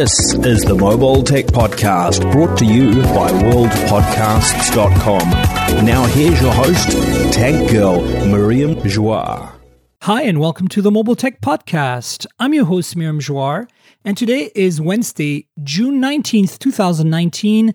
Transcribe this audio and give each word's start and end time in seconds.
This 0.00 0.32
is 0.46 0.62
the 0.62 0.74
Mobile 0.74 1.22
Tech 1.22 1.44
Podcast 1.44 2.32
brought 2.32 2.56
to 2.56 2.64
you 2.64 3.02
by 3.02 3.30
worldpodcasts.com. 3.30 5.30
Now 5.84 6.06
here's 6.06 6.40
your 6.40 6.54
host, 6.54 6.92
Tech 7.34 7.70
Girl 7.70 8.00
Miriam 8.24 8.76
Joire. 8.88 9.52
Hi, 10.00 10.22
and 10.22 10.40
welcome 10.40 10.68
to 10.68 10.80
the 10.80 10.90
Mobile 10.90 11.16
Tech 11.16 11.42
Podcast. 11.42 12.24
I'm 12.38 12.54
your 12.54 12.64
host, 12.64 12.96
Miriam 12.96 13.20
Joire, 13.20 13.68
and 14.02 14.16
today 14.16 14.50
is 14.54 14.80
Wednesday, 14.80 15.48
June 15.62 16.00
19th, 16.00 16.58
2019. 16.58 17.74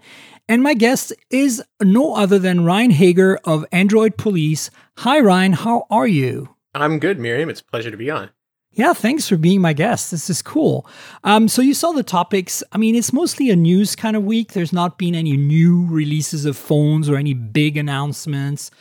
And 0.49 0.63
my 0.63 0.73
guest 0.73 1.13
is 1.29 1.61
no 1.83 2.15
other 2.15 2.39
than 2.39 2.65
Ryne 2.65 2.89
Hager 2.89 3.37
of 3.43 3.67
Android 3.71 4.17
Police. 4.17 4.71
Hi, 4.97 5.19
Ryne. 5.19 5.53
How 5.53 5.85
are 5.91 6.07
you? 6.07 6.55
I'm 6.73 6.97
good, 6.97 7.19
Miriam. 7.19 7.51
It's 7.51 7.61
a 7.61 7.65
pleasure 7.65 7.91
to 7.91 7.97
be 7.97 8.09
on. 8.09 8.31
Yeah, 8.75 8.91
thanks 8.91 9.29
for 9.29 9.37
being 9.37 9.61
my 9.61 9.71
guest. 9.71 10.11
This 10.11 10.29
is 10.29 10.41
cool. 10.41 10.85
Um, 11.23 11.47
so 11.47 11.61
you 11.61 11.73
saw 11.73 11.93
the 11.93 12.03
topics. 12.03 12.61
I 12.73 12.77
mean, 12.77 12.93
it's 12.93 13.13
mostly 13.13 13.49
a 13.49 13.55
news 13.55 13.95
kind 13.95 14.17
of 14.17 14.25
week. 14.25 14.51
There's 14.51 14.73
not 14.73 14.97
been 14.97 15.15
any 15.15 15.37
new 15.37 15.87
releases 15.89 16.43
of 16.43 16.57
phones 16.57 17.09
or 17.09 17.15
any 17.15 17.33
big 17.33 17.77
announcements 17.77 18.71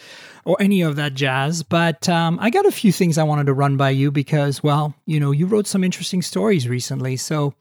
or 0.45 0.57
any 0.61 0.83
of 0.83 0.97
that 0.97 1.15
jazz. 1.15 1.63
But 1.63 2.09
um, 2.09 2.39
I 2.41 2.51
got 2.51 2.67
a 2.67 2.73
few 2.73 2.91
things 2.91 3.19
I 3.19 3.23
wanted 3.23 3.47
to 3.47 3.55
run 3.55 3.77
by 3.77 3.91
you 3.91 4.11
because, 4.11 4.65
well, 4.65 4.95
you 5.07 5.21
know, 5.21 5.31
you 5.31 5.47
wrote 5.47 5.69
some 5.69 5.85
interesting 5.85 6.23
stories 6.23 6.69
recently. 6.69 7.17
So 7.17 7.55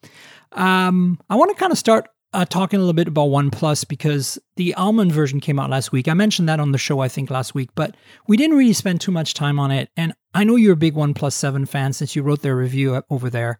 um, 0.53 1.19
I 1.29 1.35
want 1.35 1.51
to 1.51 1.57
kind 1.57 1.71
of 1.71 1.77
start 1.77 2.09
uh, 2.33 2.45
talking 2.45 2.77
a 2.77 2.81
little 2.81 2.93
bit 2.93 3.07
about 3.07 3.29
OnePlus 3.29 3.87
because 3.87 4.39
the 4.55 4.73
almond 4.75 5.11
version 5.11 5.39
came 5.39 5.59
out 5.59 5.69
last 5.69 5.91
week. 5.91 6.07
I 6.07 6.13
mentioned 6.13 6.49
that 6.49 6.59
on 6.59 6.71
the 6.71 6.77
show, 6.77 6.99
I 6.99 7.07
think, 7.07 7.29
last 7.29 7.53
week, 7.53 7.69
but 7.75 7.95
we 8.27 8.37
didn't 8.37 8.57
really 8.57 8.73
spend 8.73 9.01
too 9.01 9.11
much 9.11 9.33
time 9.33 9.59
on 9.59 9.71
it. 9.71 9.89
And 9.95 10.13
I 10.33 10.43
know 10.43 10.55
you're 10.55 10.73
a 10.73 10.77
big 10.77 10.95
OnePlus 10.95 11.33
7 11.33 11.65
fan 11.65 11.93
since 11.93 12.15
you 12.15 12.23
wrote 12.23 12.41
their 12.41 12.55
review 12.55 13.03
over 13.09 13.29
there. 13.29 13.59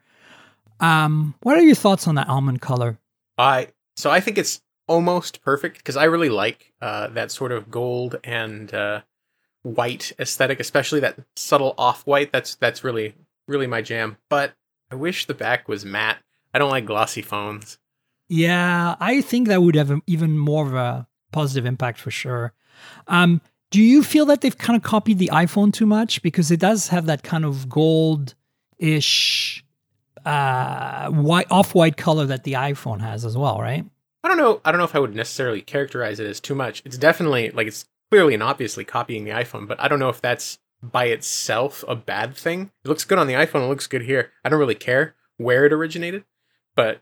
Um, 0.80 1.36
what 1.42 1.58
are 1.58 1.62
your 1.62 1.76
thoughts 1.76 2.08
on 2.08 2.16
that 2.16 2.28
almond 2.28 2.62
color? 2.62 3.00
I 3.38 3.70
so 3.96 4.10
I 4.10 4.20
think 4.20 4.38
it's 4.38 4.62
almost 4.88 5.42
perfect 5.42 5.78
because 5.78 5.96
I 5.96 6.06
really 6.06 6.30
like 6.30 6.74
uh, 6.82 7.08
that 7.10 7.32
sort 7.32 7.52
of 7.52 7.72
gold 7.72 8.20
and 8.24 8.74
uh, 8.74 9.02
white 9.62 10.12
aesthetic, 10.20 10.60
especially 10.60 11.00
that 11.02 11.20
subtle 11.36 11.74
off 11.78 12.06
white. 12.06 12.32
That's 12.32 12.56
that's 12.56 12.84
really 12.84 13.16
really 13.48 13.68
my 13.68 13.82
jam. 13.82 14.18
But 14.30 14.54
I 14.92 14.96
wish 14.96 15.26
the 15.26 15.34
back 15.34 15.68
was 15.68 15.86
matte. 15.86 16.18
I 16.54 16.60
don't 16.60 16.70
like 16.70 16.86
glossy 16.86 17.22
phones. 17.22 17.80
Yeah, 18.30 18.96
I 19.00 19.22
think 19.22 19.48
that 19.48 19.62
would 19.62 19.76
have 19.76 20.02
even 20.08 20.38
more 20.38 20.66
of 20.66 20.74
a 20.74 21.08
positive 21.32 21.66
impact 21.66 22.00
for 22.00 22.12
sure. 22.12 22.54
Um, 23.08 23.42
do 23.72 23.82
you 23.82 24.04
feel 24.04 24.26
that 24.28 24.42
they've 24.42 24.58
kind 24.58 24.78
of 24.78 24.84
copied 24.84 25.20
the 25.20 25.30
iPhone 25.34 25.74
too 25.74 25.86
much 25.86 26.22
because 26.22 26.52
it 26.52 26.60
does 26.60 26.88
have 26.90 27.06
that 27.08 27.24
kind 27.24 27.44
of 27.44 27.68
gold-ish, 27.70 29.66
uh, 30.26 31.10
white 31.10 31.48
off-white 31.52 31.98
color 31.98 32.26
that 32.28 32.44
the 32.44 32.54
iPhone 32.54 33.02
has 33.02 33.26
as 33.26 33.36
well, 33.36 33.60
right? 33.60 33.86
I 34.24 34.28
don't 34.28 34.38
know. 34.38 34.62
I 34.64 34.72
don't 34.72 34.78
know 34.78 34.86
if 34.86 34.96
I 34.96 35.00
would 35.00 35.16
necessarily 35.16 35.62
characterize 35.62 36.20
it 36.20 36.28
as 36.28 36.40
too 36.40 36.56
much. 36.56 36.82
It's 36.86 36.98
definitely 36.98 37.50
like 37.52 37.68
it's 37.68 37.86
clearly 38.10 38.34
and 38.36 38.44
obviously 38.44 38.86
copying 38.86 39.26
the 39.26 39.32
iPhone, 39.32 39.68
but 39.68 39.80
I 39.82 39.88
don't 39.88 40.00
know 40.00 40.10
if 40.10 40.22
that's 40.22 40.60
by 40.82 41.06
itself 41.06 41.84
a 41.88 41.96
bad 41.96 42.36
thing. 42.36 42.72
It 42.86 42.88
looks 42.88 43.06
good 43.06 43.18
on 43.18 43.28
the 43.28 43.34
iPhone. 43.34 43.66
It 43.66 43.70
looks 43.70 43.88
good 43.88 44.04
here. 44.04 44.32
I 44.46 44.50
don't 44.50 44.60
really 44.60 44.76
care 44.76 45.16
where 45.38 45.66
it 45.66 45.74
originated, 45.74 46.24
but 46.76 47.02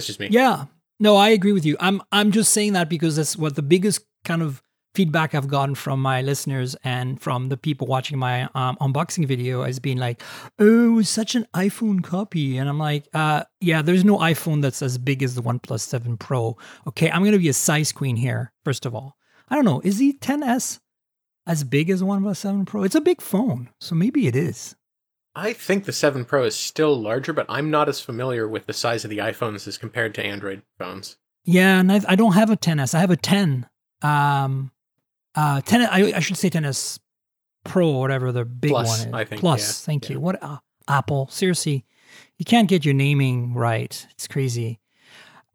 that's 0.00 0.06
just 0.06 0.20
me. 0.20 0.28
Yeah. 0.30 0.64
No, 0.98 1.16
I 1.16 1.30
agree 1.30 1.52
with 1.52 1.64
you. 1.64 1.76
I'm 1.80 2.02
I'm 2.10 2.30
just 2.30 2.52
saying 2.52 2.72
that 2.72 2.88
because 2.88 3.16
that's 3.16 3.36
what 3.36 3.54
the 3.54 3.62
biggest 3.62 4.04
kind 4.24 4.42
of 4.42 4.62
feedback 4.94 5.34
I've 5.34 5.48
gotten 5.48 5.74
from 5.74 6.00
my 6.00 6.20
listeners 6.20 6.74
and 6.82 7.20
from 7.20 7.48
the 7.48 7.56
people 7.56 7.86
watching 7.86 8.18
my 8.18 8.44
um, 8.54 8.76
unboxing 8.80 9.26
video 9.26 9.62
has 9.62 9.78
been 9.78 9.98
like, 9.98 10.22
"Oh, 10.58 11.02
such 11.02 11.34
an 11.34 11.46
iPhone 11.54 12.02
copy," 12.02 12.58
and 12.58 12.68
I'm 12.68 12.78
like, 12.78 13.08
uh, 13.14 13.44
"Yeah, 13.60 13.82
there's 13.82 14.04
no 14.04 14.18
iPhone 14.18 14.62
that's 14.62 14.82
as 14.82 14.98
big 14.98 15.22
as 15.22 15.34
the 15.34 15.42
OnePlus 15.42 15.80
7 15.80 16.16
Pro." 16.16 16.56
Okay, 16.88 17.10
I'm 17.10 17.24
gonna 17.24 17.38
be 17.38 17.48
a 17.48 17.54
size 17.54 17.92
queen 17.92 18.16
here. 18.16 18.52
First 18.64 18.86
of 18.86 18.94
all, 18.94 19.16
I 19.48 19.54
don't 19.54 19.64
know, 19.64 19.80
is 19.84 19.98
the 19.98 20.12
10s 20.20 20.80
as 21.46 21.64
big 21.64 21.90
as 21.90 22.00
the 22.00 22.06
OnePlus 22.06 22.36
7 22.36 22.64
Pro? 22.64 22.82
It's 22.82 22.94
a 22.94 23.00
big 23.00 23.20
phone, 23.20 23.70
so 23.80 23.94
maybe 23.94 24.26
it 24.26 24.36
is. 24.36 24.76
I 25.34 25.52
think 25.52 25.84
the 25.84 25.92
7 25.92 26.24
Pro 26.24 26.44
is 26.44 26.56
still 26.56 27.00
larger, 27.00 27.32
but 27.32 27.46
I'm 27.48 27.70
not 27.70 27.88
as 27.88 28.00
familiar 28.00 28.48
with 28.48 28.66
the 28.66 28.72
size 28.72 29.04
of 29.04 29.10
the 29.10 29.18
iPhones 29.18 29.68
as 29.68 29.78
compared 29.78 30.14
to 30.14 30.24
Android 30.24 30.62
phones. 30.78 31.16
Yeah, 31.44 31.80
and 31.80 31.90
I've, 31.90 32.04
I 32.08 32.16
do 32.16 32.24
not 32.24 32.34
have 32.34 32.50
a 32.50 32.56
10s. 32.56 32.94
I 32.94 32.98
have 32.98 33.10
a 33.10 33.16
10. 33.16 33.68
Um, 34.02 34.72
uh, 35.34 35.60
10. 35.60 35.82
I, 35.82 36.12
I 36.16 36.20
should 36.20 36.36
say 36.36 36.50
10s 36.50 36.98
Pro 37.64 37.90
or 37.90 38.00
whatever 38.00 38.32
the 38.32 38.44
big 38.44 38.70
Plus, 38.70 38.88
one 38.88 39.08
is. 39.08 39.14
I 39.14 39.24
think, 39.24 39.40
Plus, 39.40 39.60
yeah, 39.60 39.86
thank 39.86 40.08
yeah. 40.08 40.14
you. 40.14 40.20
What 40.20 40.42
uh, 40.42 40.58
Apple? 40.88 41.28
Seriously, 41.28 41.84
you 42.38 42.44
can't 42.44 42.68
get 42.68 42.84
your 42.84 42.94
naming 42.94 43.54
right. 43.54 44.06
It's 44.12 44.26
crazy. 44.26 44.80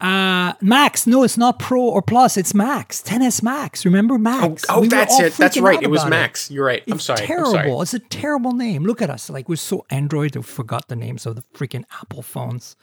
Uh, 0.01 0.53
Max. 0.61 1.07
No, 1.07 1.23
it's 1.23 1.37
not 1.37 1.57
Pro 1.57 1.81
or 1.81 2.01
Plus. 2.01 2.35
It's 2.37 2.53
Max. 2.53 3.01
10s 3.01 3.41
Max. 3.41 3.85
Remember 3.85 4.15
Oh, 4.15 4.17
Max? 4.17 4.65
oh 4.69 4.81
We 4.81 4.87
that's 4.89 5.17
it. 5.19 5.33
That's 5.33 5.57
right. 5.57 5.81
It 5.81 5.89
was 5.89 6.05
Max. 6.05 6.51
You're 6.51 6.65
right. 6.65 6.83
I'm 6.87 6.95
It's 6.95 7.05
sorry. 7.05 7.21
I'm 7.21 7.27
terrible. 7.27 7.51
sorry. 7.51 7.71
It's 7.71 7.93
a 7.93 7.99
terrible 7.99 8.51
name. 8.51 8.83
Look 8.83 9.01
at 9.01 9.09
us. 9.09 9.29
Like 9.29 9.47
we're 9.47 9.55
so 9.55 9.85
Android, 9.89 10.35
we 10.35 10.41
forgot 10.43 10.89
the 10.89 10.95
names 10.97 11.25
of 11.25 11.35
the 11.37 11.43
freaking 11.53 11.85
Apple 12.01 12.21
phones. 12.21 12.75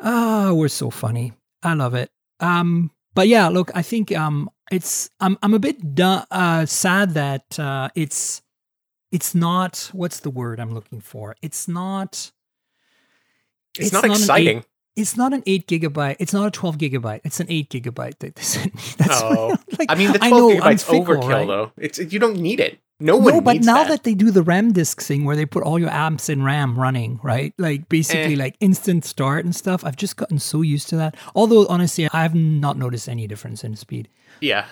Ah, 0.00 0.52
we're 0.52 0.68
so 0.68 0.90
funny. 0.90 1.32
I 1.62 1.74
love 1.74 1.94
it. 1.94 2.10
Um, 2.40 2.90
but 3.14 3.28
yeah, 3.28 3.46
look, 3.48 3.70
I 3.74 3.82
think 3.82 4.10
um, 4.10 4.50
it's 4.72 5.10
I'm 5.20 5.38
I'm 5.44 5.54
a 5.54 5.60
bit 5.60 5.94
du- 5.94 6.26
uh, 6.30 6.66
sad 6.66 7.14
that 7.14 7.56
uh, 7.58 7.88
it's 7.94 8.42
it's 9.12 9.32
not 9.34 9.90
what's 9.92 10.18
the 10.20 10.30
word 10.30 10.58
I'm 10.58 10.74
looking 10.74 11.00
for? 11.00 11.36
It's 11.40 11.68
not. 11.68 12.32
It's, 13.78 13.86
it's 13.86 13.92
not, 13.92 14.06
not 14.08 14.16
exciting. 14.18 14.58
eight- 14.58 14.64
It's 14.96 15.16
not 15.16 15.32
an 15.32 15.42
eight 15.46 15.66
gigabyte. 15.66 16.16
It's 16.18 16.32
not 16.34 16.46
a 16.46 16.50
twelve 16.50 16.76
gigabyte. 16.78 17.20
It's 17.24 17.40
an 17.40 17.46
eight 17.48 17.70
gigabyte 17.70 18.18
that 18.18 18.36
they 18.36 18.42
sent 18.42 18.74
me. 18.74 18.82
That's 18.98 19.22
oh, 19.22 19.56
like, 19.78 19.90
I 19.90 19.94
mean, 19.94 20.12
the 20.12 20.18
12 20.18 20.32
I'm 20.32 20.60
gigabytes 20.60 20.84
fickle, 20.84 21.04
overkill, 21.16 21.28
right? 21.28 21.46
though. 21.46 21.72
It's 21.78 21.98
you 21.98 22.18
don't 22.18 22.36
need 22.38 22.60
it. 22.60 22.78
No 23.00 23.16
one 23.16 23.34
No, 23.34 23.40
but 23.40 23.62
now 23.62 23.82
that. 23.82 23.88
that. 23.88 24.02
they 24.04 24.14
do 24.14 24.30
the 24.30 24.42
RAM 24.42 24.72
disk 24.72 25.00
thing 25.02 25.24
where 25.24 25.34
they 25.34 25.44
put 25.46 25.64
all 25.64 25.78
your 25.78 25.90
apps 25.90 26.28
in 26.30 26.44
RAM 26.44 26.78
running, 26.78 27.18
right? 27.22 27.52
Like 27.58 27.88
basically 27.88 28.34
Eh. 28.34 28.38
like 28.38 28.56
instant 28.60 29.04
start 29.04 29.44
and 29.44 29.56
stuff. 29.56 29.84
I've 29.84 29.96
just 29.96 30.16
gotten 30.16 30.38
so 30.38 30.60
used 30.62 30.88
to 30.90 30.96
that. 30.96 31.16
Although 31.34 31.66
honestly, 31.68 32.08
I 32.12 32.22
have 32.22 32.34
not 32.34 32.76
noticed 32.76 33.08
any 33.08 33.26
difference 33.26 33.64
in 33.64 33.74
speed. 33.76 34.08
yeah. 34.40 34.66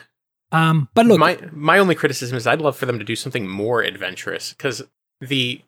Um, 0.52 0.88
but 0.94 1.06
look, 1.06 1.18
my 1.20 1.38
my 1.52 1.78
only 1.78 1.94
criticism 1.94 2.36
is 2.36 2.44
I'd 2.46 2.60
love 2.60 2.76
for 2.76 2.84
them 2.84 2.98
to 2.98 3.04
do 3.04 3.14
something 3.16 3.48
more 3.48 3.82
adventurous 3.82 4.52
because 4.52 4.82
the 5.20 5.62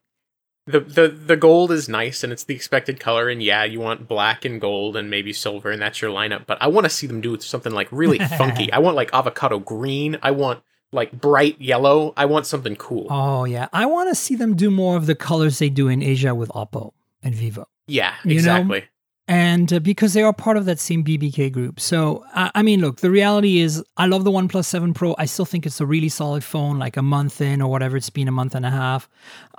the 0.67 0.81
the 0.81 1.09
the 1.09 1.37
gold 1.37 1.73
is 1.73 1.89
nice 1.89 2.23
and 2.23 2.33
it's 2.33 2.45
the 2.45 2.55
expected 2.55 3.01
color 3.01 3.29
and 3.29 3.43
yeah 3.43 3.65
you 3.65 3.81
want 3.81 4.07
black 4.07 4.45
and 4.45 4.61
gold 4.61 4.97
and 4.97 5.11
maybe 5.11 5.33
silver 5.33 5.71
and 5.71 5.83
that's 5.83 6.01
your 6.01 6.11
lineup 6.11 6.47
but 6.47 6.59
I 6.61 6.69
want 6.69 6.85
to 6.85 6.91
see 6.91 7.07
them 7.07 7.21
do 7.21 7.39
something 7.41 7.73
like 7.73 7.89
really 7.91 8.19
funky 8.39 8.73
I 8.73 8.79
want 8.79 8.97
like 8.97 9.11
avocado 9.13 9.59
green 9.59 10.19
I 10.23 10.31
want 10.31 10.63
like 10.93 11.13
bright 11.13 11.61
yellow 11.61 12.13
I 12.17 12.27
want 12.27 12.47
something 12.47 12.77
cool 12.77 13.09
oh 13.11 13.45
yeah, 13.45 13.69
I 13.73 13.87
want 13.87 14.09
to 14.11 14.15
see 14.15 14.37
them 14.37 14.55
do 14.55 14.71
more 14.71 14.97
of 14.97 15.07
the 15.07 15.15
colors 15.15 15.59
they 15.59 15.71
do 15.71 15.89
in 15.89 16.03
Asia 16.03 16.35
with 16.35 16.51
Oppo 16.51 16.93
and 17.23 17.35
Vivo. 17.35 17.67
yeah 17.87 18.15
you 18.25 18.31
know, 18.31 18.35
exactly 18.35 18.85
and 19.29 19.73
uh, 19.73 19.79
because 19.79 20.15
they 20.15 20.23
are 20.23 20.33
part 20.33 20.57
of 20.57 20.65
that 20.65 20.81
same 20.81 21.05
BBK 21.05 21.53
group. 21.53 21.79
So, 21.79 22.25
I 22.35 22.51
I 22.57 22.63
mean, 22.63 22.81
look, 22.81 23.01
the 23.01 23.11
reality 23.11 23.61
is, 23.61 23.83
I 23.97 24.07
love 24.07 24.25
the 24.25 24.31
OnePlus 24.31 24.65
7 24.65 24.93
Pro. 24.95 25.15
I 25.17 25.27
still 25.27 25.45
think 25.45 25.65
it's 25.65 25.81
a 25.81 25.87
really 25.87 26.09
solid 26.09 26.43
phone, 26.43 26.79
like 26.79 26.97
a 26.97 27.03
month 27.03 27.41
in 27.41 27.63
or 27.63 27.71
whatever 27.71 27.97
it's 27.97 28.11
been, 28.11 28.29
a 28.29 28.33
month 28.33 28.55
and 28.55 28.67
a 28.67 28.71
half. 28.71 29.09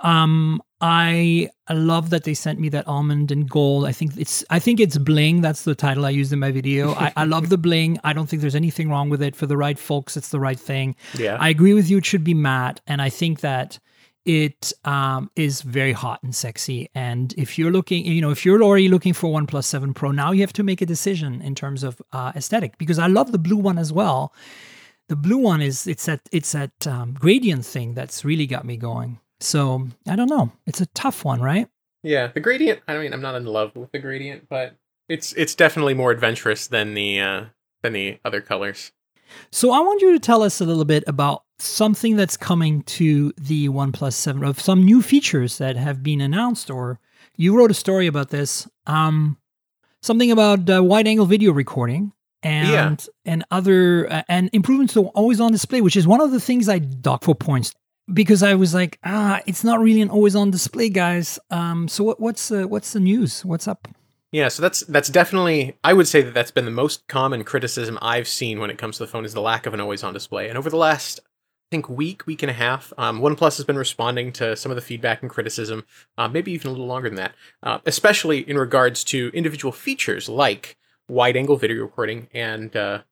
Um, 0.00 0.62
I 0.86 1.48
love 1.70 2.10
that 2.10 2.24
they 2.24 2.34
sent 2.34 2.60
me 2.60 2.68
that 2.68 2.86
almond 2.86 3.30
and 3.30 3.48
gold. 3.48 3.86
I 3.86 3.92
think 3.92 4.18
it's 4.18 4.44
I 4.50 4.58
think 4.58 4.80
it's 4.80 4.98
bling. 4.98 5.40
That's 5.40 5.62
the 5.62 5.74
title 5.74 6.04
I 6.04 6.10
used 6.10 6.30
in 6.30 6.38
my 6.38 6.50
video. 6.50 6.92
I, 6.92 7.10
I 7.16 7.24
love 7.24 7.48
the 7.48 7.56
bling. 7.56 7.98
I 8.04 8.12
don't 8.12 8.28
think 8.28 8.42
there's 8.42 8.54
anything 8.54 8.90
wrong 8.90 9.08
with 9.08 9.22
it. 9.22 9.34
For 9.34 9.46
the 9.46 9.56
right 9.56 9.78
folks, 9.78 10.14
it's 10.14 10.28
the 10.28 10.38
right 10.38 10.60
thing. 10.60 10.94
yeah 11.14 11.38
I 11.40 11.48
agree 11.48 11.72
with 11.72 11.88
you. 11.88 11.96
It 11.96 12.04
should 12.04 12.22
be 12.22 12.34
matte, 12.34 12.82
and 12.86 13.00
I 13.00 13.08
think 13.08 13.40
that 13.40 13.78
it 14.26 14.74
um, 14.84 15.30
is 15.36 15.62
very 15.62 15.92
hot 15.92 16.22
and 16.22 16.34
sexy. 16.34 16.90
And 16.94 17.32
if 17.38 17.58
you're 17.58 17.72
looking, 17.72 18.04
you 18.04 18.20
know, 18.20 18.30
if 18.30 18.44
you're 18.44 18.62
already 18.62 18.90
looking 18.90 19.14
for 19.14 19.32
OnePlus 19.32 19.64
7 19.64 19.94
Pro, 19.94 20.10
now 20.10 20.32
you 20.32 20.42
have 20.42 20.52
to 20.54 20.62
make 20.62 20.82
a 20.82 20.86
decision 20.86 21.40
in 21.40 21.54
terms 21.54 21.82
of 21.82 22.02
uh, 22.12 22.32
aesthetic 22.36 22.76
because 22.76 22.98
I 22.98 23.06
love 23.06 23.32
the 23.32 23.38
blue 23.38 23.56
one 23.56 23.78
as 23.78 23.90
well. 23.90 24.34
The 25.08 25.16
blue 25.16 25.38
one 25.38 25.62
is 25.62 25.86
it's 25.86 26.04
that 26.04 26.20
it's 26.30 26.52
that 26.52 26.86
um, 26.86 27.14
gradient 27.14 27.64
thing 27.64 27.94
that's 27.94 28.22
really 28.22 28.46
got 28.46 28.66
me 28.66 28.76
going. 28.76 29.18
So 29.44 29.88
I 30.08 30.16
don't 30.16 30.30
know. 30.30 30.50
It's 30.66 30.80
a 30.80 30.86
tough 30.86 31.24
one, 31.24 31.40
right? 31.40 31.68
yeah 32.06 32.26
the 32.26 32.40
gradient 32.40 32.80
I 32.86 32.98
mean 32.98 33.14
I'm 33.14 33.22
not 33.22 33.34
in 33.34 33.46
love 33.46 33.74
with 33.74 33.90
the 33.92 33.98
gradient 33.98 34.46
but 34.50 34.76
it's 35.08 35.32
it's 35.34 35.54
definitely 35.54 35.94
more 35.94 36.10
adventurous 36.10 36.66
than 36.66 36.92
the 36.92 37.18
uh 37.18 37.44
than 37.82 37.94
the 37.94 38.18
other 38.26 38.42
colors 38.42 38.92
So 39.50 39.72
I 39.72 39.80
want 39.80 40.02
you 40.02 40.12
to 40.12 40.18
tell 40.18 40.42
us 40.42 40.60
a 40.60 40.66
little 40.66 40.84
bit 40.84 41.02
about 41.06 41.44
something 41.58 42.14
that's 42.16 42.36
coming 42.36 42.82
to 42.82 43.32
the 43.40 43.70
OnePlus 43.70 44.12
7 44.12 44.44
of 44.44 44.60
some 44.60 44.82
new 44.84 45.00
features 45.00 45.56
that 45.56 45.76
have 45.76 46.02
been 46.02 46.20
announced 46.20 46.68
or 46.70 47.00
you 47.38 47.56
wrote 47.56 47.70
a 47.70 47.74
story 47.74 48.06
about 48.06 48.28
this. 48.28 48.68
Um 48.86 49.38
something 50.02 50.30
about 50.30 50.68
uh, 50.68 50.84
wide 50.84 51.06
angle 51.08 51.24
video 51.24 51.52
recording 51.52 52.12
and 52.42 52.68
Yeah. 52.70 52.96
and 53.32 53.44
other 53.50 54.12
uh, 54.12 54.22
and 54.28 54.50
improvements 54.52 54.92
to 54.92 55.06
always 55.14 55.40
on 55.40 55.52
display, 55.52 55.80
which 55.80 55.96
is 55.96 56.06
one 56.06 56.20
of 56.20 56.32
the 56.32 56.40
things 56.40 56.68
I 56.68 56.80
dock 56.80 57.24
for 57.24 57.34
points 57.34 57.72
because 58.12 58.42
I 58.42 58.54
was 58.54 58.74
like, 58.74 58.98
ah, 59.04 59.40
it's 59.46 59.64
not 59.64 59.80
really 59.80 60.02
an 60.02 60.10
always 60.10 60.36
on 60.36 60.50
display, 60.50 60.88
guys. 60.88 61.38
Um, 61.50 61.88
so 61.88 62.04
what, 62.04 62.20
what's 62.20 62.50
uh, 62.50 62.64
what's 62.64 62.92
the 62.92 63.00
news? 63.00 63.44
What's 63.44 63.66
up? 63.68 63.88
Yeah, 64.32 64.48
so 64.48 64.62
that's 64.62 64.80
that's 64.80 65.08
definitely 65.08 65.76
I 65.84 65.92
would 65.92 66.08
say 66.08 66.20
that 66.22 66.34
that's 66.34 66.50
been 66.50 66.64
the 66.64 66.70
most 66.70 67.06
common 67.06 67.44
criticism 67.44 67.98
I've 68.02 68.28
seen 68.28 68.58
when 68.58 68.70
it 68.70 68.78
comes 68.78 68.96
to 68.96 69.04
the 69.04 69.06
phone 69.06 69.24
is 69.24 69.32
the 69.32 69.40
lack 69.40 69.66
of 69.66 69.74
an 69.74 69.80
always 69.80 70.02
on 70.02 70.12
display. 70.12 70.48
And 70.48 70.58
over 70.58 70.68
the 70.68 70.76
last 70.76 71.20
I 71.20 71.76
think 71.76 71.88
week, 71.88 72.26
week 72.26 72.42
and 72.42 72.50
a 72.50 72.54
half, 72.54 72.92
um, 72.98 73.20
OnePlus 73.20 73.56
has 73.56 73.64
been 73.64 73.78
responding 73.78 74.32
to 74.32 74.54
some 74.54 74.70
of 74.70 74.76
the 74.76 74.82
feedback 74.82 75.22
and 75.22 75.30
criticism, 75.30 75.84
uh, 76.18 76.28
maybe 76.28 76.52
even 76.52 76.68
a 76.68 76.70
little 76.70 76.86
longer 76.86 77.08
than 77.08 77.16
that, 77.16 77.34
uh, 77.62 77.78
especially 77.86 78.40
in 78.48 78.58
regards 78.58 79.02
to 79.04 79.30
individual 79.32 79.72
features 79.72 80.28
like 80.28 80.76
wide 81.08 81.36
angle 81.36 81.56
video 81.56 81.82
recording 81.82 82.28
and 82.34 82.76
uh, 82.76 83.02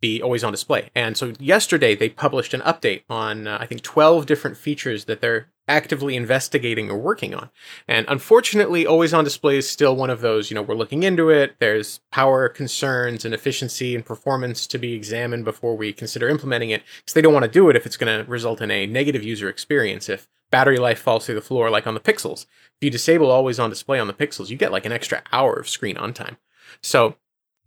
be 0.00 0.22
always 0.22 0.44
on 0.44 0.52
display. 0.52 0.90
And 0.94 1.16
so 1.16 1.32
yesterday 1.38 1.94
they 1.94 2.08
published 2.08 2.54
an 2.54 2.60
update 2.60 3.02
on 3.08 3.46
uh, 3.46 3.58
I 3.60 3.66
think 3.66 3.82
12 3.82 4.26
different 4.26 4.56
features 4.56 5.06
that 5.06 5.20
they're 5.20 5.48
actively 5.68 6.16
investigating 6.16 6.90
or 6.90 6.96
working 6.96 7.34
on. 7.34 7.50
And 7.86 8.06
unfortunately, 8.08 8.86
always 8.86 9.12
on 9.12 9.24
display 9.24 9.58
is 9.58 9.68
still 9.68 9.94
one 9.94 10.10
of 10.10 10.22
those, 10.22 10.50
you 10.50 10.54
know, 10.54 10.62
we're 10.62 10.74
looking 10.74 11.02
into 11.02 11.28
it. 11.28 11.56
There's 11.58 12.00
power 12.10 12.48
concerns 12.48 13.24
and 13.24 13.34
efficiency 13.34 13.94
and 13.94 14.04
performance 14.04 14.66
to 14.68 14.78
be 14.78 14.94
examined 14.94 15.44
before 15.44 15.76
we 15.76 15.92
consider 15.92 16.28
implementing 16.28 16.70
it 16.70 16.82
because 16.98 17.12
they 17.12 17.20
don't 17.20 17.34
want 17.34 17.44
to 17.44 17.50
do 17.50 17.68
it 17.68 17.76
if 17.76 17.84
it's 17.84 17.98
going 17.98 18.24
to 18.24 18.30
result 18.30 18.60
in 18.60 18.70
a 18.70 18.86
negative 18.86 19.22
user 19.22 19.48
experience. 19.48 20.08
If 20.08 20.26
battery 20.50 20.78
life 20.78 20.98
falls 20.98 21.26
through 21.26 21.34
the 21.34 21.42
floor 21.42 21.68
like 21.68 21.86
on 21.86 21.94
the 21.94 22.00
Pixels, 22.00 22.46
if 22.76 22.78
you 22.80 22.90
disable 22.90 23.30
always 23.30 23.58
on 23.58 23.70
display 23.70 23.98
on 23.98 24.06
the 24.06 24.14
Pixels, 24.14 24.48
you 24.48 24.56
get 24.56 24.72
like 24.72 24.86
an 24.86 24.92
extra 24.92 25.22
hour 25.32 25.54
of 25.54 25.68
screen 25.68 25.98
on 25.98 26.14
time. 26.14 26.38
So 26.82 27.16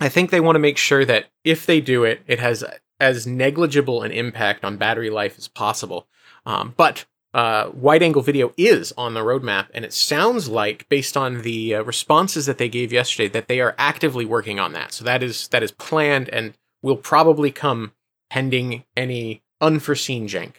I 0.02 0.10
think 0.10 0.32
they 0.32 0.42
want 0.42 0.56
to 0.56 0.60
make 0.60 0.78
sure 0.78 1.06
that 1.06 1.28
if 1.44 1.66
they 1.66 1.80
do 1.80 2.04
it, 2.04 2.22
it 2.28 2.40
has 2.40 2.64
as 3.00 3.28
negligible 3.28 4.02
an 4.02 4.12
impact 4.12 4.66
on 4.66 4.78
battery 4.78 5.10
life 5.10 5.38
as 5.38 5.48
possible. 5.48 6.08
Um, 6.46 6.74
but 6.76 7.06
uh, 7.34 7.70
wide 7.74 8.04
angle 8.04 8.22
video 8.22 8.52
is 8.58 8.92
on 8.98 9.14
the 9.14 9.22
roadmap, 9.22 9.68
and 9.74 9.86
it 9.86 9.94
sounds 9.94 10.50
like, 10.50 10.90
based 10.90 11.16
on 11.16 11.44
the 11.44 11.76
uh, 11.76 11.84
responses 11.84 12.48
that 12.48 12.58
they 12.58 12.68
gave 12.68 12.92
yesterday, 12.92 13.30
that 13.30 13.48
they 13.48 13.62
are 13.62 13.76
actively 13.78 14.26
working 14.26 14.60
on 14.60 14.74
that. 14.74 14.92
So 14.92 15.06
that 15.06 15.24
is 15.24 15.48
that 15.50 15.64
is 15.64 15.72
planned 15.72 16.30
and 16.30 16.54
will 16.82 16.98
probably 16.98 17.52
come 17.52 17.94
pending 18.30 18.84
any 18.98 19.44
unforeseen 19.62 20.28
jank. 20.28 20.56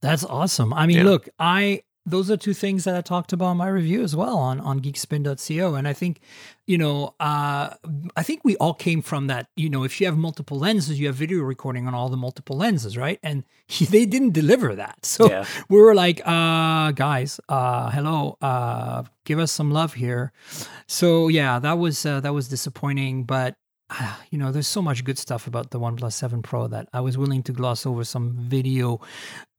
That's 0.00 0.24
awesome. 0.24 0.72
I 0.72 0.86
mean, 0.86 0.98
Yeah. 0.98 1.04
look, 1.04 1.28
I 1.38 1.82
those 2.10 2.30
are 2.30 2.36
two 2.36 2.54
things 2.54 2.84
that 2.84 2.94
I 2.96 3.00
talked 3.00 3.32
about 3.32 3.52
in 3.52 3.56
my 3.58 3.68
review 3.68 4.02
as 4.02 4.14
well 4.16 4.38
on 4.38 4.60
on 4.60 4.80
geekspin.co 4.80 5.74
and 5.74 5.86
I 5.86 5.92
think 5.92 6.20
you 6.66 6.78
know 6.78 7.14
uh 7.20 7.74
I 8.16 8.22
think 8.22 8.40
we 8.44 8.56
all 8.56 8.74
came 8.74 9.02
from 9.02 9.26
that 9.28 9.46
you 9.56 9.68
know 9.70 9.84
if 9.84 10.00
you 10.00 10.06
have 10.06 10.16
multiple 10.16 10.58
lenses 10.58 10.98
you 10.98 11.06
have 11.06 11.16
video 11.16 11.42
recording 11.42 11.86
on 11.86 11.94
all 11.94 12.08
the 12.08 12.16
multiple 12.16 12.56
lenses 12.56 12.96
right? 12.96 13.18
And 13.22 13.44
they 13.90 14.06
didn't 14.06 14.32
deliver 14.32 14.74
that. 14.74 15.04
So 15.04 15.28
Yeah. 15.30 15.44
we 15.68 15.80
were 15.80 15.94
like 15.94 16.20
uh 16.24 16.92
guys 16.92 17.40
uh 17.48 17.90
hello 17.90 18.36
uh 18.40 19.04
give 19.24 19.38
us 19.38 19.52
some 19.52 19.70
love 19.70 19.94
here. 19.94 20.32
So 20.86 21.28
yeah 21.28 21.58
that 21.58 21.78
was 21.78 22.04
uh, 22.06 22.20
that 22.20 22.32
was 22.34 22.48
disappointing. 22.48 23.24
But 23.24 23.54
uh, 23.90 24.14
you 24.30 24.38
know 24.38 24.52
there's 24.52 24.68
so 24.68 24.82
much 24.82 25.04
good 25.04 25.18
stuff 25.18 25.46
about 25.46 25.70
the 25.70 25.80
OnePlus 25.80 26.12
7 26.12 26.42
Pro 26.42 26.68
that 26.68 26.88
I 26.92 27.00
was 27.00 27.16
willing 27.18 27.42
to 27.44 27.52
gloss 27.52 27.86
over 27.86 28.04
some 28.04 28.36
video 28.38 29.00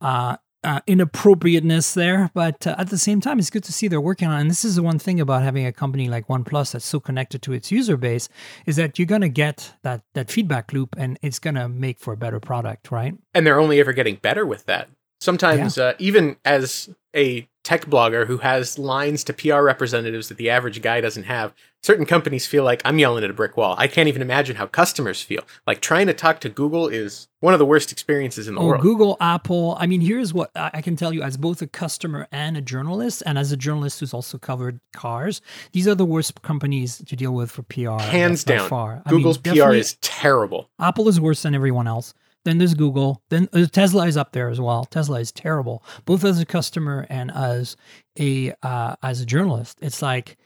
uh 0.02 0.38
uh, 0.64 0.82
inappropriateness 0.88 1.94
there, 1.94 2.32
but 2.34 2.68
uh, 2.68 2.76
at 2.78 2.90
the 2.90 2.98
same 2.98 3.22
time, 3.22 3.40
it's 3.40 3.50
good 3.50 3.64
to 3.64 3.74
see 3.74 3.88
they're 3.88 4.02
working 4.02 4.28
on. 4.28 4.38
it. 4.38 4.42
And 4.42 4.50
this 4.50 4.66
is 4.66 4.76
the 4.76 4.84
one 4.84 5.00
thing 5.00 5.20
about 5.20 5.44
having 5.44 5.66
a 5.66 5.72
company 5.72 6.10
like 6.10 6.28
OnePlus 6.28 6.74
that's 6.74 6.86
so 6.86 7.00
connected 7.00 7.42
to 7.44 7.54
its 7.54 7.72
user 7.72 7.98
base 7.98 8.30
is 8.66 8.76
that 8.76 9.00
you're 9.00 9.06
gonna 9.06 9.30
get 9.30 9.74
that 9.84 10.02
that 10.14 10.30
feedback 10.30 10.74
loop, 10.74 10.96
and 10.98 11.18
it's 11.22 11.40
gonna 11.40 11.70
make 11.70 12.00
for 12.00 12.14
a 12.14 12.18
better 12.18 12.40
product, 12.40 12.92
right? 12.92 13.14
and 13.34 13.46
they're 13.46 13.60
only 13.60 13.80
ever 13.80 13.94
getting 13.94 14.16
better 14.16 14.46
with 14.46 14.66
that. 14.66 14.90
Sometimes, 15.22 15.78
uh, 15.78 15.94
even 16.00 16.38
as 16.46 16.90
a 17.16 17.48
tech 17.70 17.86
blogger 17.86 18.26
who 18.26 18.38
has 18.38 18.80
lines 18.80 19.24
to 19.24 19.32
PR 19.32 19.62
representatives 19.62 20.28
that 20.28 20.38
the 20.38 20.50
average 20.50 20.82
guy 20.82 21.00
doesn't 21.00 21.26
have, 21.26 21.54
certain 21.84 22.04
companies 22.04 22.48
feel 22.48 22.64
like 22.64 22.82
I'm 22.84 22.98
yelling 22.98 23.24
at 23.24 23.30
a 23.30 23.34
brick 23.34 23.56
wall. 23.58 23.76
I 23.78 23.86
can't 23.86 24.08
even 24.10 24.24
imagine 24.24 24.56
how 24.56 24.66
customers 24.66 25.22
feel. 25.22 25.44
Like 25.68 25.80
trying 25.80 26.08
to 26.08 26.14
talk 26.16 26.40
to 26.40 26.50
Google 26.50 26.88
is 26.88 27.28
one 27.42 27.54
of 27.54 27.60
the 27.60 27.68
worst 27.68 27.92
experiences 27.92 28.48
in 28.48 28.56
the 28.56 28.62
Oh, 28.62 28.66
world. 28.70 28.82
Google, 28.82 29.18
Apple. 29.22 29.78
I 29.80 29.86
mean, 29.86 30.02
here's 30.02 30.34
what 30.34 30.50
I 30.56 30.82
can 30.82 30.96
tell 30.96 31.14
you 31.14 31.22
as 31.22 31.38
both 31.38 31.62
a 31.62 31.68
customer 31.68 32.28
and 32.32 32.58
a 32.58 32.62
journalist, 32.62 33.22
and 33.28 33.38
as 33.38 33.52
a 33.52 33.58
journalist 33.58 34.00
who's 34.00 34.16
also 34.16 34.40
covered 34.40 34.80
cars. 34.94 35.40
These 35.72 35.88
are 35.88 35.94
the 35.94 36.06
worst 36.06 36.42
companies 36.42 37.04
to 37.06 37.16
deal 37.16 37.36
with 37.36 37.52
for 37.52 37.62
PR, 37.62 38.02
Hands 38.02 38.44
down. 38.44 38.68
Far. 38.68 39.04
I 39.06 39.12
mean, 39.12 39.20
Google's 39.20 39.38
PR 39.38 39.74
is 39.76 39.96
terrible. 40.02 40.72
Apple 40.80 41.08
is 41.08 41.22
worse 41.22 41.44
than 41.44 41.54
everyone 41.54 41.88
else. 41.88 42.16
Then 42.46 42.58
there's 42.58 42.74
Google. 42.74 43.22
Then 43.30 43.50
uh, 43.54 43.66
Tesla 43.66 44.08
is 44.08 44.18
up 44.18 44.32
there 44.32 44.50
as 44.50 44.60
well. 44.62 44.86
Tesla 44.86 45.20
is 45.20 45.32
terrible, 45.32 45.84
both 46.06 46.24
as 46.24 46.40
a 46.40 46.46
customer 46.46 47.06
and 47.10 47.32
as 47.32 47.76
a 48.20 48.54
uh, 48.64 48.96
as 49.04 49.22
a 49.22 49.26
journalist. 49.26 49.78
It's 49.82 50.02
like 50.02 50.38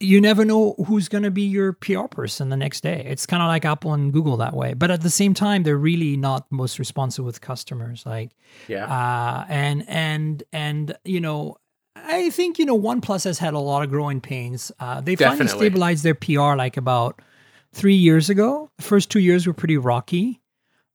you 0.00 0.20
never 0.20 0.44
know 0.44 0.74
who's 0.86 1.08
going 1.08 1.22
to 1.24 1.30
be 1.30 1.42
your 1.42 1.72
PR 1.72 2.06
person 2.08 2.48
the 2.48 2.56
next 2.56 2.82
day. 2.82 3.04
It's 3.06 3.26
kind 3.26 3.42
of 3.42 3.46
like 3.48 3.64
Apple 3.64 3.92
and 3.94 4.12
Google 4.12 4.36
that 4.38 4.52
way. 4.54 4.74
But 4.74 4.90
at 4.90 5.02
the 5.02 5.08
same 5.10 5.34
time, 5.34 5.62
they're 5.62 5.76
really 5.78 6.16
not 6.16 6.50
most 6.50 6.78
responsive 6.78 7.24
with 7.24 7.40
customers. 7.40 8.04
Like 8.04 8.32
Yeah. 8.68 8.86
uh, 8.86 9.44
and 9.48 9.84
and 9.88 10.42
and 10.52 10.96
you 11.04 11.20
know 11.20 11.56
i 11.96 12.28
think 12.30 12.58
you 12.58 12.66
know 12.66 12.76
oneplus 12.78 13.22
has 13.24 13.38
had 13.38 13.54
a 13.54 13.58
lot 13.58 13.84
of 13.84 13.88
growing 13.88 14.20
pains 14.20 14.72
uh, 14.80 15.00
they 15.00 15.14
finally 15.14 15.46
stabilized 15.48 16.02
their 16.02 16.14
pr 16.16 16.56
like 16.56 16.76
about 16.76 17.22
three 17.72 17.94
years 17.94 18.28
ago 18.28 18.68
the 18.78 18.82
first 18.82 19.10
two 19.12 19.20
years 19.20 19.46
were 19.46 19.52
pretty 19.54 19.76
rocky 19.76 20.40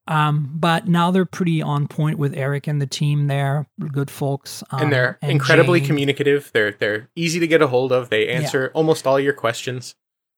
um, 0.10 0.50
but 0.56 0.88
now 0.88 1.12
they're 1.12 1.24
pretty 1.26 1.62
on 1.62 1.88
point 1.88 2.18
with 2.18 2.34
eric 2.36 2.68
and 2.68 2.82
the 2.82 2.88
team 2.88 3.28
there 3.28 3.68
good 3.94 4.10
folks 4.12 4.64
um, 4.72 4.82
and 4.84 4.92
they're 4.94 5.18
incredibly 5.22 5.80
Jane. 5.80 5.88
communicative. 5.88 6.50
They're 6.54 6.72
they're 6.72 7.10
easy 7.16 7.40
to 7.40 7.48
get 7.48 7.62
a 7.62 7.68
hold 7.68 7.92
of. 7.92 8.10
They 8.10 8.28
answer 8.28 8.72
almost 8.74 9.08
all 9.08 9.20
your 9.20 9.34
questions. 9.34 9.96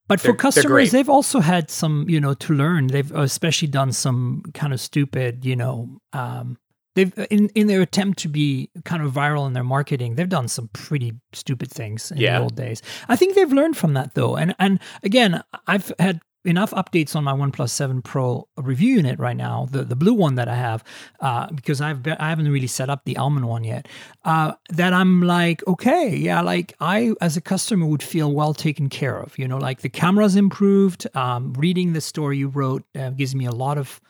But 0.08 0.20
for 0.20 0.24
They're- 0.28 0.32
they're 0.34 0.38
customers, 0.52 0.92
they've 0.92 1.10
also 1.10 1.40
had 1.40 1.70
some, 1.70 2.06
you 2.10 2.20
know, 2.20 2.34
to 2.34 2.54
learn. 2.54 2.88
They've 2.88 3.12
especially 3.16 3.70
done 3.70 3.92
some 3.94 4.44
kind 4.54 4.74
of 4.74 4.82
stupid, 4.82 5.46
you 5.46 5.56
know, 5.56 6.00
um, 6.12 6.58
they've 6.96 7.14
in 7.30 7.48
in 7.56 7.68
their 7.68 7.82
attempt 7.82 8.20
to 8.20 8.28
be 8.28 8.70
kind 8.84 9.02
of 9.04 9.14
viral 9.14 9.48
in 9.48 9.54
their 9.54 9.64
marketing, 9.64 10.16
they've 10.16 10.28
done 10.28 10.50
some 10.50 10.70
pretty 10.74 11.14
stupid 11.32 11.70
things 11.72 12.12
in 12.12 12.18
Yeah. 12.18 12.38
the 12.40 12.44
old 12.44 12.56
days. 12.56 12.82
I 13.08 13.16
think 13.16 13.36
they've 13.36 13.54
learned 13.54 13.78
from 13.78 13.94
that 13.94 14.16
though, 14.16 14.36
and 14.36 14.54
and 14.60 14.80
again, 15.04 15.42
I've 15.68 15.94
had 16.00 16.20
enough 16.46 16.72
updates 16.72 17.16
on 17.16 17.24
my 17.24 17.34
OnePlus 17.34 17.70
7 17.70 18.02
Pro 18.02 18.48
review 18.58 18.96
unit 18.96 19.20
right 19.20 19.36
now, 19.36 19.68
the 19.72 19.84
the 19.84 19.96
blue 19.96 20.14
one 20.14 20.36
that 20.36 20.48
I 20.48 20.56
have, 20.56 20.84
uh, 21.20 21.48
because 21.52 21.82
I've 21.82 22.04
been, 22.04 22.18
I 22.20 22.30
haven't 22.30 22.50
really 22.50 22.68
set 22.68 22.90
up 22.90 23.06
the 23.06 23.18
almond 23.18 23.48
one 23.48 23.64
yet. 23.64 23.88
Uh, 24.26 24.54
that 24.70 24.94
I'm 24.94 25.22
like, 25.22 25.66
okay, 25.68 26.16
yeah, 26.16 26.42
like 26.42 26.74
I 26.80 27.14
as 27.22 27.38
a 27.38 27.42
customer 27.42 27.86
would 27.86 28.04
feel 28.04 28.32
well 28.32 28.54
taken 28.54 28.90
care 28.90 29.18
of. 29.18 29.38
You 29.38 29.48
know, 29.48 29.58
like 29.58 29.82
the 29.82 29.90
camera's 29.90 30.36
improved. 30.36 31.08
Um, 31.16 31.54
reading 31.54 31.94
the 31.94 32.02
story 32.02 32.38
you 32.38 32.48
wrote 32.48 32.84
uh, 32.98 33.12
gives 33.12 33.36
me 33.36 33.46
a 33.46 33.52
lot 33.52 33.78
of 33.78 34.02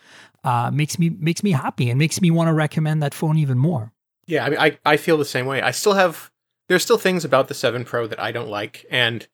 uh, 0.44 0.72
makes 0.72 0.98
me 0.98 1.10
makes 1.10 1.44
me 1.44 1.52
happy 1.52 1.90
and 1.90 2.00
makes 2.00 2.22
me 2.22 2.32
want 2.32 2.48
to 2.48 2.54
recommend 2.54 3.04
that 3.04 3.14
phone 3.14 3.38
even 3.38 3.58
more. 3.58 3.92
Yeah, 4.28 4.46
I 4.46 4.50
mean, 4.50 4.60
I, 4.60 4.78
I 4.86 4.98
feel 4.98 5.18
the 5.18 5.26
same 5.26 5.46
way. 5.46 5.62
I 5.62 5.72
still 5.72 5.94
have 5.94 6.32
there's 6.70 6.84
still 6.84 6.98
things 6.98 7.26
about 7.26 7.50
the 7.50 7.54
7 7.54 7.84
Pro 7.84 8.08
that 8.08 8.20
I 8.20 8.32
don't 8.32 8.48
like, 8.48 8.86
and 8.90 9.28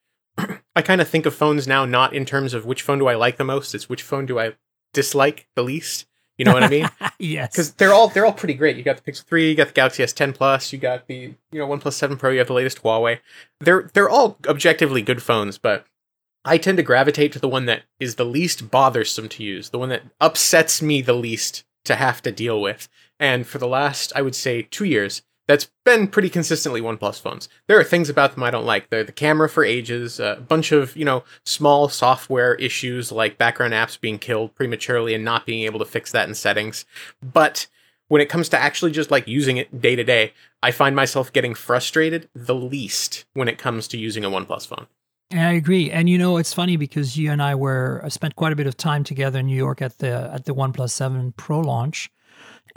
I 0.78 0.82
kind 0.82 1.00
of 1.00 1.08
think 1.08 1.26
of 1.26 1.34
phones 1.34 1.66
now 1.66 1.84
not 1.84 2.14
in 2.14 2.24
terms 2.24 2.54
of 2.54 2.64
which 2.64 2.82
phone 2.82 3.00
do 3.00 3.08
I 3.08 3.16
like 3.16 3.36
the 3.36 3.42
most, 3.42 3.74
it's 3.74 3.88
which 3.88 4.00
phone 4.00 4.26
do 4.26 4.38
I 4.38 4.52
dislike 4.94 5.48
the 5.56 5.64
least. 5.64 6.06
You 6.36 6.44
know 6.44 6.52
what 6.52 6.62
I 6.62 6.68
mean? 6.68 6.88
yes, 7.18 7.50
Because 7.50 7.72
they're 7.72 7.92
all 7.92 8.06
they're 8.06 8.24
all 8.24 8.32
pretty 8.32 8.54
great. 8.54 8.76
You 8.76 8.84
got 8.84 8.96
the 8.96 9.10
Pixel 9.10 9.24
3, 9.24 9.48
you 9.48 9.56
got 9.56 9.66
the 9.66 9.72
Galaxy 9.72 10.04
S10 10.04 10.36
Plus, 10.36 10.72
you 10.72 10.78
got 10.78 11.08
the 11.08 11.34
you 11.50 11.58
know 11.58 11.66
OnePlus 11.66 11.94
7 11.94 12.16
Pro, 12.16 12.30
you 12.30 12.38
have 12.38 12.46
the 12.46 12.52
latest 12.52 12.84
Huawei. 12.84 13.18
They're 13.58 13.90
they're 13.92 14.08
all 14.08 14.38
objectively 14.46 15.02
good 15.02 15.20
phones, 15.20 15.58
but 15.58 15.84
I 16.44 16.58
tend 16.58 16.76
to 16.76 16.84
gravitate 16.84 17.32
to 17.32 17.40
the 17.40 17.48
one 17.48 17.66
that 17.66 17.82
is 17.98 18.14
the 18.14 18.24
least 18.24 18.70
bothersome 18.70 19.28
to 19.30 19.42
use, 19.42 19.70
the 19.70 19.80
one 19.80 19.88
that 19.88 20.04
upsets 20.20 20.80
me 20.80 21.02
the 21.02 21.12
least 21.12 21.64
to 21.86 21.96
have 21.96 22.22
to 22.22 22.30
deal 22.30 22.62
with. 22.62 22.88
And 23.18 23.48
for 23.48 23.58
the 23.58 23.66
last, 23.66 24.12
I 24.14 24.22
would 24.22 24.36
say, 24.36 24.62
two 24.62 24.84
years, 24.84 25.22
that's 25.48 25.70
been 25.84 26.06
pretty 26.06 26.28
consistently 26.28 26.80
OnePlus 26.80 27.20
phones. 27.20 27.48
There 27.66 27.80
are 27.80 27.84
things 27.84 28.10
about 28.10 28.34
them 28.34 28.44
I 28.44 28.50
don't 28.50 28.66
like. 28.66 28.90
The 28.90 29.02
the 29.02 29.12
camera 29.12 29.48
for 29.48 29.64
ages, 29.64 30.20
a 30.20 30.44
bunch 30.46 30.70
of 30.70 30.96
you 30.96 31.04
know 31.04 31.24
small 31.44 31.88
software 31.88 32.54
issues 32.56 33.10
like 33.10 33.38
background 33.38 33.72
apps 33.72 34.00
being 34.00 34.18
killed 34.18 34.54
prematurely 34.54 35.14
and 35.14 35.24
not 35.24 35.46
being 35.46 35.64
able 35.64 35.80
to 35.80 35.84
fix 35.84 36.12
that 36.12 36.28
in 36.28 36.34
settings. 36.34 36.84
But 37.20 37.66
when 38.08 38.22
it 38.22 38.28
comes 38.28 38.48
to 38.50 38.58
actually 38.58 38.92
just 38.92 39.10
like 39.10 39.26
using 39.26 39.56
it 39.56 39.80
day 39.80 39.96
to 39.96 40.04
day, 40.04 40.34
I 40.62 40.70
find 40.70 40.94
myself 40.94 41.32
getting 41.32 41.54
frustrated 41.54 42.28
the 42.34 42.54
least 42.54 43.24
when 43.32 43.48
it 43.48 43.58
comes 43.58 43.88
to 43.88 43.98
using 43.98 44.24
a 44.24 44.30
OnePlus 44.30 44.66
phone. 44.66 44.86
I 45.32 45.52
agree. 45.52 45.90
And 45.90 46.08
you 46.08 46.16
know, 46.16 46.38
it's 46.38 46.54
funny 46.54 46.76
because 46.76 47.16
you 47.16 47.30
and 47.30 47.42
I 47.42 47.54
were 47.54 48.02
uh, 48.04 48.08
spent 48.08 48.36
quite 48.36 48.52
a 48.52 48.56
bit 48.56 48.66
of 48.66 48.76
time 48.76 49.04
together 49.04 49.40
in 49.40 49.46
New 49.46 49.56
York 49.56 49.82
at 49.82 49.98
the 49.98 50.30
at 50.32 50.44
the 50.44 50.54
OnePlus 50.54 50.90
7 50.90 51.32
Pro 51.32 51.60
launch. 51.60 52.10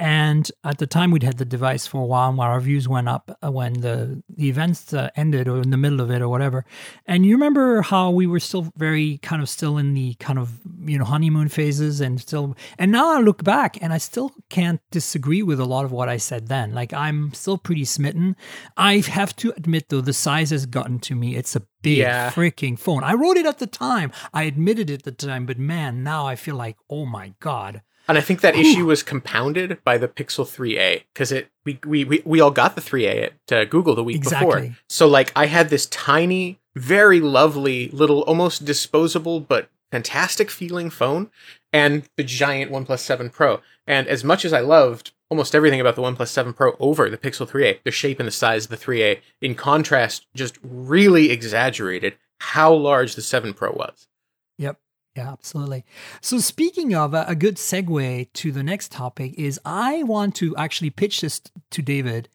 And 0.01 0.51
at 0.63 0.79
the 0.79 0.87
time, 0.87 1.11
we'd 1.11 1.21
had 1.21 1.37
the 1.37 1.45
device 1.45 1.85
for 1.85 2.01
a 2.01 2.05
while, 2.05 2.29
and 2.29 2.37
while 2.39 2.49
our 2.49 2.59
views 2.59 2.87
went 2.87 3.07
up 3.07 3.37
uh, 3.45 3.51
when 3.51 3.73
the, 3.81 4.23
the 4.27 4.49
events 4.49 4.91
uh, 4.95 5.11
ended 5.15 5.47
or 5.47 5.61
in 5.61 5.69
the 5.69 5.77
middle 5.77 6.01
of 6.01 6.09
it 6.09 6.23
or 6.23 6.27
whatever. 6.27 6.65
And 7.05 7.23
you 7.23 7.35
remember 7.35 7.83
how 7.83 8.09
we 8.09 8.25
were 8.25 8.39
still 8.39 8.73
very 8.75 9.19
kind 9.19 9.43
of 9.43 9.47
still 9.49 9.77
in 9.77 9.93
the 9.93 10.15
kind 10.15 10.39
of, 10.39 10.59
you 10.85 10.97
know, 10.97 11.05
honeymoon 11.05 11.49
phases 11.49 12.01
and 12.01 12.19
still. 12.19 12.57
And 12.79 12.91
now 12.91 13.15
I 13.15 13.19
look 13.19 13.43
back 13.43 13.77
and 13.79 13.93
I 13.93 13.99
still 13.99 14.31
can't 14.49 14.81
disagree 14.89 15.43
with 15.43 15.59
a 15.59 15.65
lot 15.65 15.85
of 15.85 15.91
what 15.91 16.09
I 16.09 16.17
said 16.17 16.47
then. 16.47 16.73
Like, 16.73 16.93
I'm 16.93 17.31
still 17.35 17.59
pretty 17.59 17.85
smitten. 17.85 18.35
I 18.77 19.01
have 19.01 19.35
to 19.35 19.53
admit, 19.55 19.89
though, 19.89 20.01
the 20.01 20.13
size 20.13 20.49
has 20.49 20.65
gotten 20.65 20.97
to 21.01 21.13
me. 21.15 21.35
It's 21.35 21.55
a 21.55 21.61
big 21.83 21.99
Yeah. 21.99 22.31
freaking 22.31 22.77
phone. 22.77 23.03
I 23.03 23.13
wrote 23.13 23.37
it 23.37 23.45
at 23.45 23.59
the 23.59 23.67
time. 23.67 24.11
I 24.33 24.43
admitted 24.43 24.89
it 24.89 24.93
at 24.93 25.03
the 25.03 25.11
time, 25.27 25.45
but 25.45 25.59
man, 25.59 26.03
now 26.03 26.25
I 26.25 26.35
feel 26.35 26.55
like, 26.55 26.77
oh 26.89 27.05
my 27.05 27.33
God. 27.39 27.83
And 28.11 28.17
I 28.17 28.21
think 28.21 28.41
that 28.41 28.57
issue 28.57 28.87
was 28.87 29.03
compounded 29.03 29.81
by 29.85 29.97
the 29.97 30.09
Pixel 30.09 30.45
3a 30.45 31.03
because 31.13 31.31
it 31.31 31.49
we, 31.63 31.79
we 31.85 32.03
we 32.03 32.21
we 32.25 32.41
all 32.41 32.51
got 32.51 32.75
the 32.75 32.81
3a 32.81 33.31
at 33.47 33.53
uh, 33.53 33.63
Google 33.63 33.95
the 33.95 34.03
week 34.03 34.17
Exactly. 34.17 34.47
before. 34.47 34.77
So 34.89 35.07
like 35.07 35.31
I 35.33 35.45
had 35.45 35.69
this 35.69 35.85
tiny, 35.85 36.59
very 36.75 37.21
lovely 37.21 37.87
little, 37.91 38.23
almost 38.23 38.65
disposable 38.65 39.39
but 39.39 39.69
fantastic 39.93 40.51
feeling 40.51 40.89
phone, 40.89 41.31
and 41.71 42.03
the 42.17 42.25
giant 42.25 42.69
OnePlus 42.69 42.99
7 42.99 43.29
Pro. 43.29 43.61
And 43.87 44.09
as 44.09 44.25
much 44.25 44.43
as 44.43 44.51
I 44.51 44.59
loved 44.59 45.13
almost 45.29 45.55
everything 45.55 45.79
about 45.79 45.95
the 45.95 46.01
OnePlus 46.01 46.27
7 46.27 46.51
Pro 46.51 46.75
over 46.81 47.09
the 47.09 47.17
Pixel 47.17 47.49
3a, 47.49 47.81
the 47.85 47.91
shape 47.91 48.19
and 48.19 48.27
the 48.27 48.31
size 48.33 48.65
of 48.65 48.71
the 48.71 48.75
3a, 48.75 49.21
in 49.39 49.55
contrast, 49.55 50.27
just 50.35 50.57
really 50.61 51.31
exaggerated 51.31 52.17
how 52.41 52.73
large 52.73 53.15
the 53.15 53.21
7 53.21 53.53
Pro 53.53 53.71
was. 53.71 54.09
Yep. 54.57 54.77
Yeah, 55.15 55.31
absolutely. 55.33 55.83
So, 56.21 56.39
speaking 56.39 56.95
of 56.95 57.13
a, 57.13 57.25
a 57.27 57.35
good 57.35 57.57
segue 57.57 58.31
to 58.31 58.51
the 58.51 58.63
next 58.63 58.91
topic 58.91 59.33
is 59.37 59.59
I 59.65 60.03
want 60.03 60.35
to 60.35 60.55
actually 60.55 60.89
pitch 60.89 61.21
this 61.21 61.41
to 61.71 61.81
David. 61.81 62.29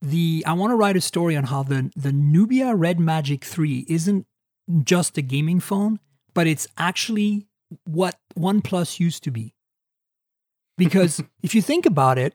The 0.00 0.44
I 0.46 0.52
want 0.52 0.70
to 0.70 0.76
write 0.76 0.96
a 0.96 1.00
story 1.00 1.36
on 1.36 1.44
how 1.44 1.64
the 1.64 1.90
the 1.96 2.12
Nubia 2.12 2.74
Red 2.74 3.00
Magic 3.00 3.44
3 3.44 3.84
isn't 3.88 4.26
just 4.84 5.18
a 5.18 5.22
gaming 5.22 5.58
phone, 5.58 5.98
but 6.32 6.46
it's 6.46 6.68
actually 6.78 7.48
what 7.84 8.16
OnePlus 8.38 9.00
used 9.00 9.24
to 9.24 9.30
be. 9.30 9.54
Because 10.78 11.22
if 11.42 11.54
you 11.54 11.62
think 11.62 11.84
about 11.84 12.16
it, 12.16 12.34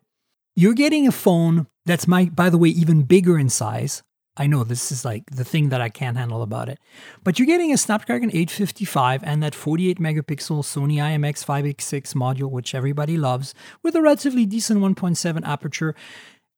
you're 0.55 0.73
getting 0.73 1.07
a 1.07 1.11
phone 1.11 1.67
that's 1.85 2.07
my 2.07 2.25
by 2.25 2.49
the 2.49 2.57
way 2.57 2.69
even 2.69 3.03
bigger 3.03 3.39
in 3.39 3.49
size. 3.49 4.03
I 4.37 4.47
know 4.47 4.63
this 4.63 4.91
is 4.91 5.05
like 5.05 5.23
the 5.31 5.45
thing 5.45 5.69
that 5.69 5.81
I 5.81 5.89
can't 5.89 6.17
handle 6.17 6.41
about 6.41 6.67
it. 6.67 6.79
But 7.23 7.39
you're 7.39 7.45
getting 7.45 7.71
a 7.71 7.77
Snapdragon 7.77 8.29
855 8.29 9.23
and 9.23 9.41
that 9.41 9.55
48 9.55 9.97
megapixel 9.99 10.61
Sony 10.63 10.95
IMX586 10.95 12.13
module, 12.13 12.51
which 12.51 12.75
everybody 12.75 13.17
loves, 13.17 13.53
with 13.81 13.95
a 13.95 14.01
relatively 14.01 14.45
decent 14.45 14.81
1.7 14.81 15.47
aperture. 15.47 15.95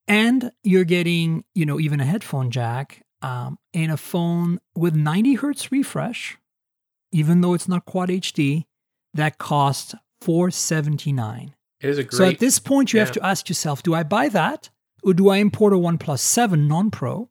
And 0.08 0.52
you're 0.64 0.86
getting, 0.86 1.44
you 1.54 1.66
know, 1.66 1.80
even 1.80 2.00
a 2.00 2.06
headphone 2.06 2.50
jack 2.50 3.04
um, 3.22 3.60
in 3.74 3.92
a 3.92 3.98
phone 3.98 4.60
with 4.76 4.96
90 4.96 5.36
hertz 5.36 5.72
refresh, 5.72 6.38
even 7.12 7.42
though 7.42 7.54
it's 7.54 7.68
not 7.68 7.86
quad 7.86 8.10
HD, 8.10 8.66
that 9.14 9.38
costs 9.38 9.94
479. 10.22 11.54
It 11.80 11.90
is 11.90 11.98
a 11.98 12.04
great. 12.04 12.18
So 12.18 12.26
at 12.26 12.40
this 12.40 12.58
point, 12.58 12.94
you 12.94 13.00
have 13.00 13.12
to 13.12 13.26
ask 13.26 13.50
yourself 13.50 13.84
do 13.84 13.94
I 13.94 14.04
buy 14.04 14.30
that 14.30 14.70
or 15.04 15.14
do 15.14 15.30
I 15.30 15.38
import 15.38 15.74
a 15.74 15.78
OnePlus 15.78 16.20
7 16.20 16.68
non 16.68 16.90
Pro? 16.90 17.30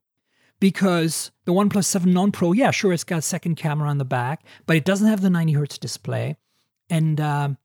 Because 0.59 1.31
the 1.45 1.53
OnePlus 1.53 1.85
7 1.85 2.13
non 2.13 2.33
Pro, 2.33 2.53
yeah, 2.53 2.71
sure, 2.71 2.93
it's 2.93 3.05
got 3.05 3.19
a 3.19 3.23
second 3.23 3.57
camera 3.57 3.89
on 3.89 3.99
the 3.99 4.05
back, 4.05 4.45
but 4.67 4.77
it 4.77 4.85
doesn't 4.85 5.09
have 5.09 5.21
the 5.21 5.31
90 5.31 5.53
hertz 5.53 5.79
display. 5.79 6.37
And 6.89 7.21
um, 7.21 7.59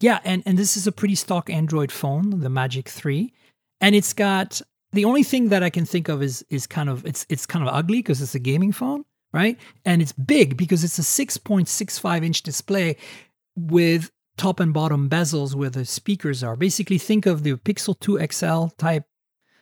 yeah, 0.00 0.20
and, 0.24 0.42
and 0.46 0.58
this 0.58 0.76
is 0.76 0.86
a 0.86 0.92
pretty 0.92 1.14
stock 1.14 1.50
Android 1.50 1.92
phone, 1.92 2.40
the 2.40 2.48
Magic 2.48 2.88
3. 2.88 3.32
And 3.80 3.94
it's 3.94 4.12
got 4.12 4.62
the 4.92 5.04
only 5.04 5.22
thing 5.22 5.48
that 5.50 5.62
I 5.62 5.70
can 5.70 5.84
think 5.84 6.08
of 6.08 6.22
is 6.22 6.44
is 6.50 6.66
kind 6.66 6.88
of 6.88 7.06
it's 7.06 7.24
it's 7.28 7.46
kind 7.46 7.66
of 7.66 7.72
ugly 7.72 7.98
because 7.98 8.20
it's 8.20 8.34
a 8.34 8.40
gaming 8.40 8.72
phone, 8.72 9.04
right? 9.32 9.58
And 9.84 10.02
it's 10.02 10.12
big 10.12 10.56
because 10.56 10.84
it's 10.84 10.98
a 10.98 11.02
6.65 11.02 12.24
inch 12.24 12.42
display 12.42 12.96
with 13.56 14.10
top 14.36 14.60
and 14.60 14.72
bottom 14.72 15.08
bezels 15.08 15.54
where 15.54 15.70
the 15.70 15.84
speakers 15.84 16.42
are. 16.42 16.56
Basically, 16.56 16.98
think 16.98 17.26
of 17.26 17.42
the 17.42 17.54
Pixel 17.56 17.98
2 18.00 18.26
XL 18.32 18.74
type 18.78 19.04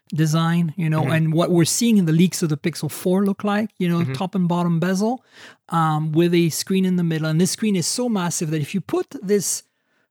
design, 0.08 0.74
you 0.76 0.88
know, 0.90 1.02
Mhm. 1.02 1.16
and 1.16 1.32
what 1.32 1.50
we're 1.50 1.64
seeing 1.64 1.96
in 1.98 2.04
the 2.06 2.12
leaks 2.12 2.42
of 2.42 2.48
the 2.48 2.56
Pixel 2.56 2.90
4 2.90 3.24
look 3.24 3.44
like, 3.44 3.70
you 3.78 3.88
know, 3.88 4.00
Mhm. 4.04 4.14
top 4.14 4.34
and 4.34 4.48
bottom 4.48 4.80
bezel 4.80 5.24
um, 5.68 6.12
with 6.12 6.32
a 6.34 6.48
screen 6.50 6.84
in 6.84 6.96
the 6.96 7.04
middle. 7.04 7.26
And 7.28 7.40
this 7.40 7.50
screen 7.50 7.76
is 7.76 7.86
so 7.86 8.08
massive 8.08 8.50
that 8.50 8.60
if 8.60 8.74
you 8.74 8.80
put 8.80 9.14
this 9.22 9.62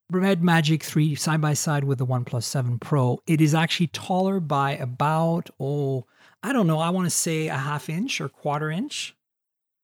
Red 0.10 0.42
Magic 0.44 0.84
3 0.84 1.16
side 1.16 1.42
by 1.42 1.54
side 1.54 1.84
with 1.84 1.98
the 1.98 2.06
OnePlus 2.06 2.44
7 2.44 2.80
Pro, 2.80 3.20
it 3.28 3.42
is 3.42 3.54
actually 3.54 3.88
taller 3.88 4.40
by 4.40 4.72
about, 4.78 5.50
oh, 5.60 6.06
I 6.44 6.54
don't 6.54 6.68
know, 6.68 6.80
I 6.80 6.90
want 6.92 7.06
to 7.08 7.10
say 7.10 7.48
a 7.48 7.58
half 7.58 7.90
inch 7.90 8.22
or 8.22 8.30
quarter 8.30 8.70
inch 8.72 9.16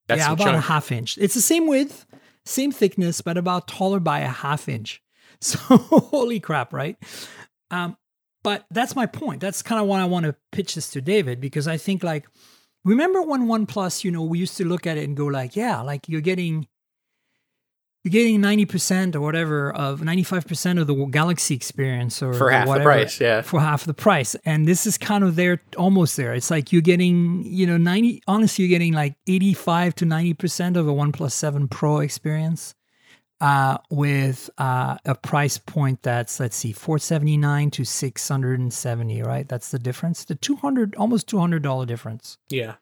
That's 0.08 0.20
yeah, 0.20 0.32
about 0.34 0.56
a 0.56 0.60
half 0.62 0.92
inch. 0.92 1.18
It's 1.18 1.34
the 1.34 1.42
same 1.42 1.66
width, 1.68 2.06
same 2.46 2.72
thickness, 2.72 3.22
but 3.22 3.38
about 3.38 3.68
taller 3.68 4.00
by 4.00 4.20
a 4.20 4.28
half 4.30 4.68
inch. 4.70 5.02
So 5.42 5.58
holy 5.78 6.40
crap, 6.40 6.72
right? 6.72 6.96
Um, 7.70 7.98
but 8.44 8.66
that's 8.70 8.96
my 8.96 9.06
point. 9.06 9.42
That's 9.42 9.62
kind 9.62 9.82
of 9.82 9.88
why 9.88 10.02
I 10.02 10.06
want 10.06 10.26
to 10.26 10.36
pitch 10.52 10.76
this 10.76 10.90
to 10.92 11.02
David 11.02 11.40
because 11.40 11.68
I 11.68 11.78
think 11.78 12.04
like 12.04 12.28
remember 12.84 13.22
when 13.22 13.48
OnePlus, 13.48 14.04
you 14.04 14.12
know, 14.12 14.24
we 14.24 14.40
used 14.40 14.58
to 14.58 14.66
look 14.66 14.86
at 14.86 14.98
it 14.98 15.06
and 15.06 15.16
go 15.16 15.26
like, 15.26 15.56
yeah, 15.56 15.82
like 15.82 16.08
you're 16.10 16.22
getting 16.22 16.68
you're 18.04 18.12
getting 18.12 18.42
90% 18.42 19.16
or 19.16 19.22
whatever 19.22 19.74
of 19.74 20.02
95% 20.02 20.82
of 20.82 20.88
the 20.88 21.06
Galaxy 21.06 21.56
experience 21.56 22.22
or 22.22 22.34
For 22.34 22.48
or 22.48 22.52
half 22.52 22.68
the 22.68 22.82
price, 22.82 23.22
yeah. 23.22 23.42
for 23.42 23.62
half 23.62 23.86
the 23.86 23.94
price. 23.94 24.36
And 24.44 24.68
this 24.68 24.86
is 24.86 24.98
kind 24.98 25.24
of 25.24 25.38
there, 25.38 25.62
almost 25.78 26.18
there. 26.18 26.34
It's 26.34 26.52
like 26.52 26.74
you're 26.74 26.82
getting, 26.82 27.46
you 27.46 27.66
know, 27.66 27.78
90, 27.78 28.22
honestly, 28.28 28.66
you're 28.66 28.78
getting 28.78 28.92
like 28.92 29.16
85 29.26 29.96
to 29.96 30.06
90% 30.06 30.76
of 30.76 30.86
a 30.90 30.92
OnePlus 30.92 31.32
7 31.32 31.70
Pro 31.70 32.00
experience 32.00 32.76
uh, 33.44 33.78
with 33.90 34.50
uh, 34.58 34.96
a 35.04 35.16
price 35.16 35.58
point 35.58 36.02
that's, 36.02 36.40
let's 36.40 36.56
see, 36.56 36.72
479 36.72 37.72
to 37.72 37.84
670, 37.84 39.22
right? 39.22 39.50
That's 39.50 39.70
the 39.70 39.80
difference. 39.80 40.24
The 40.24 40.36
200, 40.36 40.96
almost 40.96 41.28
$200 41.28 41.86
difference. 41.86 42.38
Yeah. 42.48 42.76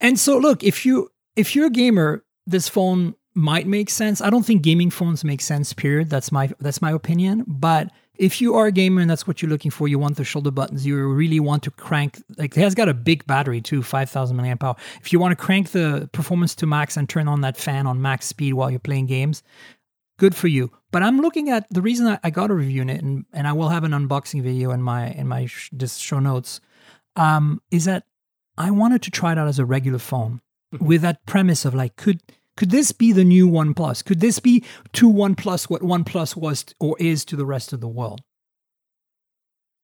And 0.00 0.18
so 0.18 0.36
look, 0.36 0.64
if 0.64 0.84
you 0.84 1.10
if 1.36 1.54
you're 1.54 1.66
a 1.66 1.70
gamer, 1.70 2.24
this 2.44 2.68
phone 2.68 3.14
might 3.34 3.68
make 3.68 3.88
sense. 3.88 4.20
I 4.20 4.30
don't 4.30 4.44
think 4.44 4.62
gaming 4.62 4.90
phones 4.90 5.22
make 5.22 5.40
sense, 5.40 5.72
period. 5.72 6.10
That's 6.10 6.32
my 6.32 6.50
that's 6.58 6.82
my 6.82 6.90
opinion. 6.90 7.44
But 7.46 7.92
if 8.16 8.40
you 8.40 8.56
are 8.56 8.66
a 8.66 8.72
gamer 8.72 9.00
and 9.00 9.08
that's 9.08 9.28
what 9.28 9.42
you're 9.42 9.48
looking 9.48 9.70
for, 9.70 9.86
you 9.86 10.00
want 10.00 10.16
the 10.16 10.24
shoulder 10.24 10.50
buttons, 10.50 10.84
you 10.84 11.06
really 11.06 11.38
want 11.38 11.62
to 11.64 11.70
crank 11.70 12.20
like 12.36 12.56
it 12.56 12.60
has 12.60 12.74
got 12.74 12.88
a 12.88 12.94
big 12.94 13.24
battery 13.28 13.60
too, 13.60 13.80
five 13.80 14.10
thousand 14.10 14.36
milliamp 14.36 14.64
hour. 14.64 14.74
If 15.00 15.12
you 15.12 15.20
want 15.20 15.38
to 15.38 15.44
crank 15.44 15.70
the 15.70 16.08
performance 16.12 16.56
to 16.56 16.66
max 16.66 16.96
and 16.96 17.08
turn 17.08 17.28
on 17.28 17.42
that 17.42 17.56
fan 17.56 17.86
on 17.86 18.02
max 18.02 18.26
speed 18.26 18.54
while 18.54 18.70
you're 18.70 18.80
playing 18.80 19.06
games, 19.06 19.44
good 20.18 20.34
for 20.34 20.48
you. 20.48 20.70
But 20.90 21.02
I'm 21.02 21.20
looking 21.20 21.50
at 21.50 21.66
the 21.70 21.82
reason 21.82 22.06
I, 22.06 22.18
I 22.22 22.30
got 22.30 22.50
a 22.50 22.54
review 22.54 22.82
in 22.82 22.90
it, 22.90 23.02
and, 23.02 23.24
and 23.32 23.46
I 23.46 23.52
will 23.52 23.68
have 23.68 23.84
an 23.84 23.92
unboxing 23.92 24.42
video 24.42 24.70
in 24.70 24.82
my 24.82 25.10
in 25.10 25.28
my 25.28 25.46
sh- 25.46 25.70
this 25.72 25.96
show 25.96 26.18
notes, 26.18 26.60
um, 27.16 27.60
is 27.70 27.84
that 27.84 28.04
I 28.56 28.70
wanted 28.70 29.02
to 29.02 29.10
try 29.10 29.32
it 29.32 29.38
out 29.38 29.48
as 29.48 29.58
a 29.58 29.64
regular 29.64 29.98
phone 29.98 30.40
with 30.80 31.02
that 31.02 31.24
premise 31.26 31.64
of 31.64 31.74
like, 31.74 31.96
could 31.96 32.20
could 32.56 32.70
this 32.70 32.92
be 32.92 33.12
the 33.12 33.24
new 33.24 33.48
OnePlus? 33.48 34.04
Could 34.04 34.20
this 34.20 34.38
be 34.38 34.64
to 34.92 35.12
OnePlus 35.12 35.68
what 35.68 35.82
OnePlus 35.82 36.36
was 36.36 36.64
or 36.78 36.96
is 37.00 37.24
to 37.26 37.36
the 37.36 37.46
rest 37.46 37.72
of 37.72 37.80
the 37.80 37.88
world? 37.88 38.20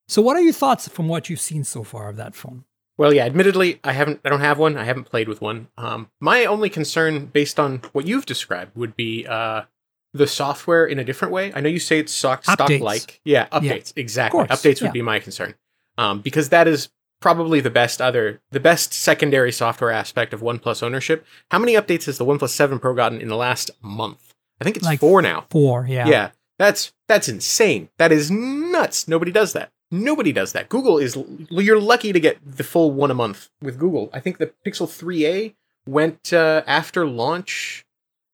So, 0.06 0.22
what 0.22 0.36
are 0.36 0.40
your 0.40 0.52
thoughts 0.52 0.88
from 0.88 1.08
what 1.08 1.28
you've 1.28 1.40
seen 1.40 1.64
so 1.64 1.82
far 1.82 2.08
of 2.08 2.16
that 2.16 2.34
phone? 2.34 2.64
Well, 2.96 3.14
yeah. 3.14 3.24
Admittedly, 3.24 3.80
I 3.82 3.92
haven't. 3.92 4.20
I 4.24 4.28
don't 4.28 4.40
have 4.40 4.58
one. 4.58 4.76
I 4.76 4.84
haven't 4.84 5.04
played 5.04 5.28
with 5.28 5.40
one. 5.40 5.68
Um, 5.78 6.10
my 6.20 6.44
only 6.44 6.68
concern, 6.68 7.26
based 7.26 7.58
on 7.58 7.78
what 7.92 8.06
you've 8.06 8.26
described, 8.26 8.76
would 8.76 8.94
be 8.94 9.26
uh, 9.26 9.62
the 10.12 10.26
software 10.26 10.86
in 10.86 10.98
a 10.98 11.04
different 11.04 11.32
way. 11.32 11.52
I 11.54 11.60
know 11.60 11.68
you 11.68 11.78
say 11.78 11.98
it's 11.98 12.12
stock 12.12 12.44
stock 12.44 12.68
like. 12.80 13.20
Yeah, 13.24 13.46
updates. 13.48 13.92
Exactly. 13.96 14.44
Updates 14.44 14.80
would 14.80 14.88
yeah. 14.88 14.92
be 14.92 15.02
my 15.02 15.18
concern. 15.18 15.54
Um, 15.98 16.20
because 16.20 16.48
that 16.48 16.66
is 16.66 16.88
probably 17.20 17.60
the 17.60 17.70
best 17.70 18.00
other 18.00 18.40
the 18.50 18.60
best 18.60 18.92
secondary 18.92 19.52
software 19.52 19.90
aspect 19.90 20.32
of 20.32 20.40
OnePlus 20.40 20.82
ownership. 20.82 21.26
How 21.50 21.58
many 21.58 21.74
updates 21.74 22.06
has 22.06 22.18
the 22.18 22.24
OnePlus 22.24 22.50
7 22.50 22.78
Pro 22.78 22.94
gotten 22.94 23.20
in 23.20 23.28
the 23.28 23.36
last 23.36 23.70
month? 23.82 24.34
I 24.60 24.64
think 24.64 24.76
it's 24.76 24.84
Like 24.84 25.00
four 25.00 25.22
now. 25.22 25.46
Four, 25.50 25.86
yeah. 25.86 26.06
Yeah, 26.06 26.30
that's 26.58 26.92
that's 27.08 27.28
insane. 27.28 27.88
That 27.98 28.12
is 28.12 28.30
nuts. 28.30 29.08
Nobody 29.08 29.32
does 29.32 29.52
that. 29.52 29.70
Nobody 29.90 30.32
does 30.32 30.52
that. 30.52 30.68
Google 30.68 30.98
is 30.98 31.16
well, 31.16 31.62
you're 31.62 31.80
lucky 31.80 32.12
to 32.12 32.20
get 32.20 32.38
the 32.44 32.64
full 32.64 32.90
one 32.90 33.10
a 33.10 33.14
month 33.14 33.48
with 33.60 33.78
Google. 33.78 34.10
I 34.12 34.20
think 34.20 34.38
the 34.38 34.52
Pixel 34.64 34.86
3a 34.86 35.54
went 35.86 36.32
uh, 36.32 36.62
after 36.66 37.06
launch, 37.06 37.84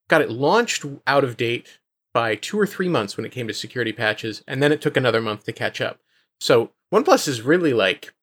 got 0.08 0.22
it 0.22 0.30
launched 0.30 0.84
out 1.06 1.24
of 1.24 1.36
date 1.36 1.78
by 2.14 2.34
two 2.34 2.58
or 2.58 2.66
three 2.66 2.88
months 2.88 3.16
when 3.16 3.26
it 3.26 3.32
came 3.32 3.46
to 3.46 3.54
security 3.54 3.92
patches, 3.92 4.42
and 4.48 4.62
then 4.62 4.72
it 4.72 4.80
took 4.80 4.96
another 4.96 5.20
month 5.20 5.44
to 5.44 5.52
catch 5.52 5.80
up. 5.80 6.00
So 6.40 6.70
OnePlus 6.92 7.28
is 7.28 7.42
really 7.42 7.74
like 7.74 8.14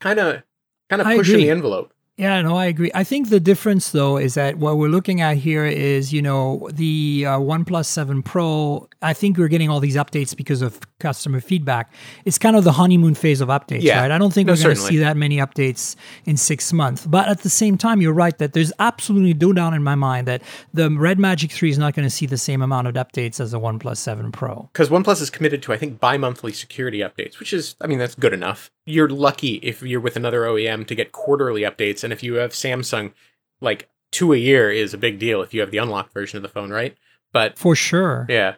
kind 0.00 0.18
of 0.18 0.42
kind 0.90 1.00
of 1.00 1.06
pushing 1.06 1.36
agree. 1.36 1.44
the 1.44 1.50
envelope. 1.50 1.93
Yeah, 2.16 2.40
no, 2.42 2.56
I 2.56 2.66
agree. 2.66 2.92
I 2.94 3.02
think 3.02 3.28
the 3.28 3.40
difference, 3.40 3.90
though, 3.90 4.18
is 4.18 4.34
that 4.34 4.56
what 4.58 4.76
we're 4.78 4.88
looking 4.88 5.20
at 5.20 5.36
here 5.36 5.64
is, 5.66 6.12
you 6.12 6.22
know, 6.22 6.68
the 6.72 7.24
uh, 7.26 7.38
OnePlus 7.40 7.86
7 7.86 8.22
Pro. 8.22 8.88
I 9.02 9.12
think 9.14 9.36
we're 9.36 9.48
getting 9.48 9.68
all 9.68 9.80
these 9.80 9.96
updates 9.96 10.36
because 10.36 10.62
of 10.62 10.78
customer 11.00 11.40
feedback. 11.40 11.92
It's 12.24 12.38
kind 12.38 12.54
of 12.54 12.62
the 12.62 12.70
honeymoon 12.72 13.16
phase 13.16 13.40
of 13.40 13.48
updates, 13.48 13.82
Yeah. 13.82 14.00
right? 14.00 14.12
I 14.12 14.18
don't 14.18 14.32
think 14.32 14.46
No, 14.46 14.52
we're 14.52 14.62
going 14.62 14.76
to 14.76 14.80
see 14.80 14.98
that 14.98 15.16
many 15.16 15.38
updates 15.38 15.96
in 16.24 16.36
six 16.36 16.72
months. 16.72 17.04
But 17.04 17.28
at 17.28 17.40
the 17.42 17.50
same 17.50 17.76
time, 17.76 18.00
you're 18.00 18.12
right 18.12 18.38
that 18.38 18.52
there's 18.52 18.72
absolutely 18.78 19.34
no 19.34 19.52
doubt 19.52 19.74
in 19.74 19.82
my 19.82 19.96
mind 19.96 20.28
that 20.28 20.40
the 20.72 20.90
Red 20.90 21.18
Magic 21.18 21.50
3 21.50 21.68
is 21.70 21.78
not 21.78 21.94
going 21.94 22.06
to 22.06 22.10
see 22.14 22.26
the 22.26 22.38
same 22.38 22.62
amount 22.62 22.86
of 22.86 22.94
updates 22.94 23.40
as 23.40 23.50
the 23.50 23.58
OnePlus 23.58 23.96
7 23.96 24.30
Pro. 24.30 24.68
because 24.72 24.88
OnePlus 24.88 25.20
is 25.20 25.30
committed 25.30 25.62
to 25.64 25.72
I 25.72 25.78
think 25.78 25.98
bi-monthly 25.98 26.52
security 26.52 27.00
updates, 27.00 27.40
which 27.40 27.52
is 27.52 27.74
I 27.80 27.88
mean 27.88 27.98
that's 27.98 28.14
good 28.14 28.32
enough. 28.32 28.70
You're 28.86 29.08
lucky 29.08 29.54
if 29.62 29.82
you're 29.82 30.00
with 30.00 30.16
another 30.16 30.42
OEM 30.42 30.86
to 30.86 30.94
get 30.94 31.12
quarterly 31.12 31.62
updates, 31.62 32.04
and 32.04 32.12
if 32.12 32.22
you 32.22 32.34
have 32.34 32.52
Samsung, 32.52 33.12
like 33.60 33.88
two 34.10 34.32
a 34.32 34.36
year 34.36 34.70
is 34.70 34.94
a 34.94 34.98
big 34.98 35.18
deal 35.18 35.42
if 35.42 35.54
you 35.54 35.60
have 35.60 35.70
the 35.70 35.78
unlocked 35.78 36.12
version 36.12 36.36
of 36.36 36.42
the 36.42 36.48
phone, 36.48 36.70
right? 36.70 36.96
But 37.32 37.58
For 37.58 37.74
sure. 37.74 38.26
yeah, 38.28 38.54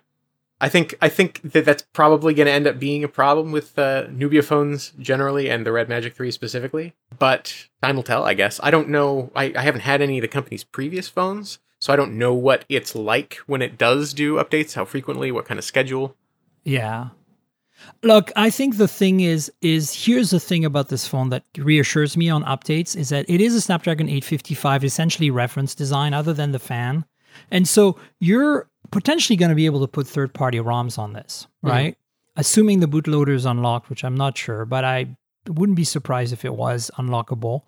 I 0.60 0.68
think 0.68 0.94
I 1.00 1.08
think 1.08 1.40
that 1.52 1.64
that's 1.64 1.84
probably 1.92 2.34
going 2.34 2.46
to 2.46 2.52
end 2.52 2.66
up 2.66 2.78
being 2.78 3.04
a 3.04 3.08
problem 3.08 3.52
with 3.52 3.78
uh, 3.78 4.06
Nubia 4.10 4.42
phones 4.42 4.92
generally 4.98 5.48
and 5.48 5.64
the 5.64 5.72
Red 5.72 5.88
Magic 5.88 6.14
Three 6.14 6.30
specifically. 6.30 6.94
But 7.18 7.68
time 7.82 7.96
will 7.96 8.02
tell, 8.02 8.24
I 8.24 8.34
guess. 8.34 8.58
I 8.62 8.70
don't 8.70 8.88
know. 8.88 9.30
I, 9.34 9.52
I 9.56 9.60
haven't 9.62 9.82
had 9.82 10.02
any 10.02 10.18
of 10.18 10.22
the 10.22 10.28
company's 10.28 10.64
previous 10.64 11.08
phones, 11.08 11.58
so 11.78 11.92
I 11.92 11.96
don't 11.96 12.18
know 12.18 12.34
what 12.34 12.64
it's 12.68 12.94
like 12.94 13.36
when 13.46 13.62
it 13.62 13.78
does 13.78 14.12
do 14.12 14.36
updates, 14.36 14.74
how 14.74 14.84
frequently, 14.84 15.30
what 15.30 15.44
kind 15.46 15.58
of 15.58 15.64
schedule. 15.64 16.16
Yeah. 16.64 17.08
Look, 18.02 18.32
I 18.36 18.50
think 18.50 18.76
the 18.76 18.88
thing 18.88 19.20
is 19.20 19.50
is 19.60 19.92
here's 19.92 20.30
the 20.30 20.40
thing 20.40 20.64
about 20.64 20.88
this 20.88 21.06
phone 21.06 21.30
that 21.30 21.44
reassures 21.56 22.16
me 22.16 22.28
on 22.28 22.44
updates 22.44 22.96
is 22.96 23.08
that 23.10 23.26
it 23.28 23.40
is 23.40 23.54
a 23.54 23.60
Snapdragon 23.60 24.08
855 24.08 24.84
essentially 24.84 25.30
reference 25.30 25.74
design 25.74 26.14
other 26.14 26.32
than 26.32 26.52
the 26.52 26.58
fan. 26.58 27.04
And 27.50 27.68
so 27.68 27.98
you're 28.18 28.68
potentially 28.90 29.36
going 29.36 29.50
to 29.50 29.54
be 29.54 29.66
able 29.66 29.80
to 29.80 29.88
put 29.88 30.06
third-party 30.06 30.58
ROMs 30.58 30.98
on 30.98 31.12
this, 31.12 31.46
right? 31.62 31.96
Assuming 32.36 32.80
the 32.80 32.88
bootloader 32.88 33.34
is 33.34 33.44
unlocked, 33.44 33.90
which 33.90 34.04
I'm 34.04 34.16
not 34.16 34.36
sure, 34.36 34.64
but 34.64 34.84
I 34.84 35.16
wouldn't 35.48 35.76
be 35.76 35.84
surprised 35.84 36.32
if 36.32 36.44
it 36.44 36.54
was 36.54 36.90
unlockable. 36.98 37.62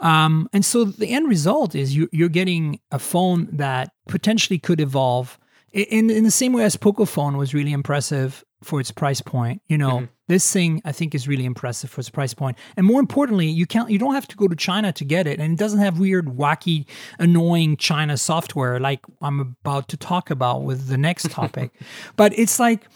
Um, 0.00 0.48
and 0.52 0.64
so 0.64 0.84
the 0.84 1.08
end 1.08 1.28
result 1.28 1.74
is 1.74 1.94
you, 1.94 2.08
you're 2.12 2.28
getting 2.28 2.80
a 2.90 2.98
phone 2.98 3.48
that 3.52 3.92
potentially 4.08 4.58
could 4.58 4.80
evolve 4.80 5.38
in 5.72 6.10
in 6.10 6.24
the 6.24 6.30
same 6.30 6.52
way 6.52 6.64
as 6.64 6.76
Pocophone 6.76 7.36
was 7.36 7.54
really 7.54 7.72
impressive 7.72 8.44
for 8.62 8.80
its 8.80 8.90
price 8.90 9.20
point. 9.20 9.62
You 9.66 9.78
know, 9.78 9.90
mm-hmm. 9.90 10.04
this 10.28 10.52
thing 10.52 10.82
I 10.84 10.92
think 10.92 11.14
is 11.14 11.26
really 11.26 11.44
impressive 11.44 11.90
for 11.90 12.00
its 12.00 12.10
price 12.10 12.34
point, 12.34 12.58
and 12.76 12.86
more 12.86 13.00
importantly, 13.00 13.48
you 13.48 13.66
can't 13.66 13.90
you 13.90 13.98
don't 13.98 14.14
have 14.14 14.28
to 14.28 14.36
go 14.36 14.48
to 14.48 14.56
China 14.56 14.92
to 14.92 15.04
get 15.04 15.26
it, 15.26 15.40
and 15.40 15.52
it 15.52 15.58
doesn't 15.58 15.80
have 15.80 15.98
weird, 15.98 16.26
wacky, 16.26 16.86
annoying 17.18 17.76
China 17.76 18.16
software 18.16 18.78
like 18.78 19.00
I'm 19.20 19.40
about 19.40 19.88
to 19.88 19.96
talk 19.96 20.30
about 20.30 20.62
with 20.62 20.88
the 20.88 20.98
next 20.98 21.30
topic. 21.30 21.72
but 22.16 22.38
it's 22.38 22.58
like 22.58 22.86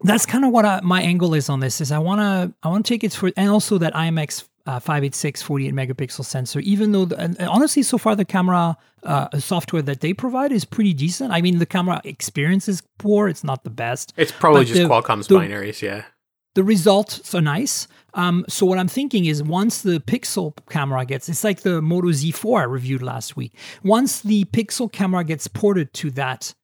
that's 0.00 0.26
kind 0.26 0.44
of 0.44 0.50
what 0.50 0.64
I, 0.64 0.80
my 0.82 1.00
angle 1.00 1.34
is 1.34 1.48
on 1.48 1.60
this 1.60 1.80
is 1.80 1.92
I 1.92 1.98
want 1.98 2.20
to 2.20 2.54
I 2.62 2.68
want 2.68 2.84
to 2.86 2.92
take 2.92 3.04
it 3.04 3.12
for 3.12 3.30
and 3.36 3.50
also 3.50 3.78
that 3.78 3.94
IMX 3.94 4.48
uh, 4.66 4.78
586 4.80 5.42
48 5.42 5.74
megapixel 5.74 6.24
sensor 6.24 6.60
even 6.60 6.92
though 6.92 7.04
the, 7.04 7.18
and 7.18 7.38
honestly 7.42 7.82
so 7.82 7.98
far 7.98 8.16
the 8.16 8.24
camera 8.24 8.76
uh, 9.02 9.28
software 9.38 9.82
that 9.82 10.00
they 10.00 10.14
provide 10.14 10.52
is 10.52 10.64
pretty 10.64 10.94
decent 10.94 11.32
I 11.32 11.42
mean 11.42 11.58
the 11.58 11.66
camera 11.66 12.00
experience 12.04 12.68
is 12.68 12.82
poor 12.98 13.28
it's 13.28 13.44
not 13.44 13.64
the 13.64 13.70
best 13.70 14.14
It's 14.16 14.32
probably 14.32 14.62
But 14.62 14.68
just 14.68 14.80
the- 14.82 14.88
Qualcomm's 14.88 15.26
the- 15.26 15.36
binaries, 15.36 15.82
yeah. 15.82 16.04
the 16.54 16.64
results 16.64 17.34
are 17.34 17.40
nice. 17.42 17.88
Um, 18.14 18.44
so 18.48 18.64
what 18.64 18.78
I'm 18.78 18.86
thinking 18.88 19.24
is 19.26 19.42
once 19.42 19.82
the 19.82 19.98
Pixel 19.98 20.54
camera 20.70 21.04
gets, 21.04 21.28
it's 21.28 21.42
like 21.42 21.62
the 21.62 21.82
Moto 21.82 22.08
Z4 22.08 22.60
I 22.60 22.62
reviewed 22.62 23.02
last 23.02 23.36
week. 23.36 23.52
Once 23.82 24.20
the 24.22 24.44
Pixel 24.44 24.90
camera 24.90 25.24
gets 25.24 25.48
ported 25.48 25.92
to 25.94 26.12
that, 26.12 26.54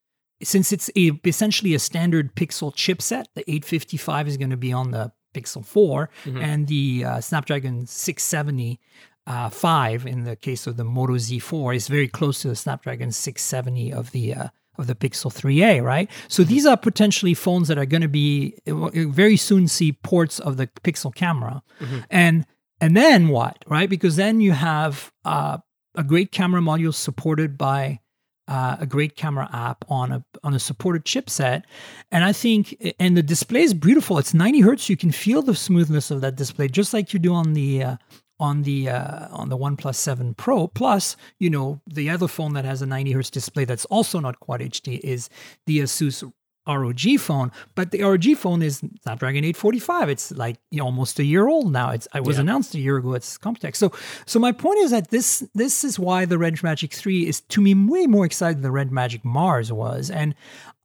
since 0.44 0.72
it's 0.72 0.88
a, 0.96 1.10
essentially 1.24 1.74
a 1.74 1.80
standard 1.80 2.36
Pixel 2.36 2.72
chipset, 2.72 3.24
the 3.34 3.42
855 3.50 4.28
is 4.28 4.36
going 4.36 4.50
to 4.50 4.56
be 4.56 4.72
on 4.72 4.92
the 4.92 5.10
Pixel 5.34 5.64
4, 5.64 6.08
and 6.42 6.66
the 6.66 7.04
uh, 7.04 7.20
Snapdragon 7.20 7.86
670. 7.86 8.78
Uh, 9.26 9.48
five 9.50 10.06
in 10.06 10.24
the 10.24 10.34
case 10.34 10.66
of 10.66 10.76
the 10.76 10.82
Moto 10.82 11.12
Z4 11.14 11.76
is 11.76 11.86
very 11.88 12.08
close 12.08 12.40
to 12.42 12.48
the 12.48 12.56
Snapdragon 12.56 13.12
670 13.12 13.92
of 13.92 14.10
the 14.10 14.34
uh, 14.34 14.48
of 14.78 14.86
the 14.88 14.94
Pixel 14.94 15.30
3a, 15.30 15.84
right? 15.84 16.10
So 16.26 16.42
these 16.42 16.66
are 16.66 16.76
potentially 16.76 17.34
phones 17.34 17.68
that 17.68 17.78
are 17.78 17.86
going 17.86 18.00
to 18.00 18.08
be 18.08 18.54
very 18.66 19.36
soon 19.36 19.68
see 19.68 19.92
ports 19.92 20.40
of 20.40 20.56
the 20.56 20.66
Pixel 20.82 21.14
camera, 21.14 21.62
and 22.10 22.46
and 22.80 22.96
then 22.96 23.28
what, 23.28 23.62
right? 23.68 23.88
Because 23.90 24.16
then 24.16 24.40
you 24.40 24.52
have 24.52 25.12
uh, 25.24 25.58
a 25.94 26.02
great 26.02 26.32
camera 26.32 26.62
module 26.62 26.94
supported 26.94 27.58
by 27.58 28.00
uh, 28.50 28.76
a 28.80 28.86
great 28.86 29.16
camera 29.16 29.48
app 29.52 29.84
on 29.88 30.10
a 30.10 30.24
on 30.42 30.52
a 30.54 30.58
supported 30.58 31.04
chipset, 31.04 31.62
and 32.10 32.24
I 32.24 32.32
think 32.32 32.76
and 32.98 33.16
the 33.16 33.22
display 33.22 33.62
is 33.62 33.72
beautiful. 33.72 34.18
It's 34.18 34.34
90 34.34 34.60
hertz. 34.60 34.90
You 34.90 34.96
can 34.96 35.12
feel 35.12 35.40
the 35.40 35.54
smoothness 35.54 36.10
of 36.10 36.20
that 36.22 36.34
display, 36.34 36.66
just 36.68 36.92
like 36.92 37.14
you 37.14 37.20
do 37.20 37.32
on 37.32 37.52
the 37.54 37.84
uh, 37.84 37.96
on 38.40 38.62
the 38.62 38.88
uh, 38.88 39.28
on 39.30 39.50
the 39.50 39.56
OnePlus 39.56 39.94
7 39.94 40.34
Pro. 40.34 40.66
Plus, 40.66 41.16
you 41.38 41.48
know, 41.48 41.80
the 41.86 42.10
other 42.10 42.26
phone 42.26 42.54
that 42.54 42.64
has 42.64 42.82
a 42.82 42.86
90 42.86 43.12
hertz 43.12 43.30
display 43.30 43.64
that's 43.64 43.84
also 43.84 44.18
not 44.18 44.40
quad 44.40 44.60
HD 44.60 44.98
is 45.00 45.30
the 45.66 45.78
Asus 45.78 46.30
ROG 46.66 47.00
phone, 47.18 47.50
but 47.74 47.90
the 47.90 48.02
ROG 48.02 48.36
phone 48.36 48.62
is 48.62 48.82
Snapdragon 49.02 49.44
845. 49.44 50.08
It's 50.08 50.30
like 50.32 50.56
you 50.70 50.78
know, 50.78 50.84
almost 50.84 51.18
a 51.18 51.24
year 51.24 51.48
old 51.48 51.72
now. 51.72 51.90
It's 51.90 52.06
it 52.14 52.24
was 52.24 52.36
Yeah. 52.36 52.42
announced 52.42 52.74
a 52.74 52.78
year 52.78 52.96
ago 52.98 53.14
at 53.14 53.22
Computex. 53.22 53.76
So 53.76 53.92
so 54.26 54.38
my 54.38 54.52
point 54.52 54.78
is 54.80 54.90
that 54.90 55.10
this 55.10 55.42
this 55.54 55.84
is 55.84 55.98
why 55.98 56.24
the 56.26 56.38
Red 56.38 56.62
Magic 56.62 56.92
3 56.92 57.26
is 57.26 57.40
to 57.40 57.60
me 57.60 57.74
way 57.74 58.06
more 58.06 58.24
exciting 58.24 58.56
than 58.58 58.62
the 58.62 58.70
Red 58.70 58.92
Magic 58.92 59.24
Mars 59.24 59.72
was. 59.72 60.10
And 60.10 60.34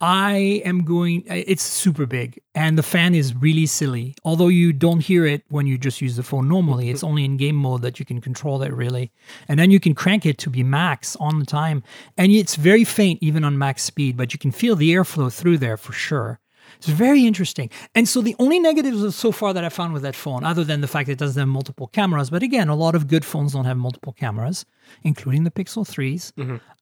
I 0.06 0.62
am 0.66 0.84
going 0.84 1.24
it's 1.26 1.64
super 1.64 2.06
big 2.06 2.40
and 2.54 2.78
the 2.78 2.84
fan 2.84 3.16
is 3.16 3.36
really 3.36 3.66
silly. 3.66 4.14
Although 4.24 4.50
you 4.50 4.72
don't 4.72 5.00
hear 5.00 5.26
it 5.26 5.42
when 5.50 5.66
you 5.66 5.80
just 5.80 6.00
use 6.00 6.16
the 6.16 6.22
phone 6.22 6.48
normally. 6.48 6.92
It's 6.92 7.04
only 7.04 7.26
in 7.26 7.38
game 7.38 7.56
mode 7.56 7.82
that 7.82 7.98
you 7.98 8.06
can 8.06 8.22
control 8.22 8.62
it 8.62 8.72
really. 8.72 9.12
And 9.48 9.60
then 9.60 9.72
you 9.72 9.80
can 9.80 9.96
crank 9.96 10.24
it 10.28 10.38
to 10.40 10.52
be 10.52 10.62
max 10.62 11.16
on 11.16 11.40
the 11.40 11.46
time. 11.46 11.82
And 12.18 12.32
it's 12.32 12.56
very 12.56 12.84
faint 12.84 13.18
even 13.24 13.44
on 13.44 13.58
max 13.58 13.82
speed, 13.82 14.16
but 14.16 14.32
you 14.32 14.38
can 14.38 14.52
feel 14.52 14.76
the 14.76 14.94
airflow 14.94 15.34
through 15.34 15.58
there 15.58 15.76
for 15.76 15.92
sure. 15.94 16.40
It's 16.78 16.88
very 16.88 17.26
interesting. 17.26 17.72
And 17.96 18.08
so 18.08 18.22
the 18.22 18.36
only 18.38 18.60
negatives 18.60 19.16
so 19.16 19.32
far 19.32 19.54
that 19.54 19.64
I 19.64 19.70
found 19.70 19.94
with 19.94 20.04
that 20.04 20.16
phone, 20.16 20.44
other 20.44 20.64
than 20.64 20.82
the 20.82 20.88
fact 20.88 21.08
that 21.08 21.14
it 21.14 21.20
doesn't 21.20 21.40
have 21.40 21.48
multiple 21.48 21.88
cameras, 21.88 22.30
but 22.30 22.44
again, 22.44 22.68
a 22.70 22.76
lot 22.76 22.94
of 22.94 23.08
good 23.08 23.26
phones 23.26 23.54
don't 23.54 23.66
have 23.66 23.78
multiple 23.78 24.14
cameras, 24.14 24.66
including 25.04 25.46
the 25.46 25.52
Pixel 25.52 25.84
3s, 25.84 26.32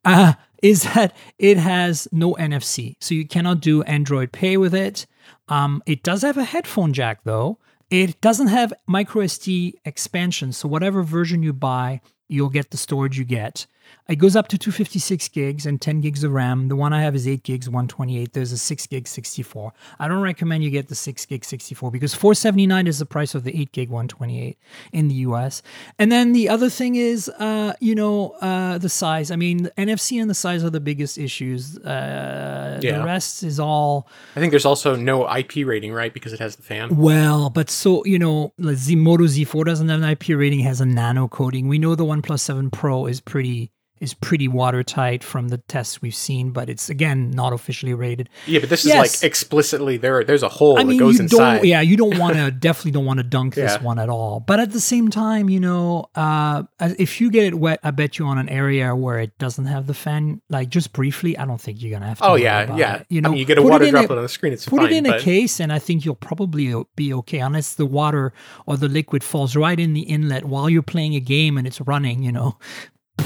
uh, 0.03 0.33
is 0.63 0.83
that 0.83 1.15
it 1.37 1.57
has 1.57 2.07
no 2.11 2.33
NFC. 2.35 2.95
So 2.99 3.13
you 3.13 3.27
cannot 3.27 3.59
do 3.59 3.83
Android 3.83 4.31
Pay 4.31 4.57
with 4.57 4.73
it. 4.73 5.05
Um, 5.49 5.83
it 5.85 6.01
does 6.01 6.23
have 6.23 6.37
a 6.37 6.45
headphone 6.45 6.93
jack 6.93 7.19
though. 7.25 7.59
It 7.91 8.19
doesn't 8.21 8.47
have 8.47 8.73
micro 8.87 9.23
SD 9.23 9.73
expansion. 9.85 10.53
So 10.53 10.67
whatever 10.67 11.03
version 11.03 11.43
you 11.43 11.53
buy, 11.53 12.01
you'll 12.27 12.49
get 12.49 12.71
the 12.71 12.77
storage 12.77 13.19
you 13.19 13.25
get. 13.25 13.67
It 14.09 14.17
goes 14.17 14.35
up 14.35 14.47
to 14.49 14.57
256 14.57 15.29
gigs 15.29 15.65
and 15.65 15.79
10 15.81 16.01
gigs 16.01 16.23
of 16.23 16.31
RAM. 16.33 16.67
The 16.67 16.75
one 16.75 16.91
I 16.91 17.01
have 17.01 17.15
is 17.15 17.27
8 17.27 17.43
gigs, 17.43 17.69
128. 17.69 18.33
There's 18.33 18.51
a 18.51 18.57
6 18.57 18.87
gig 18.87 19.07
64. 19.07 19.71
I 19.99 20.07
don't 20.07 20.21
recommend 20.21 20.63
you 20.63 20.69
get 20.69 20.89
the 20.89 20.95
6 20.95 21.25
gig 21.25 21.45
64 21.45 21.89
because 21.89 22.13
479 22.13 22.87
is 22.87 22.99
the 22.99 23.05
price 23.05 23.33
of 23.33 23.43
the 23.43 23.57
8 23.61 23.71
gig 23.71 23.89
128 23.89 24.57
in 24.91 25.07
the 25.07 25.15
US. 25.15 25.61
And 25.97 26.11
then 26.11 26.33
the 26.33 26.49
other 26.49 26.69
thing 26.69 26.95
is, 26.95 27.29
uh, 27.29 27.73
you 27.79 27.95
know, 27.95 28.31
uh, 28.41 28.77
the 28.77 28.89
size. 28.89 29.31
I 29.31 29.35
mean, 29.37 29.63
the 29.63 29.71
NFC 29.77 30.21
and 30.21 30.29
the 30.29 30.35
size 30.35 30.63
are 30.63 30.69
the 30.69 30.81
biggest 30.81 31.17
issues. 31.17 31.77
Uh, 31.77 32.79
Yeah. 32.81 32.99
The 32.99 33.05
rest 33.05 33.43
is 33.43 33.59
all 33.59 34.07
I 34.35 34.39
think 34.39 34.51
there's 34.51 34.65
also 34.65 34.95
no 34.95 35.25
IP 35.33 35.65
rating, 35.65 35.93
right? 35.93 36.13
Because 36.13 36.33
it 36.33 36.39
has 36.39 36.55
the 36.55 36.63
fan. 36.63 36.95
well, 36.97 37.49
but 37.49 37.69
so 37.69 38.03
you 38.05 38.19
know, 38.19 38.53
the 38.57 38.95
Moto 38.95 39.23
Z4 39.25 39.65
doesn't 39.65 39.87
have 39.89 40.01
an 40.01 40.09
IP 40.09 40.29
rating, 40.29 40.59
has 40.59 40.81
a 40.81 40.85
nano 40.85 41.27
coating. 41.27 41.67
We 41.67 41.79
know 41.79 41.95
the 41.95 42.05
OnePlus 42.05 42.39
7 42.41 42.69
Pro 42.69 43.05
is 43.05 43.21
pretty 43.21 43.71
is 44.03 44.13
pretty 44.13 44.47
watertight 44.47 45.23
from 45.23 45.47
the 45.47 45.57
tests 45.57 46.01
we've 46.01 46.13
seen, 46.13 46.51
but 46.51 46.69
it's 46.69 46.89
again 46.89 47.31
not 47.31 47.53
officially 47.53 47.93
rated. 47.93 48.29
Yeah, 48.45 48.59
but 48.59 48.69
this 48.69 48.85
is 48.85 48.93
like 48.93 49.23
explicitly 49.23 49.97
there. 49.97 50.23
There's 50.23 50.43
a 50.43 50.49
hole 50.49 50.77
I 50.79 50.83
mean, 50.83 50.97
that 50.97 51.03
goes 51.03 51.15
you 51.17 51.23
inside. 51.23 51.55
don't, 51.57 51.65
yeah, 51.65 51.81
you 51.81 51.97
don't 51.97 52.17
want 52.23 52.35
to 52.35 52.51
definitely 52.51 52.91
don't 52.91 53.05
want 53.05 53.17
to 53.19 53.23
dunk 53.23 53.55
this 53.55 53.73
Yeah. 53.73 53.81
one 53.83 53.97
at 53.99 54.09
all. 54.09 54.39
But 54.41 54.59
at 54.59 54.71
the 54.71 54.79
same 54.81 55.09
time, 55.09 55.49
you 55.49 55.59
know, 55.59 56.05
uh, 56.15 56.63
if 56.99 57.19
you 57.21 57.31
get 57.31 57.45
it 57.45 57.55
wet, 57.55 57.79
I 57.83 57.91
bet 57.91 58.19
you 58.19 58.25
on 58.25 58.37
an 58.37 58.49
area 58.49 58.95
where 58.95 59.19
it 59.19 59.37
doesn't 59.39 59.65
have 59.65 59.87
the 59.87 59.93
fan, 59.93 60.41
like 60.49 60.69
just 60.69 60.93
briefly, 60.93 61.37
I 61.37 61.45
don't 61.45 61.59
think 61.61 61.81
you're 61.81 61.91
gonna 61.91 62.07
have 62.09 62.19
to. 62.19 62.25
Oh 62.25 62.35
yeah, 62.35 62.75
yeah. 62.75 62.95
it. 62.97 63.05
You 63.09 63.21
know, 63.21 63.29
I 63.29 63.31
mean, 63.31 63.39
you 63.39 63.45
get 63.45 63.57
a 63.57 63.61
put 63.61 63.67
it 63.67 63.71
water 63.71 63.85
in 63.85 63.91
droplet 63.91 64.17
on 64.17 64.23
the 64.23 64.29
screen. 64.29 64.53
It's 64.53 64.65
put 64.67 64.79
fine. 64.81 64.91
it 64.91 64.97
in 64.97 65.03
but 65.05 65.19
a 65.19 65.23
case 65.23 65.59
and 65.59 65.71
i 65.71 65.79
think 65.79 66.03
you'll 66.05 66.15
probably 66.15 66.73
be 66.95 67.13
okay 67.13 67.39
unless 67.39 67.75
the 67.75 67.85
water 67.85 68.33
or 68.65 68.75
the 68.77 68.87
liquid 68.89 69.23
falls 69.23 69.55
right 69.55 69.79
in 69.79 69.93
the 69.93 70.01
inlet 70.01 70.45
while 70.45 70.69
you're 70.69 70.81
playing 70.81 71.15
a 71.15 71.19
game 71.19 71.57
and 71.57 71.65
it's 71.67 71.79
running 71.81 72.23
you 72.23 72.31
know 72.31 72.57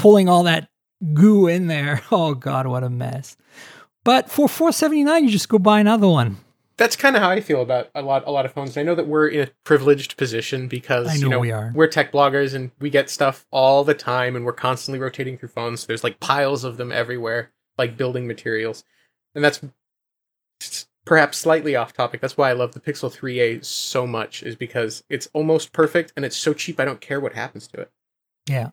pulling 0.00 0.28
all 0.28 0.42
that 0.44 0.68
goo 1.14 1.46
in 1.46 1.66
there 1.66 2.02
oh 2.10 2.34
god 2.34 2.66
what 2.66 2.84
a 2.84 2.90
mess 2.90 3.36
but 4.04 4.30
for 4.30 4.48
479 4.48 5.24
you 5.24 5.30
just 5.30 5.48
go 5.48 5.58
buy 5.58 5.80
another 5.80 6.08
one 6.08 6.38
that's 6.78 6.94
kind 6.94 7.16
of 7.16 7.22
how 7.22 7.30
I 7.30 7.40
feel 7.40 7.60
about 7.60 7.90
a 7.94 8.02
lot 8.02 8.22
a 8.26 8.30
lot 8.30 8.46
of 8.46 8.52
phones. 8.52 8.78
I 8.78 8.84
know 8.84 8.94
that 8.94 9.08
we're 9.08 9.26
in 9.26 9.40
a 9.40 9.50
privileged 9.64 10.16
position 10.16 10.68
because 10.68 11.08
I 11.08 11.14
you 11.14 11.22
know 11.22 11.30
know 11.30 11.40
we 11.40 11.50
are. 11.50 11.72
we're 11.74 11.88
tech 11.88 12.12
bloggers 12.12 12.54
and 12.54 12.70
we 12.78 12.88
get 12.88 13.10
stuff 13.10 13.44
all 13.50 13.82
the 13.82 13.94
time 13.94 14.36
and 14.36 14.44
we're 14.44 14.52
constantly 14.52 15.00
rotating 15.00 15.36
through 15.36 15.48
phones. 15.48 15.86
There's 15.86 16.04
like 16.04 16.20
piles 16.20 16.62
of 16.62 16.76
them 16.76 16.92
everywhere, 16.92 17.50
like 17.76 17.96
building 17.96 18.28
materials. 18.28 18.84
And 19.34 19.44
that's 19.44 19.60
perhaps 21.04 21.36
slightly 21.38 21.74
off 21.74 21.92
topic. 21.92 22.20
That's 22.20 22.36
why 22.36 22.48
I 22.48 22.52
love 22.52 22.74
the 22.74 22.80
Pixel 22.80 23.12
3a 23.12 23.64
so 23.64 24.06
much 24.06 24.44
is 24.44 24.54
because 24.54 25.02
it's 25.10 25.28
almost 25.32 25.72
perfect 25.72 26.12
and 26.14 26.24
it's 26.24 26.36
so 26.36 26.54
cheap 26.54 26.78
I 26.78 26.84
don't 26.84 27.00
care 27.00 27.18
what 27.18 27.32
happens 27.32 27.66
to 27.68 27.80
it. 27.80 27.90
Yeah. 28.48 28.70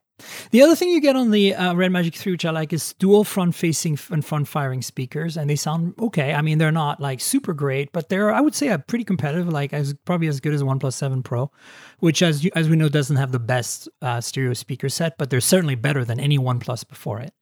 The 0.51 0.61
other 0.61 0.75
thing 0.75 0.89
you 0.89 1.01
get 1.01 1.17
on 1.17 1.31
the 1.31 1.53
uh, 1.53 1.73
Red 1.73 1.91
Magic 1.91 2.15
3, 2.15 2.31
which 2.31 2.45
I 2.45 2.51
like, 2.51 2.71
is 2.71 2.93
dual 2.93 3.25
front 3.25 3.53
facing 3.53 3.99
and 4.09 4.23
front 4.23 4.47
firing 4.47 4.81
speakers, 4.81 5.35
and 5.35 5.49
they 5.49 5.57
sound 5.57 5.93
okay. 5.99 6.33
I 6.33 6.41
mean, 6.41 6.57
they're 6.57 6.71
not 6.71 7.01
like 7.01 7.19
super 7.19 7.53
great, 7.53 7.91
but 7.91 8.07
they're, 8.07 8.33
I 8.33 8.39
would 8.39 8.55
say, 8.55 8.69
a 8.69 8.79
pretty 8.79 9.03
competitive, 9.03 9.49
like 9.49 9.73
as 9.73 9.93
probably 10.05 10.27
as 10.27 10.39
good 10.39 10.53
as 10.53 10.63
OnePlus 10.63 10.93
7 10.93 11.21
Pro, 11.21 11.51
which, 11.99 12.23
as 12.23 12.45
you, 12.45 12.51
as 12.55 12.69
we 12.69 12.77
know, 12.77 12.87
doesn't 12.87 13.17
have 13.17 13.33
the 13.33 13.39
best 13.39 13.89
uh, 14.01 14.21
stereo 14.21 14.53
speaker 14.53 14.87
set, 14.87 15.17
but 15.17 15.29
they're 15.29 15.41
certainly 15.41 15.75
better 15.75 16.05
than 16.05 16.19
any 16.19 16.39
OnePlus 16.39 16.87
before 16.87 17.19
it. 17.19 17.33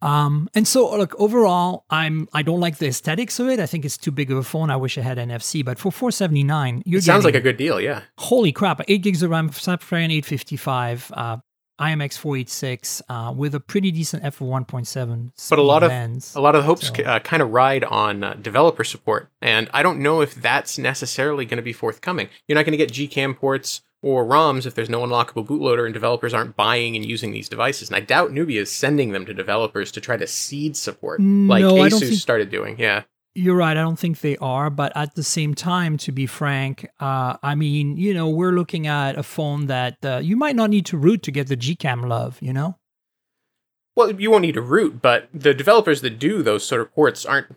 Um, 0.00 0.48
and 0.54 0.66
so, 0.66 0.96
look, 0.96 1.14
overall, 1.18 1.84
I'm 1.90 2.28
I 2.32 2.42
don't 2.42 2.60
like 2.60 2.78
the 2.78 2.86
aesthetics 2.86 3.38
of 3.40 3.48
it. 3.48 3.60
I 3.60 3.66
think 3.66 3.84
it's 3.84 3.98
too 3.98 4.10
big 4.10 4.30
of 4.30 4.38
a 4.38 4.42
phone. 4.42 4.70
I 4.70 4.76
wish 4.76 4.96
it 4.96 5.02
had 5.02 5.18
NFC, 5.18 5.62
but 5.62 5.78
for 5.78 5.92
479, 5.92 6.82
you're 6.86 6.98
It 6.98 7.04
sounds 7.04 7.24
like 7.24 7.34
a 7.34 7.40
good 7.40 7.58
deal, 7.58 7.78
yeah. 7.78 8.02
holy 8.18 8.52
crap 8.52 8.80
8 8.88 8.98
gigs 9.02 9.22
of 9.22 9.30
ram 9.30 9.50
snapdragon 9.52 10.10
855 10.10 11.12
uh 11.14 11.36
imx 11.80 12.16
486 12.16 13.02
uh 13.08 13.32
with 13.36 13.54
a 13.54 13.60
pretty 13.60 13.90
decent 13.90 14.24
f 14.24 14.40
of 14.40 14.46
1.7 14.48 15.30
But 15.50 15.58
a 15.58 15.62
lot 15.62 15.82
of 15.82 15.90
a 15.90 16.40
lot 16.40 16.54
of 16.54 16.62
the 16.62 16.66
hopes 16.66 16.88
So- 16.88 17.04
uh, 17.04 17.18
kind 17.20 17.42
of 17.42 17.50
ride 17.50 17.84
on 17.84 18.24
uh, 18.24 18.34
developer 18.34 18.84
support, 18.84 19.30
and 19.42 19.68
I 19.72 19.82
don't 19.82 20.00
know 20.00 20.20
if 20.20 20.34
that's 20.34 20.78
necessarily 20.78 21.44
going 21.44 21.56
to 21.58 21.62
be 21.62 21.72
forthcoming. 21.72 22.28
You're 22.48 22.56
not 22.56 22.64
going 22.64 22.78
to 22.78 22.84
get 22.84 22.92
GCam 22.92 23.36
ports 23.36 23.82
or 24.02 24.24
ROMs 24.24 24.66
if 24.66 24.74
there's 24.74 24.90
no 24.90 25.00
unlockable 25.04 25.44
bootloader 25.46 25.84
and 25.84 25.92
developers 25.94 26.32
aren't 26.34 26.54
buying 26.56 26.94
and 26.96 27.04
using 27.04 27.32
these 27.32 27.48
devices. 27.48 27.88
And 27.88 27.96
I 27.96 28.00
doubt 28.00 28.30
Nubia 28.32 28.60
is 28.62 28.70
sending 28.70 29.10
them 29.12 29.26
to 29.26 29.34
developers 29.34 29.90
to 29.92 30.00
try 30.00 30.16
to 30.16 30.26
seed 30.26 30.76
support, 30.76 31.20
like 31.20 31.62
No, 31.62 31.76
I 31.78 31.88
Asus 31.88 32.00
think- 32.00 32.20
started 32.20 32.50
doing. 32.50 32.78
Yeah, 32.78 33.02
You're 33.36 33.56
right. 33.56 33.76
I 33.76 33.82
don't 33.82 33.98
think 33.98 34.20
they 34.20 34.38
are, 34.38 34.70
but 34.70 34.96
at 34.96 35.14
the 35.14 35.22
same 35.22 35.54
time, 35.54 35.98
to 35.98 36.10
be 36.10 36.24
frank, 36.24 36.88
uh, 37.00 37.36
I 37.42 37.54
mean, 37.54 37.98
you 37.98 38.14
know, 38.14 38.30
we're 38.30 38.52
looking 38.52 38.86
at 38.86 39.18
a 39.18 39.22
phone 39.22 39.66
that 39.66 39.98
uh, 40.02 40.20
you 40.22 40.36
might 40.36 40.56
not 40.56 40.70
need 40.70 40.86
to 40.86 40.96
root 40.96 41.22
to 41.24 41.30
get 41.30 41.48
the 41.48 41.56
Gcam 41.56 42.08
love. 42.08 42.38
You 42.40 42.54
know, 42.54 42.78
well, 43.94 44.10
you 44.18 44.30
won't 44.30 44.40
need 44.40 44.54
to 44.54 44.62
root, 44.62 45.02
but 45.02 45.28
the 45.34 45.52
developers 45.52 46.00
that 46.00 46.18
do 46.18 46.42
those 46.42 46.64
sort 46.64 46.80
of 46.80 46.94
ports 46.94 47.26
aren't. 47.26 47.54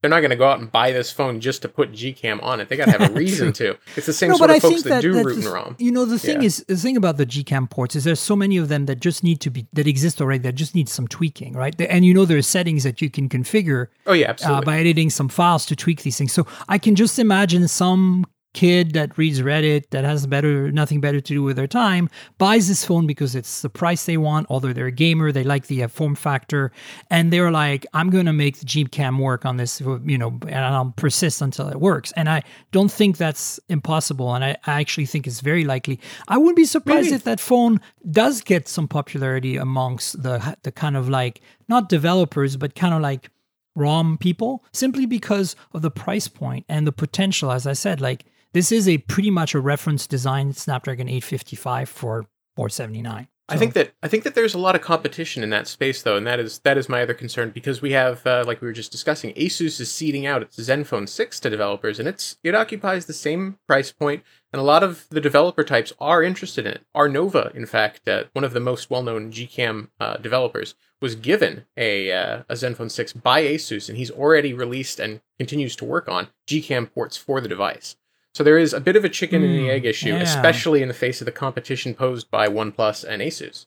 They're 0.00 0.08
not 0.10 0.20
going 0.20 0.30
to 0.30 0.36
go 0.36 0.48
out 0.48 0.58
and 0.60 0.72
buy 0.72 0.92
this 0.92 1.10
phone 1.12 1.40
just 1.40 1.60
to 1.62 1.68
put 1.68 1.92
Gcam 1.92 2.42
on 2.42 2.58
it. 2.60 2.68
They 2.70 2.76
got 2.76 2.86
to 2.86 2.92
have 2.92 3.10
a 3.10 3.12
reason 3.18 3.52
to. 3.54 3.76
It's 3.96 4.06
the 4.06 4.12
same 4.14 4.30
no, 4.30 4.36
sort 4.36 4.48
of 4.50 4.56
I 4.56 4.60
folks 4.60 4.82
that, 4.84 4.88
that, 4.88 5.02
do 5.02 5.12
root 5.22 5.36
and 5.36 5.44
ROM. 5.44 5.76
You 5.78 5.92
know, 5.92 6.06
the 6.06 6.18
thing 6.18 6.40
Yeah. 6.40 6.46
is, 6.46 6.64
the 6.66 6.76
thing 6.76 6.96
about 6.96 7.18
the 7.18 7.26
Gcam 7.26 7.68
ports 7.68 7.94
is 7.94 8.04
there's 8.04 8.18
so 8.20 8.34
many 8.34 8.56
of 8.56 8.68
them 8.68 8.86
that 8.86 9.00
just 9.00 9.22
need 9.22 9.40
to 9.42 9.50
be 9.50 9.66
that 9.74 9.86
exist 9.86 10.20
already 10.22 10.38
that 10.40 10.54
just 10.54 10.74
need 10.74 10.88
some 10.88 11.06
tweaking, 11.06 11.52
right? 11.52 11.78
And 11.78 12.04
you 12.06 12.14
know, 12.14 12.24
there's 12.24 12.46
settings 12.46 12.82
that 12.84 13.02
you 13.02 13.10
can 13.10 13.28
configure 13.28 13.88
Oh 14.06 14.14
yeah, 14.14 14.28
uh, 14.28 14.30
absolutely. 14.30 14.64
by 14.64 14.78
editing 14.78 15.10
some 15.10 15.28
files 15.28 15.66
to 15.66 15.76
tweak 15.76 16.02
these 16.02 16.16
things. 16.16 16.32
So 16.32 16.46
I 16.68 16.78
can 16.78 16.94
just 16.94 17.18
imagine 17.18 17.68
some 17.68 18.24
kid 18.52 18.92
that 18.92 19.16
reads 19.16 19.40
Reddit 19.40 19.90
that 19.90 20.04
has 20.04 20.26
better 20.26 20.72
nothing 20.72 21.00
better 21.00 21.20
to 21.20 21.34
do 21.34 21.42
with 21.42 21.56
their 21.56 21.66
time 21.66 22.08
buys 22.38 22.66
this 22.68 22.84
phone 22.84 23.06
because 23.06 23.34
it's 23.34 23.62
the 23.62 23.68
price 23.68 24.06
they 24.06 24.16
want. 24.16 24.46
Although 24.50 24.72
they're 24.72 24.86
a 24.86 24.92
gamer, 24.92 25.30
they 25.30 25.44
like 25.44 25.66
the 25.68 25.84
uh, 25.84 25.88
form 25.88 26.14
factor, 26.14 26.72
and 27.10 27.32
they're 27.32 27.50
like, 27.50 27.86
"I'm 27.94 28.10
going 28.10 28.26
to 28.26 28.32
make 28.32 28.58
the 28.58 28.66
Gcam 28.66 29.18
work 29.18 29.46
on 29.46 29.56
this, 29.56 29.80
you 29.80 30.18
know, 30.18 30.38
and 30.42 30.64
I'll 30.64 30.92
persist 30.96 31.40
until 31.40 31.68
it 31.68 31.80
works." 31.80 32.12
And 32.16 32.28
I 32.28 32.42
don't 32.72 32.90
think 32.90 33.16
that's 33.16 33.60
impossible, 33.68 34.34
and 34.34 34.44
I, 34.44 34.56
I 34.66 34.80
actually 34.80 35.06
think 35.06 35.26
it's 35.26 35.40
very 35.40 35.64
likely. 35.64 36.00
I 36.28 36.38
wouldn't 36.38 36.56
be 36.56 36.64
surprised 36.64 37.06
Maybe. 37.06 37.16
if 37.16 37.24
that 37.24 37.40
phone 37.40 37.80
does 38.10 38.42
get 38.42 38.68
some 38.68 38.88
popularity 38.88 39.56
amongst 39.56 40.22
the 40.22 40.56
the 40.62 40.72
kind 40.72 40.96
of 40.96 41.08
like 41.08 41.40
not 41.68 41.88
developers, 41.88 42.56
but 42.56 42.74
kind 42.74 42.94
of 42.94 43.00
like 43.00 43.30
ROM 43.76 44.18
people 44.18 44.64
simply 44.72 45.06
because 45.06 45.56
of 45.72 45.82
the 45.82 45.90
price 45.90 46.28
point 46.28 46.64
and 46.68 46.86
the 46.86 46.92
potential. 46.92 47.52
As 47.52 47.66
I 47.66 47.72
said, 47.72 48.00
like 48.00 48.24
this 48.52 48.72
is 48.72 48.88
a 48.88 48.98
pretty 48.98 49.30
much 49.30 49.54
a 49.54 49.60
reference 49.60 50.06
design 50.06 50.52
Snapdragon 50.52 51.08
855 51.08 51.88
for 51.88 52.22
479. 52.56 53.28
I 53.50 53.56
think 53.56 53.74
that 53.74 53.92
I 54.02 54.08
think 54.08 54.22
that 54.24 54.34
there's 54.34 54.54
a 54.54 54.58
lot 54.58 54.76
of 54.76 54.80
competition 54.80 55.42
in 55.42 55.50
that 55.50 55.66
space, 55.66 56.02
though, 56.02 56.16
and 56.16 56.26
that 56.26 56.38
is 56.38 56.60
that 56.60 56.78
is 56.78 56.88
my 56.88 57.02
other 57.02 57.14
concern 57.14 57.50
because 57.50 57.82
we 57.82 57.90
have, 57.92 58.24
uh, 58.24 58.44
like 58.46 58.60
we 58.60 58.66
were 58.68 58.72
just 58.72 58.92
discussing, 58.92 59.34
Asus 59.34 59.80
is 59.80 59.92
seeding 59.92 60.24
out 60.24 60.42
its 60.42 60.56
Zenfone 60.56 61.08
6 61.08 61.40
to 61.40 61.50
developers, 61.50 61.98
and 61.98 62.08
it's 62.08 62.36
it 62.44 62.54
occupies 62.54 63.06
the 63.06 63.12
same 63.12 63.58
price 63.66 63.90
point, 63.90 64.22
and 64.52 64.60
a 64.60 64.64
lot 64.64 64.84
of 64.84 65.06
the 65.10 65.20
developer 65.20 65.64
types 65.64 65.92
are 65.98 66.22
interested 66.22 66.64
in 66.64 66.72
it. 66.74 66.86
Arnova, 66.94 67.52
in 67.54 67.66
fact, 67.66 68.08
uh, 68.08 68.24
one 68.34 68.44
of 68.44 68.52
the 68.52 68.60
most 68.60 68.88
well-known 68.88 69.32
GCam 69.32 69.88
uh, 69.98 70.16
developers, 70.18 70.76
was 71.00 71.16
given 71.16 71.64
a 71.76 72.12
uh, 72.12 72.42
a 72.48 72.54
Zenfone 72.54 72.90
6 72.90 73.14
by 73.14 73.42
Asus, 73.42 73.88
and 73.88 73.98
he's 73.98 74.10
already 74.10 74.52
released 74.52 75.00
and 75.00 75.22
continues 75.38 75.74
to 75.76 75.84
work 75.84 76.08
on 76.08 76.28
GCam 76.46 76.92
ports 76.92 77.16
for 77.16 77.40
the 77.40 77.48
device. 77.48 77.96
So 78.34 78.44
there 78.44 78.58
is 78.58 78.72
a 78.72 78.80
bit 78.80 78.94
of 78.96 79.04
a 79.04 79.08
chicken 79.08 79.42
and 79.42 79.54
the 79.54 79.64
Hmm, 79.64 79.70
egg 79.70 79.84
issue, 79.84 80.10
yeah. 80.10 80.22
especially 80.22 80.82
in 80.82 80.88
the 80.88 80.94
face 80.94 81.20
of 81.20 81.24
the 81.24 81.32
competition 81.32 81.94
posed 81.94 82.30
by 82.30 82.46
OnePlus 82.48 83.02
and 83.04 83.20
Asus. 83.20 83.66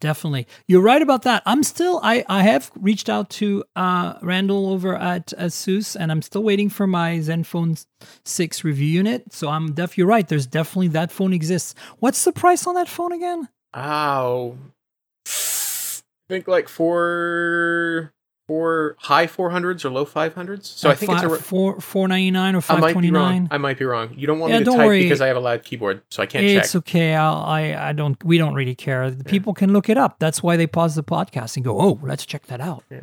Definitely. 0.00 0.46
You're 0.68 0.80
right 0.80 1.02
about 1.02 1.22
that. 1.22 1.42
I'm 1.44 1.64
still 1.64 1.98
I 2.04 2.24
I 2.28 2.44
have 2.44 2.70
reached 2.76 3.08
out 3.08 3.30
to 3.30 3.64
uh 3.74 4.14
Randall 4.22 4.70
over 4.70 4.94
at 4.94 5.32
Asus 5.36 5.96
and 5.98 6.12
I'm 6.12 6.22
still 6.22 6.44
waiting 6.44 6.68
for 6.70 6.86
my 6.86 7.14
Zenfone 7.18 7.84
6 8.24 8.62
review 8.62 8.86
unit. 8.86 9.32
So 9.32 9.48
I'm 9.48 9.72
def 9.72 9.98
you're 9.98 10.06
right. 10.06 10.28
There's 10.28 10.46
definitely 10.46 10.88
that 10.88 11.10
phone 11.10 11.32
exists. 11.32 11.74
What's 11.98 12.22
the 12.24 12.30
price 12.32 12.64
on 12.68 12.74
that 12.76 12.88
phone 12.88 13.10
again? 13.10 13.48
Ow. 13.74 14.56
I 15.26 16.00
think 16.28 16.46
like 16.46 16.68
four, 16.68 18.12
four 18.48 18.96
high 18.98 19.28
four 19.28 19.50
hundreds 19.50 19.84
or 19.84 19.90
low 19.90 20.04
five 20.04 20.34
hundreds. 20.34 20.68
So 20.68 20.90
I 20.90 20.94
think 20.96 21.12
it's 21.12 21.22
a. 21.22 21.28
Four 21.36 21.80
four 21.80 22.08
ninety 22.08 22.32
nine 22.32 22.56
or 22.56 22.62
I 22.68 22.80
might 22.80 22.98
be 23.00 23.10
wrong. 23.12 23.46
I 23.52 23.58
might 23.58 23.78
be 23.78 23.84
wrong. 23.84 24.12
You 24.16 24.26
don't 24.26 24.40
want 24.40 24.52
Yeah, 24.52 24.58
me 24.60 24.64
to 24.64 24.70
type 24.72 24.78
worry. 24.86 25.02
because 25.02 25.20
I 25.20 25.28
have 25.28 25.36
a 25.36 25.40
loud 25.40 25.62
keyboard, 25.62 26.02
so 26.10 26.22
I 26.22 26.26
can't 26.26 26.44
It's 26.44 26.72
check. 26.72 26.78
okay. 26.80 27.14
I'll, 27.14 27.36
I 27.44 27.74
I 27.90 27.92
don't. 27.92 28.16
We 28.24 28.38
don't 28.38 28.54
really 28.54 28.74
care. 28.74 29.08
The 29.10 29.22
people 29.22 29.54
can 29.54 29.72
look 29.72 29.88
it 29.88 29.96
up. 29.98 30.18
That's 30.18 30.42
why 30.42 30.56
they 30.56 30.66
pause 30.66 30.96
the 30.96 31.04
podcast 31.04 31.54
and 31.56 31.64
go, 31.64 31.78
"Oh, 31.80 32.00
let's 32.02 32.26
check 32.26 32.46
that 32.46 32.60
out." 32.60 32.82
Yeah. 32.90 33.00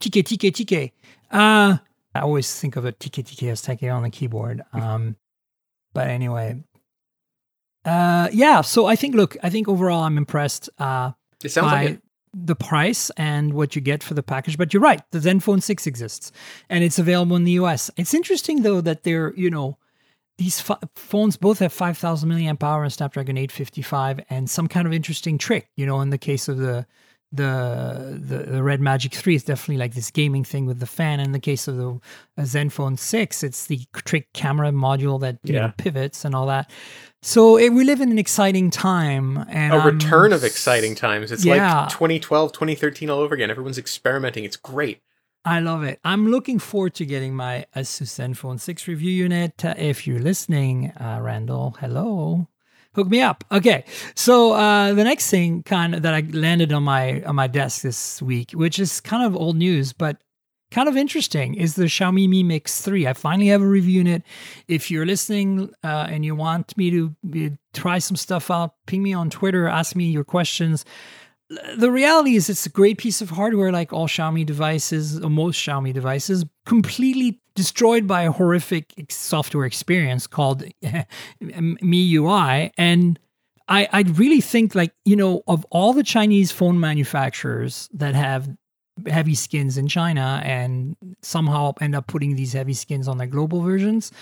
TK 0.00 0.22
TK 0.22 0.52
TK. 0.52 0.92
Uh, 1.32 1.78
I 2.14 2.20
always 2.20 2.54
think 2.60 2.76
of 2.76 2.84
a 2.84 2.92
TK 2.92 3.24
TK 3.24 3.50
as 3.50 3.62
taking 3.62 3.90
on 3.90 4.02
the 4.02 4.10
keyboard. 4.10 4.62
Um, 4.72 5.16
but 5.94 6.08
anyway, 6.08 6.62
uh, 7.84 8.28
yeah. 8.32 8.60
So 8.60 8.86
I 8.86 8.94
think, 8.96 9.14
look, 9.14 9.36
I 9.42 9.50
think 9.50 9.66
overall, 9.68 10.04
I'm 10.04 10.18
impressed. 10.18 10.68
Uh, 10.78 11.12
It 11.42 11.48
sounds 11.50 11.70
by 11.72 11.82
like 11.84 11.90
it. 11.94 12.02
The 12.34 12.56
price 12.56 13.10
and 13.16 13.54
what 13.54 13.74
you 13.74 13.82
get 13.82 14.02
for 14.02 14.14
the 14.14 14.22
package. 14.22 14.56
But 14.56 14.72
you're 14.72 14.82
right, 14.82 15.02
the 15.10 15.18
Zenfone 15.18 15.62
6 15.62 15.86
exists 15.86 16.32
and 16.68 16.84
it's 16.84 16.98
available 16.98 17.36
in 17.36 17.44
the 17.44 17.52
US. 17.52 17.90
It's 17.96 18.14
interesting 18.14 18.62
though 18.62 18.80
that 18.80 19.02
they're, 19.02 19.34
you 19.34 19.50
know, 19.50 19.78
these 20.38 20.62
ph 20.62 20.78
phones 20.94 21.36
both 21.36 21.58
have 21.58 21.72
5000 21.72 22.28
milliamp 22.28 22.62
hour 22.62 22.84
and 22.84 22.92
Snapdragon 22.92 23.36
855 23.36 24.20
and 24.30 24.48
some 24.48 24.68
kind 24.68 24.86
of 24.86 24.92
interesting 24.92 25.36
trick, 25.36 25.68
you 25.74 25.84
know, 25.84 26.00
in 26.00 26.10
the 26.10 26.18
case 26.18 26.48
of 26.48 26.58
the 26.58 26.86
the, 27.30 28.18
the 28.22 28.38
the 28.52 28.62
Red 28.62 28.80
Magic 28.80 29.12
3 29.12 29.34
is 29.34 29.44
definitely 29.44 29.76
like 29.76 29.94
this 29.94 30.10
gaming 30.10 30.44
thing 30.44 30.64
with 30.66 30.80
the 30.80 30.86
fan. 30.86 31.20
In 31.20 31.32
the 31.32 31.38
case 31.40 31.68
of 31.68 31.76
the 31.76 32.00
Zenfone 32.38 32.98
6, 32.98 33.42
it's 33.42 33.66
the 33.66 33.80
trick 33.92 34.32
camera 34.32 34.70
module 34.70 35.20
that 35.20 35.38
you 35.44 35.54
Yeah. 35.54 35.60
know 35.66 35.72
pivots 35.76 36.24
and 36.24 36.34
all 36.34 36.46
that. 36.46 36.70
So 37.20 37.58
it, 37.58 37.70
we 37.70 37.84
live 37.84 38.00
in 38.00 38.10
an 38.10 38.18
exciting 38.18 38.70
time 38.70 39.44
and 39.50 39.74
A 39.74 39.76
I'm 39.78 39.86
return 39.94 40.32
of 40.32 40.42
exciting 40.44 40.94
times. 40.94 41.30
It's 41.30 41.44
Yeah. 41.44 41.80
like 41.82 41.88
2012, 41.90 42.52
2013 42.52 43.10
all 43.10 43.20
over 43.20 43.34
again. 43.34 43.50
Everyone's 43.50 43.78
experimenting. 43.78 44.44
It's 44.44 44.56
great. 44.56 45.00
I 45.44 45.60
love 45.60 45.82
it. 45.82 45.98
I'm 46.04 46.28
looking 46.30 46.58
forward 46.58 46.94
to 46.94 47.06
getting 47.06 47.34
my 47.34 47.64
Asus 47.74 48.08
Zenfone 48.18 48.60
6 48.60 48.86
review 48.88 49.10
unit. 49.10 49.64
Uh, 49.64 49.74
if 49.78 50.06
you're 50.06 50.18
listening, 50.20 50.92
uh, 50.98 51.20
Randall, 51.22 51.76
hello. 51.80 52.48
Hook 52.94 53.08
me 53.08 53.20
up. 53.20 53.44
Okay. 53.52 53.84
So 54.14 54.52
uh, 54.52 54.94
the 54.94 55.04
next 55.04 55.30
thing 55.30 55.62
kind 55.62 55.94
of 55.94 56.02
that 56.02 56.14
I 56.14 56.20
landed 56.20 56.72
on 56.72 56.82
my 56.82 57.22
on 57.22 57.36
my 57.36 57.46
desk 57.46 57.82
this 57.82 58.20
week, 58.22 58.52
which 58.52 58.78
is 58.78 59.00
kind 59.00 59.24
of 59.24 59.36
old 59.36 59.56
news, 59.56 59.92
but 59.92 60.22
kind 60.70 60.88
of 60.88 60.96
interesting, 60.96 61.54
is 61.54 61.76
the 61.76 61.84
Xiaomi 61.84 62.28
Mi 62.28 62.42
Mix 62.42 62.82
3. 62.82 63.06
I 63.06 63.12
finally 63.12 63.48
have 63.48 63.62
a 63.62 63.66
review 63.66 63.98
unit. 63.98 64.22
If 64.66 64.90
you're 64.90 65.06
listening 65.06 65.70
uh, 65.82 66.08
and 66.10 66.24
you 66.24 66.34
want 66.34 66.76
me 66.76 66.90
to 66.90 67.16
uh, 67.34 67.56
try 67.72 67.98
some 67.98 68.16
stuff 68.16 68.50
out, 68.50 68.74
ping 68.86 69.02
me 69.02 69.12
on 69.12 69.30
Twitter, 69.30 69.68
ask 69.68 69.96
me 69.96 70.06
your 70.06 70.24
questions 70.24 70.84
the 71.76 71.90
reality 71.90 72.36
is 72.36 72.50
it's 72.50 72.66
a 72.66 72.70
great 72.70 72.98
piece 72.98 73.20
of 73.20 73.30
hardware 73.30 73.72
like 73.72 73.92
all 73.92 74.06
Xiaomi 74.06 74.44
devices, 74.44 75.18
or 75.18 75.30
most 75.30 75.56
Xiaomi 75.56 75.94
devices, 75.94 76.44
completely 76.66 77.40
destroyed 77.54 78.06
by 78.06 78.22
a 78.22 78.32
horrific 78.32 78.92
software 79.08 79.64
experience 79.64 80.26
called 80.26 80.62
MIUI. 81.42 82.70
And 82.76 83.18
I, 83.66 83.88
I 83.92 84.00
really 84.02 84.40
think 84.40 84.74
like, 84.74 84.92
you 85.04 85.16
know, 85.16 85.42
of 85.48 85.64
all 85.70 85.92
the 85.92 86.02
Chinese 86.02 86.52
phone 86.52 86.78
manufacturers 86.78 87.88
that 87.94 88.14
have 88.14 88.48
heavy 89.06 89.34
skins 89.34 89.78
in 89.78 89.88
China 89.88 90.42
and 90.44 90.96
somehow 91.22 91.72
end 91.80 91.94
up 91.94 92.06
putting 92.08 92.36
these 92.36 92.52
heavy 92.52 92.74
skins 92.74 93.08
on 93.08 93.18
their 93.18 93.26
global 93.26 93.62
versions. 93.62 94.12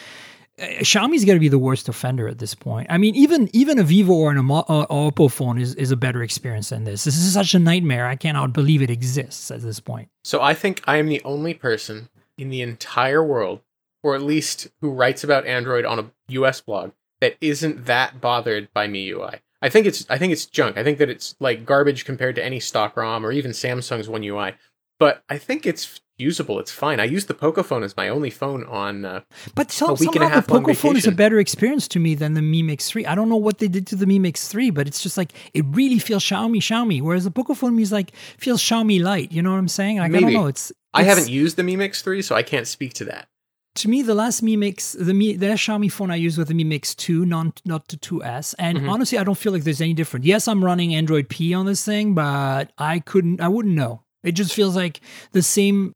Uh, 0.61 0.65
Xiaomi's 0.81 1.25
got 1.25 1.35
to 1.35 1.41
be 1.41 1.49
the 1.49 1.59
worst 1.59 1.89
offender 1.89 2.29
at 2.29 2.39
this 2.39 2.55
point. 2.55 2.87
I 2.91 2.99
mean, 2.99 3.15
even 3.15 3.51
even 3.53 3.79
a 3.79 3.83
Vivo 3.83 4.15
or 4.15 4.31
an 4.31 4.39
uh, 4.39 4.43
Oppo 4.43 5.31
phone 5.31 5.59
is, 5.59 5.75
is 5.75 5.91
a 5.91 5.97
better 5.97 6.23
experience 6.23 6.71
than 6.71 6.85
this. 6.85 7.05
This 7.05 7.17
is 7.17 7.33
such 7.33 7.55
a 7.55 7.59
nightmare. 7.59 8.07
I 8.07 8.17
cannot 8.17 8.53
believe 8.53 8.83
it 8.83 8.91
exists 8.91 9.51
at 9.51 9.61
this 9.61 9.81
point. 9.81 10.09
So 10.25 10.41
I 10.41 10.55
think 10.55 10.83
I 10.87 10.97
am 10.97 11.09
the 11.09 11.23
only 11.25 11.55
person 11.55 12.09
in 12.39 12.51
the 12.51 12.63
entire 12.63 13.23
world, 13.23 13.61
or 14.03 14.15
at 14.15 14.23
least 14.23 14.69
who 14.81 14.91
writes 14.91 15.25
about 15.25 15.47
Android 15.47 15.85
on 15.85 15.99
a 15.99 16.11
US 16.29 16.61
blog, 16.61 16.93
that 17.21 17.37
isn't 17.41 17.87
that 17.87 18.21
bothered 18.21 18.69
by 18.73 18.87
MIUI. 18.87 19.41
I 19.63 19.69
think 19.69 19.87
it's 19.87 20.07
I 20.09 20.19
think 20.19 20.33
it's 20.33 20.47
junk. 20.47 20.77
I 20.77 20.85
think 20.85 20.99
that 20.99 21.11
it's 21.11 21.35
like 21.41 21.67
garbage 21.67 22.05
compared 22.05 22.35
to 22.37 22.45
any 22.45 22.61
stock 22.61 22.97
ROM 22.97 23.25
or 23.25 23.33
even 23.33 23.51
Samsung's 23.51 24.09
One 24.09 24.23
UI. 24.23 24.55
But 24.99 25.23
I 25.29 25.39
think 25.39 25.67
it's 25.67 26.01
usable. 26.19 26.59
It's 26.61 26.71
fine. 26.73 27.01
I 27.01 27.05
use 27.05 27.27
the 27.27 27.35
Pocophone 27.35 27.83
as 27.85 27.97
my 27.97 28.09
only 28.09 28.31
phone 28.31 28.65
on. 28.65 29.05
Uh, 29.05 29.21
But 29.55 29.71
so, 29.71 29.89
A 29.89 29.93
week 29.95 30.01
and 30.01 30.09
a 30.09 30.13
somehow 30.19 30.29
half 30.37 30.47
the 30.47 30.55
on 30.55 30.65
Pocophone 30.65 30.97
is 30.97 31.07
a 31.07 31.13
better 31.13 31.39
experience 31.39 31.87
to 31.89 31.99
me 31.99 32.15
than 32.15 32.35
the 32.35 32.43
Mi 32.43 32.63
Mix 32.63 32.89
3. 32.91 33.07
I 33.07 33.15
don't 33.15 33.29
know 33.29 33.37
what 33.37 33.59
they 33.59 33.69
did 33.69 33.87
to 33.89 33.97
the 33.97 34.07
Mi 34.07 34.19
Mix 34.19 34.49
3, 34.49 34.71
but 34.71 34.87
it's 34.87 35.03
just 35.03 35.17
like 35.17 35.33
it 35.55 35.65
really 35.71 35.99
feels 35.99 36.25
Xiaomi 36.25 36.59
Xiaomi. 36.59 37.03
Whereas 37.03 37.25
the 37.25 37.31
Pocophone 37.31 37.81
is 37.81 37.93
like 37.93 38.15
feels 38.39 38.63
Xiaomi 38.63 39.03
light. 39.03 39.33
You 39.33 39.43
know 39.43 39.51
what 39.53 39.59
I'm 39.59 39.69
saying? 39.69 39.99
Like, 39.99 40.13
I 40.15 40.21
don't 40.21 40.33
know. 40.33 40.47
It's, 40.47 40.73
I 40.95 41.03
haven't 41.03 41.29
used 41.29 41.57
the 41.57 41.63
Mi 41.63 41.77
Mix 41.77 42.03
three, 42.03 42.23
so 42.23 42.35
I 42.35 42.43
can't 42.43 42.67
speak 42.67 42.95
to 42.95 43.05
that. 43.07 43.29
to 43.77 43.89
me, 43.91 44.01
the 44.01 44.15
last 44.15 44.43
Mi 44.43 44.57
Mix, 44.57 44.93
the 44.93 45.13
Mi, 45.13 45.37
the 45.37 45.49
last 45.51 45.67
Xiaomi 45.67 45.93
phone 45.93 46.11
I 46.11 46.17
used 46.17 46.39
was 46.39 46.47
the 46.49 46.55
Mi 46.55 46.65
Mix 46.65 46.95
2, 46.95 47.27
not 47.27 47.61
not 47.67 47.89
the 47.89 47.99
2S. 47.99 48.55
And 48.59 48.79
Mm-hmm. 48.79 48.89
honestly, 48.89 49.19
I 49.19 49.25
don't 49.25 49.37
feel 49.37 49.53
like 49.53 49.65
there's 49.65 49.83
any 49.83 49.93
difference. 49.93 50.25
Yes, 50.25 50.49
I'm 50.49 50.65
running 50.65 50.95
Android 50.95 51.29
P 51.29 51.53
on 51.53 51.67
this 51.67 51.85
thing, 51.85 52.15
but 52.15 52.73
I 52.79 53.01
couldn't, 53.01 53.43
I 53.43 53.49
wouldn't 53.49 53.75
know. 53.75 54.01
It 54.25 54.33
just 54.33 54.55
feels 54.55 54.75
like 54.75 55.01
the 55.33 55.43
same, 55.43 55.93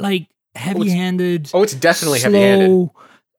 like 0.00 0.28
oh, 0.30 0.58
heavy-handed. 0.60 1.50
Oh, 1.54 1.62
it's 1.62 1.74
definitely 1.74 2.18
slow. 2.20 2.30
heavy-handed. 2.30 2.90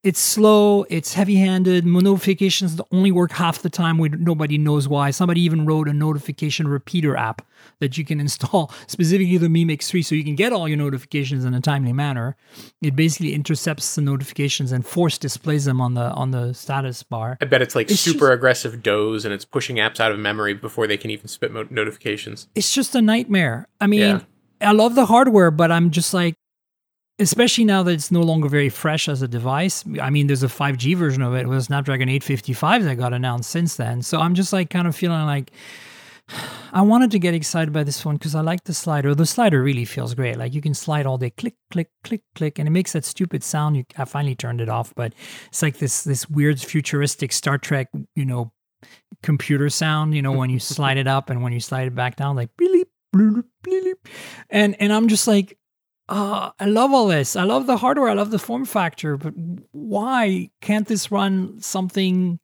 It's 0.02 0.19
slow. 0.22 0.84
It's 0.89 1.13
heavy-handed. 1.13 1.86
Notifications 1.86 2.78
that 2.78 2.86
only 2.93 3.12
work 3.12 3.34
half 3.34 3.62
the 3.62 3.69
time. 3.69 3.98
We, 3.98 4.08
nobody 4.08 4.58
knows 4.58 4.88
why. 4.88 5.12
Somebody 5.12 5.41
even 5.41 5.65
wrote 5.65 5.89
a 5.89 5.93
notification 5.93 6.69
repeater 6.69 7.17
app 7.17 7.41
that 7.82 7.98
you 7.98 8.06
can 8.06 8.17
install 8.26 8.72
specifically 8.88 9.36
the 9.38 9.50
Mi 9.50 9.65
Mix 9.65 9.89
3 9.89 10.02
so 10.02 10.15
you 10.15 10.24
can 10.24 10.36
get 10.36 10.54
all 10.54 10.69
your 10.69 10.78
notifications 10.78 11.43
in 11.43 11.54
a 11.54 11.60
timely 11.60 11.91
manner. 11.91 12.38
It 12.82 12.95
basically 12.95 13.34
intercepts 13.34 13.95
the 13.95 14.02
notifications 14.02 14.72
and 14.72 14.86
force 14.88 15.17
displays 15.17 15.65
them 15.65 15.82
on 15.82 15.95
the 15.95 16.12
on 16.12 16.32
the 16.32 16.54
status 16.54 17.04
bar. 17.04 17.38
I 17.41 17.45
bet 17.45 17.62
it's 17.62 17.76
like 17.76 17.91
It's 17.91 18.00
super 18.00 18.28
just- 18.28 18.36
aggressive 18.36 18.82
doze 18.82 19.26
and 19.26 19.34
it's 19.34 19.43
pushing 19.43 19.76
apps 19.76 20.00
out 20.00 20.13
of 20.13 20.19
memory 20.19 20.54
before 20.54 20.88
they 20.88 20.95
can 20.95 21.12
even 21.12 21.28
spit 21.28 21.52
mo- 21.52 21.67
notifications. 21.69 22.48
It's 22.56 22.72
just 22.74 22.95
a 22.95 23.02
nightmare. 23.02 23.67
I 23.82 23.88
mean, 23.88 24.00
Yeah. 24.00 24.22
I 24.62 24.72
love 24.72 24.95
the 24.95 25.08
hardware, 25.08 25.52
but 25.52 25.74
I'm 25.74 25.89
just 25.91 26.13
like 26.13 26.36
especially 27.19 27.65
now 27.65 27.84
that 27.84 27.91
it's 27.91 28.12
no 28.12 28.21
longer 28.21 28.47
very 28.47 28.69
fresh 28.69 29.10
as 29.10 29.21
a 29.21 29.27
device. 29.27 29.84
I 30.01 30.10
mean, 30.10 30.27
there's 30.27 30.43
a 30.43 30.47
5G 30.47 30.95
version 30.95 31.21
of 31.21 31.36
it. 31.36 31.47
with 31.47 31.63
Snapdragon 31.63 32.10
855 32.10 32.84
that 32.86 32.95
got 32.95 33.13
announced 33.13 33.49
since 33.49 33.75
then. 33.75 34.01
So 34.01 34.19
I'm 34.19 34.36
just 34.36 34.53
like 34.53 34.69
kind 34.69 34.88
of 34.88 34.95
feeling 34.95 35.25
like 35.25 35.51
I 36.73 36.82
wanted 36.82 37.12
to 37.12 37.19
get 37.19 37.34
excited 37.34 37.73
by 37.73 37.84
this 37.84 38.01
phone 38.01 38.15
because 38.15 38.36
I 38.36 38.41
like 38.41 38.63
the 38.63 38.73
slider. 38.73 39.13
The 39.15 39.25
slider 39.25 39.62
really 39.62 39.86
feels 39.86 40.13
great. 40.13 40.38
Like 40.38 40.53
you 40.53 40.62
can 40.62 40.73
slide 40.73 41.05
all 41.05 41.17
day, 41.17 41.32
click, 41.32 41.55
click, 41.71 41.89
click, 42.03 42.21
click, 42.36 42.60
and 42.60 42.67
it 42.67 42.71
makes 42.71 42.93
that 42.93 43.05
stupid 43.05 43.43
sound. 43.43 43.77
You, 43.77 43.86
I 43.97 44.05
finally 44.05 44.36
turned 44.36 44.62
it 44.62 44.69
off, 44.69 44.93
but 44.95 45.13
it's 45.47 45.62
like 45.62 45.77
this 45.77 46.03
this 46.03 46.29
weird 46.29 46.60
futuristic 46.62 47.32
Star 47.32 47.58
Trek, 47.58 47.89
you 48.15 48.25
know, 48.25 48.53
computer 49.23 49.69
sound. 49.69 50.15
You 50.15 50.21
know, 50.21 50.32
when 50.32 50.49
you 50.49 50.60
slide 50.60 50.97
it 50.97 51.08
up 51.08 51.29
and 51.29 51.41
when 51.43 51.53
you 51.53 51.60
slide 51.60 51.88
it 51.88 51.95
back 51.95 52.15
down, 52.15 52.36
like 52.36 52.49
bleep, 52.60 52.86
bleep, 53.15 53.43
bleep. 53.63 53.95
and 54.49 54.75
and 54.79 54.93
I'm 54.93 55.08
just 55.08 55.27
like, 55.27 55.58
uh, 56.10 56.52
I 56.60 56.65
love 56.65 56.91
all 56.91 57.08
this. 57.08 57.36
I 57.36 57.43
love 57.43 57.67
the 57.67 57.78
hardware. 57.78 58.10
I 58.10 58.13
love 58.13 58.32
the 58.32 58.39
form 58.39 58.65
factor. 58.65 59.15
But 59.15 59.34
why 59.72 60.50
can't 60.60 60.88
this 60.88 61.12
run 61.12 61.62
something 61.62 62.39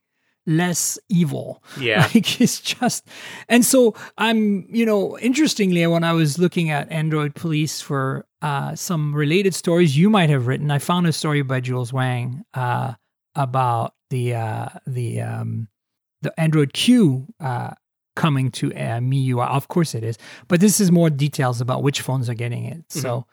less 0.46 1.00
evil? 1.10 1.64
Yeah. 1.80 2.08
Like 2.14 2.40
it's 2.40 2.62
just, 2.62 3.08
and 3.50 3.66
so 3.66 3.96
I'm, 4.18 4.68
you 4.70 4.86
know, 4.86 5.18
interestingly, 5.18 5.86
when 5.88 6.04
I 6.04 6.14
was 6.14 6.38
looking 6.38 6.70
at 6.70 6.92
Android 6.92 7.34
Police 7.34 7.82
for 7.82 8.28
uh, 8.44 8.76
some 8.76 9.16
related 9.16 9.56
stories 9.56 9.98
you 9.98 10.12
might 10.12 10.30
have 10.30 10.46
written, 10.46 10.70
I 10.70 10.78
found 10.78 11.08
a 11.08 11.12
story 11.12 11.42
by 11.42 11.60
Jules 11.60 11.92
Wang 11.92 12.44
uh, 12.54 12.94
about 13.34 13.96
the 14.12 14.36
uh, 14.36 14.70
the 14.86 15.22
um, 15.22 15.68
the 16.22 16.40
Android 16.40 16.74
Q 16.74 17.26
uh, 17.40 17.72
coming 18.16 18.52
to 18.52 18.74
uh, 18.74 19.00
MIUI. 19.00 19.48
Of 19.48 19.68
course, 19.68 19.96
it 19.96 20.04
is, 20.04 20.18
but 20.48 20.60
this 20.60 20.80
is 20.80 20.92
more 20.92 21.10
details 21.10 21.62
about 21.62 21.84
which 21.84 22.02
phones 22.02 22.30
are 22.30 22.36
getting 22.36 22.66
it. 22.66 22.84
So. 22.90 23.26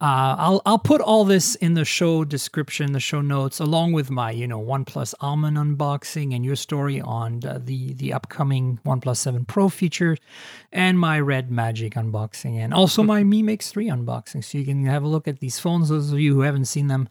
Uh, 0.00 0.34
I'll 0.38 0.62
I'll 0.66 0.78
put 0.78 1.00
all 1.00 1.24
this 1.24 1.54
in 1.54 1.74
the 1.74 1.84
show 1.84 2.24
description, 2.24 2.92
the 2.92 3.00
show 3.00 3.20
notes, 3.20 3.60
along 3.60 3.92
with 3.92 4.10
my 4.10 4.32
you 4.32 4.46
know 4.46 4.60
OnePlus 4.60 5.14
Almond 5.20 5.56
unboxing 5.56 6.34
and 6.34 6.44
your 6.44 6.56
story 6.56 7.00
on 7.00 7.40
uh, 7.46 7.60
the 7.62 7.94
the 7.94 8.12
upcoming 8.12 8.80
OnePlus 8.84 9.18
Seven 9.18 9.44
Pro 9.44 9.68
feature, 9.68 10.16
and 10.72 10.98
my 10.98 11.20
Red 11.20 11.50
Magic 11.50 11.94
unboxing, 11.94 12.56
and 12.56 12.74
also 12.74 13.04
my 13.04 13.22
Mi 13.22 13.42
Mix 13.42 13.70
Three 13.70 13.88
unboxing, 13.88 14.44
so 14.44 14.58
you 14.58 14.64
can 14.64 14.84
have 14.84 15.04
a 15.04 15.08
look 15.08 15.28
at 15.28 15.38
these 15.38 15.60
phones. 15.60 15.90
Those 15.90 16.12
of 16.12 16.18
you 16.18 16.34
who 16.34 16.40
haven't 16.40 16.66
seen 16.66 16.88
them, 16.88 17.08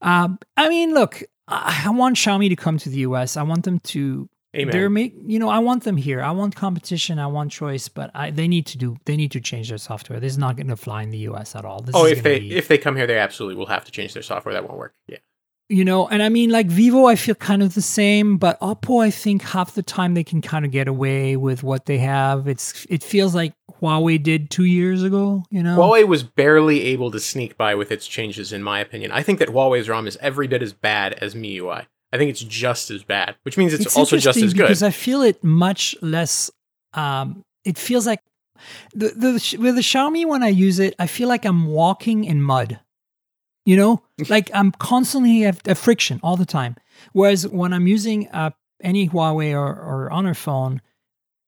um, 0.00 0.38
I 0.56 0.68
mean, 0.68 0.94
look, 0.94 1.24
I 1.48 1.90
want 1.90 2.16
Xiaomi 2.16 2.48
to 2.48 2.56
come 2.56 2.78
to 2.78 2.88
the 2.88 2.98
US. 2.98 3.36
I 3.36 3.42
want 3.42 3.64
them 3.64 3.80
to 3.80 4.28
Amen. 4.54 4.70
they're 4.72 4.90
make 4.90 5.14
you 5.26 5.38
know 5.38 5.48
I 5.48 5.58
want 5.60 5.84
them 5.84 5.96
here. 5.96 6.20
I 6.22 6.30
want 6.32 6.54
competition. 6.56 7.18
I 7.18 7.26
want 7.26 7.50
choice, 7.52 7.88
but 7.88 8.10
I, 8.14 8.30
they 8.30 8.46
need 8.48 8.66
to 8.66 8.78
do 8.78 8.96
they 9.06 9.16
need 9.16 9.32
to 9.32 9.40
change 9.40 9.70
their 9.70 9.78
software. 9.78 10.20
This 10.20 10.32
is 10.32 10.38
not 10.38 10.56
going 10.56 10.66
to 10.68 10.76
fly 10.76 11.02
in 11.02 11.10
the 11.10 11.18
U.S. 11.18 11.56
at 11.56 11.64
all. 11.64 11.80
This 11.80 11.94
Oh, 11.94 12.04
is 12.04 12.12
if 12.18 12.22
they 12.22 12.40
be- 12.40 12.54
if 12.54 12.68
they 12.68 12.76
come 12.78 12.96
here, 12.96 13.06
they 13.06 13.18
absolutely 13.18 13.56
will 13.56 13.66
have 13.66 13.84
to 13.86 13.90
change 13.92 14.12
their 14.14 14.22
software. 14.22 14.52
That 14.52 14.64
won't 14.68 14.78
work. 14.78 14.94
Yeah. 15.08 15.18
you 15.70 15.86
know, 15.86 16.06
and 16.08 16.22
I 16.22 16.28
mean 16.28 16.50
like 16.50 16.66
Vivo, 16.66 17.06
I 17.06 17.16
feel 17.16 17.34
kind 17.34 17.62
of 17.62 17.72
the 17.74 17.80
same, 17.80 18.36
but 18.36 18.60
Oppo, 18.60 19.02
I 19.02 19.10
think 19.10 19.40
half 19.42 19.74
the 19.74 19.82
time 19.82 20.12
they 20.12 20.24
can 20.24 20.42
kind 20.42 20.66
of 20.66 20.70
get 20.70 20.86
away 20.86 21.36
with 21.36 21.62
what 21.62 21.86
they 21.86 21.96
have. 21.98 22.46
It's 22.46 22.86
it 22.90 23.02
feels 23.02 23.34
like 23.34 23.54
Huawei 23.80 24.22
did 24.22 24.50
two 24.50 24.64
years 24.64 25.02
ago. 25.02 25.44
You 25.50 25.62
know, 25.62 25.78
Huawei 25.78 26.06
was 26.06 26.22
barely 26.24 26.82
able 26.82 27.10
to 27.12 27.18
sneak 27.20 27.56
by 27.56 27.74
with 27.74 27.90
its 27.90 28.06
changes, 28.06 28.52
in 28.52 28.62
my 28.62 28.80
opinion. 28.80 29.12
I 29.12 29.22
think 29.22 29.38
that 29.38 29.48
Huawei's 29.48 29.88
ROM 29.88 30.06
is 30.06 30.18
every 30.20 30.46
bit 30.46 30.62
as 30.62 30.74
bad 30.74 31.14
as 31.14 31.34
MIUI. 31.34 31.86
I 32.12 32.18
think 32.18 32.30
it's 32.30 32.42
just 32.42 32.90
as 32.90 33.02
bad, 33.02 33.36
which 33.42 33.56
means 33.56 33.72
it's, 33.72 33.96
also 33.96 34.18
just 34.18 34.38
as 34.38 34.52
good. 34.52 34.62
because 34.62 34.82
I 34.82 34.90
feel 34.90 35.22
it 35.22 35.42
much 35.42 35.96
less. 36.02 36.50
Um, 36.92 37.42
it 37.64 37.78
feels 37.78 38.06
like 38.06 38.20
the 38.94 39.08
the 39.08 39.56
with 39.58 39.76
the 39.76 39.80
Xiaomi 39.80 40.26
when 40.26 40.42
I 40.42 40.48
use 40.48 40.78
it, 40.78 40.94
I 40.98 41.06
feel 41.06 41.28
like 41.28 41.44
I'm 41.44 41.66
walking 41.66 42.24
in 42.24 42.42
mud. 42.42 42.80
You 43.64 43.76
know, 43.76 44.02
like 44.28 44.50
I'm 44.52 44.72
constantly 44.72 45.44
at, 45.44 45.66
at 45.66 45.78
friction 45.78 46.20
all 46.22 46.36
the 46.36 46.46
time. 46.46 46.76
Whereas 47.12 47.48
when 47.48 47.72
I'm 47.72 47.86
using 47.86 48.28
uh, 48.28 48.50
any 48.82 49.08
Huawei 49.08 49.52
or, 49.54 49.66
or 49.66 50.10
Honor 50.10 50.34
phone, 50.34 50.82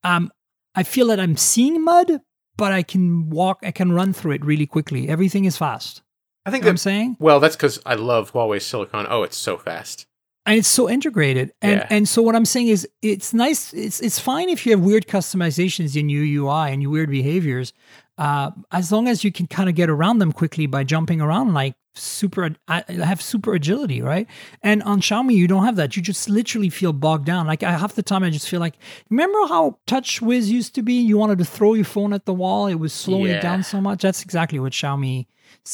um, 0.03 0.33
I 0.75 0.83
feel 0.83 1.09
that 1.09 1.21
I'm 1.21 1.37
seeing 1.37 1.85
mud, 1.85 2.21
but 2.57 2.73
I 2.73 2.83
can 2.83 3.31
walk, 3.31 3.59
I 3.63 3.71
can 3.71 3.93
run 3.93 4.13
through 4.13 4.33
it 4.33 4.45
really 4.45 4.67
quickly. 4.67 5.09
Everything 5.09 5.45
is 5.45 5.57
fast. 5.57 6.03
I 6.47 6.51
think 6.51 6.65
what 6.65 6.71
I'm 6.71 6.77
saying? 6.77 7.17
well, 7.21 7.41
that's 7.41 7.57
because 7.57 7.81
I 7.87 7.95
love 7.95 8.33
Huawei 8.33 8.61
Silicon. 8.61 9.07
Oh, 9.09 9.23
it's 9.23 9.37
so 9.37 9.57
fast. 9.57 10.07
And 10.47 10.59
it's 10.59 10.69
so 10.69 10.91
integrated. 10.91 11.53
And 11.63 11.81
Yeah. 11.81 11.87
and 11.91 12.09
so 12.09 12.21
what 12.23 12.35
i'm 12.37 12.45
saying 12.45 12.69
is 12.69 12.87
it's 13.03 13.33
nice 13.33 13.73
it's 13.73 14.01
it's 14.01 14.19
fine 14.19 14.49
if 14.51 14.67
you 14.67 14.73
have 14.73 14.81
weird 14.81 15.07
customizations 15.07 15.97
in 15.97 16.09
your 16.09 16.25
ui 16.25 16.71
and 16.73 16.83
your 16.83 16.91
weird 16.91 17.11
behaviors 17.11 17.73
uh, 18.19 18.51
as 18.71 18.93
long 18.93 19.09
as 19.09 19.25
you 19.25 19.33
can 19.33 19.47
kind 19.47 19.69
of 19.69 19.75
get 19.75 19.89
around 19.91 20.19
them 20.19 20.33
quickly 20.33 20.67
by 20.67 20.85
jumping 20.85 21.21
around 21.21 21.53
like 21.55 21.75
super 21.97 22.51
I 22.69 22.85
have 22.89 23.21
super 23.23 23.55
agility 23.55 24.03
right? 24.03 24.27
And 24.63 24.83
on 24.83 25.01
xiaomi 25.01 25.35
you 25.35 25.47
don't 25.49 25.65
have 25.65 25.77
that. 25.77 25.97
You 25.97 26.03
just 26.03 26.29
literally 26.29 26.69
feel 26.71 26.93
bogged 26.93 27.25
down. 27.25 27.47
Like 27.47 27.63
i 27.63 27.71
half 27.73 27.95
the 27.95 28.03
time 28.03 28.23
i 28.25 28.31
just 28.31 28.49
feel 28.49 28.61
like 28.61 28.75
remember 29.11 29.39
how 29.49 29.79
TouchWiz 29.87 30.47
used 30.49 30.75
to 30.75 30.83
be? 30.83 30.95
You 31.01 31.17
wanted 31.19 31.39
to 31.39 31.45
throw 31.45 31.75
your 31.75 31.85
phone 31.97 32.13
at 32.13 32.25
the 32.27 32.35
wall. 32.35 32.67
It 32.67 32.75
was 32.87 32.93
slowing 32.93 33.31
Yeah. 33.31 33.39
it 33.39 33.43
down 33.43 33.63
so 33.63 33.81
much. 33.81 34.03
That's 34.03 34.23
exactly 34.23 34.59
what 34.59 34.73
xiaomi 34.73 35.27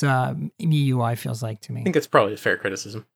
uh, 0.02 0.34
MIUI 0.60 1.16
feels 1.18 1.42
like 1.42 1.60
to 1.62 1.72
me. 1.72 1.80
I 1.80 1.84
think 1.84 1.94
that's 1.94 2.06
probably 2.06 2.34
a 2.34 2.38
fair 2.38 2.56
criticism. 2.56 3.06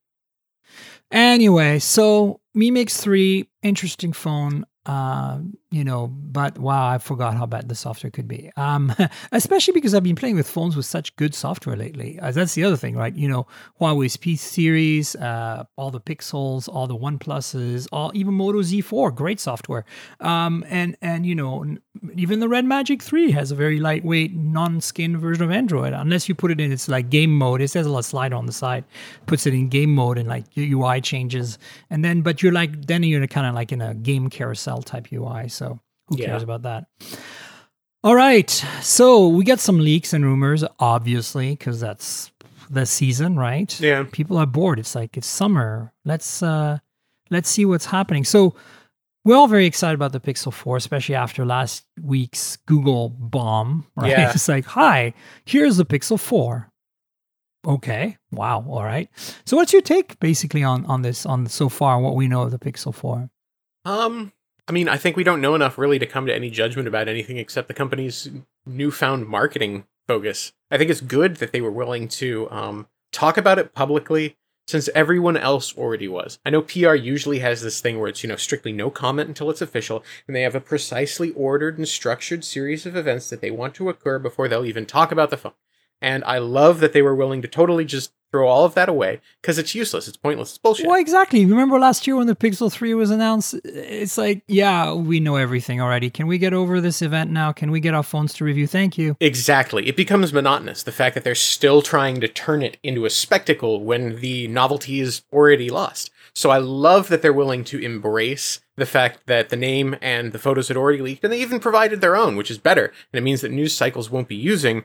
Anyway, 1.10 1.78
so 1.78 2.40
Mi 2.54 2.70
Mix 2.70 3.00
3, 3.00 3.48
interesting 3.62 4.12
phone. 4.12 4.66
Uh, 4.86 5.38
you 5.70 5.82
know, 5.82 6.08
but 6.08 6.58
wow, 6.58 6.86
I 6.86 6.98
forgot 6.98 7.34
how 7.38 7.46
bad 7.46 7.70
the 7.70 7.74
software 7.74 8.10
could 8.10 8.28
be. 8.28 8.50
Um, 8.56 8.92
especially 9.32 9.72
because 9.72 9.94
I've 9.94 10.02
been 10.02 10.14
playing 10.14 10.36
with 10.36 10.46
phones 10.46 10.76
with 10.76 10.84
such 10.84 11.16
good 11.16 11.34
software 11.34 11.74
lately. 11.74 12.20
Uh, 12.20 12.32
that's 12.32 12.54
the 12.54 12.64
other 12.64 12.76
thing, 12.76 12.94
right? 12.94 13.14
You 13.14 13.28
know, 13.28 13.46
Huawei's 13.80 14.18
P 14.18 14.36
series, 14.36 15.16
uh, 15.16 15.64
all 15.76 15.90
the 15.90 16.00
Pixels, 16.02 16.68
all 16.68 16.86
the 16.86 16.94
One 16.94 17.18
Pluses, 17.18 17.88
all 17.92 18.12
even 18.14 18.34
Moto 18.34 18.60
Z4, 18.60 19.14
great 19.14 19.40
software. 19.40 19.86
Um, 20.20 20.64
and 20.68 20.98
and 21.00 21.24
you 21.24 21.34
know, 21.34 21.64
even 22.16 22.40
the 22.40 22.48
Red 22.48 22.64
Magic 22.64 23.02
3 23.02 23.30
has 23.32 23.50
a 23.50 23.54
very 23.54 23.78
lightweight, 23.78 24.34
non-skin 24.34 25.16
version 25.18 25.44
of 25.44 25.50
Android. 25.50 25.92
Unless 25.92 26.28
you 26.28 26.34
put 26.34 26.50
it 26.50 26.60
in 26.60 26.72
its 26.72 26.88
like 26.88 27.08
game 27.08 27.30
mode, 27.36 27.60
it 27.60 27.68
says 27.68 27.86
a 27.86 27.88
little 27.88 28.02
slider 28.02 28.34
on 28.36 28.46
the 28.46 28.52
side, 28.52 28.84
puts 29.26 29.46
it 29.46 29.54
in 29.54 29.68
game 29.68 29.94
mode, 29.94 30.18
and 30.18 30.28
like 30.28 30.44
your 30.54 30.80
UI 30.80 31.00
changes. 31.00 31.58
And 31.90 32.04
then, 32.04 32.22
but 32.22 32.42
you're 32.42 32.52
like, 32.52 32.86
then 32.86 33.02
you're 33.04 33.26
kind 33.28 33.46
of 33.46 33.54
like 33.54 33.70
in 33.72 33.80
a 33.80 33.94
game 33.94 34.28
carousel 34.28 34.82
type 34.82 35.08
UI. 35.12 35.48
So 35.48 35.78
who 36.08 36.18
Yeah. 36.18 36.26
cares 36.26 36.42
about 36.42 36.62
that? 36.62 36.86
All 38.02 38.14
right. 38.14 38.50
So 38.82 39.28
we 39.28 39.44
get 39.44 39.60
some 39.60 39.78
leaks 39.78 40.12
and 40.12 40.24
rumors, 40.24 40.64
obviously, 40.78 41.50
because 41.50 41.80
that's 41.80 42.30
the 42.68 42.86
season, 42.86 43.36
right? 43.36 43.78
Yeah. 43.80 44.04
People 44.10 44.36
are 44.36 44.46
bored. 44.46 44.78
It's 44.78 44.94
like 44.94 45.16
it's 45.16 45.26
summer. 45.26 45.92
Let's 46.04 46.42
uh 46.42 46.78
let's 47.30 47.48
see 47.48 47.64
what's 47.64 47.86
happening. 47.86 48.24
So 48.24 48.54
we're 49.24 49.36
all 49.36 49.48
very 49.48 49.66
excited 49.66 49.94
about 49.94 50.12
the 50.12 50.20
Pixel 50.20 50.52
4, 50.52 50.76
especially 50.76 51.14
after 51.14 51.44
last 51.46 51.84
week's 52.00 52.58
Google 52.66 53.08
bomb, 53.08 53.86
right? 53.96 54.10
Yeah. 54.10 54.30
It's 54.34 54.48
like, 54.48 54.66
hi, 54.66 55.14
here's 55.46 55.78
the 55.78 55.86
Pixel 55.86 56.20
4. 56.20 56.70
Okay. 57.66 58.18
Wow. 58.30 58.64
All 58.68 58.84
right. 58.84 59.08
So 59.46 59.56
what's 59.56 59.72
your 59.72 59.80
take 59.80 60.20
basically 60.20 60.62
on 60.62 60.84
on 60.86 61.00
this 61.00 61.24
on 61.24 61.46
so 61.46 61.70
far 61.70 61.98
what 61.98 62.14
we 62.14 62.28
know 62.28 62.42
of 62.42 62.50
the 62.50 62.58
Pixel 62.58 62.94
4? 62.94 63.30
Um, 63.86 64.32
I 64.68 64.72
mean, 64.72 64.88
I 64.88 64.98
think 64.98 65.16
we 65.16 65.24
don't 65.24 65.40
know 65.40 65.54
enough 65.54 65.78
really 65.78 65.98
to 65.98 66.06
come 66.06 66.26
to 66.26 66.34
any 66.34 66.50
judgment 66.50 66.88
about 66.88 67.08
anything 67.08 67.38
except 67.38 67.68
the 67.68 67.74
company's 67.74 68.28
newfound 68.66 69.26
marketing 69.26 69.86
focus. 70.06 70.52
I 70.70 70.76
think 70.76 70.90
it's 70.90 71.00
good 71.00 71.36
that 71.36 71.52
they 71.52 71.62
were 71.62 71.70
willing 71.70 72.08
to 72.08 72.50
um, 72.50 72.88
talk 73.12 73.38
about 73.38 73.58
it 73.58 73.74
publicly 73.74 74.36
since 74.66 74.88
everyone 74.94 75.36
else 75.36 75.76
already 75.76 76.08
was. 76.08 76.38
I 76.44 76.50
know 76.50 76.62
PR 76.62 76.94
usually 76.94 77.40
has 77.40 77.62
this 77.62 77.80
thing 77.80 77.98
where 77.98 78.08
it's, 78.08 78.22
you 78.22 78.28
know, 78.28 78.36
strictly 78.36 78.72
no 78.72 78.90
comment 78.90 79.28
until 79.28 79.50
it's 79.50 79.60
official, 79.62 80.02
and 80.26 80.34
they 80.34 80.42
have 80.42 80.54
a 80.54 80.60
precisely 80.60 81.32
ordered 81.32 81.78
and 81.78 81.86
structured 81.86 82.44
series 82.44 82.86
of 82.86 82.96
events 82.96 83.30
that 83.30 83.40
they 83.40 83.50
want 83.50 83.74
to 83.74 83.88
occur 83.88 84.18
before 84.18 84.48
they'll 84.48 84.64
even 84.64 84.86
talk 84.86 85.12
about 85.12 85.30
the 85.30 85.36
phone. 85.36 85.52
And 86.00 86.24
I 86.24 86.38
love 86.38 86.80
that 86.80 86.92
they 86.92 87.02
were 87.02 87.14
willing 87.14 87.42
to 87.42 87.48
totally 87.48 87.84
just 87.84 88.12
throw 88.34 88.48
all 88.48 88.64
of 88.64 88.74
that 88.74 88.88
away 88.88 89.20
because 89.40 89.58
it's 89.58 89.76
useless, 89.76 90.08
it's 90.08 90.16
pointless, 90.16 90.48
it's 90.48 90.58
bullshit. 90.58 90.88
Well, 90.88 90.98
exactly. 90.98 91.46
Remember 91.46 91.78
last 91.78 92.04
year 92.04 92.16
when 92.16 92.26
the 92.26 92.34
Pixel 92.34 92.70
3 92.70 92.92
was 92.94 93.12
announced? 93.12 93.54
It's 93.64 94.18
like, 94.18 94.42
yeah, 94.48 94.92
we 94.92 95.20
know 95.20 95.36
everything 95.36 95.80
already. 95.80 96.10
Can 96.10 96.26
we 96.26 96.36
get 96.36 96.52
over 96.52 96.80
this 96.80 97.00
event 97.00 97.30
now? 97.30 97.52
Can 97.52 97.70
we 97.70 97.78
get 97.78 97.94
our 97.94 98.02
phones 98.02 98.34
to 98.34 98.44
review? 98.44 98.66
Thank 98.66 98.98
you. 98.98 99.16
Exactly. 99.20 99.86
It 99.86 99.96
becomes 99.96 100.32
monotonous. 100.32 100.82
The 100.82 100.90
fact 100.90 101.14
that 101.14 101.22
they're 101.22 101.36
still 101.36 101.80
trying 101.80 102.20
to 102.22 102.26
turn 102.26 102.64
it 102.64 102.76
into 102.82 103.04
a 103.04 103.10
spectacle 103.10 103.84
when 103.84 104.16
the 104.20 104.48
novelty 104.48 104.98
is 104.98 105.22
already 105.32 105.70
lost. 105.70 106.10
So 106.34 106.50
I 106.50 106.58
love 106.58 107.06
that 107.10 107.22
they're 107.22 107.32
willing 107.32 107.62
to 107.66 107.78
embrace 107.78 108.62
the 108.76 108.84
fact 108.84 109.28
that 109.28 109.50
the 109.50 109.56
name 109.56 109.94
and 110.02 110.32
the 110.32 110.40
photos 110.40 110.66
had 110.66 110.76
already 110.76 110.98
leaked, 110.98 111.22
and 111.22 111.32
they 111.32 111.40
even 111.40 111.60
provided 111.60 112.00
their 112.00 112.16
own, 112.16 112.34
which 112.34 112.50
is 112.50 112.58
better. 112.58 112.86
And 113.12 113.18
it 113.18 113.22
means 113.22 113.42
that 113.42 113.52
news 113.52 113.76
cycles 113.76 114.10
won't 114.10 114.26
be 114.26 114.34
using 114.34 114.84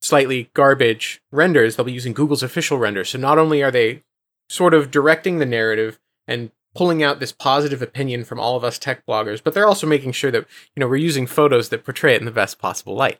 slightly 0.00 0.50
garbage 0.54 1.22
renders, 1.30 1.76
they'll 1.76 1.84
be 1.86 1.92
using 1.92 2.12
Google's 2.12 2.42
official 2.42 2.78
render. 2.78 3.04
So 3.04 3.18
not 3.18 3.38
only 3.38 3.62
are 3.62 3.70
they 3.70 4.02
sort 4.48 4.74
of 4.74 4.90
directing 4.90 5.38
the 5.38 5.46
narrative 5.46 6.00
and 6.26 6.50
pulling 6.74 7.02
out 7.02 7.20
this 7.20 7.32
positive 7.32 7.82
opinion 7.82 8.24
from 8.24 8.40
all 8.40 8.56
of 8.56 8.64
us 8.64 8.78
tech 8.78 9.04
bloggers, 9.06 9.42
but 9.42 9.54
they're 9.54 9.66
also 9.66 9.86
making 9.86 10.12
sure 10.12 10.30
that, 10.30 10.46
you 10.74 10.80
know, 10.80 10.88
we're 10.88 10.96
using 10.96 11.26
photos 11.26 11.68
that 11.68 11.84
portray 11.84 12.14
it 12.14 12.20
in 12.20 12.24
the 12.24 12.30
best 12.30 12.58
possible 12.58 12.94
light. 12.94 13.18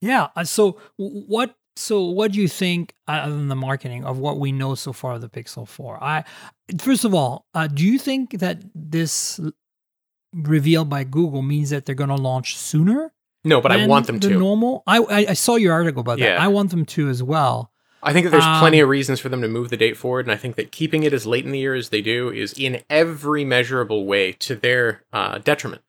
Yeah. 0.00 0.28
uh, 0.36 0.44
So 0.44 0.78
what? 0.96 1.56
So 1.76 2.04
what 2.04 2.32
do 2.32 2.40
you 2.40 2.48
think, 2.48 2.94
uh, 3.08 3.12
other 3.12 3.36
than 3.36 3.48
the 3.48 3.56
marketing, 3.56 4.04
of 4.04 4.18
what 4.18 4.38
we 4.38 4.52
know 4.52 4.74
so 4.74 4.92
far 4.92 5.14
of 5.14 5.20
the 5.22 5.28
Pixel 5.28 5.66
Four? 5.66 6.02
I 6.02 6.24
first 6.78 7.04
of 7.04 7.14
all, 7.14 7.46
uh, 7.54 7.68
do 7.68 7.86
you 7.86 7.98
think 7.98 8.38
that 8.40 8.60
this 8.74 9.40
reveal 10.34 10.84
by 10.84 11.04
Google 11.04 11.42
means 11.42 11.70
that 11.70 11.86
they're 11.86 11.94
going 11.94 12.10
to 12.10 12.16
launch 12.16 12.56
sooner? 12.56 13.12
No, 13.44 13.60
but 13.60 13.72
I 13.72 13.86
want 13.86 14.06
them 14.06 14.18
the 14.18 14.28
to. 14.28 14.38
Normal. 14.38 14.82
I, 14.86 14.98
I 14.98 15.26
I 15.30 15.32
saw 15.32 15.56
your 15.56 15.72
article 15.72 16.00
about 16.00 16.18
that. 16.18 16.24
Yeah. 16.24 16.44
I 16.44 16.48
want 16.48 16.70
them 16.70 16.84
to 16.84 17.08
as 17.08 17.22
well. 17.22 17.70
I 18.02 18.12
think 18.12 18.24
that 18.24 18.30
there's 18.30 18.44
Um, 18.44 18.60
plenty 18.60 18.80
of 18.80 18.88
reasons 18.88 19.20
for 19.20 19.28
them 19.28 19.42
to 19.42 19.48
move 19.48 19.68
the 19.68 19.76
date 19.76 19.96
forward, 19.96 20.24
and 20.24 20.32
I 20.32 20.36
think 20.36 20.56
that 20.56 20.72
keeping 20.72 21.02
it 21.02 21.12
as 21.12 21.26
late 21.26 21.44
in 21.44 21.52
the 21.52 21.58
year 21.58 21.74
as 21.74 21.90
they 21.90 22.00
do 22.00 22.30
is 22.30 22.54
in 22.54 22.82
every 22.88 23.44
measurable 23.44 24.06
way 24.06 24.32
to 24.32 24.54
their 24.54 25.02
uh, 25.12 25.38
detriment. 25.38 25.82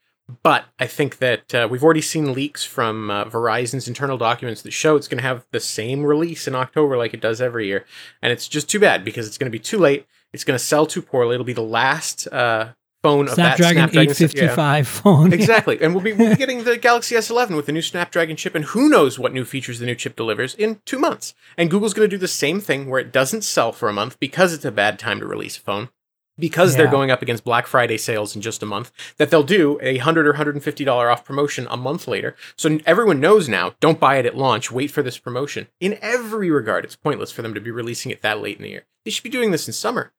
But 0.43 0.65
I 0.79 0.87
think 0.87 1.17
that 1.17 1.53
uh, 1.53 1.67
we've 1.69 1.83
already 1.83 2.01
seen 2.01 2.33
leaks 2.33 2.63
from 2.63 3.09
uh, 3.11 3.25
Verizon's 3.25 3.87
internal 3.87 4.17
documents 4.17 4.61
that 4.61 4.71
show 4.71 4.95
it's 4.95 5.09
going 5.09 5.17
to 5.17 5.27
have 5.27 5.45
the 5.51 5.59
same 5.59 6.05
release 6.05 6.47
in 6.47 6.55
October 6.55 6.97
like 6.97 7.13
it 7.13 7.21
does 7.21 7.41
every 7.41 7.67
year, 7.67 7.85
and 8.21 8.31
it's 8.31 8.47
just 8.47 8.69
too 8.69 8.79
bad 8.79 9.03
because 9.03 9.27
it's 9.27 9.37
going 9.37 9.51
to 9.51 9.57
be 9.57 9.59
too 9.59 9.77
late. 9.77 10.05
It's 10.33 10.45
going 10.45 10.57
to 10.57 10.63
sell 10.63 10.85
too 10.85 11.01
poorly. 11.01 11.35
It'll 11.35 11.45
be 11.45 11.51
the 11.53 11.61
last 11.61 12.27
uh, 12.31 12.69
phone 13.03 13.27
of 13.27 13.35
that 13.35 13.57
Snapdragon 13.57 13.89
Snapdragon 13.89 14.11
855 14.11 14.87
phone. 14.87 15.33
exactly. 15.33 15.81
And 15.81 15.93
we'll 15.93 16.03
be, 16.03 16.13
we'll 16.13 16.29
be 16.29 16.35
getting 16.37 16.63
the 16.63 16.77
Galaxy 16.77 17.15
S11 17.15 17.55
with 17.55 17.65
the 17.65 17.71
new 17.71 17.81
Snapdragon 17.81 18.35
chip, 18.35 18.55
and 18.55 18.65
who 18.65 18.89
knows 18.89 19.17
what 19.17 19.33
new 19.33 19.45
features 19.45 19.79
the 19.79 19.85
new 19.85 19.95
chip 19.95 20.15
delivers 20.15 20.53
in 20.55 20.79
two 20.85 20.99
months. 20.99 21.33
And 21.57 21.69
Google's 21.69 21.93
going 21.93 22.09
to 22.09 22.15
do 22.15 22.19
the 22.19 22.27
same 22.27 22.59
thing 22.59 22.89
where 22.89 22.99
it 22.99 23.11
doesn't 23.11 23.43
sell 23.43 23.71
for 23.71 23.89
a 23.89 23.93
month 23.93 24.19
because 24.19 24.53
it's 24.53 24.65
a 24.65 24.71
bad 24.71 24.99
time 24.99 25.19
to 25.19 25.25
release 25.25 25.57
a 25.57 25.61
phone. 25.61 25.89
Because 26.39 26.75
they're 26.75 26.87
going 26.87 27.11
up 27.11 27.21
against 27.21 27.43
Black 27.43 27.67
Friday 27.67 27.97
sales 27.97 28.35
in 28.35 28.41
just 28.41 28.63
a 28.63 28.65
month, 28.65 28.91
that 29.17 29.29
they'll 29.29 29.43
do 29.43 29.77
a 29.81 29.97
hundred 29.97 30.25
or 30.25 30.33
hundred 30.33 30.55
and 30.55 30.63
fifty 30.63 30.83
dollar 30.83 31.11
off 31.11 31.23
promotion 31.23 31.67
a 31.69 31.77
month 31.77 32.07
later. 32.07 32.35
So 32.55 32.79
everyone 32.85 33.19
knows 33.19 33.47
now. 33.47 33.75
Don't 33.79 33.99
buy 33.99 34.15
it 34.15 34.25
at 34.25 34.35
launch. 34.35 34.71
Wait 34.71 34.89
for 34.89 35.03
this 35.03 35.19
promotion. 35.19 35.67
In 35.79 35.99
every 36.01 36.49
regard, 36.49 36.83
it's 36.83 36.95
pointless 36.95 37.31
for 37.31 37.43
them 37.43 37.53
to 37.53 37.61
be 37.61 37.69
releasing 37.69 38.11
it 38.11 38.21
that 38.23 38.41
late 38.41 38.57
in 38.57 38.63
the 38.63 38.69
year. 38.69 38.85
They 39.05 39.11
should 39.11 39.25
be 39.25 39.29
doing 39.29 39.51
this 39.51 39.67
in 39.67 39.73
summer. 39.73 40.13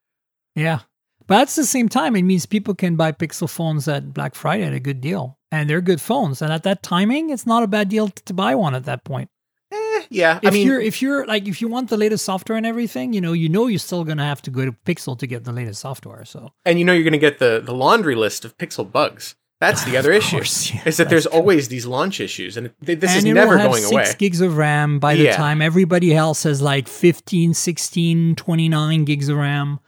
Yeah. 0.55 0.81
But 1.27 1.41
at 1.41 1.47
the 1.49 1.63
same 1.65 1.89
time, 1.89 2.15
it 2.15 2.23
means 2.23 2.45
people 2.45 2.75
can 2.75 2.95
buy 2.95 3.11
Pixel 3.11 3.49
phones 3.49 3.87
at 3.87 4.13
Black 4.13 4.35
Friday 4.35 4.63
at 4.63 4.73
a 4.73 4.79
good 4.79 5.01
deal. 5.01 5.37
And 5.51 5.69
they're 5.69 5.81
good 5.81 6.01
phones. 6.01 6.41
And 6.41 6.51
at 6.51 6.63
that 6.63 6.83
timing, 6.83 7.29
it's 7.29 7.45
not 7.45 7.63
a 7.63 7.67
bad 7.67 7.89
deal 7.89 8.09
to 8.09 8.33
buy 8.33 8.55
one 8.55 8.73
at 8.75 8.85
that 8.85 9.03
point. 9.03 9.29
Eh, 9.71 10.01
yeah. 10.09 10.39
If 10.41 10.49
I 10.49 10.51
mean, 10.51 10.67
you're 10.67 10.79
if 10.81 11.01
you're 11.01 11.25
like 11.25 11.47
if 11.47 11.61
you 11.61 11.67
want 11.67 11.89
the 11.89 11.97
latest 11.97 12.25
software 12.25 12.57
and 12.57 12.65
everything, 12.65 13.13
you 13.13 13.21
know, 13.21 13.33
you 13.33 13.49
know 13.49 13.67
you're 13.67 13.79
still 13.79 14.03
gonna 14.03 14.25
have 14.25 14.41
to 14.43 14.51
go 14.51 14.65
to 14.65 14.71
Pixel 14.85 15.17
to 15.19 15.25
get 15.27 15.43
the 15.45 15.51
latest 15.51 15.81
software. 15.81 16.25
So 16.25 16.51
and 16.65 16.77
you 16.79 16.85
know 16.85 16.93
you're 16.93 17.03
going 17.03 17.13
to 17.13 17.19
get 17.19 17.39
the 17.39 17.61
the 17.63 17.73
laundry 17.73 18.15
list 18.15 18.45
of 18.45 18.57
Pixel 18.57 18.91
bugs. 18.91 19.35
That's 19.59 19.83
the 19.85 19.95
other 19.99 20.11
issue. 20.11 20.37
course, 20.37 20.73
yeah, 20.73 20.81
is 20.85 20.97
that 20.97 21.09
there's 21.09 21.23
true. 21.27 21.31
always 21.39 21.69
these 21.69 21.85
launch 21.85 22.19
issues, 22.19 22.57
and 22.57 22.71
th- 22.85 22.99
this 22.99 23.11
and 23.15 23.25
is 23.27 23.33
never 23.33 23.57
going 23.57 23.81
six 23.81 23.91
away. 23.91 24.13
gigs 24.19 24.41
of 24.41 24.57
RAM 24.57 24.99
by 24.99 25.15
the 25.15 25.23
Yeah. 25.23 25.35
time 25.37 25.61
everybody 25.61 26.13
else 26.15 26.43
has 26.43 26.61
like 26.61 26.87
15, 26.87 27.53
16, 27.53 28.35
29 28.35 29.05
gigs 29.05 29.29
of 29.29 29.37
RAM. 29.37 29.79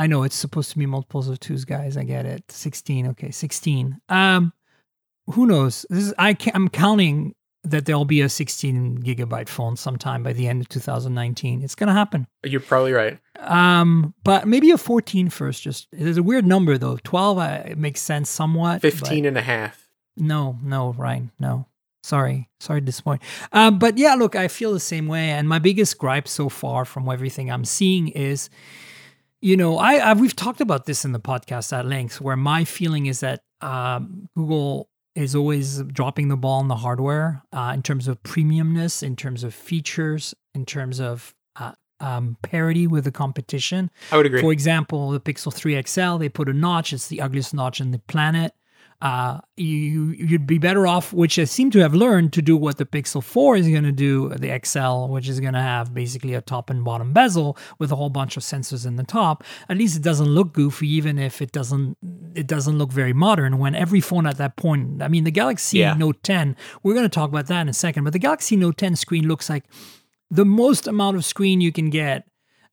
I 0.00 0.06
know 0.06 0.22
it's 0.22 0.34
supposed 0.34 0.70
to 0.70 0.78
be 0.78 0.86
multiples 0.86 1.28
of 1.28 1.40
twos, 1.40 1.66
guys. 1.66 1.98
I 1.98 2.04
get 2.04 2.24
it. 2.24 2.50
16. 2.50 3.08
Okay, 3.08 3.30
16. 3.30 4.00
Um, 4.08 4.54
who 5.26 5.44
knows? 5.44 5.84
This 5.90 6.04
is 6.04 6.14
I 6.16 6.32
can, 6.32 6.52
I'm 6.56 6.70
counting 6.70 7.34
that 7.64 7.84
there'll 7.84 8.06
be 8.06 8.22
a 8.22 8.30
16 8.30 9.02
gigabyte 9.02 9.50
phone 9.50 9.76
sometime 9.76 10.22
by 10.22 10.32
the 10.32 10.48
end 10.48 10.62
of 10.62 10.70
2019. 10.70 11.60
It's 11.62 11.74
gonna 11.74 11.92
happen. 11.92 12.26
You're 12.42 12.62
probably 12.62 12.92
right. 12.92 13.18
Um, 13.40 14.14
but 14.24 14.48
maybe 14.48 14.70
a 14.70 14.78
14 14.78 15.28
first. 15.28 15.62
Just 15.62 15.86
it's 15.92 16.16
a 16.16 16.22
weird 16.22 16.46
number 16.46 16.78
though. 16.78 16.96
12 17.04 17.36
uh, 17.36 17.62
it 17.66 17.76
makes 17.76 18.00
sense 18.00 18.30
somewhat. 18.30 18.80
15 18.80 19.26
and 19.26 19.36
a 19.36 19.42
half. 19.42 19.86
no, 20.16 20.58
no, 20.62 20.94
Ryne, 20.94 21.30
no. 21.38 21.66
Sorry, 22.02 22.48
sorry 22.58 22.80
to 22.80 22.86
disappoint. 22.86 23.20
Um, 23.52 23.78
but 23.78 23.98
yeah, 23.98 24.14
look, 24.14 24.34
I 24.34 24.48
feel 24.48 24.72
the 24.72 24.80
same 24.80 25.08
way. 25.08 25.28
And 25.28 25.46
my 25.46 25.58
biggest 25.58 25.98
gripe 25.98 26.26
so 26.26 26.48
far 26.48 26.86
from 26.86 27.06
everything 27.10 27.50
I'm 27.50 27.66
seeing 27.66 28.08
is, 28.08 28.48
you 29.40 29.56
know, 29.56 29.78
I, 29.78 29.94
I 29.96 30.12
we've 30.14 30.36
talked 30.36 30.60
about 30.60 30.86
this 30.86 31.04
in 31.04 31.12
the 31.12 31.20
podcast 31.20 31.76
at 31.76 31.86
length, 31.86 32.20
where 32.20 32.36
my 32.36 32.64
feeling 32.64 33.06
is 33.06 33.20
that 33.20 33.42
um, 33.60 34.28
Google 34.36 34.88
is 35.14 35.34
always 35.34 35.82
dropping 35.82 36.28
the 36.28 36.36
ball 36.36 36.60
on 36.60 36.68
the 36.68 36.76
hardware 36.76 37.42
uh, 37.52 37.72
in 37.74 37.82
terms 37.82 38.06
of 38.08 38.22
premiumness, 38.22 39.02
in 39.02 39.16
terms 39.16 39.42
of 39.42 39.54
features, 39.54 40.34
in 40.54 40.64
terms 40.64 41.00
of 41.00 41.34
uh, 41.56 41.72
um, 42.00 42.36
parity 42.42 42.86
with 42.86 43.04
the 43.04 43.12
competition. 43.12 43.90
I 44.12 44.16
would 44.16 44.26
agree. 44.26 44.40
For 44.40 44.52
example, 44.52 45.10
the 45.10 45.20
Pixel 45.20 45.52
3 45.52 45.82
XL, 45.82 46.16
they 46.18 46.28
put 46.28 46.48
a 46.48 46.52
notch. 46.52 46.92
It's 46.92 47.08
the 47.08 47.20
ugliest 47.20 47.54
notch 47.54 47.80
on 47.80 47.90
the 47.90 47.98
planet. 47.98 48.52
Uh, 49.02 49.40
you 49.56 50.10
you'd 50.10 50.46
be 50.46 50.58
better 50.58 50.86
off, 50.86 51.10
which 51.12 51.38
I 51.38 51.44
seem 51.44 51.70
to 51.70 51.78
have 51.78 51.94
learned 51.94 52.34
to 52.34 52.42
do 52.42 52.54
what 52.54 52.76
the 52.76 52.84
Pixel 52.84 53.22
4 53.24 53.56
is 53.56 53.66
going 53.68 53.84
to 53.84 53.92
do, 53.92 54.28
the 54.28 54.60
XL, 54.62 55.06
which 55.10 55.26
is 55.26 55.40
going 55.40 55.54
to 55.54 55.60
have 55.60 55.94
basically 55.94 56.34
a 56.34 56.42
top 56.42 56.68
and 56.68 56.84
bottom 56.84 57.14
bezel 57.14 57.56
with 57.78 57.90
a 57.90 57.96
whole 57.96 58.10
bunch 58.10 58.36
of 58.36 58.42
sensors 58.42 58.84
in 58.86 58.96
the 58.96 59.02
top. 59.02 59.42
At 59.70 59.78
least 59.78 59.96
it 59.96 60.02
doesn't 60.02 60.26
look 60.28 60.52
goofy, 60.52 60.86
even 60.88 61.18
if 61.18 61.40
it 61.40 61.50
doesn't 61.50 61.96
it 62.34 62.46
doesn't 62.46 62.76
look 62.76 62.92
very 62.92 63.14
modern. 63.14 63.56
When 63.58 63.74
every 63.74 64.00
phone 64.02 64.26
at 64.26 64.36
that 64.36 64.56
point, 64.56 65.02
I 65.02 65.08
mean, 65.08 65.24
the 65.24 65.30
Galaxy 65.30 65.78
Yeah. 65.78 65.94
Note 65.94 66.22
10, 66.22 66.54
we're 66.82 66.94
going 66.94 67.04
to 67.06 67.08
talk 67.08 67.30
about 67.30 67.46
that 67.46 67.62
in 67.62 67.68
a 67.70 67.72
second, 67.72 68.04
but 68.04 68.12
the 68.12 68.18
Galaxy 68.18 68.54
Note 68.56 68.76
10 68.76 68.96
screen 68.96 69.26
looks 69.26 69.48
like 69.48 69.64
the 70.30 70.44
most 70.44 70.86
amount 70.86 71.16
of 71.16 71.24
screen 71.24 71.62
you 71.62 71.72
can 71.72 71.88
get 71.90 72.26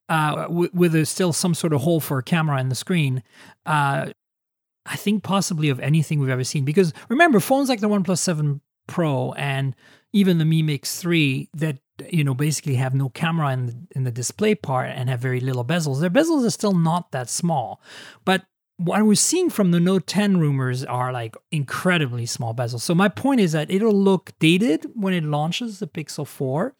uh, 0.10 0.44
w- 0.48 0.70
with 0.74 0.94
a, 0.94 1.06
still 1.06 1.32
some 1.34 1.54
sort 1.54 1.74
of 1.74 1.82
hole 1.82 2.00
for 2.00 2.18
a 2.18 2.24
camera 2.24 2.60
in 2.60 2.70
the 2.70 2.76
screen. 2.76 3.24
Uh, 3.66 4.12
I 4.88 4.95
think 4.95 5.23
possibly 5.23 5.69
of 5.69 5.80
anything 5.80 6.19
we've 6.19 6.30
ever 6.30 6.43
seen. 6.43 6.65
Because 6.65 6.93
remember, 7.10 7.39
phones 7.39 7.69
like 7.69 7.80
the 7.80 7.89
OnePlus 7.89 8.19
7 8.19 8.62
Pro 8.88 9.34
and 9.34 9.76
even 10.13 10.38
the 10.38 10.45
Mi 10.45 10.63
Mix 10.63 11.00
3 11.00 11.50
that 11.56 11.80
you 12.10 12.23
know 12.23 12.34
basically 12.34 12.76
have 12.76 12.95
no 12.95 13.10
camera 13.10 13.52
in 13.52 13.65
the, 13.65 13.76
in 13.95 14.04
the 14.04 14.12
display 14.12 14.56
part 14.56 14.89
and 14.89 15.10
have 15.10 15.19
very 15.19 15.39
little 15.39 15.65
bezels. 15.65 16.00
Their 16.00 16.10
bezels 16.10 16.45
are 16.45 16.52
still 16.52 16.73
not 16.73 17.12
that 17.12 17.30
small, 17.30 17.82
but 18.26 18.45
what 18.78 19.04
we're 19.04 19.15
seeing 19.15 19.50
from 19.50 19.71
the 19.71 19.80
Note 19.80 20.06
10 20.06 20.38
rumors 20.38 20.84
are 20.84 21.12
like 21.12 21.36
incredibly 21.52 22.26
small 22.26 22.54
bezels. 22.54 22.82
So 22.82 22.93
my 22.93 23.10
point 23.10 23.41
is 23.41 23.52
that 23.52 23.71
it'll 23.71 23.91
look 23.91 24.34
dated 24.39 24.86
when 24.93 25.13
it 25.13 25.23
launches 25.23 25.80
the 25.80 25.88
Pixel 25.88 26.28
4. 26.28 26.76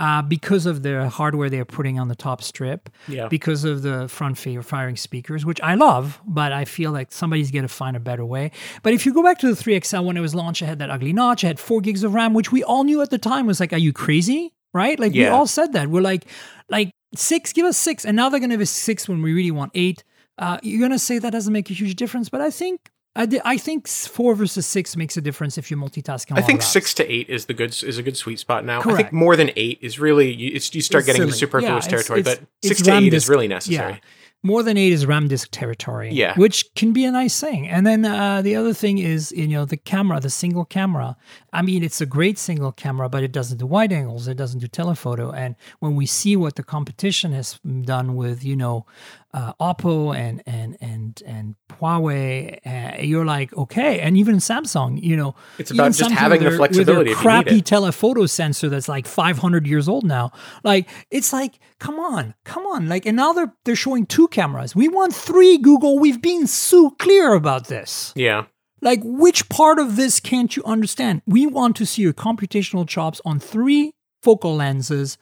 Uh, 0.00 0.22
because 0.22 0.66
of 0.66 0.82
the 0.82 1.08
hardware 1.08 1.48
they're 1.50 1.64
putting 1.64 1.98
on 2.00 2.08
the 2.08 2.16
top 2.16 2.42
strip, 2.42 2.88
Yeah. 3.06 3.28
because 3.28 3.64
of 3.64 3.82
the 3.82 4.08
front 4.08 4.36
firing 4.64 4.96
speakers, 4.96 5.44
which 5.44 5.60
I 5.60 5.74
love, 5.74 6.20
but 6.26 6.52
I 6.52 6.64
feel 6.64 6.90
like 6.90 7.12
somebody's 7.12 7.50
going 7.52 7.62
to 7.62 7.68
find 7.68 7.96
a 7.96 8.00
better 8.00 8.24
way. 8.24 8.50
But 8.82 8.94
if 8.94 9.04
you 9.06 9.12
go 9.14 9.22
back 9.22 9.38
to 9.40 9.54
the 9.54 9.62
3XL 9.62 10.04
when 10.04 10.16
it 10.16 10.20
was 10.20 10.34
launched, 10.34 10.62
it 10.62 10.66
had 10.66 10.78
that 10.80 10.90
ugly 10.90 11.12
notch, 11.12 11.44
it 11.44 11.48
had 11.48 11.60
four 11.60 11.80
gigs 11.80 12.02
of 12.02 12.14
RAM, 12.14 12.34
which 12.34 12.50
we 12.50 12.64
all 12.64 12.82
knew 12.82 13.02
at 13.02 13.10
the 13.10 13.18
time 13.18 13.46
was 13.46 13.60
like, 13.60 13.72
are 13.72 13.78
you 13.78 13.92
crazy? 13.92 14.52
Right? 14.72 14.98
Like 14.98 15.12
we 15.12 15.26
all 15.26 15.46
said 15.46 15.72
that. 15.74 15.88
We're 15.88 16.00
like, 16.00 16.24
like 16.68 16.90
six, 17.14 17.52
give 17.52 17.66
us 17.66 17.76
six. 17.76 18.04
And 18.06 18.16
now 18.16 18.28
they're 18.30 18.40
going 18.40 18.50
to 18.50 18.54
have 18.54 18.60
a 18.60 18.66
six 18.66 19.08
when 19.08 19.20
we 19.20 19.32
really 19.32 19.50
want 19.50 19.72
eight. 19.74 20.02
Uh, 20.38 20.58
you're 20.62 20.78
going 20.78 20.92
to 20.92 20.98
say 20.98 21.18
that 21.18 21.30
doesn't 21.30 21.52
make 21.52 21.68
a 21.70 21.74
huge 21.74 21.94
difference, 21.96 22.28
but 22.28 22.40
I 22.40 22.50
think. 22.50 22.90
I, 23.16 23.58
think 23.58 23.88
four 23.88 24.34
versus 24.34 24.66
six 24.66 24.96
makes 24.96 25.16
a 25.16 25.20
difference 25.20 25.58
if 25.58 25.70
you're 25.70 25.80
multitasking. 25.80 26.38
I 26.38 26.42
think 26.42 26.62
six 26.62 26.94
to 26.94 27.12
eight 27.12 27.28
is 27.28 27.46
the 27.46 27.54
good 27.54 27.70
is 27.82 27.98
a 27.98 28.02
good 28.02 28.16
sweet 28.16 28.38
spot 28.38 28.64
now. 28.64 28.80
Correct. 28.80 28.94
I 28.98 29.02
think 29.02 29.12
more 29.12 29.36
than 29.36 29.50
eight 29.56 29.78
is 29.82 29.98
really 29.98 30.32
you, 30.32 30.52
it's, 30.54 30.72
you 30.74 30.80
start 30.80 31.02
It's 31.02 31.06
getting 31.08 31.22
into 31.22 31.34
superfluous 31.34 31.86
Yeah, 31.86 31.90
territory. 31.90 32.20
it's- 32.20 32.38
but 32.38 32.46
six 32.66 32.82
to 32.82 32.96
eight 32.96 33.12
is 33.12 33.28
really 33.28 33.48
necessary. 33.48 33.92
Yeah. 33.94 33.98
More 34.42 34.62
than 34.62 34.78
eight 34.78 34.94
is 34.94 35.04
RAM 35.04 35.28
disk 35.28 35.48
territory. 35.50 36.12
Yeah. 36.14 36.34
Which 36.34 36.72
can 36.74 36.94
be 36.94 37.04
a 37.04 37.10
nice 37.12 37.38
thing. 37.38 37.68
And 37.68 37.86
then 37.86 38.06
uh, 38.06 38.40
the 38.40 38.56
other 38.56 38.72
thing 38.72 38.96
is, 38.96 39.32
you 39.32 39.46
know, 39.48 39.66
the 39.66 39.76
camera, 39.76 40.18
the 40.18 40.30
single 40.30 40.64
camera. 40.64 41.14
I 41.52 41.60
mean, 41.60 41.84
it's 41.84 42.00
a 42.00 42.06
great 42.06 42.38
single 42.38 42.72
camera, 42.72 43.10
but 43.10 43.22
it 43.22 43.32
doesn't 43.32 43.58
do 43.58 43.66
wide 43.66 43.92
angles. 43.92 44.28
It 44.28 44.38
doesn't 44.38 44.60
do 44.60 44.66
telephoto. 44.66 45.30
And 45.30 45.56
when 45.80 45.94
we 45.94 46.06
see 46.06 46.36
what 46.36 46.54
the 46.56 46.62
competition 46.62 47.32
has 47.32 47.60
done 47.82 48.16
with, 48.16 48.42
you 48.42 48.56
know, 48.56 48.86
uh, 49.32 49.52
Oppo 49.60 50.14
and 50.16 50.42
and 50.46 50.76
and 50.80 51.22
and 51.24 51.54
Huawei, 51.72 52.58
uh, 52.66 53.02
you're 53.02 53.24
like, 53.24 53.52
okay. 53.56 54.00
And 54.00 54.16
even 54.16 54.36
Samsung, 54.36 55.00
you 55.02 55.16
know, 55.16 55.34
It's 55.58 55.70
about 55.70 55.92
just 55.92 56.10
Samsung 56.10 56.14
having 56.14 56.42
the 56.42 56.50
flexibility 56.50 57.10
With 57.10 57.18
their 57.18 57.22
crappy 57.22 57.60
telephoto 57.62 58.26
sensor 58.26 58.68
that's 58.68 58.88
like 58.88 59.06
500 59.06 59.66
years 59.66 59.88
old 59.88 60.04
now. 60.04 60.32
Like 60.64 60.88
it's 61.10 61.32
like, 61.32 61.60
come 61.78 61.98
on, 61.98 62.34
come 62.44 62.66
on. 62.66 62.88
Like, 62.88 63.06
and 63.06 63.16
now 63.16 63.32
they're 63.32 63.54
they're 63.64 63.76
showing 63.76 64.06
two 64.06 64.28
cameras. 64.28 64.74
We 64.74 64.88
want 64.88 65.14
three. 65.14 65.58
Google, 65.58 65.98
we've 65.98 66.22
been 66.22 66.46
so 66.46 66.90
clear 66.90 67.34
about 67.34 67.68
this. 67.68 68.12
Yeah. 68.16 68.46
Like, 68.82 69.00
which 69.04 69.48
part 69.50 69.78
of 69.78 69.96
this 69.96 70.20
can't 70.20 70.56
you 70.56 70.64
understand? 70.64 71.20
We 71.26 71.46
want 71.46 71.76
to 71.76 71.86
see 71.86 72.00
your 72.02 72.14
computational 72.14 72.88
chops 72.88 73.20
on 73.26 73.38
three 73.38 73.92
focal 74.22 74.56
lenses, 74.56 75.18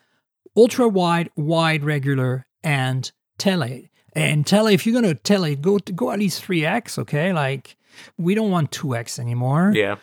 ultra 0.57 0.87
wide, 0.87 1.31
wide, 1.35 1.83
regular, 1.83 2.47
and 2.63 3.11
tele. 3.37 3.91
And 4.15 4.47
tele, 4.47 4.75
if 4.75 4.87
you're 4.87 5.01
gonna 5.01 5.15
tele, 5.15 5.55
go 5.55 5.79
go 5.79 6.11
at 6.11 6.19
least 6.19 6.43
three 6.45 6.65
x. 6.65 6.99
Okay, 6.99 7.33
like 7.33 7.77
we 8.17 8.35
don't 8.35 8.51
want 8.51 8.71
two 8.73 8.97
x 8.97 9.19
anymore. 9.19 9.73
Yeah. 9.75 9.97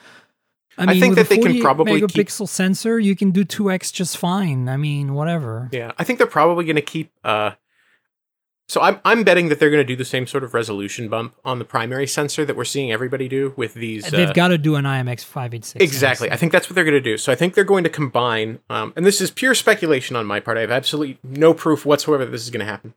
I, 0.78 0.86
mean, 0.88 1.00
think 1.00 1.16
with 1.16 1.28
that 1.30 1.34
a 1.34 1.36
they 1.36 1.42
can 1.42 1.52
48 1.54 1.62
probably 1.64 2.02
keep- 2.02 2.10
megapixel 2.10 2.50
sensor. 2.50 3.00
You 3.00 3.16
can 3.16 3.32
do 3.32 3.46
two 3.46 3.72
x 3.72 3.92
just 3.92 4.18
fine. 4.18 4.68
I 4.68 4.76
mean, 4.78 5.14
whatever. 5.14 5.70
Yeah. 5.72 5.94
I 5.98 6.04
think 6.04 6.18
they're 6.20 6.28
probably 6.28 6.66
going 6.66 6.76
to 6.76 6.82
keep. 6.82 7.12
uh 7.24 7.52
So 8.68 8.82
I'm 8.82 9.00
I'm 9.06 9.24
betting 9.24 9.48
that 9.50 9.60
they're 9.60 9.70
going 9.70 9.84
to 9.84 9.88
do 9.88 9.96
the 9.96 10.04
same 10.06 10.28
sort 10.28 10.44
of 10.44 10.54
resolution 10.54 11.08
bump 11.08 11.36
on 11.46 11.60
the 11.60 11.66
primary 11.66 12.08
sensor 12.08 12.44
that 12.44 12.58
we're 12.58 12.66
seeing 12.66 12.92
everybody 12.92 13.30
do 13.30 13.54
with 13.56 13.74
these. 13.74 14.10
They've 14.10 14.30
uh, 14.30 14.34
got 14.34 14.50
to 14.50 14.58
do 14.58 14.76
an 14.76 14.84
IMX 14.84 15.24
five 15.24 15.54
eight 15.54 15.64
six. 15.64 15.82
Exactly. 15.82 16.30
I 16.30 16.36
think 16.36 16.52
that's 16.52 16.70
what 16.70 16.76
they're 16.76 16.84
going 16.84 16.94
to 16.94 17.00
do. 17.12 17.18
So 17.18 17.32
I 17.32 17.36
think 17.36 17.54
they're 17.54 17.64
going 17.64 17.86
to 17.86 17.90
combine, 17.90 18.60
um, 18.70 18.92
and 18.98 19.06
this 19.06 19.22
is 19.22 19.32
pure 19.32 19.56
speculation 19.56 20.18
on 20.18 20.26
my 20.26 20.42
part. 20.42 20.58
I 20.58 20.62
have 20.62 20.72
absolutely 20.72 21.20
no 21.24 21.54
proof 21.54 21.86
whatsoever 21.86 22.26
that 22.26 22.32
this 22.32 22.44
is 22.44 22.50
going 22.50 22.66
to 22.66 22.72
happen. 22.72 22.96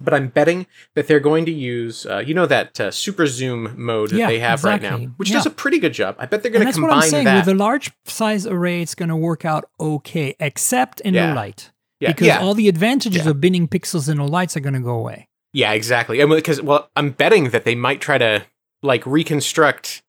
But 0.00 0.12
I'm 0.12 0.28
betting 0.28 0.66
that 0.94 1.06
they're 1.06 1.20
going 1.20 1.44
to 1.46 1.52
use, 1.52 2.04
uh, 2.04 2.18
you 2.18 2.34
know, 2.34 2.46
that 2.46 2.80
uh, 2.80 2.90
super 2.90 3.26
zoom 3.26 3.74
mode 3.76 4.10
that 4.10 4.18
Yeah, 4.18 4.26
they 4.26 4.40
have 4.40 4.64
right 4.64 4.82
now, 4.82 4.98
which 5.16 5.30
Yeah. 5.30 5.36
does 5.36 5.46
a 5.46 5.50
pretty 5.50 5.78
good 5.78 5.92
job. 5.94 6.16
I 6.18 6.26
bet 6.26 6.42
they're 6.42 6.50
going 6.50 6.62
to 6.62 6.66
that's 6.66 6.78
what 6.78 6.86
I'm 6.90 6.94
combine 6.96 7.10
saying. 7.10 7.24
that. 7.26 7.46
With 7.46 7.54
a 7.54 7.58
large 7.58 7.92
size 8.04 8.44
array, 8.46 8.82
it's 8.82 8.94
going 8.96 9.08
to 9.08 9.16
work 9.16 9.44
out 9.44 9.64
okay, 9.78 10.34
except 10.40 11.00
in 11.02 11.14
Yeah. 11.14 11.28
low 11.28 11.34
light. 11.36 11.70
yeah, 12.00 12.10
because 12.12 12.36
all 12.42 12.54
the 12.54 12.68
advantages 12.68 13.24
of 13.26 13.40
binning 13.40 13.68
pixels 13.68 14.08
in 14.10 14.18
low 14.18 14.26
lights 14.26 14.56
are 14.56 14.60
going 14.60 14.74
to 14.74 14.80
go 14.80 14.94
away. 14.96 15.28
yeah, 15.52 15.72
exactly. 15.72 16.20
And 16.20 16.28
because 16.28 16.60
well, 16.60 16.90
I'm 16.96 17.10
betting 17.10 17.50
that 17.50 17.64
they 17.64 17.76
might 17.76 18.00
try 18.00 18.18
to 18.18 18.44
like 18.82 19.06
reconstruct. 19.06 20.02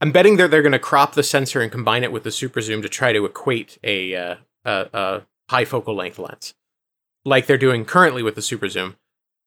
I'm 0.00 0.10
betting 0.12 0.36
that 0.38 0.50
they're 0.50 0.62
going 0.62 0.72
to 0.72 0.78
crop 0.80 1.14
the 1.14 1.22
sensor 1.22 1.60
and 1.60 1.70
combine 1.70 2.02
it 2.02 2.10
with 2.10 2.24
the 2.24 2.32
super 2.32 2.60
zoom 2.60 2.82
to 2.82 2.88
try 2.88 3.12
to 3.12 3.24
equate 3.24 3.78
a 3.84 4.36
uh, 4.64 5.20
high 5.48 5.64
focal 5.64 5.94
length 5.94 6.18
lens, 6.18 6.54
like 7.24 7.46
they're 7.46 7.58
doing 7.58 7.84
currently 7.84 8.22
with 8.22 8.34
the 8.34 8.42
super 8.42 8.68
zoom. 8.68 8.96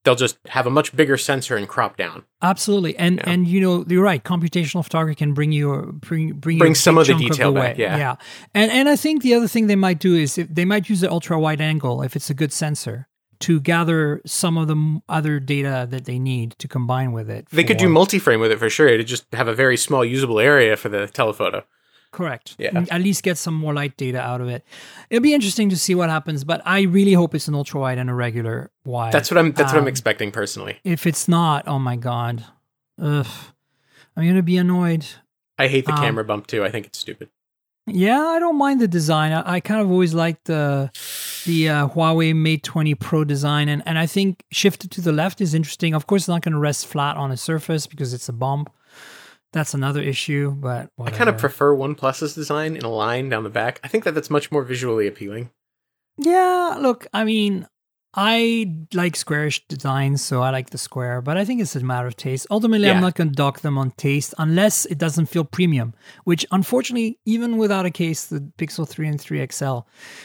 They'll 0.03 0.15
just 0.15 0.37
have 0.49 0.67
a 0.67 0.69
much 0.69 0.93
bigger 0.93 1.15
sensor 1.15 1.55
and 1.55 1.65
crop 1.67 1.95
down. 1.95 2.25
Absolutely, 2.41 2.95
and 2.97 3.17
Yeah. 3.17 3.29
and 3.29 3.47
you 3.47 3.61
know 3.61 3.85
you're 3.87 4.03
right. 4.03 4.21
Computational 4.21 4.83
photography 4.83 5.15
can 5.15 5.33
bring 5.33 5.53
you 5.53 5.97
bring 6.01 6.33
bring, 6.33 6.57
Bring 6.57 6.75
some 6.75 6.97
of 6.97 7.07
the 7.07 7.13
detail 7.13 7.53
the 7.53 7.59
back, 7.61 7.77
yeah. 7.77 7.97
yeah. 7.97 8.15
And 8.53 8.69
and 8.69 8.89
I 8.89 8.97
think 8.97 9.21
the 9.23 9.33
other 9.33 9.47
thing 9.47 9.67
they 9.67 9.77
might 9.77 9.99
do 9.99 10.15
is 10.15 10.37
if 10.37 10.49
they 10.49 10.65
might 10.65 10.89
use 10.89 10.99
the 10.99 11.09
ultra 11.09 11.39
wide 11.39 11.61
angle 11.61 12.01
if 12.01 12.17
it's 12.17 12.29
a 12.29 12.33
good 12.33 12.51
sensor 12.51 13.07
to 13.39 13.59
gather 13.59 14.21
some 14.25 14.57
of 14.57 14.67
the 14.67 14.99
other 15.09 15.39
data 15.39 15.87
that 15.89 16.05
they 16.05 16.19
need 16.19 16.55
to 16.59 16.67
combine 16.67 17.11
with 17.13 17.29
it. 17.29 17.47
They 17.51 17.63
could 17.63 17.77
do 17.77 17.89
multi-frame 17.89 18.39
with 18.39 18.51
it 18.51 18.59
for 18.59 18.69
sure. 18.69 18.95
To 18.95 19.03
just 19.03 19.25
have 19.33 19.47
a 19.49 19.53
very 19.53 19.75
small 19.75 20.05
usable 20.05 20.39
area 20.39 20.77
for 20.77 20.87
the 20.89 21.07
telephoto. 21.07 21.63
Correct. 22.13 22.55
Yeah. 22.59 22.85
At 22.91 23.01
least 23.01 23.23
get 23.23 23.37
some 23.39 23.55
more 23.55 23.73
light 23.73 23.97
data 23.97 24.21
out 24.21 24.39
of 24.39 24.47
it. 24.47 24.63
It'll 25.09 25.23
be 25.23 25.33
interesting 25.33 25.69
to 25.71 25.75
see 25.75 25.95
what 25.95 26.09
happens, 26.09 26.43
but 26.43 26.61
I 26.63 26.81
really 26.83 27.13
hope 27.13 27.33
it's 27.33 27.47
an 27.47 27.55
ultra 27.55 27.81
wide 27.81 27.97
and 27.97 28.07
a 28.09 28.13
regular 28.13 28.69
wide. 28.85 29.11
That's 29.11 29.29
what 29.31 29.39
I'm. 29.39 29.51
That's 29.51 29.73
what 29.73 29.79
I'm 29.79 29.85
Um, 29.85 29.87
expecting 29.89 30.31
personally. 30.31 30.77
If 30.83 31.07
it's 31.07 31.27
not, 31.27 31.67
oh 31.67 31.79
my 31.79 31.95
god, 31.95 32.45
ugh, 33.01 33.25
I'm 34.15 34.27
gonna 34.27 34.43
be 34.43 34.57
annoyed. 34.57 35.05
I 35.57 35.67
hate 35.67 35.85
the 35.87 35.91
um, 35.93 35.97
camera 35.97 36.23
bump 36.23 36.45
too. 36.47 36.63
I 36.63 36.69
think 36.69 36.85
it's 36.85 36.99
stupid. 36.99 37.29
Yeah, 37.87 38.21
I 38.21 38.39
don't 38.39 38.57
mind 38.57 38.79
the 38.79 38.87
design. 38.87 39.31
I, 39.33 39.55
I 39.55 39.59
kind 39.59 39.81
of 39.81 39.89
always 39.89 40.13
liked 40.13 40.45
the 40.45 40.91
the 41.45 41.67
uh, 41.69 41.87
Huawei 41.89 42.35
Mate 42.35 42.63
20 42.63 42.93
Pro 42.95 43.23
design, 43.23 43.67
and 43.69 43.81
and 43.87 43.97
I 43.97 44.05
think 44.05 44.43
shifted 44.51 44.91
to 44.91 45.01
the 45.01 45.11
left 45.11 45.41
is 45.41 45.53
interesting. 45.55 45.95
Of 45.95 46.05
course, 46.05 46.21
it's 46.23 46.27
not 46.29 46.43
going 46.43 46.53
to 46.53 46.59
rest 46.59 46.85
flat 46.85 47.17
on 47.17 47.31
a 47.31 47.37
surface 47.37 47.87
because 47.87 48.13
it's 48.13 48.29
a 48.29 48.33
bump. 48.33 48.69
That's 49.53 49.75
another 49.75 50.01
issue, 50.01 50.51
but 50.51 50.89
I 50.99 51.11
kind 51.11 51.29
of 51.29 51.37
prefer 51.37 51.75
OnePlus's 51.75 52.33
design 52.33 52.75
in 52.75 52.83
a 52.83 52.89
line 52.89 53.29
down 53.29 53.43
the 53.43 53.49
back. 53.51 53.79
I 53.83 53.87
think 53.87 54.03
that 54.03 54.15
that's 54.15 54.31
much 54.31 54.51
more 54.51 54.63
visually 54.63 55.07
appealing. 55.07 55.51
Yeah, 56.17 56.77
look, 56.79 57.07
I 57.13 57.23
mean, 57.23 57.67
I 58.15 58.71
like 58.93 59.15
squarish 59.15 59.65
designs, 59.67 60.21
so 60.21 60.43
I 60.43 60.51
like 60.51 60.69
the 60.69 60.77
square, 60.77 61.19
but 61.21 61.35
I 61.35 61.45
think 61.45 61.61
it's 61.61 61.75
a 61.75 61.79
matter 61.83 62.05
of 62.07 62.15
taste. 62.15 62.45
Ultimately, 62.51 62.87
Yeah. 62.87 62.93
I'm 62.93 63.01
not 63.01 63.15
going 63.15 63.29
to 63.29 63.35
dock 63.35 63.61
them 63.61 63.77
on 63.77 63.91
taste 63.91 64.35
unless 64.37 64.85
it 64.85 64.99
doesn't 64.99 65.25
feel 65.27 65.43
premium, 65.43 65.95
which 66.23 66.45
unfortunately, 66.51 67.17
even 67.25 67.57
without 67.57 67.87
a 67.87 67.89
case, 67.91 68.25
the 68.25 68.39
Pixel 68.57 68.87
3 68.87 69.07
and 69.07 69.19
3 69.19 69.47
XL 69.51 69.79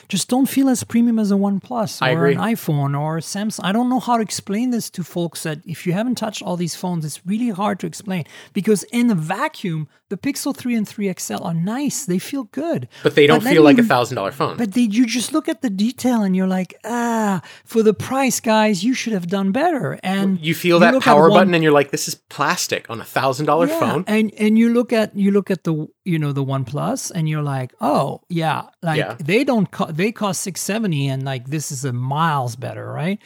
just 0.09 0.29
don't 0.29 0.47
feel 0.47 0.69
as 0.69 0.85
premium 0.85 1.19
as 1.19 1.31
a 1.31 1.35
OnePlus 1.35 2.03
or 2.15 2.27
an 2.27 2.39
iPhone 2.39 2.99
or 2.99 3.19
Samsung. 3.21 3.61
I 3.65 3.73
don't 3.73 3.89
know 3.89 4.01
how 4.01 4.17
to 4.19 4.23
explain 4.23 4.71
this 4.71 4.91
to 4.91 5.03
folks 5.03 5.43
that 5.45 5.61
if 5.65 5.87
you 5.87 5.95
haven't 5.95 6.17
touched 6.17 6.43
all 6.43 6.57
these 6.59 6.75
phones, 6.75 7.07
it's 7.07 7.25
really 7.25 7.49
hard 7.51 7.81
to 7.81 7.87
explain 7.87 8.25
because 8.53 8.83
in 8.85 9.11
a 9.11 9.15
vacuum, 9.15 9.89
the 10.11 10.17
Pixel 10.17 10.57
3 10.57 10.75
and 10.75 10.89
3 10.89 11.13
XL 11.19 11.43
are 11.45 11.53
nice. 11.55 12.07
They 12.07 12.19
feel 12.19 12.45
good. 12.45 12.89
But 13.03 13.15
they 13.15 13.27
don't 13.27 13.45
then 13.45 13.53
feel 13.53 13.63
like 13.63 13.79
a 13.79 13.83
thousand 13.83 14.17
dollar 14.17 14.33
phone. 14.33 14.57
but 14.57 14.73
they, 14.73 14.83
you 14.83 15.05
just 15.07 15.33
look 15.33 15.49
at 15.49 15.61
the 15.63 15.69
detail 15.71 16.23
and 16.23 16.35
you're 16.35 16.47
like, 16.47 16.75
ah, 16.85 17.43
for 17.65 17.83
the 17.83 17.93
price, 17.93 18.41
guys, 18.41 18.83
you 18.83 18.95
should 18.95 19.13
have 19.13 19.27
done 19.29 19.53
better. 19.53 19.99
And 20.03 20.41
you 20.41 20.55
feel 20.55 20.79
that 20.81 21.03
power 21.03 21.29
one- 21.29 21.39
button 21.41 21.55
and 21.55 21.63
you're 21.63 21.73
like, 21.73 21.91
this 21.91 22.09
is 22.09 22.15
plastic 22.15 22.89
on 22.89 23.01
a 23.01 23.05
thousand 23.05 23.47
dollar 23.47 23.67
yeah, 23.69 23.79
phone. 23.81 24.05
and 24.07 24.33
and 24.39 24.59
you 24.59 24.73
look 24.73 24.93
at 24.93 25.15
you 25.17 25.31
look 25.31 25.51
at 25.51 25.65
the 25.65 25.87
you 26.05 26.19
know 26.19 26.33
the 26.33 26.43
One 26.43 26.65
Plus, 26.65 27.11
and 27.11 27.29
you're 27.29 27.43
like, 27.43 27.73
oh 27.81 28.23
yeah, 28.31 28.63
like 28.83 28.99
Yeah. 28.99 29.17
they 29.21 29.45
don't 29.45 29.71
co- 29.71 29.93
they 29.93 30.11
cost 30.13 30.41
six 30.41 30.61
seventy, 30.63 31.07
and 31.09 31.23
like 31.25 31.49
this 31.49 31.71
is 31.71 31.85
a 31.85 31.93
miles 31.93 32.57
better, 32.57 32.91
right? 32.91 33.19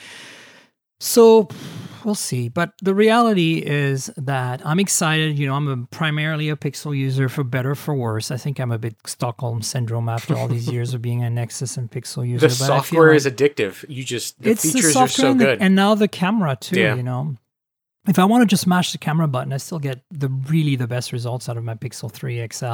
So 1.02 1.48
we'll 2.04 2.14
see. 2.14 2.48
But 2.48 2.74
the 2.80 2.94
reality 2.94 3.58
is 3.58 4.06
that 4.16 4.64
I'm 4.64 4.78
excited. 4.78 5.36
You 5.36 5.48
know, 5.48 5.54
I'm 5.54 5.68
a, 5.68 5.86
primarily 5.86 6.48
a 6.48 6.54
Pixel 6.56 6.96
user 6.96 7.28
for 7.28 7.42
better 7.42 7.72
or 7.72 7.74
for 7.74 7.94
worse. 7.94 8.30
I 8.30 8.36
think 8.36 8.60
I'm 8.60 8.70
a 8.70 8.78
bit 8.78 8.94
Stockholm 9.04 9.62
syndrome 9.62 10.08
after 10.08 10.36
all 10.36 10.46
these 10.46 10.68
years 10.72 10.94
of 10.94 11.02
being 11.02 11.24
a 11.24 11.28
Nexus 11.30 11.76
and 11.76 11.90
Pixel 11.90 12.26
user. 12.26 12.46
The 12.46 12.52
but 12.52 12.66
software 12.66 13.08
like 13.08 13.16
is 13.16 13.26
addictive. 13.26 13.84
You 13.88 14.04
just 14.04 14.40
the 14.40 14.50
it's 14.50 14.62
the 14.62 14.72
features 14.72 14.92
software 14.92 15.04
are 15.04 15.08
so 15.08 15.30
and, 15.32 15.40
the- 15.40 15.44
good. 15.44 15.60
and 15.60 15.74
now 15.74 15.94
the 15.96 16.08
camera 16.08 16.56
too. 16.60 16.78
Yeah. 16.78 16.94
You 16.94 17.02
know, 17.02 17.36
if 18.08 18.18
I 18.18 18.24
want 18.24 18.42
to 18.42 18.46
just 18.46 18.66
mash 18.66 18.90
the 18.92 18.98
camera 18.98 19.28
button, 19.28 19.52
I 19.52 19.58
still 19.58 19.78
get 19.78 20.00
the 20.10 20.28
really 20.28 20.74
the 20.74 20.88
best 20.88 21.12
results 21.12 21.48
out 21.48 21.56
of 21.56 21.62
my 21.64 21.74
Pixel 21.74 22.10
3 22.10 22.46
XL 22.52 22.64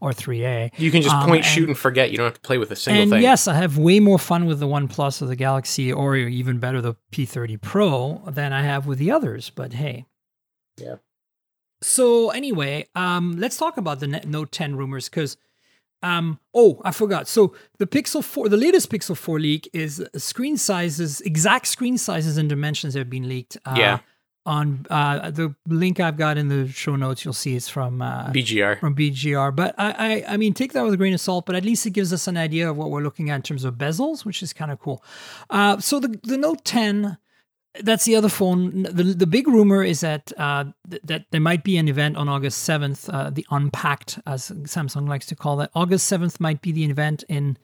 or 0.00 0.10
3A. 0.12 0.72
you 0.76 0.90
can 0.90 1.02
just 1.02 1.14
um, 1.14 1.28
point, 1.28 1.44
and- 1.44 1.54
shoot, 1.54 1.68
and 1.68 1.78
forget. 1.78 2.10
You 2.10 2.16
don't 2.16 2.26
have 2.26 2.34
to 2.34 2.40
play 2.40 2.58
with 2.58 2.70
a 2.72 2.76
single 2.76 3.02
and 3.02 3.10
thing. 3.12 3.22
yes, 3.22 3.46
I 3.46 3.54
have 3.54 3.78
way 3.78 4.00
more 4.00 4.18
fun 4.18 4.46
with 4.46 4.58
the 4.58 4.66
One 4.66 4.88
Plus 4.88 5.22
or 5.22 5.26
the 5.26 5.36
Galaxy, 5.36 5.92
or 5.92 6.16
even 6.16 6.58
better, 6.58 6.80
the 6.80 6.94
P30 7.12 7.60
Pro 7.60 8.22
than 8.26 8.52
I 8.52 8.62
have 8.62 8.86
with 8.86 8.98
the 8.98 9.10
others. 9.12 9.50
But 9.50 9.74
hey, 9.74 10.06
Yeah. 10.76 10.96
So 11.80 12.30
anyway, 12.30 12.88
um, 12.94 13.36
let's 13.38 13.56
talk 13.56 13.76
about 13.76 14.00
the 14.00 14.06
Note 14.08 14.52
10 14.52 14.76
rumors 14.76 15.08
because. 15.08 15.36
Um, 16.04 16.40
oh, 16.52 16.80
I 16.84 16.90
forgot. 16.90 17.28
So 17.28 17.54
the 17.78 17.86
Pixel 17.86 18.24
4, 18.24 18.48
the 18.48 18.56
latest 18.56 18.90
Pixel 18.90 19.16
4 19.16 19.38
leak 19.38 19.70
is 19.72 20.04
screen 20.16 20.56
sizes, 20.56 21.20
exact 21.20 21.68
screen 21.68 21.96
sizes 21.96 22.36
and 22.36 22.48
dimensions 22.48 22.94
have 22.94 23.08
been 23.08 23.28
leaked. 23.28 23.56
Uh, 23.64 23.76
Yeah. 23.78 23.98
On 24.44 24.86
uh, 24.90 25.30
the 25.30 25.54
link 25.68 26.00
I've 26.00 26.16
got 26.16 26.36
in 26.36 26.48
the 26.48 26.68
show 26.68 26.96
notes. 26.96 27.24
You'll 27.24 27.34
see 27.34 27.54
it's 27.54 27.68
from 27.68 28.02
uh, 28.02 28.30
BGR. 28.30 28.80
from 28.80 28.94
BGR. 28.94 29.54
But 29.54 29.74
I, 29.78 30.24
I, 30.26 30.34
I 30.34 30.36
mean, 30.36 30.52
take 30.54 30.72
that 30.72 30.84
with 30.84 30.94
a 30.94 30.96
grain 30.96 31.14
of 31.14 31.20
salt. 31.20 31.46
But 31.46 31.54
at 31.54 31.64
least 31.64 31.86
it 31.86 31.90
gives 31.90 32.12
us 32.12 32.26
an 32.26 32.36
idea 32.36 32.68
of 32.68 32.76
what 32.76 32.90
we're 32.90 33.02
looking 33.02 33.30
at 33.30 33.36
in 33.36 33.42
terms 33.42 33.64
of 33.64 33.74
bezels, 33.74 34.24
which 34.24 34.42
is 34.42 34.52
kind 34.52 34.70
of 34.70 34.80
cool. 34.80 35.02
Uh, 35.50 35.78
so 35.78 36.00
the 36.00 36.18
the 36.24 36.36
Note 36.36 36.64
10, 36.64 37.18
that's 37.80 38.04
the 38.04 38.16
other 38.16 38.28
phone. 38.28 38.82
The 38.82 39.04
the 39.04 39.26
big 39.26 39.46
rumor 39.46 39.82
is 39.84 40.00
that 40.00 40.32
uh, 40.36 40.64
th- 40.90 41.02
that 41.04 41.26
there 41.30 41.40
might 41.40 41.62
be 41.62 41.76
an 41.76 41.88
event 41.88 42.16
on 42.16 42.28
August 42.28 42.68
7th, 42.68 43.12
uh, 43.12 43.30
the 43.30 43.46
Unpacked, 43.50 44.18
as 44.26 44.50
Samsung 44.50 45.08
likes 45.08 45.26
to 45.26 45.36
call 45.36 45.56
that. 45.56 45.70
August 45.74 46.10
7th 46.10 46.40
might 46.40 46.60
be 46.62 46.72
the 46.72 46.84
event 46.84 47.24
in 47.28 47.56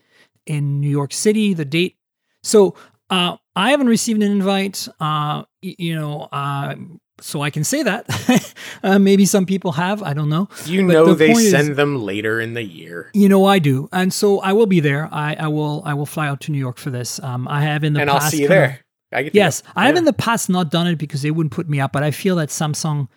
in 0.47 0.81
New 0.81 0.91
York 0.91 1.13
City. 1.13 1.55
The 1.55 1.65
date. 1.65 1.97
So 2.43 2.77
uh, 3.11 3.37
I 3.59 3.71
haven't 3.73 3.89
received 3.89 4.23
an 4.23 4.31
invite. 4.31 4.89
Uh, 5.01 5.43
you 5.63 5.95
know. 5.95 6.29
Uh, 6.33 6.77
so 7.21 7.43
I 7.43 7.51
can 7.51 7.65
say 7.65 7.83
that. 7.83 8.55
uh, 8.85 8.99
maybe 9.01 9.27
some 9.27 9.45
people 9.45 9.73
have. 9.73 10.05
I 10.05 10.15
don't 10.15 10.29
know. 10.29 10.49
You 10.67 10.87
But 10.87 10.93
know 10.93 11.07
the 11.07 11.15
they 11.17 11.33
point 11.33 11.47
is- 11.47 11.51
send 11.51 11.75
them 11.75 11.97
later 12.01 12.41
in 12.41 12.55
the 12.55 12.63
year. 12.63 13.11
You 13.13 13.29
know 13.29 13.45
I 13.45 13.59
do, 13.59 13.89
and 13.93 14.13
so 14.13 14.39
I 14.39 14.53
will 14.53 14.67
be 14.67 14.79
there. 14.79 15.09
I, 15.13 15.35
I 15.35 15.49
will 15.49 15.83
I 15.85 15.95
will 15.95 16.07
fly 16.07 16.29
out 16.29 16.41
to 16.43 16.53
New 16.53 16.59
York 16.59 16.79
for 16.79 16.91
this. 16.91 17.19
Um, 17.21 17.49
I 17.49 17.63
have 17.63 17.83
in 17.83 17.95
the 17.95 18.01
And 18.03 18.09
I'll 18.09 18.21
past 18.21 18.31
see 18.31 18.39
you 18.39 18.45
of- 18.45 18.51
there. 18.51 18.85
I 19.11 19.23
get 19.25 19.35
Yes. 19.35 19.63
I 19.75 19.87
have 19.87 19.95
Yeah. 19.97 20.01
in 20.01 20.05
the 20.05 20.13
past 20.13 20.49
not 20.51 20.71
done 20.71 20.87
it 20.87 20.97
because 20.97 21.23
they 21.23 21.31
wouldn't 21.33 21.53
put 21.53 21.67
me 21.69 21.81
up, 21.81 21.91
but 21.93 22.03
I 22.05 22.11
feel 22.13 22.37
that 22.37 22.51
Samsung, 22.51 23.09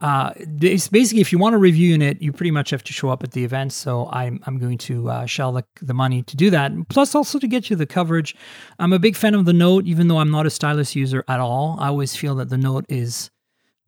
uh, 0.00 0.32
it's 0.36 0.86
basically 0.88 1.20
if 1.20 1.32
you 1.32 1.38
want 1.38 1.54
a 1.54 1.58
review 1.58 1.88
unit, 1.88 2.22
you 2.22 2.32
pretty 2.32 2.52
much 2.52 2.70
have 2.70 2.84
to 2.84 2.92
show 2.92 3.08
up 3.08 3.24
at 3.24 3.32
the 3.32 3.44
event. 3.44 3.72
So 3.72 4.08
I'm 4.12 4.40
I'm 4.46 4.58
going 4.58 4.78
to 4.78 5.10
uh, 5.10 5.26
shell 5.26 5.52
the, 5.52 5.64
the 5.82 5.94
money 5.94 6.22
to 6.22 6.36
do 6.36 6.50
that. 6.50 6.72
Plus, 6.88 7.14
also 7.14 7.38
to 7.38 7.48
get 7.48 7.68
you 7.68 7.76
the 7.76 7.86
coverage. 7.86 8.36
I'm 8.78 8.92
a 8.92 8.98
big 8.98 9.16
fan 9.16 9.34
of 9.34 9.44
the 9.44 9.52
Note, 9.52 9.86
even 9.86 10.08
though 10.08 10.18
I'm 10.18 10.30
not 10.30 10.46
a 10.46 10.50
stylus 10.50 10.94
user 10.94 11.24
at 11.26 11.40
all. 11.40 11.76
I 11.80 11.88
always 11.88 12.14
feel 12.14 12.36
that 12.36 12.48
the 12.48 12.58
Note 12.58 12.84
is 12.88 13.30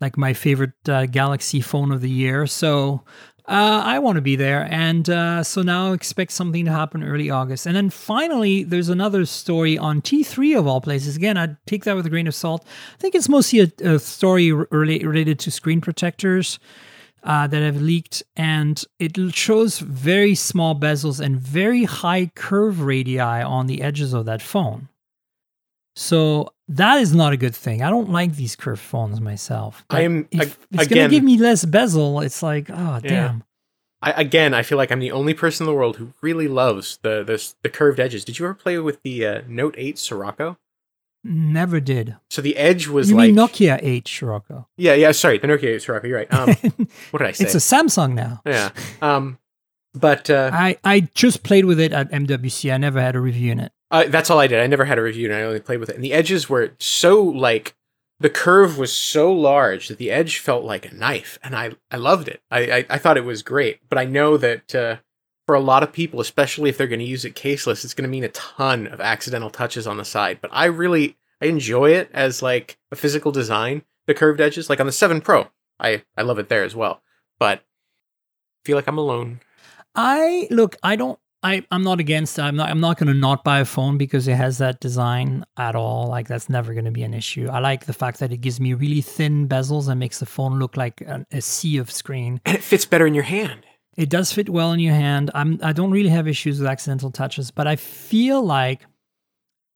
like 0.00 0.16
my 0.16 0.32
favorite 0.32 0.88
uh, 0.88 1.06
Galaxy 1.06 1.60
phone 1.60 1.92
of 1.92 2.00
the 2.00 2.10
year. 2.10 2.46
So 2.46 3.04
uh, 3.50 3.82
I 3.84 3.98
want 3.98 4.14
to 4.14 4.22
be 4.22 4.36
there. 4.36 4.68
And 4.70 5.10
uh, 5.10 5.42
so 5.42 5.62
now 5.62 5.92
expect 5.92 6.30
something 6.30 6.64
to 6.66 6.70
happen 6.70 7.02
early 7.02 7.30
August. 7.30 7.66
And 7.66 7.74
then 7.74 7.90
finally, 7.90 8.62
there's 8.62 8.88
another 8.88 9.26
story 9.26 9.76
on 9.76 10.00
T3 10.02 10.56
of 10.56 10.68
all 10.68 10.80
places. 10.80 11.16
Again, 11.16 11.36
I'd 11.36 11.56
take 11.66 11.82
that 11.82 11.96
with 11.96 12.06
a 12.06 12.10
grain 12.10 12.28
of 12.28 12.34
salt. 12.34 12.64
I 12.94 12.96
think 12.98 13.16
it's 13.16 13.28
mostly 13.28 13.60
a, 13.60 13.94
a 13.94 13.98
story 13.98 14.52
re- 14.52 15.02
related 15.04 15.40
to 15.40 15.50
screen 15.50 15.80
protectors. 15.80 16.58
Uh, 17.22 17.46
that 17.46 17.60
have 17.60 17.82
leaked, 17.82 18.22
and 18.34 18.82
it 18.98 19.14
shows 19.34 19.78
very 19.80 20.34
small 20.34 20.74
bezels 20.74 21.20
and 21.20 21.38
very 21.38 21.84
high 21.84 22.30
curve 22.34 22.80
radii 22.80 23.20
on 23.20 23.66
the 23.66 23.82
edges 23.82 24.14
of 24.14 24.24
that 24.24 24.40
phone. 24.40 24.88
So 25.94 26.54
that 26.70 27.00
is 27.00 27.14
not 27.14 27.32
a 27.32 27.36
good 27.36 27.54
thing. 27.54 27.82
I 27.82 27.90
don't 27.90 28.10
like 28.10 28.36
these 28.36 28.56
curved 28.56 28.80
phones 28.80 29.20
myself. 29.20 29.84
I 29.90 30.02
am- 30.02 30.28
If 30.30 30.58
it's 30.72 30.84
again- 30.84 31.10
to 31.10 31.14
give 31.14 31.24
me 31.24 31.36
less 31.36 31.64
bezel, 31.64 32.20
it's 32.20 32.42
like, 32.42 32.70
oh 32.70 33.00
damn. 33.02 33.44
I, 34.02 34.12
again, 34.12 34.54
I 34.54 34.62
feel 34.62 34.78
like 34.78 34.90
I'm 34.90 35.00
the 35.00 35.12
only 35.12 35.34
person 35.34 35.64
in 35.66 35.70
the 35.70 35.76
world 35.76 35.96
who 35.96 36.14
really 36.22 36.48
loves 36.48 36.98
the 37.02 37.22
the, 37.22 37.36
the 37.62 37.68
curved 37.68 38.00
edges. 38.00 38.24
Did 38.24 38.38
you 38.38 38.46
ever 38.46 38.54
play 38.54 38.78
with 38.78 39.02
the 39.02 39.26
uh, 39.26 39.42
Note 39.46 39.74
8 39.76 39.98
Sirocco? 39.98 40.56
Never 41.22 41.80
did. 41.80 42.16
So 42.30 42.40
the 42.40 42.56
edge 42.56 42.88
was 42.88 43.10
you 43.10 43.16
like 43.16 43.34
mean 43.34 43.36
Nokia 43.36 43.78
8 43.82 44.08
Sirocco? 44.08 44.66
yeah, 44.78 44.94
yeah. 44.94 45.12
Sorry, 45.12 45.36
the 45.36 45.48
Nokia 45.48 45.74
8 45.74 45.82
Sirocco. 45.82 46.06
You're 46.06 46.16
right. 46.16 46.32
Um, 46.32 46.48
what 47.10 47.18
did 47.18 47.28
I 47.28 47.32
say? 47.32 47.44
it's 47.44 47.54
a 47.54 47.58
Samsung 47.58 48.14
now. 48.14 48.40
yeah. 48.46 48.70
Um, 49.02 49.38
but 49.94 50.30
uh, 50.30 50.50
I, 50.52 50.76
I 50.84 51.00
just 51.14 51.42
played 51.42 51.64
with 51.64 51.80
it 51.80 51.92
at 51.92 52.10
MWC. 52.10 52.72
I 52.72 52.76
never 52.78 53.00
had 53.00 53.16
a 53.16 53.20
review 53.20 53.52
in 53.52 53.60
it. 53.60 53.72
uh, 53.90 54.04
that's 54.08 54.30
all 54.30 54.38
I 54.38 54.46
did. 54.46 54.60
I 54.60 54.66
never 54.66 54.84
had 54.84 54.98
a 54.98 55.02
review, 55.02 55.28
and 55.28 55.36
I 55.36 55.42
only 55.42 55.60
played 55.60 55.80
with 55.80 55.88
it. 55.90 55.96
And 55.96 56.04
the 56.04 56.12
edges 56.12 56.48
were 56.48 56.72
so 56.78 57.22
like 57.22 57.74
the 58.18 58.30
curve 58.30 58.76
was 58.78 58.92
so 58.92 59.32
large 59.32 59.88
that 59.88 59.98
the 59.98 60.10
edge 60.10 60.38
felt 60.38 60.64
like 60.64 60.86
a 60.86 60.94
knife, 60.94 61.38
and 61.42 61.56
I 61.56 61.72
I 61.90 61.96
loved 61.96 62.28
it. 62.28 62.42
I 62.50 62.60
I, 62.70 62.86
I 62.90 62.98
thought 62.98 63.16
it 63.16 63.24
was 63.24 63.42
great. 63.42 63.80
But 63.88 63.98
I 63.98 64.04
know 64.04 64.36
that. 64.36 64.74
Uh, 64.74 64.96
for 65.46 65.56
a 65.56 65.60
lot 65.60 65.82
of 65.82 65.92
people, 65.92 66.20
especially 66.20 66.70
if 66.70 66.78
they're 66.78 66.86
going 66.86 67.00
to 67.00 67.04
use 67.04 67.24
it 67.24 67.34
caseless, 67.34 67.82
it's 67.84 67.92
going 67.94 68.04
to 68.04 68.10
mean 68.10 68.22
a 68.22 68.28
ton 68.28 68.86
of 68.86 69.00
accidental 69.00 69.50
touches 69.50 69.84
on 69.84 69.96
the 69.96 70.04
side. 70.04 70.38
But 70.40 70.50
I 70.52 70.66
really 70.66 71.16
I 71.42 71.46
enjoy 71.46 71.90
it 71.90 72.08
as 72.14 72.40
like 72.40 72.78
a 72.92 72.94
physical 72.94 73.32
design. 73.32 73.82
The 74.06 74.14
curved 74.14 74.40
edges, 74.40 74.70
like 74.70 74.78
on 74.78 74.86
the 74.86 74.92
Seven 74.92 75.20
Pro, 75.20 75.48
I 75.80 76.04
I 76.16 76.22
love 76.22 76.38
it 76.38 76.48
there 76.50 76.62
as 76.62 76.76
well. 76.76 77.02
But 77.40 77.58
I 77.58 78.60
feel 78.64 78.76
like 78.76 78.86
I'm 78.86 78.98
alone. 78.98 79.40
I 79.94 80.48
look, 80.50 80.76
I 80.82 80.96
don't 80.96 81.18
I, 81.42 81.64
I'm 81.70 81.82
not 81.82 82.00
against. 82.00 82.38
I'm 82.38 82.56
not 82.56 82.68
I'm 82.68 82.80
not 82.80 82.98
gonna 82.98 83.14
not 83.14 83.44
buy 83.44 83.60
a 83.60 83.64
phone 83.64 83.96
because 83.96 84.28
it 84.28 84.34
has 84.34 84.58
that 84.58 84.80
design 84.80 85.44
at 85.56 85.74
all. 85.74 86.08
Like 86.08 86.28
that's 86.28 86.50
never 86.50 86.74
gonna 86.74 86.90
be 86.90 87.02
an 87.02 87.14
issue. 87.14 87.48
I 87.48 87.60
like 87.60 87.86
the 87.86 87.94
fact 87.94 88.20
that 88.20 88.32
it 88.32 88.38
gives 88.38 88.60
me 88.60 88.74
really 88.74 89.00
thin 89.00 89.48
bezels 89.48 89.88
and 89.88 89.98
makes 89.98 90.18
the 90.18 90.26
phone 90.26 90.58
look 90.58 90.76
like 90.76 91.00
an, 91.02 91.26
a 91.32 91.40
sea 91.40 91.78
of 91.78 91.90
screen. 91.90 92.40
And 92.44 92.56
it 92.56 92.62
fits 92.62 92.84
better 92.84 93.06
in 93.06 93.14
your 93.14 93.24
hand. 93.24 93.64
It 93.96 94.10
does 94.10 94.32
fit 94.32 94.50
well 94.50 94.72
in 94.72 94.80
your 94.80 94.94
hand. 94.94 95.30
I'm 95.34 95.58
I 95.62 95.72
don't 95.72 95.90
really 95.90 96.10
have 96.10 96.28
issues 96.28 96.58
with 96.58 96.68
accidental 96.68 97.10
touches, 97.10 97.50
but 97.50 97.66
I 97.66 97.76
feel 97.76 98.42
like 98.42 98.84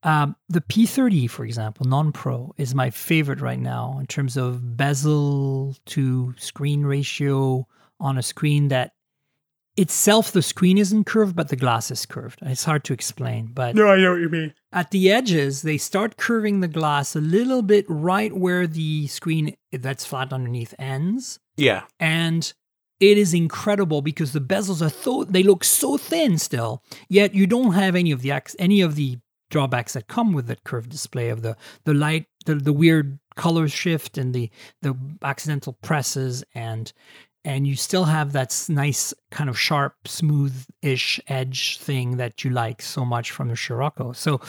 um, 0.02 0.36
the 0.50 0.60
P30, 0.60 1.30
for 1.30 1.46
example, 1.46 1.86
non-pro, 1.86 2.54
is 2.58 2.74
my 2.74 2.90
favorite 2.90 3.40
right 3.40 3.58
now 3.58 3.96
in 3.98 4.06
terms 4.06 4.36
of 4.36 4.76
bezel 4.76 5.74
to 5.86 6.34
screen 6.36 6.84
ratio 6.84 7.66
on 8.00 8.18
a 8.18 8.22
screen 8.22 8.68
that 8.68 8.92
itself 9.76 10.30
the 10.32 10.42
screen 10.42 10.78
isn't 10.78 11.04
curved, 11.04 11.34
but 11.34 11.48
the 11.48 11.56
glass 11.56 11.90
is 11.90 12.06
curved. 12.06 12.38
It's 12.42 12.64
hard 12.64 12.84
to 12.84 12.92
explain, 12.92 13.50
but 13.52 13.74
No, 13.74 13.88
I 13.88 13.96
know 13.96 14.12
what 14.12 14.20
you 14.20 14.28
mean. 14.28 14.54
at 14.72 14.90
the 14.90 15.10
edges, 15.10 15.62
they 15.62 15.78
start 15.78 16.16
curving 16.16 16.60
the 16.60 16.68
glass 16.68 17.16
a 17.16 17.20
little 17.20 17.62
bit 17.62 17.84
right 17.88 18.32
where 18.32 18.66
the 18.66 19.06
screen 19.08 19.56
that's 19.72 20.04
flat 20.06 20.32
underneath 20.32 20.74
ends 20.78 21.40
Yeah. 21.56 21.82
and 21.98 22.52
it 23.00 23.18
is 23.18 23.34
incredible 23.34 24.00
because 24.02 24.32
the 24.32 24.40
bezels 24.40 24.80
are 24.80 24.88
so 24.90 25.24
they 25.24 25.42
look 25.42 25.64
so 25.64 25.96
thin 25.96 26.38
still 26.38 26.80
yet 27.08 27.34
you 27.34 27.44
don't 27.46 27.72
have 27.72 27.96
any 27.96 28.12
of 28.12 28.22
the 28.22 28.30
ac- 28.30 28.56
any 28.60 28.80
of 28.80 28.94
the 28.94 29.18
drawbacks 29.50 29.94
that 29.94 30.06
come 30.06 30.32
with 30.32 30.46
that 30.46 30.62
curved 30.62 30.90
display 30.90 31.28
of 31.28 31.42
the 31.42 31.56
the 31.84 31.92
light 31.92 32.26
the, 32.46 32.54
the 32.54 32.72
weird 32.72 33.18
color 33.34 33.66
shift 33.66 34.16
and 34.16 34.32
the 34.32 34.48
the 34.82 34.96
accidental 35.22 35.72
presses 35.82 36.44
and 36.54 36.92
and 37.44 37.66
you 37.66 37.76
still 37.76 38.04
have 38.04 38.32
that 38.32 38.64
nice 38.68 39.12
kind 39.30 39.50
of 39.50 39.58
sharp 39.58 39.94
smooth-ish 40.06 41.20
edge 41.28 41.78
thing 41.78 42.16
that 42.16 42.44
you 42.44 42.50
like 42.50 42.82
so 42.82 43.04
much 43.04 43.30
from 43.30 43.48
the 43.48 43.56
Sirocco 43.56 44.12
so 44.12 44.40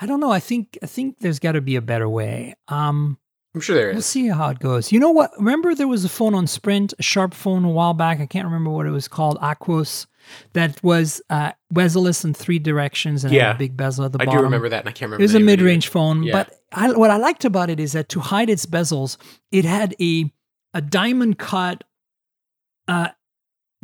I 0.00 0.06
don't 0.06 0.20
know 0.20 0.30
I 0.32 0.40
think 0.40 0.78
I 0.82 0.86
think 0.86 1.18
there's 1.20 1.38
got 1.38 1.52
to 1.52 1.60
be 1.60 1.76
a 1.76 1.82
better 1.82 2.08
way 2.08 2.54
um 2.68 3.18
I'm 3.54 3.60
sure 3.60 3.76
there 3.76 3.88
We'll 3.88 3.98
is. 3.98 4.06
see 4.06 4.28
how 4.28 4.48
it 4.48 4.60
goes. 4.60 4.92
You 4.92 4.98
know 4.98 5.10
what? 5.10 5.30
Remember 5.36 5.74
there 5.74 5.86
was 5.86 6.06
a 6.06 6.08
phone 6.08 6.34
on 6.34 6.46
Sprint, 6.46 6.94
a 6.98 7.02
sharp 7.02 7.34
phone 7.34 7.66
a 7.66 7.70
while 7.70 7.92
back. 7.92 8.18
I 8.18 8.24
can't 8.24 8.46
remember 8.46 8.70
what 8.70 8.86
it 8.86 8.90
was 8.92 9.08
called, 9.08 9.36
Aquos, 9.40 10.06
that 10.54 10.82
was 10.82 11.20
uh, 11.28 11.52
bezel-less 11.70 12.24
in 12.24 12.32
three 12.32 12.58
directions 12.58 13.24
and 13.24 13.34
Yeah. 13.34 13.50
a 13.50 13.54
big 13.54 13.76
bezel 13.76 14.06
at 14.06 14.12
the 14.12 14.22
I 14.22 14.24
bottom. 14.24 14.38
I 14.38 14.40
do 14.40 14.44
remember 14.44 14.70
that, 14.70 14.80
and 14.80 14.88
I 14.88 14.92
can't 14.92 15.10
remember. 15.10 15.20
It 15.20 15.24
was 15.24 15.34
a 15.34 15.38
name 15.38 15.48
of 15.48 15.50
it 15.50 15.52
either. 15.52 15.62
mid-range 15.64 15.88
phone, 15.88 16.22
Yeah. 16.22 16.32
but 16.32 16.60
I, 16.72 16.92
what 16.92 17.10
I 17.10 17.18
liked 17.18 17.44
about 17.44 17.68
it 17.68 17.78
is 17.78 17.92
that 17.92 18.08
to 18.08 18.20
hide 18.20 18.48
its 18.48 18.64
bezels, 18.64 19.18
it 19.50 19.66
had 19.66 19.94
a 20.00 20.32
a 20.72 20.80
diamond 20.80 21.36
cut 21.38 21.84
uh, 22.88 23.08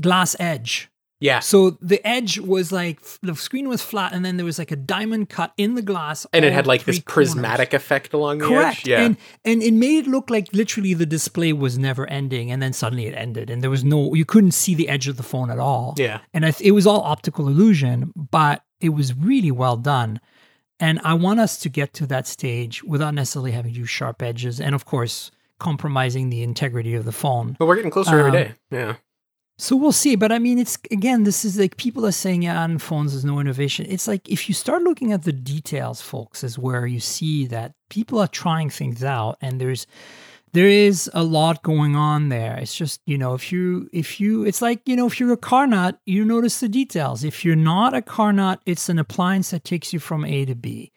glass 0.01 0.37
edge. 0.39 0.91
Yeah, 1.21 1.41
So 1.41 1.71
the 1.83 2.01
edge 2.07 2.39
was 2.39 2.71
like 2.71 3.01
the 3.23 3.35
screen 3.35 3.69
was 3.69 3.83
flat, 3.83 4.13
and 4.13 4.25
then 4.25 4.37
there 4.37 4.47
was 4.47 4.57
like 4.57 4.71
a 4.71 4.77
diamond 4.77 5.29
cut 5.29 5.53
in 5.57 5.75
the 5.75 5.83
glass, 5.83 6.25
and 6.33 6.45
it 6.45 6.53
had 6.53 6.69
like 6.69 6.85
this 6.85 7.01
corners. 7.01 7.13
prismatic 7.33 7.75
effect 7.75 8.13
along 8.13 8.39
the 8.39 8.47
Correct. 8.47 8.79
edge. 8.83 8.87
Yeah, 8.87 9.01
And 9.03 9.17
and 9.45 9.61
it 9.61 9.75
made 9.75 10.07
it 10.07 10.09
look 10.09 10.31
like 10.31 10.47
literally 10.53 10.95
the 10.95 11.07
display 11.07 11.53
was 11.53 11.77
never 11.77 12.07
ending, 12.09 12.53
and 12.53 12.63
then 12.63 12.73
suddenly 12.73 13.07
it 13.07 13.15
ended, 13.17 13.51
and 13.51 13.63
there 13.65 13.71
was 13.71 13.83
no 13.83 14.15
you 14.15 14.25
couldn't 14.25 14.53
see 14.53 14.77
the 14.77 14.89
edge 14.89 15.09
of 15.09 15.17
the 15.17 15.25
phone 15.25 15.51
at 15.51 15.59
all. 15.59 15.95
yeah. 15.99 16.21
And 16.33 16.47
I 16.47 16.53
th- 16.53 16.65
it 16.69 16.71
was 16.71 16.87
all 16.87 17.01
optical 17.01 17.49
illusion, 17.49 18.13
but 18.15 18.63
it 18.81 18.91
was 18.91 19.13
really 19.13 19.51
well 19.51 19.77
done. 19.77 20.21
And 20.79 21.01
I 21.03 21.15
want 21.15 21.41
us 21.41 21.59
to 21.59 21.69
get 21.69 21.93
to 21.95 22.07
that 22.07 22.29
stage 22.29 22.85
without 22.85 23.13
necessarily 23.13 23.51
having 23.51 23.73
to 23.75 23.81
use 23.81 23.91
sharp 23.91 24.23
edges, 24.23 24.61
and 24.61 24.73
of 24.73 24.85
course 24.85 25.33
compromising 25.59 26.31
the 26.31 26.43
integrity 26.43 26.95
of 26.95 27.05
the 27.05 27.13
phone. 27.13 27.57
But 27.59 27.67
we're 27.67 27.77
getting 27.77 27.91
closer 27.91 28.19
every 28.19 28.31
Um, 28.31 28.37
day. 28.37 28.53
Yeah, 28.71 28.95
So 29.59 29.75
we'll 29.77 29.93
see. 29.93 30.15
But 30.17 30.31
I 30.31 30.39
mean, 30.39 30.59
it's 30.59 30.79
again, 30.91 31.25
this 31.25 31.45
is 31.45 31.59
like 31.59 31.77
people 31.77 32.07
are 32.07 32.13
saying, 32.13 32.43
yeah, 32.43 32.63
on 32.63 32.79
phones 32.79 33.13
there's 33.13 33.25
no 33.25 33.41
innovation. 33.41 33.87
It's 33.89 34.07
like 34.07 34.29
if 34.29 34.49
you 34.49 34.55
start 34.55 34.83
looking 34.83 35.13
at 35.13 35.25
the 35.25 35.33
details, 35.33 36.01
folks, 36.01 36.45
is 36.45 36.59
where 36.59 36.87
you 36.87 37.01
see 37.01 37.47
that 37.49 37.73
people 37.91 38.19
are 38.21 38.29
trying 38.29 38.71
things 38.71 39.03
out, 39.03 39.37
and 39.41 39.61
there's 39.61 39.87
there 40.53 40.69
is 40.69 41.11
a 41.13 41.23
lot 41.25 41.63
going 41.63 41.95
on 41.97 42.29
there. 42.31 42.57
It's 42.57 42.75
just 42.75 43.01
you 43.05 43.19
know, 43.19 43.35
if 43.35 43.51
you 43.53 43.89
if 43.93 44.21
you, 44.21 44.45
it's 44.47 44.63
like 44.63 44.81
you 44.87 44.95
know, 44.97 45.07
if 45.07 45.19
you're 45.21 45.33
a 45.33 45.37
car 45.37 45.67
nut, 45.67 45.99
you 46.07 46.25
notice 46.25 46.61
the 46.61 46.69
details. 46.69 47.25
If 47.25 47.45
you're 47.45 47.57
not 47.75 47.95
a 47.95 48.01
car 48.01 48.33
nut, 48.33 48.61
it's 48.65 48.89
an 48.89 48.99
appliance 48.99 49.51
that 49.51 49.65
takes 49.65 49.93
you 49.93 49.99
from 49.99 50.25
A 50.25 50.45
to 50.47 50.55
B. 50.55 50.93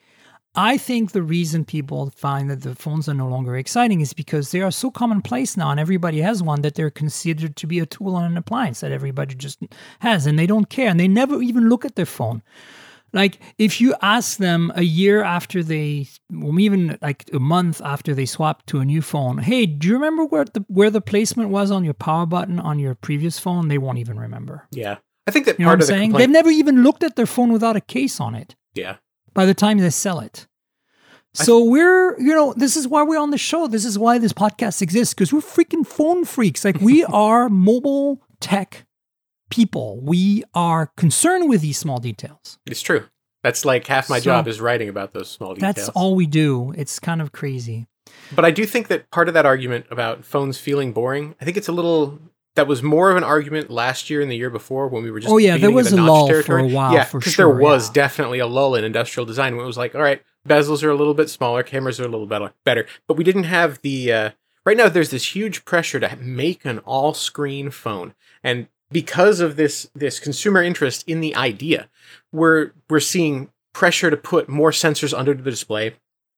I 0.55 0.77
think 0.77 1.11
the 1.11 1.21
reason 1.21 1.63
people 1.63 2.11
find 2.15 2.49
that 2.49 2.61
the 2.61 2.75
phones 2.75 3.07
are 3.07 3.13
no 3.13 3.27
longer 3.27 3.55
exciting 3.55 4.01
is 4.01 4.11
because 4.11 4.51
they 4.51 4.61
are 4.61 4.71
so 4.71 4.91
commonplace 4.91 5.55
now 5.55 5.71
and 5.71 5.79
everybody 5.79 6.19
has 6.19 6.43
one 6.43 6.61
that 6.61 6.75
they're 6.75 6.89
considered 6.89 7.55
to 7.55 7.67
be 7.67 7.79
a 7.79 7.85
tool 7.85 8.17
and 8.17 8.25
an 8.25 8.37
appliance 8.37 8.81
that 8.81 8.91
everybody 8.91 9.33
just 9.35 9.59
has 9.99 10.25
and 10.25 10.37
they 10.37 10.47
don't 10.47 10.69
care 10.69 10.89
and 10.89 10.99
they 10.99 11.07
never 11.07 11.41
even 11.41 11.69
look 11.69 11.85
at 11.85 11.95
their 11.95 12.05
phone. 12.05 12.41
Like 13.13 13.39
if 13.57 13.79
you 13.79 13.95
ask 14.01 14.37
them 14.37 14.71
a 14.75 14.83
year 14.83 15.23
after 15.23 15.63
they, 15.63 16.07
or 16.43 16.59
even 16.59 16.97
like 17.01 17.29
a 17.33 17.39
month 17.39 17.81
after 17.83 18.13
they 18.13 18.25
swapped 18.25 18.67
to 18.67 18.79
a 18.79 18.85
new 18.85 19.01
phone, 19.01 19.37
hey, 19.37 19.65
do 19.65 19.87
you 19.87 19.93
remember 19.93 20.25
where 20.25 20.45
the 20.45 20.65
where 20.67 20.89
the 20.89 21.01
placement 21.01 21.49
was 21.49 21.71
on 21.71 21.83
your 21.83 21.93
power 21.93 22.25
button 22.25 22.59
on 22.59 22.79
your 22.79 22.95
previous 22.95 23.37
phone? 23.39 23.67
They 23.67 23.77
won't 23.77 23.97
even 23.99 24.17
remember. 24.19 24.67
Yeah. 24.71 24.97
I 25.27 25.31
think 25.31 25.45
that 25.45 25.59
You 25.59 25.65
know 25.65 25.71
what 25.71 25.81
I'm 25.81 25.85
saying? 25.87 26.01
complaint- 26.11 26.19
They've 26.19 26.33
never 26.33 26.49
even 26.49 26.83
looked 26.83 27.03
at 27.03 27.15
their 27.15 27.25
phone 27.25 27.51
without 27.53 27.75
a 27.75 27.81
case 27.81 28.19
on 28.19 28.33
it 28.35 28.55
yeah. 28.73 28.95
By 29.33 29.45
the 29.45 29.53
time 29.53 29.77
they 29.77 29.89
sell 29.89 30.19
it. 30.19 30.47
So 31.33 31.63
we're, 31.63 32.19
you 32.19 32.35
know, 32.35 32.53
this 32.57 32.75
is 32.75 32.87
why 32.89 33.03
we're 33.03 33.19
on 33.19 33.31
the 33.31 33.37
show. 33.37 33.67
This 33.67 33.85
is 33.85 33.97
why 33.97 34.17
this 34.17 34.33
podcast 34.33 34.81
exists 34.81 35.13
because 35.13 35.31
we're 35.31 35.39
freaking 35.39 35.87
phone 35.87 36.25
freaks. 36.25 36.65
Like 36.65 36.81
we 36.81 37.03
are 37.05 37.47
mobile 37.47 38.21
tech 38.41 38.85
people. 39.49 39.99
We 40.01 40.43
are 40.53 40.87
concerned 40.97 41.47
with 41.47 41.61
these 41.61 41.77
small 41.77 41.99
details. 41.99 42.59
It's 42.65 42.81
true. 42.81 43.05
That's 43.43 43.63
like 43.63 43.87
half 43.87 44.09
my 44.09 44.19
So- 44.19 44.25
job 44.25 44.47
is 44.47 44.59
writing 44.59 44.89
about 44.89 45.13
those 45.13 45.29
small 45.29 45.53
details. 45.55 45.75
That's 45.75 45.89
all 45.89 46.15
we 46.15 46.25
do. 46.27 46.73
It's 46.77 46.99
kind 46.99 47.21
of 47.21 47.31
crazy. 47.31 47.87
But 48.35 48.43
I 48.43 48.51
do 48.51 48.65
think 48.65 48.87
that 48.89 49.09
part 49.11 49.29
of 49.29 49.33
that 49.35 49.45
argument 49.45 49.85
about 49.89 50.25
phones 50.25 50.57
feeling 50.57 50.91
boring, 50.91 51.35
I 51.39 51.45
think 51.45 51.55
it's 51.55 51.69
a 51.69 51.71
little 51.71 52.19
that 52.55 52.67
was 52.67 52.83
more 52.83 53.11
of 53.11 53.17
an 53.17 53.23
argument 53.23 53.69
last 53.69 54.09
year 54.09 54.21
and 54.21 54.29
the 54.29 54.35
year 54.35 54.49
before 54.49 54.87
when 54.87 55.03
we 55.03 55.11
were 55.11 55.19
just 55.19 55.31
Oh, 55.31 55.37
yeah, 55.37 55.57
there 55.57 55.71
was 55.71 55.91
the 55.91 55.99
a 55.99 56.01
lull 56.01 56.27
for 56.27 56.33
territory. 56.33 56.71
a 56.71 56.75
while, 56.75 56.93
yeah, 56.93 57.07
because 57.11 57.33
sure, 57.33 57.47
there 57.47 57.61
was 57.61 57.87
yeah. 57.87 57.93
definitely 57.93 58.39
a 58.39 58.47
lull 58.47 58.75
in 58.75 58.83
industrial 58.83 59.25
design 59.25 59.55
when 59.55 59.63
it 59.63 59.67
was 59.67 59.77
like, 59.77 59.95
all 59.95 60.01
right, 60.01 60.21
bezels 60.47 60.83
are 60.83 60.89
a 60.89 60.95
little 60.95 61.13
bit 61.13 61.29
smaller, 61.29 61.63
cameras 61.63 61.99
are 61.99 62.05
a 62.05 62.09
little 62.09 62.25
better, 62.25 62.53
better, 62.65 62.85
but 63.07 63.15
we 63.15 63.23
didn't 63.23 63.45
have 63.45 63.81
the. 63.81 64.11
Uh, 64.11 64.29
right 64.65 64.77
now, 64.77 64.89
there's 64.89 65.11
this 65.11 65.35
huge 65.35 65.63
pressure 65.65 65.99
to 65.99 66.15
make 66.17 66.65
an 66.65 66.79
all-screen 66.79 67.71
phone, 67.71 68.13
and 68.43 68.67
because 68.91 69.39
of 69.39 69.55
this 69.55 69.89
this 69.95 70.19
consumer 70.19 70.61
interest 70.61 71.03
in 71.07 71.21
the 71.21 71.35
idea, 71.35 71.89
we're 72.33 72.71
we're 72.89 72.99
seeing 72.99 73.49
pressure 73.73 74.09
to 74.09 74.17
put 74.17 74.49
more 74.49 74.71
sensors 74.71 75.17
under 75.17 75.33
the 75.33 75.49
display, 75.49 75.93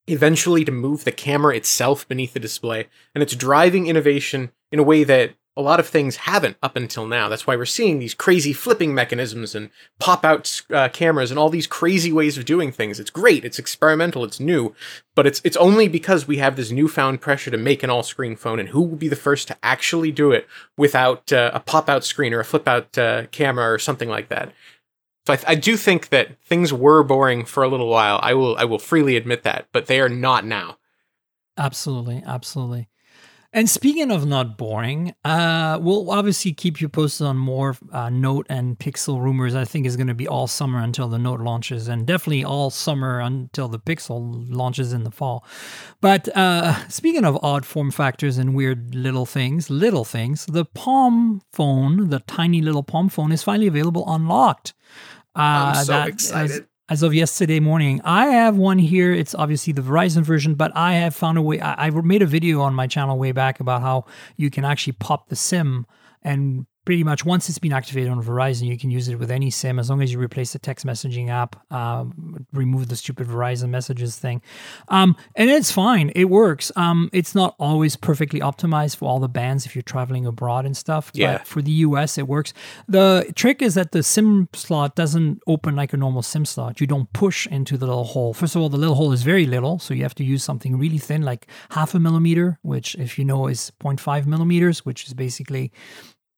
eventually 0.07 0.63
to 0.63 0.71
move 0.71 1.03
the 1.03 1.11
camera 1.11 1.55
itself 1.55 2.07
beneath 2.07 2.33
the 2.33 2.39
display, 2.39 2.87
and 3.15 3.23
it's 3.23 3.35
driving 3.35 3.87
innovation 3.87 4.51
in 4.71 4.77
a 4.77 4.83
way 4.83 5.03
that 5.03 5.33
a 5.55 5.61
lot 5.61 5.79
of 5.79 5.87
things 5.87 6.15
haven't 6.15 6.57
up 6.63 6.75
until 6.75 7.05
now. 7.05 7.29
That's 7.29 7.45
why 7.45 7.55
we're 7.55 7.65
seeing 7.65 7.99
these 7.99 8.15
crazy 8.15 8.53
flipping 8.53 8.95
mechanisms 8.95 9.53
and 9.53 9.69
pop 9.99 10.25
out 10.25 10.63
uh, 10.71 10.89
cameras 10.89 11.29
and 11.29 11.39
all 11.39 11.49
these 11.49 11.67
crazy 11.67 12.11
ways 12.11 12.37
of 12.37 12.45
doing 12.45 12.71
things. 12.71 12.99
It's 12.99 13.11
great, 13.11 13.45
it's 13.45 13.59
experimental, 13.59 14.23
it's 14.23 14.39
new, 14.39 14.73
but 15.13 15.27
it's 15.27 15.41
it's 15.43 15.57
only 15.57 15.87
because 15.87 16.27
we 16.27 16.37
have 16.37 16.55
this 16.55 16.71
newfound 16.71 17.21
pressure 17.21 17.51
to 17.51 17.57
make 17.57 17.83
an 17.83 17.91
all-screen 17.91 18.35
phone, 18.35 18.59
and 18.59 18.69
who 18.69 18.81
will 18.81 18.95
be 18.95 19.07
the 19.07 19.15
first 19.15 19.47
to 19.47 19.57
actually 19.61 20.11
do 20.11 20.31
it 20.31 20.47
without 20.75 21.31
uh, 21.31 21.51
a 21.53 21.59
pop-out 21.59 22.03
screen 22.03 22.33
or 22.33 22.39
a 22.39 22.45
flip-out 22.45 22.97
uh, 22.97 23.27
camera 23.27 23.71
or 23.71 23.77
something 23.77 24.09
like 24.09 24.29
that. 24.29 24.51
So 25.27 25.33
I, 25.33 25.35
th- 25.35 25.49
I 25.49 25.55
do 25.55 25.77
think 25.77 26.09
that 26.09 26.41
things 26.43 26.73
were 26.73 27.03
boring 27.03 27.45
for 27.45 27.63
a 27.63 27.69
little 27.69 27.89
while. 27.89 28.19
I 28.23 28.33
will 28.33 28.57
I 28.57 28.65
will 28.65 28.79
freely 28.79 29.15
admit 29.15 29.43
that, 29.43 29.67
but 29.71 29.85
they 29.85 30.01
are 30.01 30.09
not 30.09 30.45
now. 30.45 30.77
Absolutely, 31.57 32.23
absolutely. 32.25 32.89
And 33.55 33.69
speaking 33.69 34.09
of 34.09 34.25
not 34.25 34.57
boring, 34.57 35.13
uh, 35.23 35.77
we'll 35.79 36.09
obviously 36.09 36.53
keep 36.53 36.81
you 36.81 36.89
posted 36.89 37.27
on 37.27 37.37
more 37.37 37.77
uh, 37.91 38.09
Note 38.09 38.47
and 38.49 38.79
Pixel 38.79 39.21
rumors. 39.21 39.53
I 39.53 39.63
think 39.63 39.85
is 39.85 39.95
going 39.95 40.07
to 40.07 40.15
be 40.15 40.27
all 40.27 40.47
summer 40.47 40.79
until 40.79 41.07
the 41.07 41.19
Note 41.19 41.39
launches, 41.39 41.87
and 41.87 42.07
definitely 42.07 42.43
all 42.43 42.71
summer 42.71 43.19
until 43.19 43.67
the 43.67 43.77
Pixel 43.77 44.43
launches 44.49 44.91
in 44.91 45.03
the 45.03 45.11
fall. 45.11 45.45
But 46.01 46.35
uh, 46.35 46.87
speaking 46.89 47.25
of 47.25 47.37
odd 47.43 47.63
form 47.63 47.91
factors 47.91 48.39
and 48.39 48.55
weird 48.55 48.95
little 48.95 49.27
things, 49.27 49.69
little 49.69 50.03
things, 50.03 50.47
the 50.47 50.65
Palm 50.65 51.41
phone, 51.51 52.09
the 52.09 52.21
tiny 52.21 52.59
little 52.59 52.83
Palm 52.83 53.07
phone, 53.07 53.31
is 53.31 53.43
finally 53.43 53.67
available 53.67 54.03
unlocked. 54.07 54.73
Uh, 55.35 55.73
I'm 55.75 55.85
so 55.85 55.91
that 55.93 56.07
excited. 56.07 56.51
is- 56.51 56.61
as 56.93 57.01
of 57.01 57.11
yesterday 57.11 57.59
morning. 57.59 57.99
I 58.03 58.27
have 58.27 58.55
one 58.55 58.77
here. 58.77 59.11
It's 59.11 59.33
obviously 59.33 59.73
the 59.73 59.81
Verizon 59.81 60.21
version, 60.21 60.53
but 60.53 60.71
I 60.75 60.93
have 60.93 61.15
found 61.15 61.39
a 61.39 61.41
way. 61.41 61.59
I, 61.59 61.87
I 61.87 61.89
made 61.89 62.21
a 62.21 62.27
video 62.27 62.61
on 62.61 62.75
my 62.75 62.85
channel 62.85 63.17
way 63.17 63.31
back 63.31 63.59
about 63.59 63.81
how 63.81 64.05
you 64.37 64.51
can 64.51 64.63
actually 64.63 64.93
pop 64.93 65.29
the 65.29 65.35
SIM 65.35 65.87
and 66.21 66.67
pretty 66.85 67.03
much 67.03 67.23
once 67.25 67.47
it's 67.49 67.59
been 67.59 67.73
activated 67.73 68.09
on 68.09 68.21
Verizon, 68.21 68.67
you 68.67 68.77
can 68.77 68.91
use 68.91 69.07
it 69.07 69.17
with 69.17 69.31
any 69.31 69.49
SIM 69.49 69.79
as 69.79 69.89
long 69.89 70.01
as 70.01 70.11
you 70.11 70.19
replace 70.19 70.53
the 70.53 70.59
text 70.59 70.85
messaging 70.85 71.29
app, 71.29 71.55
um, 71.71 72.45
remove 72.51 72.89
the 72.89 72.95
stupid 72.95 73.27
Verizon 73.27 73.69
messages 73.69 74.17
thing. 74.17 74.41
Um, 74.89 75.15
and 75.35 75.49
it's 75.49 75.71
fine. 75.71 76.11
It 76.15 76.25
works. 76.25 76.71
Um, 76.75 77.09
it's 77.13 77.33
not 77.33 77.55
always 77.59 77.95
perfectly 77.95 78.41
optimized 78.41 78.97
for 78.97 79.07
all 79.07 79.19
the 79.19 79.29
bands 79.29 79.65
if 79.65 79.75
you're 79.75 79.81
traveling 79.81 80.25
abroad 80.25 80.65
and 80.65 80.75
stuff. 80.75 81.11
Yeah. 81.13 81.37
But 81.37 81.47
for 81.47 81.61
the 81.61 81.71
US, 81.71 82.17
it 82.17 82.27
works. 82.27 82.53
The 82.87 83.31
trick 83.35 83.61
is 83.61 83.75
that 83.75 83.91
the 83.91 84.03
SIM 84.03 84.49
slot 84.53 84.95
doesn't 84.95 85.41
open 85.47 85.75
like 85.75 85.93
a 85.93 85.97
normal 85.97 86.21
SIM 86.21 86.45
slot. 86.45 86.81
You 86.81 86.87
don't 86.87 87.11
push 87.13 87.47
into 87.47 87.77
the 87.77 87.87
little 87.87 88.03
hole. 88.03 88.33
First 88.33 88.55
of 88.55 88.61
all, 88.61 88.69
the 88.69 88.77
little 88.77 88.95
hole 88.95 89.11
is 89.11 89.23
very 89.23 89.45
little, 89.45 89.79
so 89.79 89.93
you 89.93 90.03
have 90.03 90.15
to 90.15 90.23
use 90.23 90.43
something 90.43 90.77
really 90.77 90.97
thin, 90.97 91.21
like 91.21 91.47
half 91.69 91.95
a 91.95 91.99
millimeter, 91.99 92.59
which, 92.61 92.95
if 92.95 93.17
you 93.17 93.25
know, 93.25 93.47
is 93.47 93.71
0.5 93.79 94.25
millimeters, 94.25 94.85
which 94.85 95.07
is 95.07 95.13
basically 95.13 95.71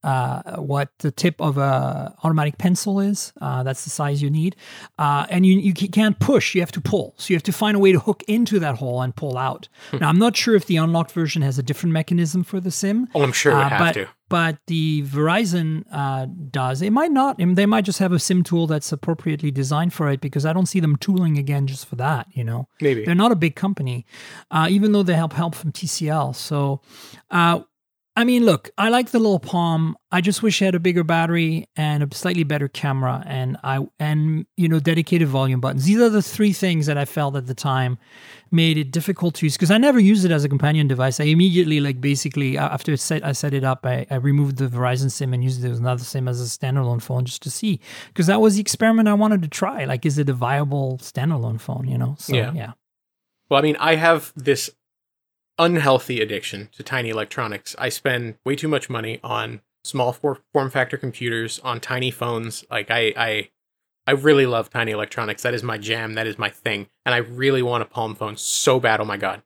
uh, 0.06 0.62
what 0.62 0.90
the 1.00 1.12
tip 1.12 1.36
of 1.42 1.58
a 1.58 2.14
automatic 2.24 2.58
pencil 2.58 3.00
is. 3.00 3.34
Uh, 3.42 3.64
that's 3.64 3.84
the 3.84 3.90
size 3.90 4.22
you 4.22 4.30
need, 4.30 4.56
uh, 5.00 5.26
and 5.30 5.46
you 5.46 5.60
you 5.60 5.74
can't 5.90 6.20
push. 6.20 6.56
You 6.56 6.62
have 6.62 6.72
to 6.74 6.82
pull. 6.82 7.16
So 7.18 7.26
you 7.32 7.36
have 7.36 7.44
to 7.44 7.52
find 7.54 7.76
a 7.76 7.80
way 7.80 7.92
to 7.92 8.00
hook 8.00 8.24
into 8.28 8.60
that 8.60 8.76
hole 8.76 9.02
and 9.02 9.16
pull 9.16 9.38
out. 9.38 9.68
Now 10.00 10.10
I'm 10.10 10.20
not 10.20 10.38
sure 10.38 10.56
if 10.56 10.66
the 10.68 10.78
unlocked 10.78 11.12
version 11.12 11.42
has 11.42 11.58
a 11.60 11.64
different 11.64 11.94
mechanism 11.94 12.44
for 12.44 12.60
the 12.60 12.72
SIM. 12.72 13.08
Oh, 13.16 13.24
I'm 13.24 13.32
sure 13.34 13.52
it 13.52 13.56
Uh, 13.56 13.70
have 13.70 13.80
but, 13.80 13.94
to. 13.94 14.08
But 14.28 14.58
the 14.68 15.04
Verizon 15.04 15.84
uh, 15.92 16.26
does. 16.52 16.82
It 16.82 16.92
might 16.92 17.12
not. 17.12 17.38
They 17.38 17.66
might 17.68 17.86
just 17.86 18.00
have 18.00 18.12
a 18.12 18.20
SIM 18.20 18.44
tool 18.44 18.66
that's 18.68 18.92
appropriately 18.92 19.52
designed 19.52 19.94
for 19.94 20.10
it 20.10 20.20
because 20.22 20.46
I 20.46 20.54
don't 20.54 20.66
see 20.68 20.80
them 20.80 20.96
tooling 20.96 21.38
again 21.38 21.68
just 21.68 21.86
for 21.86 21.96
that. 21.98 22.26
You 22.34 22.44
know, 22.44 22.68
Maybe. 22.82 23.06
they're 23.06 23.16
not 23.26 23.32
a 23.32 23.36
big 23.36 23.56
company, 23.56 24.06
uh, 24.52 24.68
even 24.70 24.92
though 24.94 25.04
they 25.04 25.16
help 25.16 25.34
help 25.34 25.54
from 25.56 25.72
TCL. 25.72 26.36
So, 26.36 26.82
uh, 27.32 27.60
I 28.18 28.24
mean, 28.24 28.46
look, 28.46 28.70
I 28.78 28.88
like 28.88 29.12
the 29.12 29.20
little 29.20 29.40
Palm. 29.40 29.98
I 30.10 30.22
just 30.22 30.42
wish 30.42 30.62
it 30.62 30.66
had 30.66 30.76
a 30.76 30.80
bigger 30.80 31.04
battery 31.04 31.68
and 31.76 32.02
a 32.02 32.16
slightly 32.16 32.44
better 32.44 32.70
camera, 32.70 33.22
and 33.26 33.58
I 33.62 33.86
and 34.00 34.46
you 34.56 34.70
know 34.70 34.80
dedicated 34.80 35.28
volume 35.28 35.60
buttons. 35.60 35.84
These 35.84 36.00
are 36.00 36.10
the 36.10 36.22
three 36.22 36.54
things 36.54 36.86
that 36.86 36.98
I 36.98 37.04
felt 37.04 37.36
at 37.36 37.48
the 37.48 37.54
time 37.54 37.98
made 38.52 38.78
it 38.78 38.92
difficult 38.92 39.36
to 39.36 39.46
use 39.46 39.56
because 39.56 39.70
I 39.70 39.78
never 39.78 40.00
used 40.00 40.24
it 40.24 40.32
as 40.32 40.46
a 40.46 40.50
companion 40.50 40.88
device. 40.88 41.20
I 41.20 41.26
immediately, 41.26 41.82
like, 41.82 42.00
basically 42.00 42.58
after 42.58 42.94
it 42.94 43.02
set, 43.02 43.26
I 43.26 43.34
set 43.34 43.54
it 43.54 43.66
up, 43.66 43.86
I, 43.86 44.08
I 44.10 44.16
removed 44.16 44.58
the 44.58 44.68
Verizon 44.68 45.12
SIM 45.12 45.34
and 45.34 45.44
used 45.44 45.66
it 45.66 45.70
as 45.70 45.80
another 45.80 46.04
SIM 46.04 46.30
as 46.30 46.40
a 46.40 46.46
standalone 46.46 47.02
phone 47.02 47.26
just 47.26 47.42
to 47.44 47.52
see 47.52 47.82
because 48.08 48.28
that 48.28 48.40
was 48.40 48.56
the 48.56 48.62
experiment 48.62 49.10
I 49.10 49.14
wanted 49.14 49.42
to 49.42 49.50
try. 49.50 49.84
Like, 49.84 50.06
is 50.06 50.18
it 50.18 50.30
a 50.30 50.34
viable 50.34 51.00
standalone 51.00 51.60
phone? 51.60 51.88
You 51.88 51.98
know? 51.98 52.16
So 52.18 52.34
Yeah. 52.34 52.54
yeah. 52.54 52.72
Well, 53.50 53.60
I 53.60 53.62
mean, 53.64 53.76
I 53.76 53.96
have 53.96 54.32
this 54.36 54.70
unhealthy 55.58 56.22
addiction 56.22 56.70
to 56.74 56.84
tiny 56.84 57.10
electronics. 57.10 57.76
I 57.80 57.90
spend 57.90 58.36
way 58.46 58.56
too 58.56 58.68
much 58.68 58.90
money 58.90 59.20
on 59.24 59.62
small 59.84 60.14
form 60.14 60.70
factor 60.70 60.98
computers, 60.98 61.60
on 61.60 61.80
tiny 61.80 62.12
phones. 62.12 62.66
Like 62.70 62.92
I, 62.92 63.14
I, 63.16 63.50
I 64.08 64.12
really 64.12 64.46
love 64.46 64.70
tiny 64.70 64.92
electronics. 64.92 65.44
That 65.44 65.54
is 65.54 65.64
my 65.64 65.78
jam. 65.78 66.14
That 66.14 66.28
is 66.28 66.38
my 66.38 66.50
thing. 66.50 66.88
And 67.06 67.16
I 67.16 67.20
really 67.20 67.62
want 67.62 67.84
a 67.84 67.86
Palm 67.86 68.16
phone 68.16 68.38
so 68.38 68.80
bad. 68.80 69.00
Oh 69.00 69.06
my 69.06 69.18
god. 69.18 69.42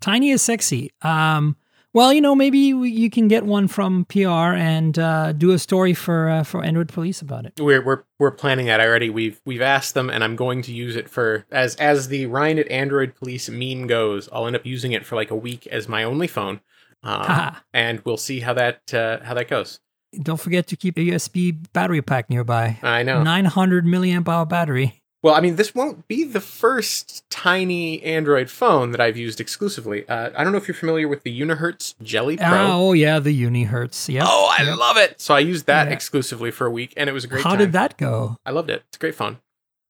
Tiny 0.00 0.30
is 0.30 0.42
sexy. 0.42 0.92
Um, 1.02 1.56
well, 1.94 2.12
you 2.12 2.20
know, 2.20 2.34
maybe 2.34 2.74
we, 2.74 2.90
you 2.90 3.08
can 3.10 3.28
get 3.28 3.44
one 3.44 3.66
from 3.66 4.04
PR 4.06 4.28
and 4.28 4.98
uh, 4.98 5.32
do 5.32 5.52
a 5.52 5.58
story 5.58 5.94
for 5.94 6.28
uh, 6.28 6.42
for 6.42 6.62
Android 6.62 6.88
Police 6.88 7.22
about 7.22 7.46
it. 7.46 7.54
We're 7.58 7.82
we're 7.82 8.02
we're 8.18 8.30
planning 8.30 8.66
that 8.66 8.80
already. 8.80 9.08
We've 9.10 9.40
we've 9.46 9.62
asked 9.62 9.94
them, 9.94 10.10
and 10.10 10.22
I'm 10.22 10.36
going 10.36 10.62
to 10.62 10.72
use 10.72 10.96
it 10.96 11.08
for 11.08 11.46
as 11.50 11.76
as 11.76 12.08
the 12.08 12.26
Ryne 12.26 12.58
at 12.58 12.70
Android 12.70 13.14
Police 13.14 13.48
meme 13.48 13.86
goes. 13.86 14.28
I'll 14.32 14.46
end 14.46 14.56
up 14.56 14.66
using 14.66 14.92
it 14.92 15.06
for 15.06 15.16
like 15.16 15.30
a 15.30 15.36
week 15.36 15.66
as 15.68 15.88
my 15.88 16.04
only 16.04 16.26
phone, 16.26 16.60
um, 17.02 17.56
and 17.72 18.00
we'll 18.04 18.16
see 18.16 18.40
how 18.40 18.52
that 18.54 18.92
uh, 18.92 19.20
how 19.22 19.34
that 19.34 19.48
goes. 19.48 19.80
Don't 20.22 20.40
forget 20.40 20.66
to 20.68 20.76
keep 20.76 20.96
a 20.96 21.02
USB 21.02 21.66
battery 21.72 22.00
pack 22.00 22.30
nearby. 22.30 22.78
I 22.82 23.02
know. 23.02 23.22
900 23.22 23.84
milliamp 23.84 24.26
hour 24.26 24.46
battery. 24.46 24.97
Well, 25.22 25.34
I 25.34 25.40
mean, 25.40 25.56
this 25.56 25.74
won't 25.74 26.06
be 26.06 26.22
the 26.22 26.40
first 26.40 27.28
tiny 27.28 28.00
Android 28.04 28.48
phone 28.50 28.92
that 28.92 29.00
I've 29.00 29.16
used 29.16 29.40
exclusively. 29.40 30.08
Uh, 30.08 30.30
I 30.36 30.44
don't 30.44 30.52
know 30.52 30.58
if 30.58 30.68
you're 30.68 30.74
familiar 30.76 31.08
with 31.08 31.24
the 31.24 31.40
Unihertz 31.40 31.94
Jelly 32.02 32.36
Pro. 32.36 32.46
Oh 32.48 32.92
yeah, 32.92 33.18
the 33.18 33.34
Unihertz. 33.42 34.08
Yeah. 34.12 34.24
Oh, 34.24 34.54
I 34.56 34.62
love 34.74 34.96
it! 34.96 35.20
So 35.20 35.34
I 35.34 35.40
used 35.40 35.66
that 35.66 35.88
Yeah. 35.88 35.92
exclusively 35.94 36.52
for 36.52 36.66
a 36.66 36.70
week, 36.70 36.94
and 36.96 37.10
it 37.10 37.12
was 37.12 37.24
a 37.24 37.26
great 37.26 37.42
How 37.42 37.50
time. 37.50 37.58
did 37.58 37.72
that 37.72 37.96
go? 37.96 38.36
I 38.46 38.52
loved 38.52 38.70
it. 38.70 38.84
It's 38.88 38.96
a 38.96 39.00
great 39.00 39.16
phone. 39.16 39.38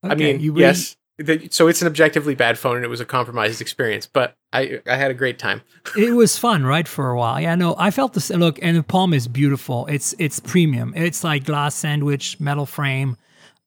I 0.01 0.15
mean, 0.15 0.39
you 0.39 0.51
really- 0.51 0.63
yes. 0.63 0.95
The, 1.21 1.49
so 1.51 1.67
it's 1.67 1.81
an 1.81 1.87
objectively 1.87 2.33
bad 2.33 2.57
phone, 2.57 2.77
and 2.77 2.85
it 2.85 2.87
was 2.87 3.01
a 3.01 3.05
compromised 3.05 3.59
experience, 3.59 4.07
but 4.07 4.35
I 4.53 4.79
I 4.87 4.95
had 4.95 5.11
a 5.11 5.13
great 5.13 5.37
time. 5.37 5.61
it 5.97 6.13
was 6.15 6.37
fun, 6.37 6.63
right, 6.63 6.87
for 6.87 7.09
a 7.11 7.17
while. 7.17 7.39
Yeah, 7.41 7.55
no, 7.55 7.75
I 7.77 7.91
felt 7.91 8.13
this. 8.13 8.29
Look, 8.29 8.57
and 8.61 8.77
the 8.77 8.83
Palm 8.83 9.13
is 9.13 9.27
beautiful. 9.27 9.85
It's 9.87 10.15
it's 10.17 10.39
premium. 10.39 10.93
It's 10.95 11.23
like 11.23 11.43
glass 11.43 11.75
sandwich, 11.75 12.39
metal 12.39 12.65
frame. 12.65 13.17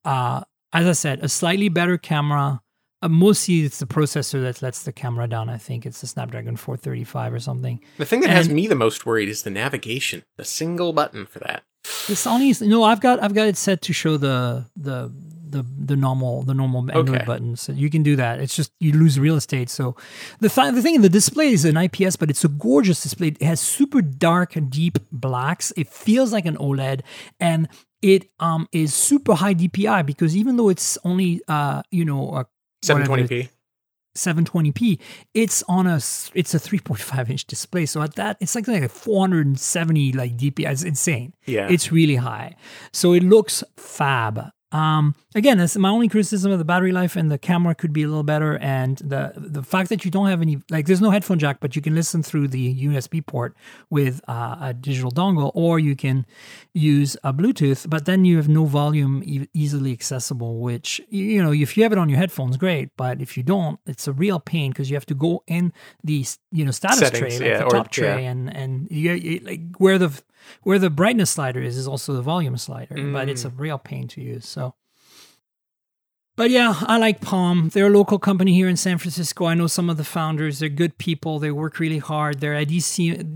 Uh, 0.04 0.40
as 0.72 0.86
I 0.86 0.92
said, 0.92 1.20
a 1.22 1.28
slightly 1.28 1.68
better 1.68 1.98
camera. 1.98 2.60
Uh, 3.00 3.08
mostly, 3.08 3.62
it's 3.62 3.78
the 3.80 3.86
processor 3.86 4.40
that 4.42 4.62
lets 4.62 4.84
the 4.84 4.92
camera 4.92 5.26
down. 5.26 5.48
I 5.48 5.58
think 5.58 5.84
it's 5.84 6.00
the 6.00 6.06
Snapdragon 6.06 6.56
435 6.56 7.34
or 7.34 7.40
something. 7.40 7.80
The 7.98 8.04
thing 8.04 8.20
that 8.20 8.30
has 8.30 8.48
me 8.48 8.66
the 8.66 8.76
most 8.76 9.04
worried 9.04 9.28
is 9.28 9.42
the 9.42 9.50
navigation. 9.50 10.22
The 10.36 10.44
single 10.44 10.92
button 10.92 11.26
for 11.26 11.40
that. 11.40 11.64
The 12.06 12.14
Sony's 12.14 12.62
no, 12.62 12.84
I've 12.84 13.00
got 13.00 13.20
I've 13.20 13.34
got 13.34 13.48
it 13.48 13.56
set 13.56 13.82
to 13.82 13.92
show 13.92 14.16
the 14.16 14.66
the 14.76 15.12
the 15.52 15.64
the 15.78 15.96
normal 15.96 16.42
the 16.42 16.54
normal 16.54 16.90
Android 16.90 17.28
Okay. 17.28 17.54
So 17.56 17.72
you 17.72 17.90
can 17.90 18.02
do 18.02 18.16
that. 18.16 18.40
It's 18.40 18.54
just 18.54 18.72
you 18.80 18.92
lose 18.92 19.18
real 19.18 19.36
estate. 19.36 19.68
So 19.68 19.96
the 20.40 20.48
th- 20.48 20.74
the 20.74 20.82
thing 20.82 21.00
the 21.00 21.08
display 21.08 21.52
is 21.52 21.64
an 21.64 21.76
IPS, 21.76 22.16
but 22.16 22.30
it's 22.30 22.44
a 22.44 22.48
gorgeous 22.48 23.02
display. 23.02 23.28
It 23.28 23.42
has 23.42 23.60
super 23.60 24.00
dark 24.00 24.54
and 24.54 24.70
deep 24.70 24.98
blacks. 25.10 25.72
It 25.76 25.88
feels 25.88 26.32
like 26.32 26.46
an 26.46 26.56
OLED, 26.56 27.02
and 27.40 27.68
it 28.02 28.28
um 28.40 28.68
is 28.72 28.92
super 28.94 29.34
high 29.34 29.54
DPI 29.54 30.04
because 30.04 30.36
even 30.36 30.56
though 30.56 30.68
it's 30.68 30.98
only 31.04 31.40
uh 31.48 31.82
you 31.90 32.04
know 32.04 32.34
a 32.34 32.46
whatever 32.88 33.18
it 33.18 33.30
is, 33.30 33.48
720p. 33.48 33.48
720p 34.14 34.98
it's 35.32 35.62
on 35.68 35.86
a 35.86 35.96
it's 35.96 36.52
a 36.54 36.58
3.5 36.58 37.30
inch 37.30 37.46
display. 37.46 37.86
So 37.86 38.02
at 38.02 38.14
that 38.16 38.36
it's 38.40 38.54
like 38.54 38.68
like 38.68 38.82
a 38.82 38.88
470 38.88 40.12
like 40.12 40.36
dpi 40.36 40.70
it's 40.70 40.82
insane. 40.82 41.32
Yeah. 41.46 41.68
it's 41.70 41.90
really 41.90 42.16
high. 42.16 42.56
So 42.92 43.14
it 43.14 43.22
looks 43.22 43.64
fab 43.76 44.50
um 44.72 45.14
again 45.34 45.58
that's 45.58 45.76
my 45.76 45.88
only 45.88 46.08
criticism 46.08 46.50
of 46.50 46.58
the 46.58 46.64
battery 46.64 46.92
life 46.92 47.14
and 47.16 47.30
the 47.30 47.38
camera 47.38 47.74
could 47.74 47.92
be 47.92 48.02
a 48.02 48.06
little 48.08 48.22
better 48.22 48.56
and 48.58 48.98
the 48.98 49.32
the 49.36 49.62
fact 49.62 49.88
that 49.90 50.04
you 50.04 50.10
don't 50.10 50.28
have 50.28 50.40
any 50.40 50.58
like 50.70 50.86
there's 50.86 51.00
no 51.00 51.10
headphone 51.10 51.38
jack 51.38 51.58
but 51.60 51.76
you 51.76 51.82
can 51.82 51.94
listen 51.94 52.22
through 52.22 52.48
the 52.48 52.64
usb 52.86 53.24
port 53.26 53.54
with 53.90 54.20
uh, 54.28 54.56
a 54.60 54.74
digital 54.74 55.10
dongle 55.10 55.50
or 55.54 55.78
you 55.78 55.94
can 55.94 56.24
use 56.74 57.16
a 57.22 57.32
bluetooth 57.34 57.88
but 57.90 58.06
then 58.06 58.24
you 58.24 58.36
have 58.36 58.48
no 58.48 58.64
volume 58.64 59.22
e- 59.24 59.48
easily 59.52 59.92
accessible 59.92 60.58
which 60.58 61.00
you 61.10 61.42
know 61.42 61.52
if 61.52 61.76
you 61.76 61.82
have 61.82 61.92
it 61.92 61.98
on 61.98 62.08
your 62.08 62.18
headphones 62.18 62.56
great 62.56 62.88
but 62.96 63.20
if 63.20 63.36
you 63.36 63.42
don't 63.42 63.78
it's 63.86 64.06
a 64.08 64.12
real 64.12 64.40
pain 64.40 64.70
because 64.70 64.88
you 64.90 64.96
have 64.96 65.06
to 65.06 65.14
go 65.14 65.42
in 65.46 65.72
the 66.02 66.24
you 66.50 66.64
know 66.64 66.70
status 66.70 66.98
Settings, 67.00 67.18
tray 67.20 67.30
like 67.38 67.48
yeah, 67.48 67.58
the 67.58 67.64
or- 67.64 67.70
top 67.70 67.90
tray 67.90 68.22
yeah. 68.24 68.30
and 68.30 68.56
and 68.56 68.88
you, 68.90 69.12
you, 69.12 69.38
like 69.40 69.60
where 69.78 69.98
the 69.98 70.10
where 70.64 70.78
the 70.78 70.90
brightness 70.90 71.30
slider 71.30 71.60
is 71.62 71.76
is 71.76 71.86
also 71.86 72.12
the 72.14 72.22
volume 72.22 72.56
slider 72.56 72.96
but 73.12 73.28
it's 73.28 73.44
a 73.44 73.50
Mm. 73.50 73.60
real 73.66 73.78
pain 73.78 74.04
to 74.08 74.20
use 74.20 74.44
so 74.56 74.61
but 76.36 76.50
yeah, 76.50 76.74
I 76.80 76.96
like 76.96 77.20
Palm. 77.20 77.68
They're 77.68 77.88
a 77.88 77.90
local 77.90 78.18
company 78.18 78.54
here 78.54 78.68
in 78.68 78.76
San 78.76 78.98
Francisco. 78.98 79.46
I 79.46 79.54
know 79.54 79.66
some 79.66 79.90
of 79.90 79.96
the 79.98 80.04
founders. 80.04 80.58
They're 80.58 80.68
good 80.68 80.96
people. 80.98 81.38
They 81.38 81.50
work 81.50 81.78
really 81.78 81.98
hard. 81.98 82.40
Their 82.40 82.56
idea, 82.56 82.82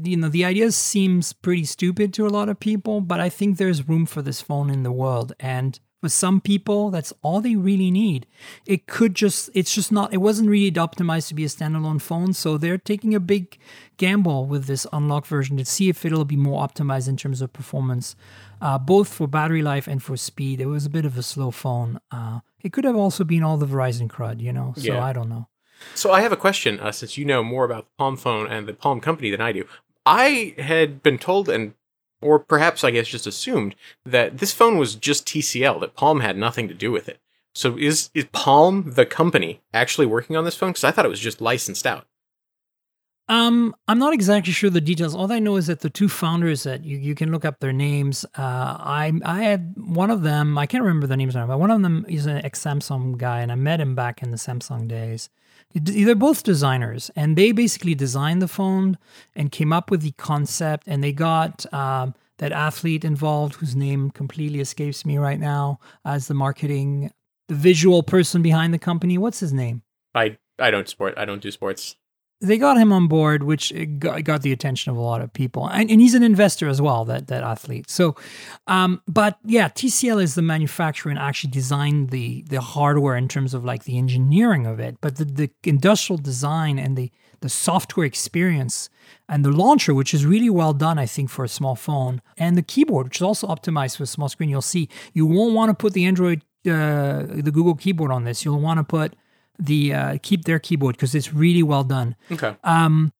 you 0.02 0.16
know, 0.16 0.28
the 0.28 0.44
idea 0.44 0.72
seems 0.72 1.32
pretty 1.32 1.64
stupid 1.64 2.14
to 2.14 2.26
a 2.26 2.30
lot 2.30 2.48
of 2.48 2.58
people, 2.58 3.00
but 3.00 3.20
I 3.20 3.28
think 3.28 3.58
there's 3.58 3.88
room 3.88 4.06
for 4.06 4.22
this 4.22 4.40
phone 4.40 4.70
in 4.70 4.82
the 4.82 4.92
world. 4.92 5.34
And 5.38 5.78
for 6.02 6.08
some 6.08 6.40
people, 6.40 6.90
that's 6.90 7.12
all 7.22 7.40
they 7.40 7.56
really 7.56 7.90
need. 7.90 8.26
It 8.66 8.86
could 8.86 9.14
just, 9.14 9.50
it's 9.54 9.74
just 9.74 9.90
not, 9.90 10.12
it 10.12 10.18
wasn't 10.18 10.50
really 10.50 10.70
optimized 10.72 11.28
to 11.28 11.34
be 11.34 11.44
a 11.44 11.48
standalone 11.48 12.00
phone. 12.00 12.32
So 12.32 12.56
they're 12.58 12.78
taking 12.78 13.14
a 13.14 13.20
big 13.20 13.58
gamble 13.96 14.46
with 14.46 14.66
this 14.66 14.86
unlocked 14.92 15.26
version 15.26 15.56
to 15.56 15.64
see 15.64 15.88
if 15.88 16.04
it'll 16.04 16.24
be 16.24 16.36
more 16.36 16.66
optimized 16.66 17.08
in 17.08 17.16
terms 17.16 17.40
of 17.40 17.52
performance, 17.52 18.14
uh, 18.60 18.78
both 18.78 19.12
for 19.12 19.26
battery 19.26 19.62
life 19.62 19.86
and 19.86 20.02
for 20.02 20.16
speed. 20.16 20.60
It 20.60 20.66
was 20.66 20.86
a 20.86 20.90
bit 20.90 21.04
of 21.04 21.16
a 21.16 21.22
slow 21.22 21.50
phone. 21.50 22.00
Uh, 22.10 22.40
it 22.60 22.72
could 22.72 22.84
have 22.84 22.96
also 22.96 23.24
been 23.24 23.42
all 23.42 23.56
the 23.56 23.66
Verizon 23.66 24.08
crud, 24.08 24.40
you 24.40 24.52
know? 24.52 24.74
So 24.76 24.94
Yeah. 24.94 25.04
I 25.04 25.12
don't 25.12 25.28
know. 25.28 25.48
So 25.94 26.10
I 26.10 26.22
have 26.22 26.32
a 26.32 26.36
question, 26.36 26.80
uh, 26.80 26.92
since 26.92 27.18
you 27.18 27.24
know 27.24 27.42
more 27.42 27.64
about 27.64 27.84
the 27.84 27.94
Palm 27.98 28.16
phone 28.16 28.50
and 28.50 28.66
the 28.66 28.72
Palm 28.72 29.00
company 29.00 29.30
than 29.30 29.40
I 29.40 29.52
do. 29.52 29.66
I 30.04 30.54
had 30.58 31.02
been 31.02 31.18
told, 31.18 31.48
and 31.48 31.74
or 32.22 32.38
perhaps 32.38 32.82
I 32.82 32.90
guess 32.90 33.08
just 33.08 33.26
assumed 33.26 33.74
that 34.04 34.38
this 34.38 34.52
phone 34.52 34.78
was 34.78 34.94
just 34.94 35.26
TCL, 35.26 35.80
that 35.80 35.94
Palm 35.94 36.20
had 36.20 36.36
nothing 36.36 36.66
to 36.68 36.74
do 36.74 36.90
with 36.90 37.08
it. 37.08 37.20
So 37.54 37.76
is 37.76 38.10
is 38.14 38.26
Palm 38.32 38.92
the 38.92 39.06
company 39.06 39.60
actually 39.72 40.06
working 40.06 40.36
on 40.36 40.44
this 40.44 40.54
phone? 40.54 40.70
Because 40.70 40.84
I 40.84 40.90
thought 40.90 41.04
it 41.04 41.10
was 41.10 41.20
just 41.20 41.40
licensed 41.40 41.86
out. 41.86 42.06
Um, 43.28 43.74
I'm 43.88 43.98
not 43.98 44.14
exactly 44.14 44.52
sure 44.52 44.70
the 44.70 44.80
details. 44.80 45.14
All 45.14 45.30
I 45.32 45.40
know 45.40 45.56
is 45.56 45.66
that 45.66 45.80
the 45.80 45.90
two 45.90 46.08
founders 46.08 46.62
that 46.62 46.84
you, 46.84 46.96
you 46.96 47.14
can 47.16 47.32
look 47.32 47.44
up 47.44 47.58
their 47.58 47.72
names. 47.72 48.24
Uh, 48.38 48.76
I 48.78 49.12
I 49.24 49.42
had 49.42 49.74
one 49.76 50.10
of 50.10 50.22
them. 50.22 50.56
I 50.56 50.66
can't 50.66 50.84
remember 50.84 51.08
the 51.08 51.16
names 51.16 51.34
now, 51.34 51.46
but 51.46 51.58
one 51.58 51.72
of 51.72 51.82
them 51.82 52.06
is 52.08 52.26
an 52.26 52.44
ex 52.44 52.62
Samsung 52.62 53.16
guy, 53.18 53.40
and 53.40 53.50
I 53.50 53.56
met 53.56 53.80
him 53.80 53.94
back 53.96 54.22
in 54.22 54.30
the 54.30 54.36
Samsung 54.36 54.86
days. 54.86 55.28
They're 55.74 56.14
both 56.14 56.44
designers, 56.44 57.10
and 57.16 57.36
they 57.36 57.50
basically 57.50 57.96
designed 57.96 58.40
the 58.40 58.48
phone 58.48 58.96
and 59.34 59.50
came 59.50 59.72
up 59.72 59.90
with 59.90 60.02
the 60.02 60.12
concept. 60.12 60.84
And 60.86 61.02
they 61.02 61.12
got 61.12 61.70
um, 61.74 62.14
that 62.38 62.52
athlete 62.52 63.04
involved, 63.04 63.56
whose 63.56 63.74
name 63.74 64.10
completely 64.10 64.60
escapes 64.60 65.04
me 65.04 65.18
right 65.18 65.40
now, 65.40 65.80
as 66.04 66.28
the 66.28 66.34
marketing, 66.34 67.10
the 67.48 67.56
visual 67.56 68.04
person 68.04 68.40
behind 68.40 68.72
the 68.72 68.78
company. 68.78 69.18
What's 69.18 69.40
his 69.40 69.52
name? 69.52 69.82
I 70.14 70.38
I 70.60 70.70
don't 70.70 70.88
sport. 70.88 71.14
I 71.16 71.24
don't 71.24 71.42
do 71.42 71.50
sports. 71.50 71.96
They 72.40 72.58
got 72.58 72.76
him 72.76 72.92
on 72.92 73.08
board, 73.08 73.42
which 73.42 73.72
got, 73.98 74.42
the 74.42 74.52
attention 74.52 74.90
of 74.90 74.96
a 74.96 75.00
lot 75.00 75.22
of 75.22 75.32
people, 75.32 75.66
and, 75.68 75.90
and 75.90 76.00
he's 76.00 76.14
an 76.14 76.22
investor 76.22 76.68
as 76.68 76.82
well. 76.82 77.04
That 77.04 77.28
that 77.28 77.42
athlete. 77.42 77.88
So, 77.88 78.14
um, 78.66 79.00
but 79.08 79.38
yeah, 79.44 79.68
TCL 79.68 80.22
is 80.22 80.34
the 80.34 80.42
manufacturer 80.42 81.10
and 81.10 81.18
actually 81.18 81.50
designed 81.50 82.10
the 82.10 82.42
the 82.42 82.60
hardware 82.60 83.16
in 83.16 83.28
terms 83.28 83.54
of 83.54 83.64
like 83.64 83.84
the 83.84 83.96
engineering 83.96 84.66
of 84.66 84.78
it, 84.78 84.98
but 85.00 85.16
the, 85.16 85.24
the 85.24 85.50
industrial 85.64 86.18
design 86.18 86.78
and 86.78 86.96
the 86.96 87.10
the 87.40 87.48
software 87.48 88.06
experience 88.06 88.88
and 89.28 89.44
the 89.44 89.50
launcher, 89.50 89.94
which 89.94 90.12
is 90.12 90.26
really 90.26 90.50
well 90.50 90.72
done, 90.72 90.98
I 90.98 91.06
think, 91.06 91.30
for 91.30 91.44
a 91.44 91.48
small 91.48 91.74
phone, 91.74 92.20
and 92.36 92.56
the 92.56 92.62
keyboard, 92.62 93.06
which 93.06 93.16
is 93.16 93.22
also 93.22 93.46
optimized 93.46 93.96
for 93.96 94.02
a 94.02 94.06
small 94.06 94.28
screen. 94.28 94.50
You'll 94.50 94.62
see 94.62 94.88
you 95.14 95.26
won't 95.26 95.54
want 95.54 95.70
to 95.70 95.74
put 95.74 95.94
the 95.94 96.04
Android, 96.04 96.42
uh, 96.66 97.22
the 97.28 97.50
Google 97.52 97.74
keyboard 97.74 98.10
on 98.10 98.24
this. 98.24 98.44
You'll 98.44 98.60
want 98.60 98.78
to 98.78 98.84
put 98.84 99.16
the 99.58 99.94
uh, 99.94 100.18
keep 100.22 100.44
their 100.44 100.58
keyboard 100.58 100.96
because 100.96 101.14
it's 101.14 101.32
really 101.32 101.62
well 101.62 101.84
done 101.84 102.14
Okay. 102.30 102.56
um, 102.64 103.12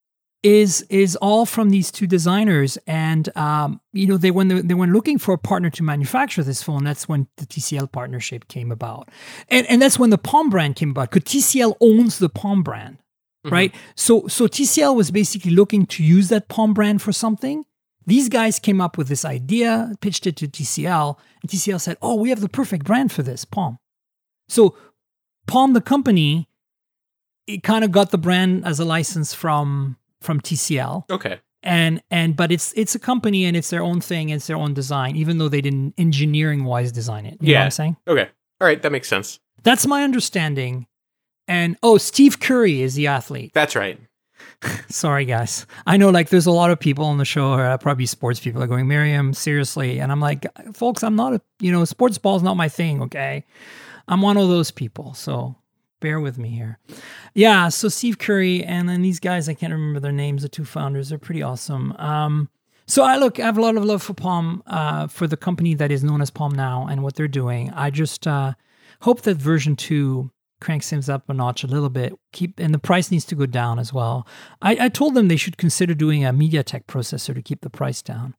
is 0.43 0.83
is 0.91 1.17
all 1.17 1.45
from 1.47 1.71
these 1.71 1.91
two 1.91 2.07
designers, 2.07 2.79
and 2.87 3.35
um, 3.37 3.81
you 3.93 4.07
know 4.07 4.17
they 4.17 4.31
when 4.31 4.49
they, 4.49 4.61
they 4.61 4.75
were 4.75 4.87
looking 4.87 5.19
for 5.19 5.35
a 5.35 5.39
partner 5.39 5.71
to 5.71 5.83
manufacture 5.83 6.43
this 6.45 6.63
phone, 6.63 6.85
that's 6.85 7.09
when 7.09 7.27
the 7.39 7.47
TCL 7.47 7.91
partnership 7.91 8.47
came 8.49 8.71
about, 8.71 9.09
and 9.49 9.67
and 9.67 9.83
that's 9.83 9.99
when 9.99 10.11
the 10.11 10.19
Palm 10.19 10.51
brand 10.51 10.77
came 10.77 10.91
about. 10.91 11.11
Because 11.11 11.25
TCL 11.33 11.75
owns 11.81 12.19
the 12.19 12.29
Palm 12.29 12.63
brand, 12.63 12.99
right? 13.45 13.75
So 13.97 14.29
so 14.29 14.47
TCL 14.47 14.95
was 14.95 15.11
basically 15.11 15.51
looking 15.51 15.85
to 15.87 16.05
use 16.05 16.29
that 16.29 16.49
Palm 16.49 16.75
brand 16.75 17.03
for 17.03 17.13
something. 17.13 17.65
These 18.05 18.29
guys 18.29 18.61
came 18.61 18.81
up 18.81 18.97
with 18.97 19.09
this 19.09 19.25
idea, 19.25 19.93
pitched 20.01 20.29
it 20.29 20.37
to 20.37 20.47
TCL, 20.47 21.17
and 21.43 21.51
TCL 21.51 21.81
said, 21.81 21.97
"Oh, 22.01 22.15
we 22.15 22.29
have 22.31 22.41
the 22.41 22.49
perfect 22.49 22.85
brand 22.85 23.11
for 23.11 23.25
this, 23.25 23.45
Palm." 23.45 23.79
So 24.49 24.77
Palm, 25.47 25.73
the 25.73 25.81
company, 25.81 26.49
it 27.47 27.63
kind 27.63 27.85
of 27.85 27.93
got 27.93 28.11
the 28.11 28.19
brand 28.19 28.65
as 28.67 28.81
a 28.81 28.85
license 28.85 29.33
from 29.35 29.97
from 30.21 30.41
TCL, 30.41 31.05
Okay. 31.11 31.39
and 31.63 32.03
and 32.11 32.37
but 32.37 32.51
it's 32.51 32.73
it's 32.77 32.95
a 32.95 32.99
company 32.99 33.45
and 33.45 33.57
it's 33.57 33.71
their 33.71 33.83
own 33.83 34.01
thing, 34.01 34.31
it's 34.31 34.47
their 34.49 34.57
own 34.57 34.75
design, 34.75 35.15
even 35.17 35.39
though 35.39 35.49
they 35.49 35.61
didn't 35.61 35.95
engineering 35.99 36.65
wise 36.65 36.91
design 36.93 37.27
it. 37.27 37.39
You 37.41 37.49
know 37.49 37.53
what 37.55 37.61
Yeah. 37.61 37.65
I'm 37.65 37.71
saying? 37.71 37.97
Okay. 38.09 38.29
All 38.61 38.67
right. 38.67 38.81
That 38.83 38.91
makes 38.93 39.09
sense. 39.09 39.39
That's 39.63 39.87
my 39.87 40.03
understanding. 40.03 40.87
And 41.49 41.77
oh, 41.83 41.99
Steve 41.99 42.41
Curry 42.41 42.83
is 42.83 42.95
the 42.97 43.07
athlete. 43.07 43.53
That's 43.55 43.77
right. 43.77 44.01
Sorry, 44.89 45.25
guys. 45.25 45.67
I 45.87 45.97
know 45.97 46.11
like 46.11 46.29
there's 46.31 46.47
a 46.47 46.51
lot 46.53 46.71
of 46.71 46.81
people 46.81 47.05
on 47.05 47.19
the 47.19 47.25
show, 47.25 47.53
or 47.53 47.65
uh, 47.65 47.79
probably 47.79 48.07
sports 48.07 48.41
people 48.41 48.63
are 48.63 48.67
going, 48.67 48.87
Myriam, 48.87 49.35
seriously. 49.35 50.01
And 50.01 50.11
I'm 50.11 50.21
like, 50.21 50.47
folks, 50.75 51.03
I'm 51.05 51.15
not 51.15 51.35
a, 51.35 51.41
you 51.61 51.71
know, 51.71 51.85
sports 51.85 52.19
ball 52.19 52.37
is 52.37 52.43
not 52.43 52.57
my 52.57 52.69
thing, 52.69 53.03
okay? 53.03 53.45
I'm 54.09 54.23
one 54.23 54.37
of 54.37 54.49
those 54.49 54.71
people. 54.71 55.15
So 55.15 55.57
bear 56.01 56.21
with 56.21 56.39
me 56.39 56.51
here. 56.51 56.79
Yeah. 57.35 57.69
So 57.69 57.89
Steve 57.89 58.19
Curry 58.19 58.65
and 58.65 58.89
then 58.89 59.03
these 59.03 59.21
guys, 59.21 59.49
I 59.49 59.55
can't 59.55 59.73
remember 59.73 60.01
their 60.01 60.13
names, 60.13 60.43
the 60.43 60.49
two 60.49 60.65
founders, 60.65 61.09
they're 61.09 61.19
pretty 61.19 61.43
awesome. 61.43 61.93
Um, 61.93 62.49
so 62.87 63.03
I 63.03 63.17
look, 63.17 63.41
I 63.41 63.45
have 63.47 63.59
a 63.59 63.63
lot 63.63 63.77
of 63.77 63.85
love 63.85 64.03
for 64.03 64.15
Palm, 64.15 64.63
uh, 64.67 65.09
for 65.09 65.27
the 65.27 65.37
company 65.37 65.75
that 65.75 65.91
is 65.91 66.05
known 66.05 66.21
as 66.21 66.31
Palm 66.31 66.53
now 66.53 66.87
and 66.87 67.03
what 67.03 67.17
they're 67.17 67.27
doing. 67.27 67.73
I 67.73 67.91
just 67.91 68.27
uh, 68.27 68.55
hope 69.01 69.23
that 69.23 69.37
version 69.37 69.75
two 69.75 70.31
cranks 70.61 70.89
things 70.89 71.09
up 71.09 71.29
a 71.29 71.35
notch 71.35 71.65
a 71.65 71.67
little 71.67 71.91
bit. 71.91 72.15
Keep 72.33 72.61
and 72.61 72.73
the 72.73 72.79
price 72.79 73.11
needs 73.11 73.25
to 73.27 73.35
go 73.35 73.47
down 73.47 73.79
as 73.79 73.93
well. 73.93 74.27
I, 74.63 74.87
I 74.87 74.89
told 74.89 75.15
them 75.15 75.29
they 75.29 75.37
should 75.37 75.59
consider 75.59 75.95
doing 75.95 76.25
a 76.25 76.33
MediaTek 76.33 76.85
processor 76.87 77.35
to 77.35 77.43
keep 77.43 77.61
the 77.61 77.71
price 77.71 78.03
down. 78.03 78.35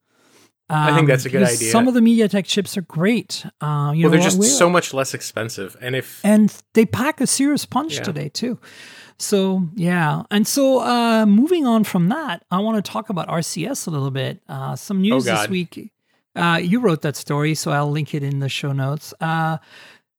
I 0.70 0.94
think 0.96 1.08
that's 1.08 1.26
a 1.26 1.30
good 1.30 1.44
idea. 1.44 1.72
Some 1.72 1.88
of 1.88 1.94
the 1.94 2.02
MediaTek 2.02 2.44
chips 2.46 2.78
are 2.78 2.82
great. 2.82 3.46
Uh, 3.62 3.94
you 3.96 4.04
Well, 4.04 4.12
know, 4.12 4.18
they're 4.18 4.20
just 4.30 4.58
so 4.58 4.70
much 4.70 4.94
less 4.94 5.14
expensive, 5.14 5.78
and 5.82 5.96
if 5.96 6.20
and 6.26 6.54
they 6.74 6.86
pack 6.86 7.22
a 7.22 7.28
serious 7.28 7.66
punch 7.66 7.96
Yeah. 7.96 8.04
today 8.04 8.30
too. 8.30 8.60
So 9.18 9.68
yeah, 9.76 10.24
and 10.30 10.46
so 10.46 10.82
uh, 10.82 11.26
moving 11.26 11.66
on 11.66 11.84
from 11.86 12.10
that, 12.10 12.44
I 12.52 12.60
want 12.60 12.84
to 12.84 12.92
talk 12.92 13.10
about 13.10 13.28
RCS 13.30 13.88
a 13.88 13.92
little 13.92 14.12
bit. 14.12 14.42
Uh, 14.50 14.76
some 14.76 15.02
news 15.02 15.24
this 15.26 15.34
Oh, 15.34 15.36
God. 15.44 15.50
week. 15.50 15.92
Uh, 16.36 16.60
you 16.62 16.80
wrote 16.80 17.02
that 17.02 17.16
story, 17.16 17.56
so 17.56 17.72
I'll 17.72 17.90
link 17.90 18.14
it 18.14 18.22
in 18.22 18.40
the 18.40 18.50
show 18.50 18.72
notes. 18.74 19.14
Uh, 19.20 19.58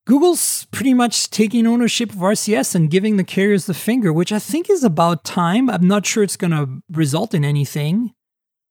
Google's 0.07 0.67
pretty 0.73 0.95
much 0.95 1.29
taking 1.31 1.67
ownership 1.67 2.11
of 2.11 2.17
RCS 2.17 2.75
and 2.75 2.91
giving 2.91 3.19
the 3.19 3.25
carriers 3.25 3.67
the 3.67 3.75
finger, 3.75 4.13
which 4.13 4.33
I 4.33 4.39
think 4.39 4.71
is 4.71 4.83
about 4.83 5.23
time. 5.23 5.69
I'm 5.69 5.87
not 5.87 6.07
sure 6.07 6.23
it's 6.25 6.37
going 6.37 6.51
to 6.53 6.83
result 6.91 7.35
in 7.35 7.45
anything. 7.45 8.15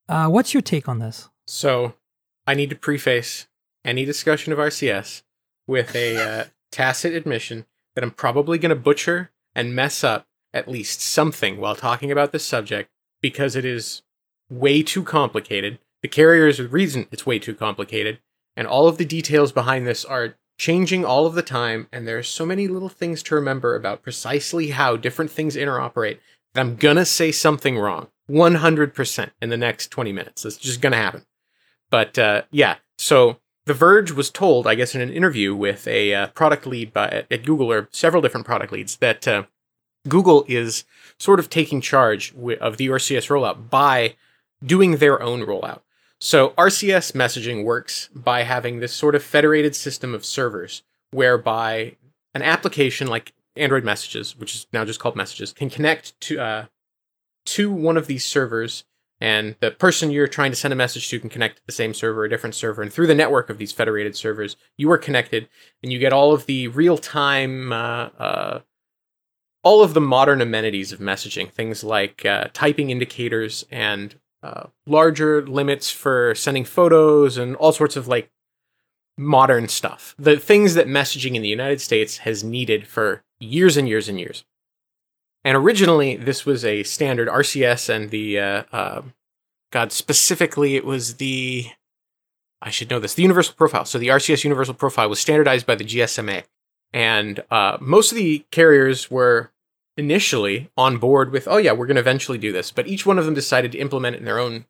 Uh, 0.10 0.28
what's 0.28 0.54
your 0.54 0.62
take 0.62 0.90
on 0.90 0.98
this? 1.00 1.30
So, 1.48 1.96
I 2.46 2.54
need 2.54 2.70
to 2.70 2.76
preface 2.76 3.48
any 3.84 4.06
discussion 4.06 4.54
of 4.54 4.60
RCS 4.60 5.24
with 5.66 5.96
a 5.96 6.18
uh, 6.18 6.46
tacit 6.72 7.14
admission 7.14 7.66
that 7.96 8.04
I'm 8.04 8.12
probably 8.12 8.58
going 8.58 8.70
to 8.70 8.76
butcher 8.76 9.32
and 9.56 9.76
mess 9.76 10.04
up 10.04 10.28
at 10.54 10.68
least 10.68 11.02
something 11.02 11.60
while 11.60 11.76
talking 11.76 12.12
about 12.12 12.32
this 12.32 12.46
subject 12.46 12.90
because 13.22 13.56
it 13.56 13.66
is 13.66 14.04
way 14.50 14.84
too 14.84 15.04
complicated. 15.04 15.80
The 16.02 16.08
carrier 16.08 16.48
is 16.48 16.58
the 16.58 16.68
reason 16.68 17.08
it's 17.12 17.26
way 17.26 17.40
too 17.40 17.56
complicated, 17.56 18.20
and 18.56 18.68
all 18.68 18.88
of 18.88 18.98
the 18.98 19.06
details 19.06 19.52
behind 19.52 19.88
this 19.88 20.06
are 20.06 20.36
changing 20.58 21.06
all 21.06 21.26
of 21.26 21.34
the 21.34 21.42
time, 21.42 21.88
and 21.92 22.08
there 22.08 22.18
are 22.18 22.24
so 22.24 22.46
many 22.46 22.68
little 22.68 22.90
things 22.90 23.22
to 23.24 23.36
remember 23.36 23.76
about 23.76 24.04
precisely 24.04 24.70
how 24.70 24.96
different 24.96 25.32
things 25.32 25.56
interoperate 25.56 26.20
that 26.54 26.62
I'm 26.62 26.76
gonna 26.76 27.06
say 27.06 27.32
something 27.32 27.78
wrong 27.78 28.08
100% 28.30 29.32
in 29.42 29.50
the 29.50 29.58
next 29.58 29.90
20 29.90 30.12
minutes. 30.12 30.44
That's 30.44 30.58
just 30.58 30.82
gonna 30.82 30.98
happen. 30.98 31.26
But 31.90 32.18
uh, 32.18 32.44
yeah, 32.52 32.76
so 32.98 33.38
The 33.66 33.74
Verge 33.74 34.12
was 34.12 34.30
told, 34.30 34.68
I 34.68 34.76
guess, 34.76 34.96
in 34.96 35.02
an 35.02 35.12
interview 35.12 35.56
with 35.56 35.88
a 35.88 36.14
uh, 36.14 36.28
product 36.28 36.66
lead 36.66 36.94
by, 36.94 37.26
at 37.30 37.46
Google 37.46 37.72
or 37.72 37.88
several 37.92 38.22
different 38.22 38.46
product 38.46 38.72
leads 38.74 38.98
that 38.98 39.28
uh, 39.28 39.44
Google 40.08 40.46
is 40.48 40.86
sort 41.20 41.40
of 41.40 41.50
taking 41.50 41.82
charge 41.82 42.34
wi- 42.34 42.60
of 42.60 42.78
the 42.78 42.88
RCS 42.88 43.30
rollout 43.30 43.70
by 43.70 44.16
doing 44.66 44.98
their 44.98 45.22
own 45.22 45.42
rollout. 45.42 45.82
So 46.20 46.50
RCS 46.52 47.12
messaging 47.12 47.64
works 47.64 48.10
by 48.16 48.44
having 48.44 48.80
this 48.80 48.94
sort 48.94 49.16
of 49.16 49.24
federated 49.24 49.76
system 49.76 50.16
of 50.16 50.26
servers 50.26 50.82
whereby 51.12 51.96
an 52.34 52.42
application 52.42 53.08
like 53.08 53.34
Android 53.56 53.84
Messages, 53.84 54.38
which 54.38 54.56
is 54.56 54.68
now 54.74 54.84
just 54.86 55.00
called 55.00 55.16
Messages, 55.16 55.54
can 55.54 55.70
connect 55.70 56.20
to 56.22 56.40
uh, 56.40 56.66
to 57.46 57.72
one 57.72 57.98
of 57.98 58.08
these 58.08 58.26
servers, 58.26 58.84
and 59.20 59.56
the 59.60 59.72
person 59.72 60.12
you're 60.12 60.28
trying 60.28 60.52
to 60.52 60.58
send 60.58 60.72
a 60.72 60.76
message 60.76 61.10
to 61.10 61.20
can 61.20 61.30
connect 61.30 61.58
to 61.58 61.66
the 61.66 61.72
same 61.72 61.94
server, 61.94 62.22
or 62.22 62.26
a 62.26 62.30
different 62.30 62.56
server, 62.56 62.82
and 62.82 62.92
through 62.92 63.08
the 63.08 63.16
network 63.16 63.50
of 63.50 63.58
these 63.58 63.72
federated 63.72 64.16
servers, 64.16 64.56
you 64.78 64.92
are 64.92 64.98
connected, 64.98 65.50
and 65.82 65.92
you 65.92 66.00
get 66.00 66.14
all 66.14 66.34
of 66.34 66.46
the 66.46 66.68
real 66.70 66.98
time. 66.98 67.72
Uh, 67.72 68.10
uh, 68.20 68.60
all 69.64 69.84
of 69.84 69.94
the 69.94 70.00
modern 70.00 70.40
amenities 70.40 70.94
of 70.94 71.00
messaging, 71.00 71.52
things 71.52 71.84
like 71.84 72.26
uh, 72.26 72.46
typing 72.54 72.90
indicators 72.90 73.66
and 73.70 74.16
uh, 74.42 74.68
larger 74.86 75.46
limits 75.46 75.90
for 75.90 76.34
sending 76.36 76.64
photos 76.64 77.38
and 77.38 77.56
all 77.58 77.74
sorts 77.74 77.98
of 77.98 78.08
like 78.08 78.32
modern 79.18 79.68
stuff. 79.68 80.16
The 80.18 80.38
things 80.38 80.76
that 80.76 80.88
messaging 80.88 81.36
in 81.36 81.42
the 81.42 81.50
United 81.50 81.82
States 81.82 82.20
has 82.20 82.44
needed 82.46 82.88
for 82.88 83.24
years 83.40 83.76
and 83.76 83.90
years 83.90 84.08
and 84.08 84.20
years. 84.20 84.46
And 85.48 85.56
originally, 85.56 86.18
this 86.18 86.46
was 86.46 86.66
a 86.66 86.84
standard 86.84 87.30
RCS 87.30 87.88
and 87.88 88.10
the, 88.10 88.38
uh, 88.38 88.64
uh, 88.74 89.02
God, 89.72 89.94
specifically, 89.94 90.76
it 90.76 90.84
was 90.84 91.16
the, 91.16 91.68
I 92.62 92.70
should 92.70 92.90
know 92.90 93.00
this, 93.00 93.14
the 93.14 93.22
universal 93.22 93.54
profile. 93.56 93.86
So 93.86 93.98
the 93.98 94.10
RCS 94.10 94.44
universal 94.44 94.74
profile 94.74 95.08
was 95.08 95.22
standardized 95.22 95.66
by 95.66 95.76
the 95.76 95.86
GSMA. 95.86 96.44
And 96.92 97.46
uh, 97.50 97.78
most 97.80 98.12
of 98.12 98.18
the 98.18 98.46
carriers 98.52 99.10
were 99.10 99.54
initially 99.96 100.70
on 100.76 100.98
board 100.98 101.32
with, 101.32 101.48
oh, 101.48 101.56
yeah, 101.56 101.72
we're 101.72 101.88
going 101.88 101.96
to 101.96 102.02
eventually 102.02 102.38
do 102.38 102.52
this. 102.52 102.70
But 102.70 102.88
each 102.88 103.06
one 103.06 103.18
of 103.18 103.24
them 103.24 103.34
decided 103.34 103.72
to 103.72 103.78
implement 103.78 104.18
it 104.18 104.20
in 104.20 104.26
their 104.26 104.40
own 104.40 104.66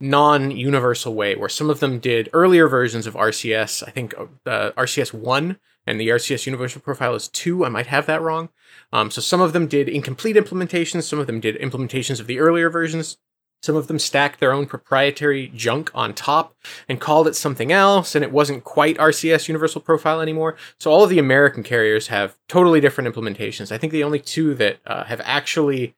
non 0.00 0.50
universal 0.50 1.14
way, 1.14 1.36
where 1.36 1.50
some 1.50 1.68
of 1.68 1.80
them 1.80 1.98
did 1.98 2.30
earlier 2.32 2.68
versions 2.68 3.06
of 3.06 3.12
RCS. 3.12 3.86
I 3.86 3.90
think 3.90 4.14
uh, 4.16 4.70
RCS 4.78 5.12
1 5.12 5.58
and 5.86 6.00
the 6.00 6.08
RCS 6.08 6.46
universal 6.46 6.80
profile 6.80 7.14
is 7.14 7.28
2. 7.28 7.66
I 7.66 7.68
might 7.68 7.88
have 7.88 8.06
that 8.06 8.22
wrong. 8.22 8.48
Um, 8.96 9.10
so 9.10 9.20
some 9.20 9.42
of 9.42 9.52
them 9.52 9.66
did 9.66 9.90
incomplete 9.90 10.36
implementations, 10.36 11.02
some 11.02 11.18
of 11.18 11.26
them 11.26 11.38
did 11.38 11.56
implementations 11.56 12.18
of 12.18 12.26
the 12.26 12.38
earlier 12.38 12.70
versions. 12.70 13.18
Some 13.62 13.76
of 13.76 13.88
them 13.88 13.98
stacked 13.98 14.40
their 14.40 14.52
own 14.52 14.64
proprietary 14.64 15.50
junk 15.54 15.90
on 15.94 16.14
top 16.14 16.56
and 16.88 17.00
called 17.00 17.28
it 17.28 17.36
something 17.36 17.72
else, 17.72 18.14
and 18.14 18.24
it 18.24 18.32
wasn't 18.32 18.64
quite 18.64 18.96
RCS 18.96 19.48
Universal 19.48 19.82
Profile 19.82 20.22
anymore. 20.22 20.56
So 20.78 20.90
all 20.90 21.04
of 21.04 21.10
the 21.10 21.18
American 21.18 21.62
carriers 21.62 22.06
have 22.06 22.38
totally 22.48 22.80
different 22.80 23.12
implementations. 23.12 23.70
I 23.70 23.76
think 23.76 23.92
the 23.92 24.04
only 24.04 24.20
two 24.20 24.54
that 24.54 24.78
uh, 24.86 25.04
have 25.04 25.20
actually 25.24 25.94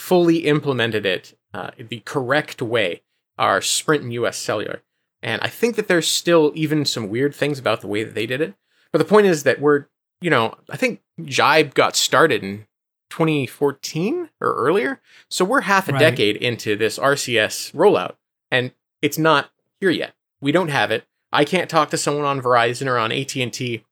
fully 0.00 0.38
implemented 0.38 1.06
it 1.06 1.38
uh, 1.54 1.70
the 1.78 2.00
correct 2.00 2.62
way 2.62 3.02
are 3.38 3.60
Sprint 3.60 4.02
and 4.02 4.12
US 4.14 4.38
Cellular. 4.38 4.82
And 5.22 5.40
I 5.42 5.48
think 5.48 5.76
that 5.76 5.86
there's 5.86 6.08
still 6.08 6.50
even 6.56 6.84
some 6.84 7.10
weird 7.10 7.32
things 7.34 7.60
about 7.60 7.80
the 7.80 7.86
way 7.86 8.02
that 8.02 8.14
they 8.14 8.26
did 8.26 8.40
it. 8.40 8.54
But 8.92 8.98
the 8.98 9.04
point 9.04 9.26
is 9.26 9.44
that 9.44 9.60
we're, 9.60 9.86
you 10.20 10.30
know, 10.30 10.54
I 10.70 10.76
think 10.76 11.00
Jibe 11.24 11.74
got 11.74 11.96
started 11.96 12.42
in 12.42 12.66
2014 13.10 14.30
or 14.40 14.54
earlier. 14.54 15.00
So 15.28 15.44
we're 15.44 15.62
half 15.62 15.88
a 15.88 15.92
Right. 15.92 15.98
decade 16.00 16.36
into 16.36 16.76
this 16.76 16.98
RCS 16.98 17.72
rollout, 17.72 18.14
and 18.50 18.72
it's 19.02 19.18
not 19.18 19.50
here 19.80 19.90
yet. 19.90 20.14
We 20.40 20.52
don't 20.52 20.68
have 20.68 20.90
it. 20.90 21.04
I 21.32 21.44
can't 21.44 21.70
talk 21.70 21.90
to 21.90 21.96
someone 21.96 22.24
on 22.24 22.40
Verizon 22.42 22.86
or 22.86 22.98
on 22.98 23.12
AT&T 23.12 23.84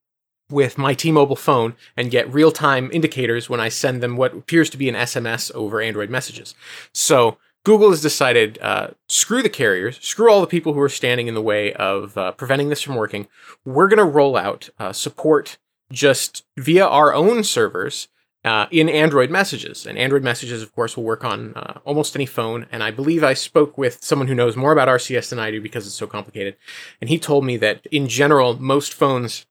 with 0.51 0.79
my 0.79 0.95
T-Mobile 0.95 1.37
phone 1.37 1.74
and 1.97 2.11
get 2.11 2.33
real-time 2.33 2.91
indicators 2.93 3.51
when 3.51 3.61
I 3.61 3.68
send 3.68 4.03
them 4.03 4.16
what 4.16 4.33
appears 4.35 4.70
to 4.70 4.79
be 4.79 4.89
an 4.89 4.95
SMS 4.97 5.51
over 5.55 5.81
Android 5.81 6.09
messages. 6.11 6.55
So 6.93 7.37
Google 7.64 7.91
has 7.91 8.01
decided, 8.01 8.59
uh, 8.62 8.89
screw 9.09 9.43
the 9.43 9.51
carriers, 9.51 9.99
screw 10.01 10.31
all 10.33 10.41
the 10.41 10.47
people 10.47 10.72
who 10.72 10.81
are 10.81 10.89
standing 10.89 11.29
in 11.29 11.35
the 11.35 11.43
way 11.43 11.74
of 11.74 12.16
uh, 12.16 12.33
preventing 12.33 12.70
this 12.70 12.81
from 12.81 12.95
working. 12.97 13.29
We're 13.64 13.89
going 13.89 13.99
to 13.99 14.05
roll 14.05 14.37
out 14.37 14.70
uh, 14.79 14.93
support 14.93 15.59
just 15.93 16.45
via 16.57 16.86
our 16.86 17.14
own 17.14 17.45
servers 17.45 18.09
uh, 18.45 18.66
in 18.70 18.89
Android 18.89 19.30
messages. 19.30 19.86
And 19.86 19.99
Android 19.99 20.22
messages, 20.22 20.62
of 20.62 20.74
course, 20.74 20.97
will 20.97 21.05
work 21.05 21.24
on 21.24 21.55
uh, 21.55 21.80
almost 21.84 22.14
any 22.14 22.26
phone. 22.26 22.66
And 22.70 22.82
I 22.82 22.91
believe 22.91 23.24
I 23.24 23.34
spoke 23.34 23.76
with 23.76 24.03
someone 24.03 24.28
who 24.28 24.34
knows 24.34 24.57
more 24.57 24.72
about 24.72 24.89
RCS 24.89 25.30
than 25.30 25.39
I 25.39 25.51
do 25.51 25.61
because 25.61 25.86
it's 25.86 25.97
so 25.97 26.07
complicated. 26.07 26.57
And 27.01 27.11
he 27.11 27.18
told 27.18 27.45
me 27.45 27.57
that 27.59 27.86
in 27.91 28.09
general, 28.09 28.61
most 28.61 28.95
phones, 28.95 29.47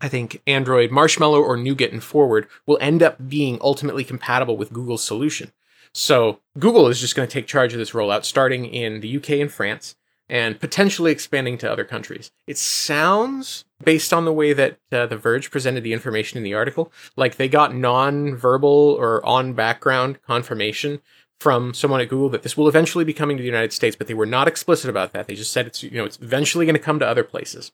I 0.00 0.08
think 0.08 0.40
Android 0.46 0.90
Marshmallow 0.90 1.40
or 1.40 1.56
Nougat 1.56 1.92
and 1.92 2.02
Forward, 2.02 2.48
will 2.66 2.78
end 2.80 3.02
up 3.02 3.28
being 3.28 3.58
ultimately 3.60 4.04
compatible 4.04 4.56
with 4.56 4.72
Google's 4.72 5.04
solution. 5.04 5.52
So 5.94 6.40
Google 6.58 6.88
is 6.88 7.00
just 7.00 7.14
going 7.14 7.28
to 7.28 7.32
take 7.32 7.46
charge 7.46 7.74
of 7.74 7.78
this 7.78 7.90
rollout 7.90 8.24
starting 8.24 8.64
in 8.64 9.00
the 9.00 9.16
UK 9.18 9.30
and 9.30 9.52
France 9.52 9.94
and 10.28 10.58
potentially 10.60 11.12
expanding 11.12 11.58
to 11.58 11.70
other 11.70 11.84
countries. 11.84 12.30
It 12.46 12.58
sounds, 12.58 13.64
based 13.84 14.12
on 14.12 14.24
the 14.24 14.32
way 14.32 14.52
that 14.52 14.78
uh, 14.90 15.06
The 15.06 15.16
Verge 15.16 15.50
presented 15.50 15.82
the 15.82 15.92
information 15.92 16.38
in 16.38 16.44
the 16.44 16.54
article, 16.54 16.92
like 17.16 17.36
they 17.36 17.48
got 17.48 17.74
non 17.74 18.36
verbal 18.36 18.96
or 18.98 19.24
on 19.26 19.52
background 19.54 20.20
confirmation 20.26 21.00
from 21.40 21.74
someone 21.74 22.00
at 22.00 22.08
Google 22.08 22.28
that 22.28 22.42
this 22.44 22.56
will 22.56 22.68
eventually 22.68 23.04
be 23.04 23.12
coming 23.12 23.36
to 23.36 23.42
the 23.42 23.46
United 23.48 23.72
States, 23.72 23.96
but 23.96 24.06
they 24.06 24.14
were 24.14 24.26
not 24.26 24.46
explicit 24.46 24.88
about 24.88 25.12
that. 25.12 25.26
They 25.26 25.34
just 25.34 25.52
said 25.52 25.66
it's 25.66 25.82
you 25.82 25.90
know 25.92 26.04
it's 26.04 26.18
eventually 26.22 26.66
going 26.66 26.76
to 26.76 26.80
come 26.82 26.98
to 27.00 27.06
other 27.06 27.24
places. 27.24 27.72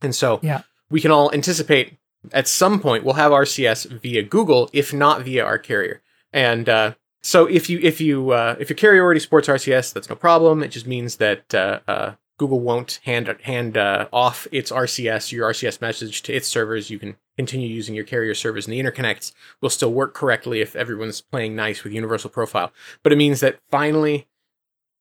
And 0.00 0.14
so 0.14 0.38
Yeah. 0.42 0.62
we 0.90 1.00
can 1.00 1.10
all 1.10 1.32
anticipate 1.34 1.98
at 2.32 2.48
some 2.48 2.80
point 2.80 3.04
we'll 3.04 3.14
have 3.14 3.32
RCS 3.32 3.86
via 4.00 4.22
Google, 4.22 4.70
if 4.72 4.92
not 4.92 5.22
via 5.22 5.44
our 5.44 5.58
carrier. 5.58 6.00
And 6.32 6.68
uh, 6.68 6.94
so 7.22 7.46
if 7.46 7.68
you 7.68 7.78
if 7.82 8.00
you 8.00 8.30
uh, 8.30 8.56
if 8.58 8.70
your 8.70 8.76
carrier 8.76 9.02
already 9.02 9.20
supports 9.20 9.48
RCS, 9.48 9.92
that's 9.92 10.08
no 10.08 10.16
problem. 10.16 10.62
It 10.62 10.68
just 10.68 10.86
means 10.86 11.16
that 11.16 11.54
uh, 11.54 11.80
uh, 11.88 12.12
Google 12.38 12.60
won't 12.60 13.00
hand 13.04 13.34
hand 13.42 13.76
uh, 13.76 14.08
off 14.12 14.46
its 14.52 14.70
RCS, 14.70 15.32
your 15.32 15.50
RCS 15.50 15.80
message 15.80 16.22
to 16.22 16.32
its 16.32 16.46
servers. 16.46 16.90
You 16.90 16.98
can 16.98 17.16
continue 17.36 17.68
using 17.68 17.94
your 17.94 18.04
carrier 18.04 18.34
servers, 18.34 18.66
and 18.66 18.72
the 18.72 18.80
interconnects 18.80 19.32
will 19.60 19.70
still 19.70 19.92
work 19.92 20.14
correctly 20.14 20.60
if 20.60 20.76
everyone's 20.76 21.20
playing 21.20 21.56
nice 21.56 21.82
with 21.82 21.92
Universal 21.92 22.30
Profile. 22.30 22.72
But 23.02 23.12
it 23.12 23.16
means 23.16 23.40
that 23.40 23.58
finally, 23.68 24.28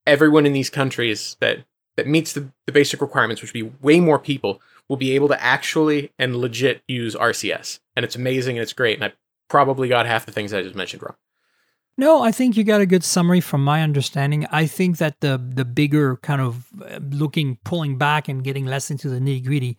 everyone 0.05 0.45
in 0.45 0.53
these 0.53 0.69
countries 0.69 1.37
that 1.39 1.65
that 1.97 2.07
meets 2.07 2.33
the, 2.33 2.51
the 2.65 2.71
basic 2.71 3.01
requirements, 3.01 3.41
which 3.41 3.53
would 3.53 3.71
be 3.71 3.75
way 3.81 3.99
more 3.99 4.19
people, 4.19 4.61
will 4.87 4.97
be 4.97 5.13
able 5.13 5.27
to 5.27 5.43
actually 5.43 6.11
and 6.17 6.35
legit 6.35 6.81
use 6.87 7.15
RCS. 7.15 7.79
And 7.95 8.05
it's 8.05 8.15
amazing 8.15 8.57
and 8.57 8.63
it's 8.63 8.73
great. 8.73 8.95
And 8.95 9.05
I 9.05 9.13
probably 9.49 9.89
got 9.89 10.05
half 10.05 10.25
the 10.25 10.31
things 10.31 10.53
I 10.53 10.61
just 10.61 10.75
mentioned 10.75 11.03
wrong. 11.03 11.15
No, 11.97 12.21
I 12.21 12.31
think 12.31 12.55
you 12.55 12.63
got 12.63 12.79
a 12.79 12.85
good 12.85 13.03
summary 13.03 13.41
from 13.41 13.63
my 13.63 13.81
understanding. 13.81 14.45
I 14.51 14.67
think 14.67 14.97
that 14.97 15.19
the 15.21 15.37
the 15.37 15.65
bigger 15.65 16.17
kind 16.17 16.41
of 16.41 16.67
uh, 16.81 16.99
looking, 17.09 17.57
pulling 17.63 17.97
back, 17.97 18.27
and 18.27 18.43
getting 18.43 18.65
less 18.65 18.91
into 18.91 19.09
the 19.09 19.19
nitty 19.19 19.45
gritty. 19.45 19.77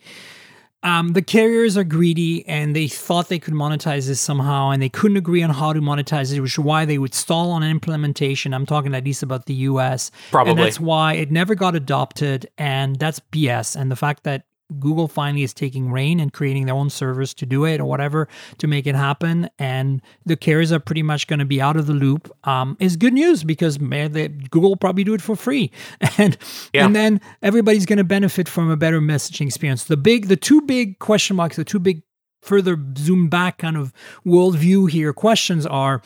Um, 0.82 1.12
the 1.12 1.22
carriers 1.22 1.76
are 1.76 1.84
greedy, 1.84 2.46
and 2.46 2.74
they 2.74 2.86
thought 2.86 3.28
they 3.28 3.40
could 3.40 3.54
monetize 3.54 4.06
this 4.06 4.20
somehow, 4.20 4.70
and 4.70 4.80
they 4.80 4.88
couldn't 4.88 5.16
agree 5.16 5.42
on 5.42 5.50
how 5.50 5.72
to 5.72 5.80
monetize 5.80 6.32
it, 6.32 6.40
which 6.40 6.54
is 6.54 6.58
why 6.58 6.84
they 6.84 6.98
would 6.98 7.14
stall 7.14 7.50
on 7.50 7.64
implementation. 7.64 8.54
I'm 8.54 8.66
talking 8.66 8.94
at 8.94 9.04
least 9.04 9.22
about 9.24 9.46
the 9.46 9.54
U.S. 9.54 10.12
Probably. 10.30 10.52
and 10.52 10.60
that's 10.60 10.78
why 10.78 11.14
it 11.14 11.32
never 11.32 11.54
got 11.54 11.74
adopted, 11.74 12.48
and 12.58 12.96
that's 12.96 13.20
BS. 13.32 13.74
And 13.74 13.90
the 13.90 13.96
fact 13.96 14.24
that 14.24 14.44
Google 14.78 15.08
finally 15.08 15.42
is 15.42 15.54
taking 15.54 15.90
reign 15.90 16.20
and 16.20 16.32
creating 16.32 16.66
their 16.66 16.74
own 16.74 16.90
servers 16.90 17.32
to 17.34 17.46
do 17.46 17.64
it 17.64 17.80
or 17.80 17.84
whatever 17.86 18.28
to 18.58 18.66
make 18.66 18.86
it 18.86 18.94
happen, 18.94 19.48
and 19.58 20.02
the 20.26 20.36
carriers 20.36 20.72
are 20.72 20.78
pretty 20.80 21.02
much 21.02 21.26
going 21.26 21.38
to 21.38 21.44
be 21.44 21.60
out 21.60 21.76
of 21.76 21.86
the 21.86 21.94
loop. 21.94 22.30
Um, 22.46 22.76
is 22.80 22.96
good 22.96 23.14
news 23.14 23.44
because 23.44 23.80
man, 23.80 24.12
they, 24.12 24.28
Google 24.28 24.70
will 24.70 24.76
probably 24.76 25.04
do 25.04 25.14
it 25.14 25.22
for 25.22 25.36
free, 25.36 25.70
and 26.18 26.36
Yeah. 26.74 26.84
and 26.86 26.94
then 26.94 27.20
everybody's 27.42 27.86
going 27.86 27.96
to 27.98 28.04
benefit 28.04 28.48
from 28.48 28.70
a 28.70 28.76
better 28.76 29.00
messaging 29.00 29.46
experience. 29.46 29.84
The 29.84 29.96
big, 29.96 30.28
the 30.28 30.36
two 30.36 30.60
big 30.62 30.98
question 30.98 31.36
marks, 31.36 31.56
the 31.56 31.64
two 31.64 31.78
big 31.78 32.02
further 32.42 32.78
zoom 32.96 33.28
back 33.28 33.58
kind 33.58 33.76
of 33.76 33.92
worldview 34.24 34.90
here 34.90 35.12
questions 35.12 35.66
are, 35.66 36.02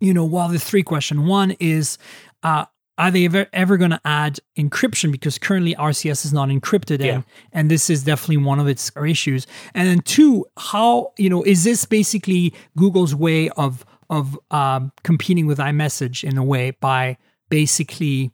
you 0.00 0.12
know, 0.12 0.24
well, 0.24 0.48
the 0.48 0.58
three 0.58 0.82
question. 0.82 1.26
One 1.26 1.52
is, 1.60 1.98
uh, 2.42 2.64
are 2.98 3.10
they 3.10 3.26
ever, 3.26 3.46
ever 3.52 3.76
going 3.76 3.90
to 3.90 4.00
add 4.04 4.38
encryption 4.56 5.12
because 5.12 5.38
currently 5.38 5.74
RCS 5.74 6.24
is 6.24 6.32
not 6.32 6.48
encrypted 6.48 7.00
Yeah. 7.04 7.14
and 7.14 7.24
and 7.52 7.70
this 7.70 7.90
is 7.90 8.02
definitely 8.04 8.38
one 8.38 8.58
of 8.58 8.66
its 8.68 8.90
issues. 8.96 9.46
And 9.74 9.86
then 9.88 10.00
two, 10.00 10.46
how 10.56 11.12
you 11.18 11.28
know 11.30 11.42
is 11.42 11.64
this 11.64 11.84
basically 11.86 12.54
Google's 12.76 13.14
way 13.14 13.50
of 13.50 13.84
of 14.08 14.38
um, 14.50 14.92
competing 15.02 15.46
with 15.46 15.58
iMessage 15.58 16.22
in 16.24 16.38
a 16.38 16.44
way 16.44 16.70
by 16.80 17.16
basically 17.50 18.30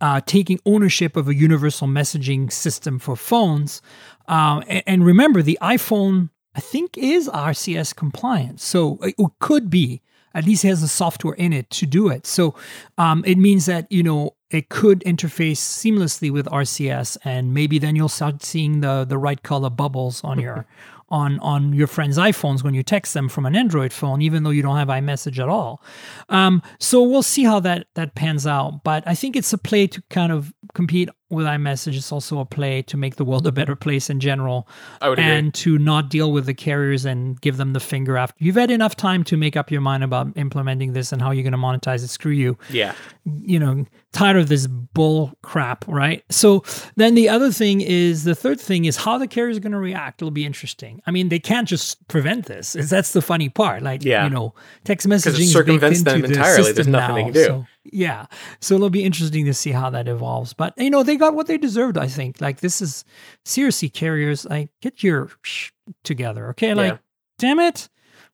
uh, 0.00 0.20
taking 0.26 0.58
ownership 0.66 1.16
of 1.16 1.28
a 1.28 1.34
universal 1.34 1.88
messaging 1.88 2.52
system 2.52 2.98
for 2.98 3.16
phones 3.16 3.80
Um, 4.28 4.62
and, 4.68 4.82
and 4.86 5.06
remember, 5.06 5.42
the 5.42 5.58
iPhone, 5.62 6.30
I 6.54 6.60
think, 6.60 6.96
is 6.98 7.28
RCS 7.28 7.94
compliant. 7.94 8.60
So 8.60 8.98
it 9.02 9.16
could 9.38 9.68
be, 9.70 10.00
at 10.34 10.44
least 10.44 10.62
has 10.64 10.80
the 10.80 10.88
software 10.88 11.34
in 11.34 11.52
it 11.52 11.70
to 11.70 11.86
do 11.86 12.08
it. 12.08 12.26
So 12.26 12.54
um, 12.98 13.24
it 13.26 13.38
means 13.38 13.66
that, 13.66 13.90
you 13.90 14.02
know, 14.02 14.34
it 14.50 14.68
could 14.68 15.00
interface 15.00 15.56
seamlessly 15.56 16.30
with 16.30 16.46
RCS, 16.46 17.16
and 17.24 17.52
maybe 17.52 17.78
then 17.78 17.96
you'll 17.96 18.08
start 18.08 18.44
seeing 18.44 18.80
the 18.80 19.04
the 19.04 19.18
right 19.18 19.42
color 19.42 19.68
bubbles 19.68 20.22
on 20.22 20.38
your 20.38 20.66
on 21.08 21.40
on 21.40 21.72
your 21.72 21.88
friends' 21.88 22.18
iPhones 22.18 22.62
when 22.62 22.72
you 22.72 22.82
text 22.82 23.14
them 23.14 23.28
from 23.28 23.46
an 23.46 23.56
Android 23.56 23.92
phone, 23.92 24.22
even 24.22 24.42
though 24.44 24.50
you 24.50 24.62
don't 24.62 24.76
have 24.76 24.88
iMessage 24.88 25.38
at 25.40 25.48
all. 25.48 25.82
Um, 26.28 26.62
so 26.78 27.02
we'll 27.02 27.24
see 27.24 27.42
how 27.42 27.58
that 27.60 27.88
that 27.94 28.14
pans 28.14 28.46
out. 28.46 28.84
But 28.84 29.02
I 29.06 29.14
think 29.16 29.34
it's 29.34 29.52
a 29.52 29.58
play 29.58 29.88
to 29.88 30.02
kind 30.08 30.30
of 30.30 30.52
compete 30.72 31.08
with 31.30 31.46
iMessage. 31.46 31.96
It's 31.96 32.12
also 32.12 32.38
a 32.38 32.44
play 32.44 32.82
to 32.82 32.96
make 32.96 33.16
the 33.16 33.24
world 33.24 33.46
a 33.46 33.52
better 33.52 33.74
place 33.74 34.10
in 34.10 34.20
general, 34.20 34.68
and 35.00 35.18
agree. 35.48 35.50
to 35.52 35.78
not 35.78 36.10
deal 36.10 36.30
with 36.32 36.46
the 36.46 36.54
carriers 36.54 37.04
and 37.04 37.40
give 37.40 37.56
them 37.56 37.72
the 37.72 37.80
finger 37.80 38.16
after 38.16 38.36
you've 38.44 38.54
had 38.56 38.70
enough 38.70 38.94
time 38.96 39.24
to 39.24 39.36
make 39.36 39.56
up 39.56 39.70
your 39.70 39.80
mind 39.80 40.04
about 40.04 40.28
implementing 40.36 40.92
this 40.92 41.12
and 41.12 41.20
how 41.22 41.30
you're 41.30 41.42
going 41.42 41.52
to 41.52 41.58
monetize 41.58 42.04
it. 42.04 42.08
Screw 42.08 42.32
you 42.32 42.58
Yeah. 42.70 42.94
you 43.24 43.58
know, 43.58 43.86
tired 44.12 44.36
of 44.36 44.48
this 44.48 44.66
bull 44.66 45.32
crap, 45.42 45.84
right? 45.88 46.22
So 46.30 46.62
then 46.96 47.14
the 47.14 47.28
other 47.28 47.50
thing 47.50 47.80
is 47.80 48.24
the 48.24 48.34
third 48.34 48.60
thing 48.60 48.84
is 48.84 48.96
how 48.98 49.18
the 49.18 49.26
carriers 49.26 49.56
is 49.56 49.60
going 49.60 49.72
to 49.72 49.78
react. 49.78 50.20
It'll 50.22 50.30
be 50.30 50.44
interesting. 50.46 51.00
I 51.06 51.10
mean, 51.10 51.30
they 51.30 51.38
can't 51.40 51.66
just 51.66 52.06
prevent 52.06 52.46
this. 52.46 52.74
That's 52.74 53.12
the 53.12 53.22
funny 53.22 53.48
part. 53.48 53.82
Like, 53.82 54.04
Yeah. 54.04 54.24
you 54.24 54.30
know, 54.30 54.54
text 54.84 55.08
messaging 55.08 55.46
circumvents 55.50 56.02
them 56.02 56.20
the 56.20 56.26
entirely. 56.28 56.72
There's 56.72 56.86
nothing 56.86 57.14
they 57.16 57.22
can 57.24 57.32
do. 57.32 57.44
So, 57.44 57.66
yeah. 57.92 58.26
So 58.60 58.74
it'll 58.74 58.90
be 58.90 59.04
interesting 59.04 59.44
to 59.46 59.54
see 59.54 59.70
how 59.72 59.90
that 59.90 60.08
evolves. 60.08 60.52
But 60.54 60.74
you 60.76 60.90
know, 60.90 61.02
they 61.02 61.16
got 61.16 61.34
what 61.34 61.46
they 61.46 61.58
deserved. 61.58 61.98
I 61.98 62.06
think. 62.08 62.40
Like 62.40 62.60
this 62.60 62.80
is 62.80 63.04
seriously 63.44 63.88
carriers. 63.88 64.44
Like 64.44 64.70
get 64.82 65.02
your 65.02 65.30
sh- 65.42 65.70
together, 66.02 66.48
okay? 66.50 66.74
Like, 66.74 66.92
Yeah. 66.92 66.98
damn 67.38 67.60
it. 67.60 67.88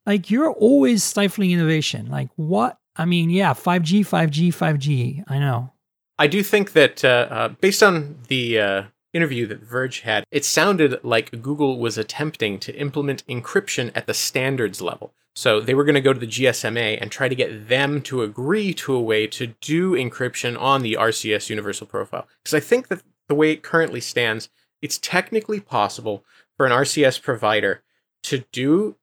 Like 0.05 0.31
you're 0.31 0.51
always 0.51 1.03
stifling 1.03 1.51
innovation. 1.51 2.07
Like 2.07 2.29
what? 2.35 2.77
I 2.95 3.05
mean, 3.05 3.29
yeah, 3.29 3.53
5G, 3.53 4.01
5G, 4.01 4.49
5G. 4.49 5.23
I 5.27 5.39
know. 5.39 5.71
I 6.19 6.27
do 6.27 6.43
think 6.43 6.73
that 6.73 7.03
uh, 7.05 7.27
uh, 7.31 7.47
based 7.47 7.81
on 7.81 8.17
the 8.27 8.59
uh, 8.59 8.83
interview 9.13 9.45
that 9.47 9.61
Verge 9.61 10.01
had, 10.01 10.25
it 10.31 10.45
sounded 10.45 11.03
like 11.03 11.41
Google 11.41 11.79
was 11.79 11.97
attempting 11.97 12.59
to 12.59 12.75
implement 12.75 13.25
encryption 13.27 13.91
at 13.95 14.07
the 14.07 14.13
standards 14.13 14.81
level. 14.81 15.13
So 15.35 15.61
they 15.61 15.73
were 15.73 15.85
going 15.85 15.95
to 15.95 16.01
go 16.01 16.13
to 16.13 16.19
the 16.19 16.27
GSMA 16.27 16.97
and 17.01 17.11
try 17.11 17.29
to 17.29 17.35
get 17.35 17.69
them 17.69 18.01
to 18.03 18.21
agree 18.21 18.73
to 18.75 18.93
a 18.93 19.01
way 19.01 19.27
to 19.27 19.47
do 19.61 19.93
encryption 19.93 20.59
on 20.59 20.81
the 20.81 20.97
RCS 20.99 21.49
universal 21.49 21.87
profile. 21.87 22.27
Because 22.43 22.53
I 22.53 22.59
think 22.59 22.89
that 22.89 23.01
the 23.29 23.35
way 23.35 23.51
it 23.51 23.63
currently 23.63 24.01
stands, 24.01 24.49
it's 24.81 24.97
technically 24.97 25.59
possible 25.59 26.25
for 26.57 26.65
an 26.65 26.71
RCS 26.71 27.21
provider 27.21 27.81
to 28.23 28.43
do 28.51 28.97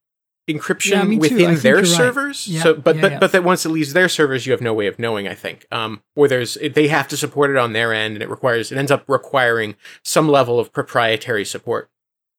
encryption 0.48 0.90
Yeah, 0.90 1.04
me 1.04 1.16
too. 1.16 1.22
I 1.22 1.28
within 1.28 1.54
their 1.56 1.74
you're 1.74 1.82
right. 1.82 1.86
servers. 1.86 2.48
Yeah, 2.48 2.62
so, 2.62 2.74
but 2.74 2.96
yeah, 2.96 3.02
but 3.02 3.20
but 3.20 3.32
that 3.32 3.44
once 3.44 3.64
it 3.64 3.68
leaves 3.68 3.92
their 3.92 4.08
servers, 4.08 4.46
you 4.46 4.52
have 4.52 4.60
no 4.60 4.74
way 4.74 4.86
of 4.86 4.98
knowing. 4.98 5.28
I 5.28 5.34
think, 5.34 5.66
um, 5.70 6.02
or 6.16 6.28
there's 6.28 6.56
they 6.74 6.88
have 6.88 7.08
to 7.08 7.16
support 7.16 7.50
it 7.50 7.56
on 7.56 7.72
their 7.72 7.92
end, 7.92 8.14
and 8.14 8.22
it 8.22 8.30
requires 8.30 8.72
it 8.72 8.78
ends 8.78 8.90
up 8.90 9.04
requiring 9.08 9.76
some 10.02 10.28
level 10.28 10.58
of 10.58 10.72
proprietary 10.72 11.44
support. 11.44 11.90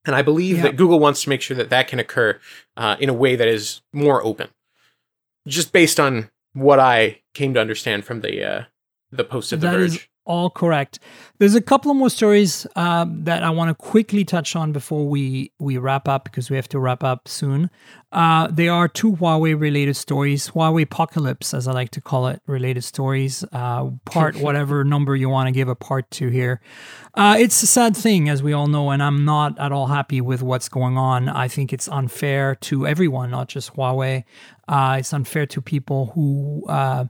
And 0.06 0.16
I 0.16 0.22
believe 0.22 0.62
that 0.62 0.76
Google 0.78 1.00
wants 1.00 1.24
to 1.24 1.30
make 1.30 1.42
sure 1.42 1.58
that 1.58 1.70
that 1.70 1.88
can 1.88 2.00
occur 2.00 2.40
uh, 2.78 2.96
in 3.00 3.10
a 3.10 3.14
way 3.14 3.36
that 3.36 3.48
is 3.48 3.82
more 3.94 4.24
open, 4.24 4.50
just 5.48 5.72
based 5.72 6.00
on 6.00 6.32
what 6.54 6.80
I 6.80 7.22
came 7.34 7.54
to 7.54 7.62
understand 7.62 8.06
from 8.06 8.22
the 8.22 8.44
uh, 8.44 8.64
the 9.12 9.24
post 9.24 9.52
of 9.54 9.62
the 9.62 9.70
Verge. 9.70 9.96
is 9.96 10.08
all 10.30 10.52
correct. 10.52 11.00
There's 11.40 11.56
a 11.56 11.62
couple 11.62 11.90
of 11.90 11.98
more 11.98 12.12
stories 12.12 12.68
um, 12.76 13.24
that 13.24 13.44
I 13.44 13.50
want 13.50 13.70
to 13.70 13.74
quickly 13.76 14.24
touch 14.24 14.56
on 14.56 14.72
before 14.72 15.08
we 15.08 15.52
we 15.58 15.78
wrap 15.78 16.08
up 16.08 16.24
because 16.24 16.52
we 16.52 16.56
have 16.56 16.70
to 16.70 16.80
wrap 16.80 17.04
up 17.04 17.28
soon. 17.28 17.72
Uh, 18.12 18.48
they 18.48 18.68
are 18.68 18.88
two 18.88 19.14
Huawei 19.14 19.60
related 19.60 19.96
stories, 19.96 20.52
Huawei 20.52 20.84
apocalypse, 20.84 21.54
as 21.54 21.68
I 21.68 21.72
like 21.74 21.90
to 21.92 22.02
call 22.02 22.28
it, 22.28 22.42
related 22.46 22.84
stories. 22.84 23.44
Uh, 23.52 23.90
part 24.06 24.36
whatever 24.46 24.84
number 24.84 25.16
you 25.16 25.30
want 25.30 25.48
to 25.48 25.52
give 25.52 25.68
a 25.68 25.76
part 25.76 26.10
to 26.12 26.30
here. 26.30 26.62
Uh, 27.16 27.36
it's 27.40 27.62
a 27.64 27.68
sad 27.68 27.98
thing, 27.98 28.30
as 28.30 28.44
we 28.44 28.54
all 28.54 28.68
know, 28.68 28.92
and 28.92 29.02
I'm 29.02 29.26
not 29.26 29.58
at 29.60 29.72
all 29.72 29.88
happy 29.88 30.22
with 30.22 30.44
what's 30.44 30.70
going 30.70 30.98
on. 30.98 31.28
I 31.28 31.48
think 31.48 31.74
it's 31.74 31.88
unfair 31.88 32.56
to 32.56 32.86
everyone, 32.86 33.32
not 33.32 33.48
just 33.48 33.74
Huawei. 33.74 34.26
Uh, 34.68 34.98
it's 35.00 35.12
unfair 35.12 35.48
to 35.48 35.60
people 35.60 36.12
who. 36.14 37.10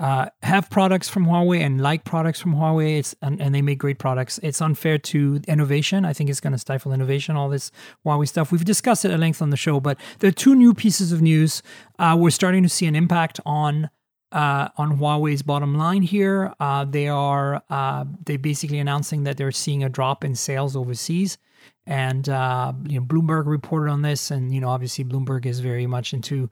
Uh, 0.00 0.26
have 0.42 0.68
products 0.70 1.08
from 1.08 1.24
Huawei 1.24 1.60
and 1.60 1.80
like 1.80 2.04
products 2.04 2.40
from 2.40 2.54
Huawei. 2.54 2.98
It's 2.98 3.14
and, 3.22 3.40
and 3.40 3.54
they 3.54 3.62
make 3.62 3.78
great 3.78 3.98
products. 3.98 4.40
It's 4.42 4.60
unfair 4.60 4.98
to 4.98 5.40
innovation. 5.46 6.04
I 6.04 6.12
think 6.12 6.28
it's 6.30 6.40
going 6.40 6.52
to 6.52 6.58
stifle 6.58 6.92
innovation. 6.92 7.36
All 7.36 7.48
this 7.48 7.70
Huawei 8.04 8.26
stuff. 8.26 8.50
We've 8.50 8.64
discussed 8.64 9.04
it 9.04 9.12
at 9.12 9.20
length 9.20 9.40
on 9.40 9.50
the 9.50 9.56
show, 9.56 9.78
but 9.78 9.98
there 10.18 10.28
are 10.28 10.32
two 10.32 10.56
new 10.56 10.74
pieces 10.74 11.12
of 11.12 11.22
news. 11.22 11.62
Uh, 11.98 12.16
we're 12.18 12.30
starting 12.30 12.64
to 12.64 12.68
see 12.68 12.86
an 12.86 12.96
impact 12.96 13.40
on. 13.46 13.90
Uh, 14.32 14.68
on 14.78 14.98
Huawei's 14.98 15.42
bottom 15.42 15.76
line 15.76 16.02
here, 16.02 16.52
uh, 16.58 16.84
they 16.84 17.06
are 17.06 17.62
uh, 17.70 18.04
they 18.26 18.36
basically 18.36 18.80
announcing 18.80 19.22
that 19.22 19.36
they're 19.36 19.52
seeing 19.52 19.84
a 19.84 19.88
drop 19.88 20.24
in 20.24 20.34
sales 20.34 20.74
overseas, 20.74 21.38
and 21.86 22.28
uh, 22.28 22.72
you 22.88 23.00
know 23.00 23.06
Bloomberg 23.06 23.46
reported 23.46 23.90
on 23.90 24.02
this, 24.02 24.30
and 24.30 24.54
you 24.54 24.60
know 24.60 24.68
obviously 24.68 25.04
Bloomberg 25.04 25.46
is 25.46 25.60
very 25.60 25.86
much 25.86 26.12
into 26.12 26.48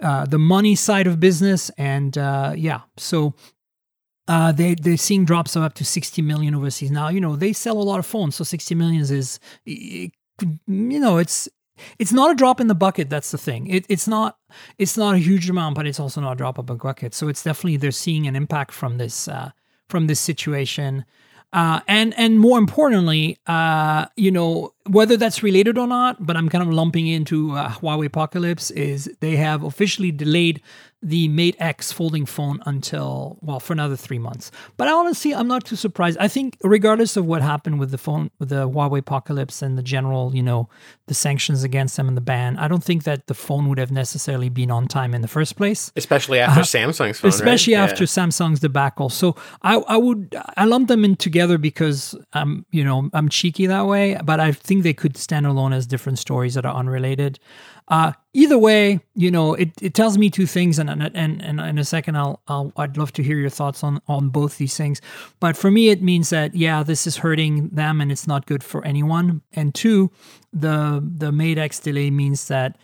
uh, 0.00 0.26
the 0.26 0.38
money 0.38 0.74
side 0.74 1.06
of 1.06 1.18
business, 1.20 1.70
and 1.76 2.16
uh, 2.16 2.52
yeah, 2.56 2.80
so 2.96 3.34
uh, 4.28 4.52
they 4.52 4.74
they're 4.74 4.96
seeing 4.96 5.24
drops 5.24 5.56
of 5.56 5.62
up 5.62 5.74
to 5.74 5.84
sixty 5.84 6.22
million 6.22 6.54
overseas. 6.54 6.90
Now 6.90 7.08
you 7.08 7.20
know 7.20 7.36
they 7.36 7.52
sell 7.52 7.78
a 7.78 7.82
lot 7.82 7.98
of 7.98 8.06
phones, 8.06 8.36
so 8.36 8.44
sixty 8.44 8.74
million 8.74 9.02
is 9.02 9.40
you 9.64 10.10
know 10.66 11.18
it's 11.18 11.48
it's 11.98 12.12
not 12.12 12.30
a 12.30 12.34
drop 12.34 12.60
in 12.60 12.68
the 12.68 12.74
bucket. 12.74 13.10
That's 13.10 13.30
the 13.30 13.38
thing. 13.38 13.66
It, 13.66 13.86
it's 13.88 14.08
not 14.08 14.38
it's 14.78 14.96
not 14.96 15.14
a 15.14 15.18
huge 15.18 15.48
amount, 15.50 15.74
but 15.74 15.86
it's 15.86 16.00
also 16.00 16.20
not 16.20 16.32
a 16.32 16.36
drop 16.36 16.58
of 16.58 16.70
a 16.70 16.76
bucket. 16.76 17.14
So 17.14 17.28
it's 17.28 17.42
definitely 17.42 17.76
they're 17.76 17.90
seeing 17.90 18.26
an 18.26 18.36
impact 18.36 18.72
from 18.72 18.98
this 18.98 19.28
uh, 19.28 19.50
from 19.88 20.06
this 20.06 20.20
situation. 20.20 21.04
Uh, 21.52 21.80
and 21.86 22.14
and 22.18 22.40
more 22.40 22.58
importantly, 22.58 23.38
uh, 23.46 24.06
you 24.16 24.30
know 24.30 24.72
whether 24.88 25.16
that's 25.16 25.42
related 25.42 25.78
or 25.78 25.86
not, 25.86 26.24
but 26.26 26.36
I'm 26.36 26.48
kind 26.48 26.62
of 26.66 26.72
lumping 26.72 27.06
into 27.06 27.52
uh, 27.52 27.70
Huawei 27.70 28.06
apocalypse 28.06 28.70
is 28.70 29.10
they 29.20 29.36
have 29.36 29.62
officially 29.62 30.10
delayed 30.12 30.60
the 31.02 31.28
Mate 31.28 31.54
X 31.60 31.92
folding 31.92 32.24
phone 32.26 32.60
until 32.66 33.38
well 33.42 33.60
for 33.60 33.74
another 33.74 33.96
three 33.96 34.18
months. 34.18 34.50
But 34.76 34.88
honestly, 34.88 35.34
I'm 35.34 35.46
not 35.46 35.64
too 35.64 35.76
surprised. 35.76 36.16
I 36.18 36.26
think 36.26 36.56
regardless 36.64 37.16
of 37.16 37.26
what 37.26 37.42
happened 37.42 37.78
with 37.78 37.90
the 37.90 37.98
phone 37.98 38.30
with 38.38 38.48
the 38.48 38.68
Huawei 38.68 38.98
apocalypse 39.00 39.60
and 39.62 39.76
the 39.78 39.82
general, 39.82 40.34
you 40.34 40.42
know, 40.42 40.68
the 41.06 41.14
sanctions 41.14 41.62
against 41.62 41.96
them 41.96 42.08
and 42.08 42.16
the 42.16 42.22
ban, 42.22 42.56
I 42.56 42.66
don't 42.66 42.82
think 42.82 43.04
that 43.04 43.26
the 43.26 43.34
phone 43.34 43.68
would 43.68 43.78
have 43.78 43.92
necessarily 43.92 44.48
been 44.48 44.70
on 44.70 44.88
time 44.88 45.14
in 45.14 45.20
the 45.20 45.28
first 45.28 45.56
place 45.56 45.92
especially 45.96 46.38
after 46.40 46.62
Samsung's 46.62 47.20
phone, 47.20 47.30
right? 47.30 47.34
Especially 47.34 47.74
Yeah. 47.74 47.84
after 47.84 48.04
Samsung's 48.04 48.60
debacle. 48.60 49.08
So 49.10 49.36
I, 49.62 49.74
I 49.76 49.96
would 49.98 50.34
I 50.56 50.64
lump 50.64 50.88
them 50.88 51.04
in 51.04 51.14
together 51.16 51.58
because 51.58 52.16
I'm 52.32 52.64
you 52.70 52.82
know 52.82 53.10
I'm 53.12 53.28
cheeky 53.28 53.66
that 53.66 53.86
way, 53.86 54.18
but 54.24 54.40
I 54.40 54.50
think 54.52 54.75
they 54.82 54.94
could 54.94 55.16
stand 55.16 55.46
alone 55.46 55.72
as 55.72 55.86
different 55.86 56.18
stories 56.18 56.54
that 56.54 56.64
are 56.66 56.74
unrelated. 56.74 57.38
Uh, 57.88 58.12
either 58.32 58.58
way, 58.58 59.00
you 59.14 59.30
know 59.30 59.54
it, 59.54 59.70
it 59.80 59.94
tells 59.94 60.18
me 60.18 60.28
two 60.30 60.46
things, 60.46 60.78
and 60.78 60.90
and 60.90 61.42
and, 61.42 61.60
in 61.60 61.78
a 61.78 61.84
second 61.84 62.16
I'll, 62.16 62.40
I'll 62.48 62.72
I'd 62.76 62.96
love 62.96 63.12
to 63.14 63.22
hear 63.22 63.38
your 63.38 63.50
thoughts 63.50 63.84
on 63.84 64.00
on 64.08 64.30
both 64.30 64.58
these 64.58 64.76
things. 64.76 65.00
But 65.40 65.56
for 65.56 65.70
me, 65.70 65.90
it 65.90 66.02
means 66.02 66.30
that 66.30 66.54
yeah, 66.54 66.82
this 66.82 67.06
is 67.06 67.18
hurting 67.18 67.68
them, 67.68 68.00
and 68.00 68.10
it's 68.10 68.26
not 68.26 68.46
good 68.46 68.64
for 68.64 68.84
anyone. 68.84 69.42
And 69.52 69.74
two, 69.74 70.10
the 70.52 71.02
the 71.02 71.30
Mate 71.30 71.58
X 71.58 71.78
delay 71.78 72.10
means 72.10 72.48
that 72.48 72.76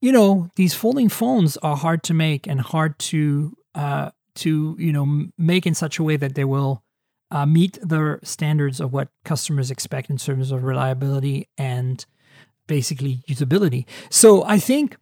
you 0.00 0.12
know 0.12 0.50
these 0.56 0.74
folding 0.74 1.08
phones 1.08 1.56
are 1.58 1.76
hard 1.76 2.02
to 2.04 2.14
make 2.14 2.46
and 2.46 2.60
hard 2.60 2.98
to 2.98 3.56
uh, 3.74 4.10
to 4.36 4.76
you 4.78 4.92
know 4.92 5.26
make 5.36 5.66
in 5.66 5.74
such 5.74 5.98
a 5.98 6.02
way 6.02 6.16
that 6.16 6.34
they 6.34 6.44
will 6.44 6.82
uh, 7.36 7.44
meet 7.44 7.78
the 7.82 8.18
standards 8.22 8.80
of 8.80 8.94
what 8.94 9.08
customers 9.22 9.70
expect 9.70 10.08
in 10.08 10.16
terms 10.16 10.50
of 10.50 10.64
reliability 10.64 11.48
and 11.58 12.06
basically 12.66 13.22
usability. 13.28 13.84
So 14.08 14.42
I 14.44 14.58
think 14.58 14.96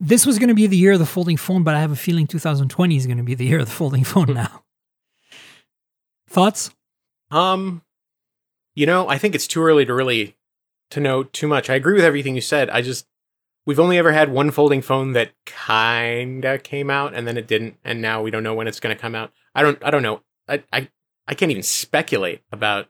this 0.00 0.26
was 0.26 0.40
going 0.40 0.48
to 0.48 0.56
be 0.56 0.66
the 0.66 0.76
year 0.76 0.92
of 0.92 0.98
the 0.98 1.06
folding 1.06 1.36
phone, 1.36 1.62
but 1.62 1.76
I 1.76 1.80
have 1.80 1.92
a 1.92 1.96
feeling 1.96 2.26
2020 2.26 2.96
is 2.96 3.06
going 3.06 3.18
to 3.18 3.22
be 3.22 3.36
the 3.36 3.46
year 3.46 3.60
of 3.60 3.66
the 3.66 3.72
folding 3.72 4.02
phone 4.02 4.34
now. 4.34 4.64
Thoughts? 6.28 6.70
Um, 7.30 7.82
you 8.74 8.84
know, 8.84 9.08
I 9.08 9.16
think 9.16 9.36
it's 9.36 9.46
too 9.46 9.62
early 9.62 9.84
to 9.84 9.94
really 9.94 10.36
to 10.90 10.98
know 10.98 11.22
too 11.22 11.46
much. 11.46 11.70
I 11.70 11.76
agree 11.76 11.94
with 11.94 12.04
everything 12.04 12.34
you 12.34 12.40
said. 12.40 12.70
I 12.70 12.82
just 12.82 13.06
we've 13.66 13.78
only 13.78 13.98
ever 13.98 14.10
had 14.10 14.32
one 14.32 14.50
folding 14.50 14.82
phone 14.82 15.12
that 15.12 15.30
kinda 15.46 16.58
came 16.58 16.90
out 16.90 17.14
and 17.14 17.28
then 17.28 17.36
it 17.36 17.46
didn't, 17.46 17.76
and 17.84 18.02
now 18.02 18.20
we 18.20 18.32
don't 18.32 18.42
know 18.42 18.54
when 18.54 18.66
it's 18.66 18.80
going 18.80 18.94
to 18.94 19.00
come 19.00 19.14
out. 19.14 19.30
I 19.54 19.62
don't. 19.62 19.78
I 19.84 19.90
don't 19.92 20.02
know. 20.02 20.22
I, 20.48 20.64
I 20.72 20.88
I 21.26 21.34
can't 21.34 21.50
even 21.50 21.62
speculate 21.62 22.42
about 22.50 22.88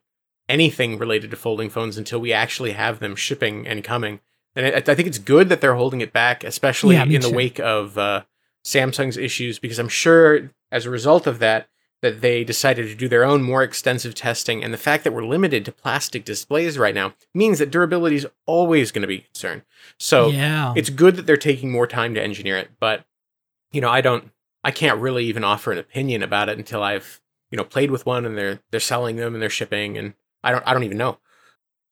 anything 0.48 0.98
related 0.98 1.30
to 1.30 1.36
folding 1.36 1.70
phones 1.70 1.96
until 1.96 2.20
we 2.20 2.32
actually 2.32 2.72
have 2.72 2.98
them 2.98 3.16
shipping 3.16 3.66
and 3.66 3.84
coming. 3.84 4.20
And 4.54 4.66
I, 4.66 4.78
I 4.78 4.94
think 4.94 5.08
it's 5.08 5.18
good 5.18 5.48
that 5.48 5.60
they're 5.60 5.76
holding 5.76 6.00
it 6.00 6.12
back, 6.12 6.44
especially 6.44 6.96
Yeah, 6.96 7.04
in 7.04 7.20
the 7.20 7.28
too. 7.28 7.34
wake 7.34 7.60
of 7.60 7.96
uh, 7.96 8.24
Samsung's 8.64 9.16
issues, 9.16 9.58
because 9.58 9.78
I'm 9.78 9.88
sure 9.88 10.50
as 10.70 10.84
a 10.84 10.90
result 10.90 11.26
of 11.26 11.38
that, 11.38 11.68
that 12.02 12.20
they 12.20 12.42
decided 12.42 12.88
to 12.88 12.96
do 12.96 13.08
their 13.08 13.24
own 13.24 13.44
more 13.44 13.62
extensive 13.62 14.14
testing. 14.14 14.64
And 14.64 14.74
the 14.74 14.78
fact 14.78 15.04
that 15.04 15.12
we're 15.12 15.24
limited 15.24 15.64
to 15.64 15.72
plastic 15.72 16.24
displays 16.24 16.76
right 16.76 16.94
now 16.94 17.14
means 17.32 17.60
that 17.60 17.70
durability 17.70 18.16
is 18.16 18.26
always 18.44 18.90
going 18.90 19.02
to 19.02 19.08
be 19.08 19.18
a 19.18 19.20
concern. 19.20 19.62
So 19.98 20.28
yeah. 20.28 20.74
it's 20.76 20.90
good 20.90 21.14
that 21.14 21.26
they're 21.26 21.36
taking 21.36 21.70
more 21.70 21.86
time 21.86 22.12
to 22.14 22.22
engineer 22.22 22.56
it. 22.56 22.70
But, 22.80 23.04
you 23.70 23.80
know, 23.80 23.88
I 23.88 24.00
don't, 24.00 24.30
I 24.64 24.72
can't 24.72 25.00
really 25.00 25.26
even 25.26 25.44
offer 25.44 25.70
an 25.70 25.78
opinion 25.78 26.24
about 26.24 26.48
it 26.48 26.58
until 26.58 26.82
I've, 26.82 27.20
you 27.52 27.56
know, 27.56 27.62
played 27.64 27.92
with 27.92 28.04
one 28.04 28.26
and 28.26 28.36
they're, 28.36 28.58
they're 28.72 28.80
selling 28.80 29.14
them 29.14 29.34
and 29.34 29.40
they're 29.42 29.48
shipping 29.50 29.96
and 29.96 30.14
I 30.42 30.50
don't, 30.50 30.66
I 30.66 30.72
don't 30.72 30.82
even 30.82 30.98
know. 30.98 31.18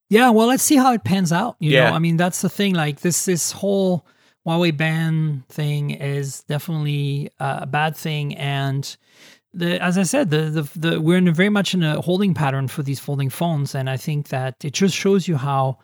Yeah. 0.09 0.31
Well, 0.31 0.49
let's 0.49 0.65
see 0.65 0.75
how 0.77 0.93
it 0.93 1.05
pans 1.05 1.31
out. 1.31 1.55
You 1.61 1.71
Yeah. 1.71 1.91
know, 1.91 1.95
I 1.95 2.01
mean, 2.01 2.17
that's 2.17 2.41
the 2.41 2.49
thing. 2.49 2.75
Like 2.75 3.01
this, 3.01 3.27
this 3.27 3.53
whole 3.53 4.05
Huawei 4.45 4.77
ban 4.77 5.45
thing 5.49 5.91
is 5.91 6.43
definitely 6.49 7.31
a 7.39 7.67
bad 7.67 7.95
thing. 7.97 8.35
And, 8.37 8.97
the, 9.53 9.83
as 9.83 9.99
I 9.99 10.05
said, 10.05 10.31
the, 10.31 10.43
the 10.43 10.79
the 10.79 11.01
we're 11.01 11.19
in 11.19 11.27
a 11.27 11.33
very 11.33 11.49
much 11.49 11.75
in 11.75 11.83
a 11.83 12.01
holding 12.01 12.35
pattern 12.35 12.69
for 12.69 12.85
these 12.85 13.01
folding 13.01 13.29
phones, 13.29 13.75
and 13.75 13.91
I 13.91 13.97
think 13.97 14.29
that 14.29 14.55
it 14.65 14.73
just 14.73 14.95
shows 14.95 15.27
you 15.27 15.37
how 15.37 15.79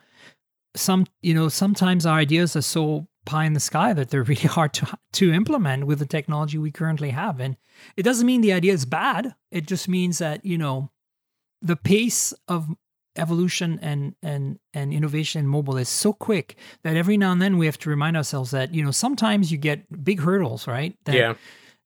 some 0.77 1.05
you 1.21 1.35
know 1.35 1.49
sometimes 1.49 2.07
our 2.07 2.17
ideas 2.17 2.55
are 2.55 2.63
so 2.63 3.09
pie 3.27 3.45
in 3.45 3.53
the 3.53 3.61
sky 3.61 3.93
that 3.93 4.09
they're 4.09 4.23
really 4.33 4.49
hard 4.49 4.73
to 4.75 4.99
to 5.13 5.33
implement 5.33 5.87
with 5.87 5.99
the 5.99 6.07
technology 6.07 6.57
we 6.57 6.71
currently 6.71 7.11
have, 7.11 7.41
and 7.41 7.57
it 7.97 8.03
doesn't 8.03 8.27
mean 8.27 8.41
the 8.41 8.53
idea 8.53 8.73
is 8.73 8.87
bad. 8.87 9.35
It 9.51 9.67
just 9.67 9.89
means 9.89 10.19
that 10.19 10.45
you 10.45 10.57
know 10.57 10.91
the 11.61 11.77
pace 11.77 12.33
of 12.49 12.69
evolution 13.17 13.79
and 13.83 14.15
and 14.23 14.59
and 14.75 14.93
innovation 14.93 15.41
in 15.41 15.47
mobile 15.47 15.77
is 15.77 15.89
so 15.89 16.13
quick 16.13 16.57
that 16.83 16.97
every 16.97 17.17
now 17.17 17.33
and 17.33 17.41
then 17.41 17.59
we 17.59 17.67
have 17.67 17.79
to 17.79 17.91
remind 17.91 18.17
ourselves 18.17 18.51
that 18.51 18.75
you 18.75 18.85
know 18.85 18.91
sometimes 18.91 19.51
you 19.51 19.59
get 19.59 20.05
big 20.05 20.21
hurdles 20.21 20.67
right 20.67 20.97
that, 21.05 21.15
Yeah. 21.15 21.35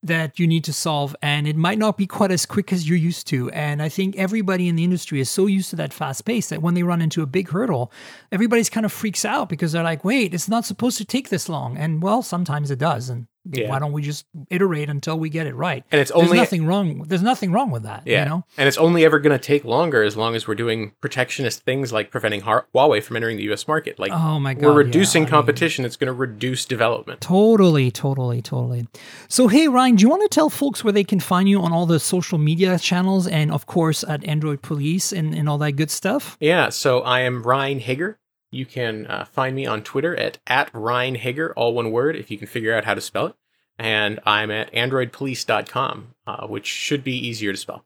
That 0.02 0.38
you 0.38 0.46
need 0.46 0.64
to 0.64 0.72
solve 0.72 1.14
and 1.22 1.46
it 1.46 1.56
might 1.56 1.78
not 1.78 1.96
be 1.96 2.06
quite 2.06 2.30
as 2.30 2.46
quick 2.46 2.72
as 2.72 2.88
you're 2.88 2.98
used 2.98 3.26
to. 3.28 3.50
And 3.50 3.82
i 3.82 3.88
think 3.88 4.16
everybody 4.16 4.68
in 4.68 4.76
the 4.76 4.84
industry 4.84 5.20
is 5.20 5.30
so 5.30 5.46
used 5.46 5.70
to 5.70 5.76
that 5.76 5.92
fast 5.92 6.24
pace 6.24 6.48
that 6.48 6.62
when 6.62 6.74
they 6.74 6.82
run 6.82 7.02
into 7.02 7.22
a 7.22 7.26
big 7.26 7.50
hurdle 7.50 7.92
everybody's 8.32 8.70
kind 8.70 8.86
of 8.86 8.92
freaks 8.92 9.24
out 9.24 9.48
because 9.48 9.72
they're 9.72 9.82
like 9.82 10.04
wait 10.04 10.32
it's 10.34 10.48
not 10.48 10.64
supposed 10.64 10.98
to 10.98 11.04
take 11.04 11.28
this 11.28 11.48
long. 11.48 11.76
And 11.76 12.02
well 12.02 12.22
sometimes 12.22 12.70
it 12.70 12.78
does 12.78 13.10
and 13.10 13.26
Yeah. 13.52 13.68
why 13.68 13.78
don't 13.78 13.92
we 13.92 14.02
just 14.02 14.26
iterate 14.48 14.88
until 14.88 15.18
we 15.18 15.28
get 15.28 15.46
it 15.46 15.54
right 15.54 15.84
And 15.90 16.00
it's 16.00 16.10
there's 16.10 16.24
only, 16.24 16.38
nothing 16.38 16.66
wrong 16.66 17.02
there's 17.08 17.22
nothing 17.22 17.52
wrong 17.52 17.70
with 17.70 17.82
that 17.82 18.02
yeah. 18.06 18.22
you 18.22 18.28
know 18.28 18.44
And 18.56 18.68
it's 18.68 18.78
only 18.78 19.04
ever 19.04 19.18
going 19.18 19.38
to 19.38 19.44
take 19.44 19.64
longer 19.64 20.02
as 20.02 20.16
long 20.16 20.34
as 20.34 20.46
we're 20.46 20.54
doing 20.54 20.92
protectionist 21.00 21.62
things 21.62 21.92
like 21.92 22.10
preventing 22.10 22.42
Huawei 22.42 23.02
from 23.02 23.16
entering 23.16 23.36
the 23.36 23.52
US 23.52 23.66
market. 23.66 23.98
Like, 23.98 24.12
oh 24.12 24.38
my 24.38 24.54
god 24.54 24.64
we're 24.64 24.70
yeah, 24.72 24.86
reducing 24.86 25.22
mean- 25.24 25.30
competition. 25.30 25.84
it's 25.84 25.96
going 25.96 26.06
to 26.06 26.12
reduce 26.12 26.64
development. 26.64 27.20
Totally, 27.20 27.90
totally, 27.90 28.42
totally. 28.42 28.86
So, 29.28 29.48
hey, 29.48 29.68
Ryne, 29.68 29.96
do 29.96 30.02
you 30.02 30.08
want 30.08 30.22
to 30.22 30.34
tell 30.34 30.50
folks 30.50 30.82
where 30.84 30.92
they 30.92 31.04
can 31.04 31.20
find 31.20 31.48
you 31.48 31.60
on 31.60 31.72
all 31.72 31.86
the 31.86 32.00
social 32.00 32.38
media 32.38 32.78
channels 32.78 33.26
and, 33.26 33.50
of 33.52 33.66
course, 33.66 34.04
at 34.04 34.24
Android 34.24 34.62
Police 34.62 35.12
and, 35.12 35.34
and 35.34 35.48
all 35.48 35.58
that 35.58 35.72
good 35.72 35.90
stuff? 35.90 36.36
Yeah, 36.40 36.68
so 36.68 37.00
I 37.00 37.20
am 37.20 37.42
Ryne 37.42 37.80
Hager. 37.80 38.18
You 38.52 38.66
can 38.66 39.06
uh, 39.06 39.24
find 39.26 39.54
me 39.54 39.66
on 39.66 39.82
Twitter 39.82 40.16
at, 40.16 40.38
at 40.46 40.70
Ryne 40.74 41.14
Hager, 41.14 41.52
all 41.54 41.72
one 41.74 41.92
word, 41.92 42.16
if 42.16 42.30
you 42.30 42.38
can 42.38 42.48
figure 42.48 42.74
out 42.74 42.84
how 42.84 42.94
to 42.94 43.00
spell 43.00 43.26
it. 43.26 43.34
And 43.80 44.20
I'm 44.26 44.50
at 44.50 44.70
androidpolice.com, 44.74 46.14
uh, 46.26 46.46
which 46.46 46.66
should 46.66 47.02
be 47.02 47.16
easier 47.16 47.50
to 47.50 47.56
spell. 47.56 47.84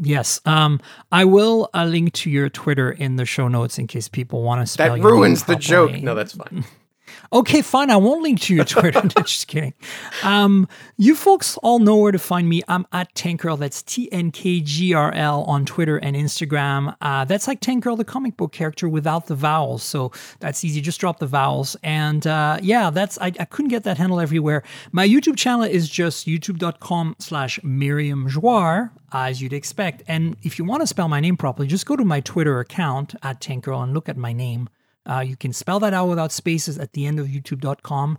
Yes. 0.00 0.40
Um, 0.44 0.80
I 1.12 1.24
will 1.24 1.70
uh, 1.72 1.84
link 1.84 2.12
to 2.14 2.30
your 2.30 2.48
Twitter 2.48 2.90
in 2.90 3.14
the 3.14 3.24
show 3.24 3.46
notes 3.46 3.78
in 3.78 3.86
case 3.86 4.08
people 4.08 4.42
want 4.42 4.60
to 4.60 4.66
spell 4.66 4.96
That 4.96 5.02
ruins 5.02 5.44
the 5.44 5.54
joke. 5.56 5.92
No, 6.02 6.14
that's 6.14 6.32
fine. 6.32 6.64
Okay, 7.32 7.62
fine. 7.62 7.90
I 7.90 7.96
won't 7.96 8.22
link 8.22 8.40
to 8.42 8.54
your 8.54 8.64
Twitter. 8.64 9.00
No, 9.16 9.22
Just 9.22 9.46
kidding. 9.46 9.72
Um, 10.24 10.68
you 10.96 11.14
folks 11.14 11.56
all 11.58 11.78
know 11.78 11.96
where 11.96 12.10
to 12.10 12.18
find 12.18 12.48
me. 12.48 12.62
I'm 12.66 12.86
at 12.92 13.14
Tankgirl. 13.14 13.58
That's 13.58 13.82
T 13.82 14.10
N 14.10 14.32
K 14.32 14.60
G 14.60 14.94
R 14.94 15.12
L 15.12 15.44
on 15.44 15.64
Twitter 15.64 15.96
and 15.96 16.16
Instagram. 16.16 16.96
Uh, 17.00 17.24
that's 17.24 17.46
like 17.46 17.60
Tankgirl, 17.60 17.96
the 17.96 18.04
comic 18.04 18.36
book 18.36 18.52
character 18.52 18.88
without 18.88 19.26
the 19.26 19.36
vowels. 19.36 19.82
So 19.84 20.10
that's 20.40 20.64
easy. 20.64 20.80
Just 20.80 20.98
drop 21.00 21.20
the 21.20 21.26
vowels. 21.26 21.76
And 21.84 22.26
uh, 22.26 22.58
yeah, 22.62 22.90
that's 22.90 23.16
I, 23.18 23.26
I 23.26 23.44
couldn't 23.44 23.70
get 23.70 23.84
that 23.84 23.96
handle 23.98 24.18
everywhere. 24.18 24.64
My 24.90 25.06
YouTube 25.06 25.36
channel 25.36 25.62
is 25.62 25.88
just 25.88 26.26
youtube.com 26.26 27.16
slash 27.20 27.60
Myriam 27.60 28.28
Joire, 28.28 28.92
as 29.12 29.40
you'd 29.40 29.52
expect. 29.52 30.02
And 30.08 30.36
if 30.42 30.58
you 30.58 30.64
want 30.64 30.82
to 30.82 30.86
spell 30.86 31.08
my 31.08 31.20
name 31.20 31.36
properly, 31.36 31.68
just 31.68 31.86
go 31.86 31.94
to 31.96 32.04
my 32.04 32.20
Twitter 32.20 32.58
account 32.58 33.14
at 33.22 33.40
Tankgirl 33.40 33.82
and 33.84 33.94
look 33.94 34.08
at 34.08 34.16
my 34.16 34.32
name. 34.32 34.68
Uh, 35.06 35.20
you 35.20 35.36
can 35.36 35.52
spell 35.52 35.80
that 35.80 35.94
out 35.94 36.08
without 36.08 36.32
spaces 36.32 36.78
at 36.78 36.92
the 36.92 37.06
end 37.06 37.18
of 37.18 37.26
youtube.com 37.26 38.18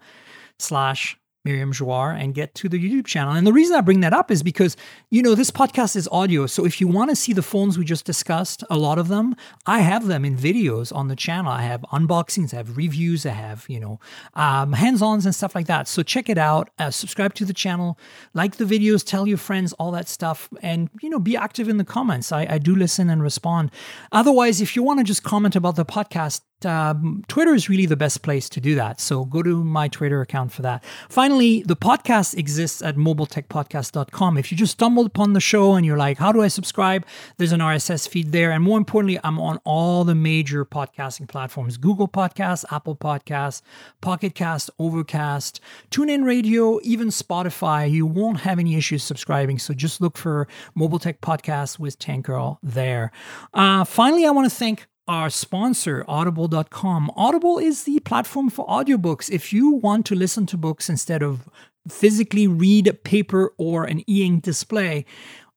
slash 0.59 1.17
Myriam 1.45 1.73
Joire 1.73 2.11
and 2.11 2.35
get 2.35 2.53
to 2.55 2.69
the 2.69 2.77
YouTube 2.77 3.07
channel. 3.07 3.33
And 3.33 3.47
the 3.47 3.53
reason 3.53 3.75
I 3.75 3.81
bring 3.81 4.01
that 4.01 4.13
up 4.13 4.29
is 4.29 4.43
because, 4.43 4.77
you 5.09 5.21
know, 5.21 5.33
this 5.33 5.49
podcast 5.49 5.95
is 5.95 6.07
audio. 6.11 6.45
So 6.45 6.65
if 6.65 6.79
you 6.79 6.87
want 6.87 7.09
to 7.09 7.15
see 7.15 7.33
the 7.33 7.41
phones 7.41 7.77
we 7.77 7.85
just 7.85 8.05
discussed, 8.05 8.63
a 8.69 8.77
lot 8.77 8.99
of 8.99 9.07
them, 9.07 9.35
I 9.65 9.79
have 9.79 10.05
them 10.05 10.23
in 10.23 10.37
videos 10.37 10.95
on 10.95 11.07
the 11.07 11.15
channel. 11.15 11.51
I 11.51 11.63
have 11.63 11.81
unboxings, 11.91 12.53
I 12.53 12.57
have 12.57 12.77
reviews, 12.77 13.25
I 13.25 13.31
have, 13.31 13.65
you 13.67 13.79
know, 13.79 13.99
um, 14.35 14.73
hands 14.73 15.01
ons 15.01 15.25
and 15.25 15.33
stuff 15.33 15.55
like 15.55 15.67
that. 15.67 15.87
So 15.87 16.03
check 16.03 16.29
it 16.29 16.37
out. 16.37 16.69
Uh, 16.77 16.91
subscribe 16.91 17.33
to 17.35 17.45
the 17.45 17.53
channel, 17.53 17.97
like 18.33 18.57
the 18.57 18.65
videos, 18.65 19.03
tell 19.03 19.27
your 19.27 19.37
friends, 19.37 19.73
all 19.73 19.91
that 19.91 20.07
stuff. 20.07 20.47
And, 20.61 20.89
you 21.01 21.09
know, 21.09 21.19
be 21.19 21.35
active 21.35 21.67
in 21.67 21.77
the 21.77 21.85
comments. 21.85 22.31
I, 22.31 22.45
I 22.49 22.57
do 22.59 22.75
listen 22.75 23.09
and 23.09 23.23
respond. 23.23 23.71
Otherwise, 24.11 24.61
if 24.61 24.75
you 24.75 24.83
want 24.83 24.99
to 24.99 25.03
just 25.03 25.23
comment 25.23 25.55
about 25.55 25.75
the 25.75 25.85
podcast, 25.85 26.41
um, 26.65 27.23
Twitter 27.27 27.53
is 27.53 27.69
really 27.69 27.85
the 27.85 27.95
best 27.95 28.21
place 28.21 28.49
to 28.49 28.61
do 28.61 28.75
that. 28.75 28.99
So 28.99 29.25
go 29.25 29.43
to 29.43 29.63
my 29.63 29.87
Twitter 29.87 30.21
account 30.21 30.51
for 30.51 30.61
that. 30.61 30.83
Finally, 31.09 31.63
the 31.63 31.75
podcast 31.75 32.37
exists 32.37 32.81
at 32.81 32.95
mobiletechpodcast.com. 32.95 34.37
If 34.37 34.51
you 34.51 34.57
just 34.57 34.73
stumbled 34.73 35.07
upon 35.07 35.33
the 35.33 35.39
show 35.39 35.73
and 35.73 35.85
you're 35.85 35.97
like, 35.97 36.17
how 36.17 36.31
do 36.31 36.41
I 36.41 36.47
subscribe? 36.47 37.05
There's 37.37 37.51
an 37.51 37.59
RSS 37.59 38.07
feed 38.07 38.31
there. 38.31 38.51
And 38.51 38.63
more 38.63 38.77
importantly, 38.77 39.19
I'm 39.23 39.39
on 39.39 39.59
all 39.63 40.03
the 40.03 40.15
major 40.15 40.65
podcasting 40.65 41.27
platforms 41.27 41.77
Google 41.77 42.07
Podcasts, 42.07 42.65
Apple 42.71 42.95
Podcasts, 42.95 43.61
Pocket 44.01 44.35
Cast, 44.35 44.69
Overcast, 44.79 45.59
TuneIn 45.89 46.25
Radio, 46.25 46.79
even 46.83 47.09
Spotify. 47.09 47.89
You 47.89 48.05
won't 48.05 48.41
have 48.41 48.59
any 48.59 48.75
issues 48.75 49.03
subscribing. 49.03 49.59
So 49.59 49.73
just 49.73 50.01
look 50.01 50.17
for 50.17 50.47
Mobile 50.75 50.99
Tech 50.99 51.21
Podcast 51.21 51.79
with 51.79 51.97
Tank 51.99 52.25
Girl 52.25 52.59
there. 52.61 53.11
Uh, 53.53 53.83
finally, 53.83 54.25
I 54.25 54.31
want 54.31 54.49
to 54.49 54.55
thank 54.55 54.87
our 55.07 55.29
sponsor, 55.29 56.05
audible.com. 56.07 57.11
Audible 57.15 57.57
is 57.57 57.83
the 57.83 57.99
platform 58.01 58.49
for 58.49 58.65
audiobooks. 58.67 59.29
If 59.29 59.51
you 59.51 59.71
want 59.71 60.05
to 60.07 60.15
listen 60.15 60.45
to 60.47 60.57
books 60.57 60.89
instead 60.89 61.23
of 61.23 61.49
physically 61.87 62.47
read 62.47 63.03
paper 63.03 63.53
or 63.57 63.85
an 63.85 64.07
e 64.09 64.23
ink 64.23 64.43
display, 64.43 65.05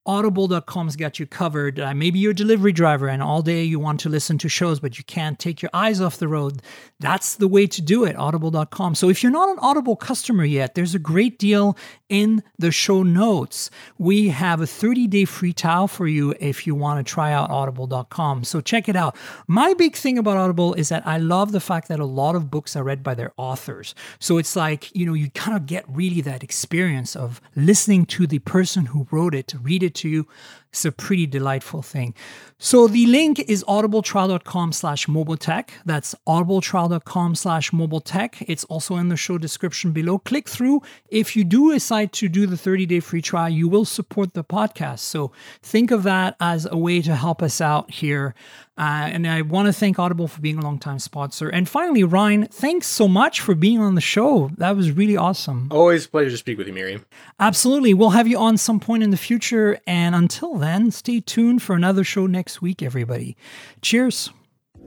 audible.com's 0.06 0.96
got 0.96 1.18
you 1.18 1.26
covered. 1.26 1.80
Uh, 1.80 1.94
maybe 1.94 2.18
you're 2.18 2.32
a 2.32 2.34
delivery 2.34 2.72
driver 2.72 3.08
and 3.08 3.22
all 3.22 3.42
day 3.42 3.62
you 3.62 3.78
want 3.78 4.00
to 4.00 4.08
listen 4.08 4.36
to 4.38 4.48
shows, 4.48 4.80
but 4.80 4.98
you 4.98 5.04
can't 5.04 5.38
take 5.38 5.62
your 5.62 5.70
eyes 5.72 6.00
off 6.00 6.18
the 6.18 6.28
road. 6.28 6.60
That's 7.00 7.36
the 7.36 7.48
way 7.48 7.66
to 7.66 7.82
do 7.82 8.04
it, 8.04 8.16
audible.com. 8.16 8.94
So 8.94 9.08
if 9.08 9.22
you're 9.22 9.32
not 9.32 9.48
an 9.48 9.58
Audible 9.60 9.96
customer 9.96 10.44
yet, 10.44 10.74
there's 10.74 10.94
a 10.94 10.98
great 10.98 11.38
deal 11.38 11.76
in 12.08 12.42
the 12.58 12.70
show 12.70 13.02
notes. 13.02 13.70
We 13.98 14.28
have 14.28 14.60
a 14.60 14.66
30 14.66 15.06
day 15.06 15.24
free 15.24 15.52
trial 15.52 15.88
for 15.88 16.06
you 16.06 16.34
if 16.38 16.66
you 16.66 16.74
want 16.74 17.04
to 17.04 17.10
try 17.10 17.32
out 17.32 17.50
audible.com. 17.50 18.44
So 18.44 18.60
check 18.60 18.88
it 18.88 18.96
out. 18.96 19.16
My 19.46 19.74
big 19.74 19.96
thing 19.96 20.18
about 20.18 20.36
Audible 20.36 20.74
is 20.74 20.90
that 20.90 21.06
I 21.06 21.18
love 21.18 21.52
the 21.52 21.60
fact 21.60 21.88
that 21.88 21.98
a 21.98 22.04
lot 22.04 22.36
of 22.36 22.50
books 22.50 22.76
are 22.76 22.84
read 22.84 23.02
by 23.02 23.14
their 23.14 23.32
authors. 23.36 23.94
So 24.18 24.38
it's 24.38 24.54
like, 24.54 24.94
you 24.94 25.06
know, 25.06 25.14
you 25.14 25.30
kind 25.30 25.56
of 25.56 25.66
get 25.66 25.84
really 25.88 26.20
that 26.22 26.42
experience 26.42 27.16
of 27.16 27.40
listening 27.56 28.06
to 28.06 28.26
the 28.26 28.38
person 28.40 28.86
who 28.86 29.06
wrote 29.10 29.34
it, 29.34 29.54
read 29.60 29.82
it 29.82 29.93
to 29.94 30.08
you. 30.08 30.26
It's 30.74 30.84
a 30.84 30.90
pretty 30.90 31.28
delightful 31.28 31.82
thing. 31.82 32.14
So 32.58 32.88
the 32.88 33.06
link 33.06 33.38
is 33.38 33.62
audibletrial.com 33.68 34.72
slash 34.72 35.06
mobile 35.06 35.36
tech. 35.36 35.72
That's 35.84 36.16
audibletrial.com 36.26 37.36
slash 37.36 37.72
mobile 37.72 38.00
tech. 38.00 38.42
It's 38.48 38.64
also 38.64 38.96
in 38.96 39.08
the 39.08 39.16
show 39.16 39.38
description 39.38 39.92
below. 39.92 40.18
Click 40.18 40.48
through. 40.48 40.82
If 41.08 41.36
you 41.36 41.44
do 41.44 41.72
decide 41.72 42.12
to 42.14 42.28
do 42.28 42.46
the 42.46 42.56
30 42.56 42.86
day 42.86 42.98
free 42.98 43.22
trial, 43.22 43.50
you 43.50 43.68
will 43.68 43.84
support 43.84 44.34
the 44.34 44.42
podcast. 44.42 44.98
So 44.98 45.30
think 45.62 45.92
of 45.92 46.02
that 46.02 46.34
as 46.40 46.66
a 46.68 46.76
way 46.76 47.00
to 47.02 47.14
help 47.14 47.40
us 47.40 47.60
out 47.60 47.92
here. 47.92 48.34
Uh, 48.76 49.06
and 49.12 49.26
I 49.26 49.42
want 49.42 49.66
to 49.66 49.72
thank 49.72 50.00
Audible 50.00 50.26
for 50.26 50.40
being 50.40 50.58
a 50.58 50.60
longtime 50.60 50.98
sponsor. 50.98 51.48
And 51.48 51.68
finally, 51.68 52.02
Ryne, 52.02 52.48
thanks 52.48 52.88
so 52.88 53.06
much 53.06 53.40
for 53.40 53.54
being 53.54 53.78
on 53.78 53.94
the 53.94 54.00
show. 54.00 54.50
That 54.58 54.74
was 54.74 54.90
really 54.90 55.16
awesome. 55.16 55.68
Always 55.70 56.06
a 56.06 56.08
pleasure 56.08 56.30
to 56.30 56.36
speak 56.36 56.58
with 56.58 56.66
you, 56.66 56.72
Myriam. 56.72 57.04
Absolutely. 57.38 57.94
We'll 57.94 58.10
have 58.10 58.26
you 58.26 58.36
on 58.36 58.56
some 58.56 58.80
point 58.80 59.04
in 59.04 59.10
the 59.10 59.16
future. 59.16 59.78
And 59.86 60.16
until 60.16 60.56
then, 60.64 60.90
stay 60.90 61.20
tuned 61.20 61.62
for 61.62 61.76
another 61.76 62.02
show 62.02 62.26
next 62.26 62.62
week, 62.62 62.82
everybody. 62.82 63.36
Cheers. 63.82 64.30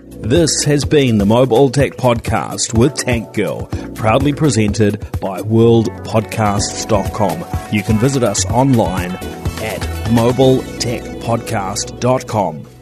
This 0.09 0.63
has 0.63 0.86
been 0.86 1.17
the 1.17 1.25
Mobile 1.25 1.69
Tech 1.69 1.91
Podcast 1.93 2.78
with 2.78 2.93
Tank 2.95 3.33
Girl, 3.33 3.66
proudly 3.95 4.32
presented 4.33 5.01
by 5.20 5.41
worldpodcasts.com. 5.41 7.74
You 7.74 7.83
can 7.83 7.97
visit 7.97 8.24
us 8.24 8.45
online 8.45 9.12
at 9.12 9.82
mobiletechpodcast.com. 10.09 12.76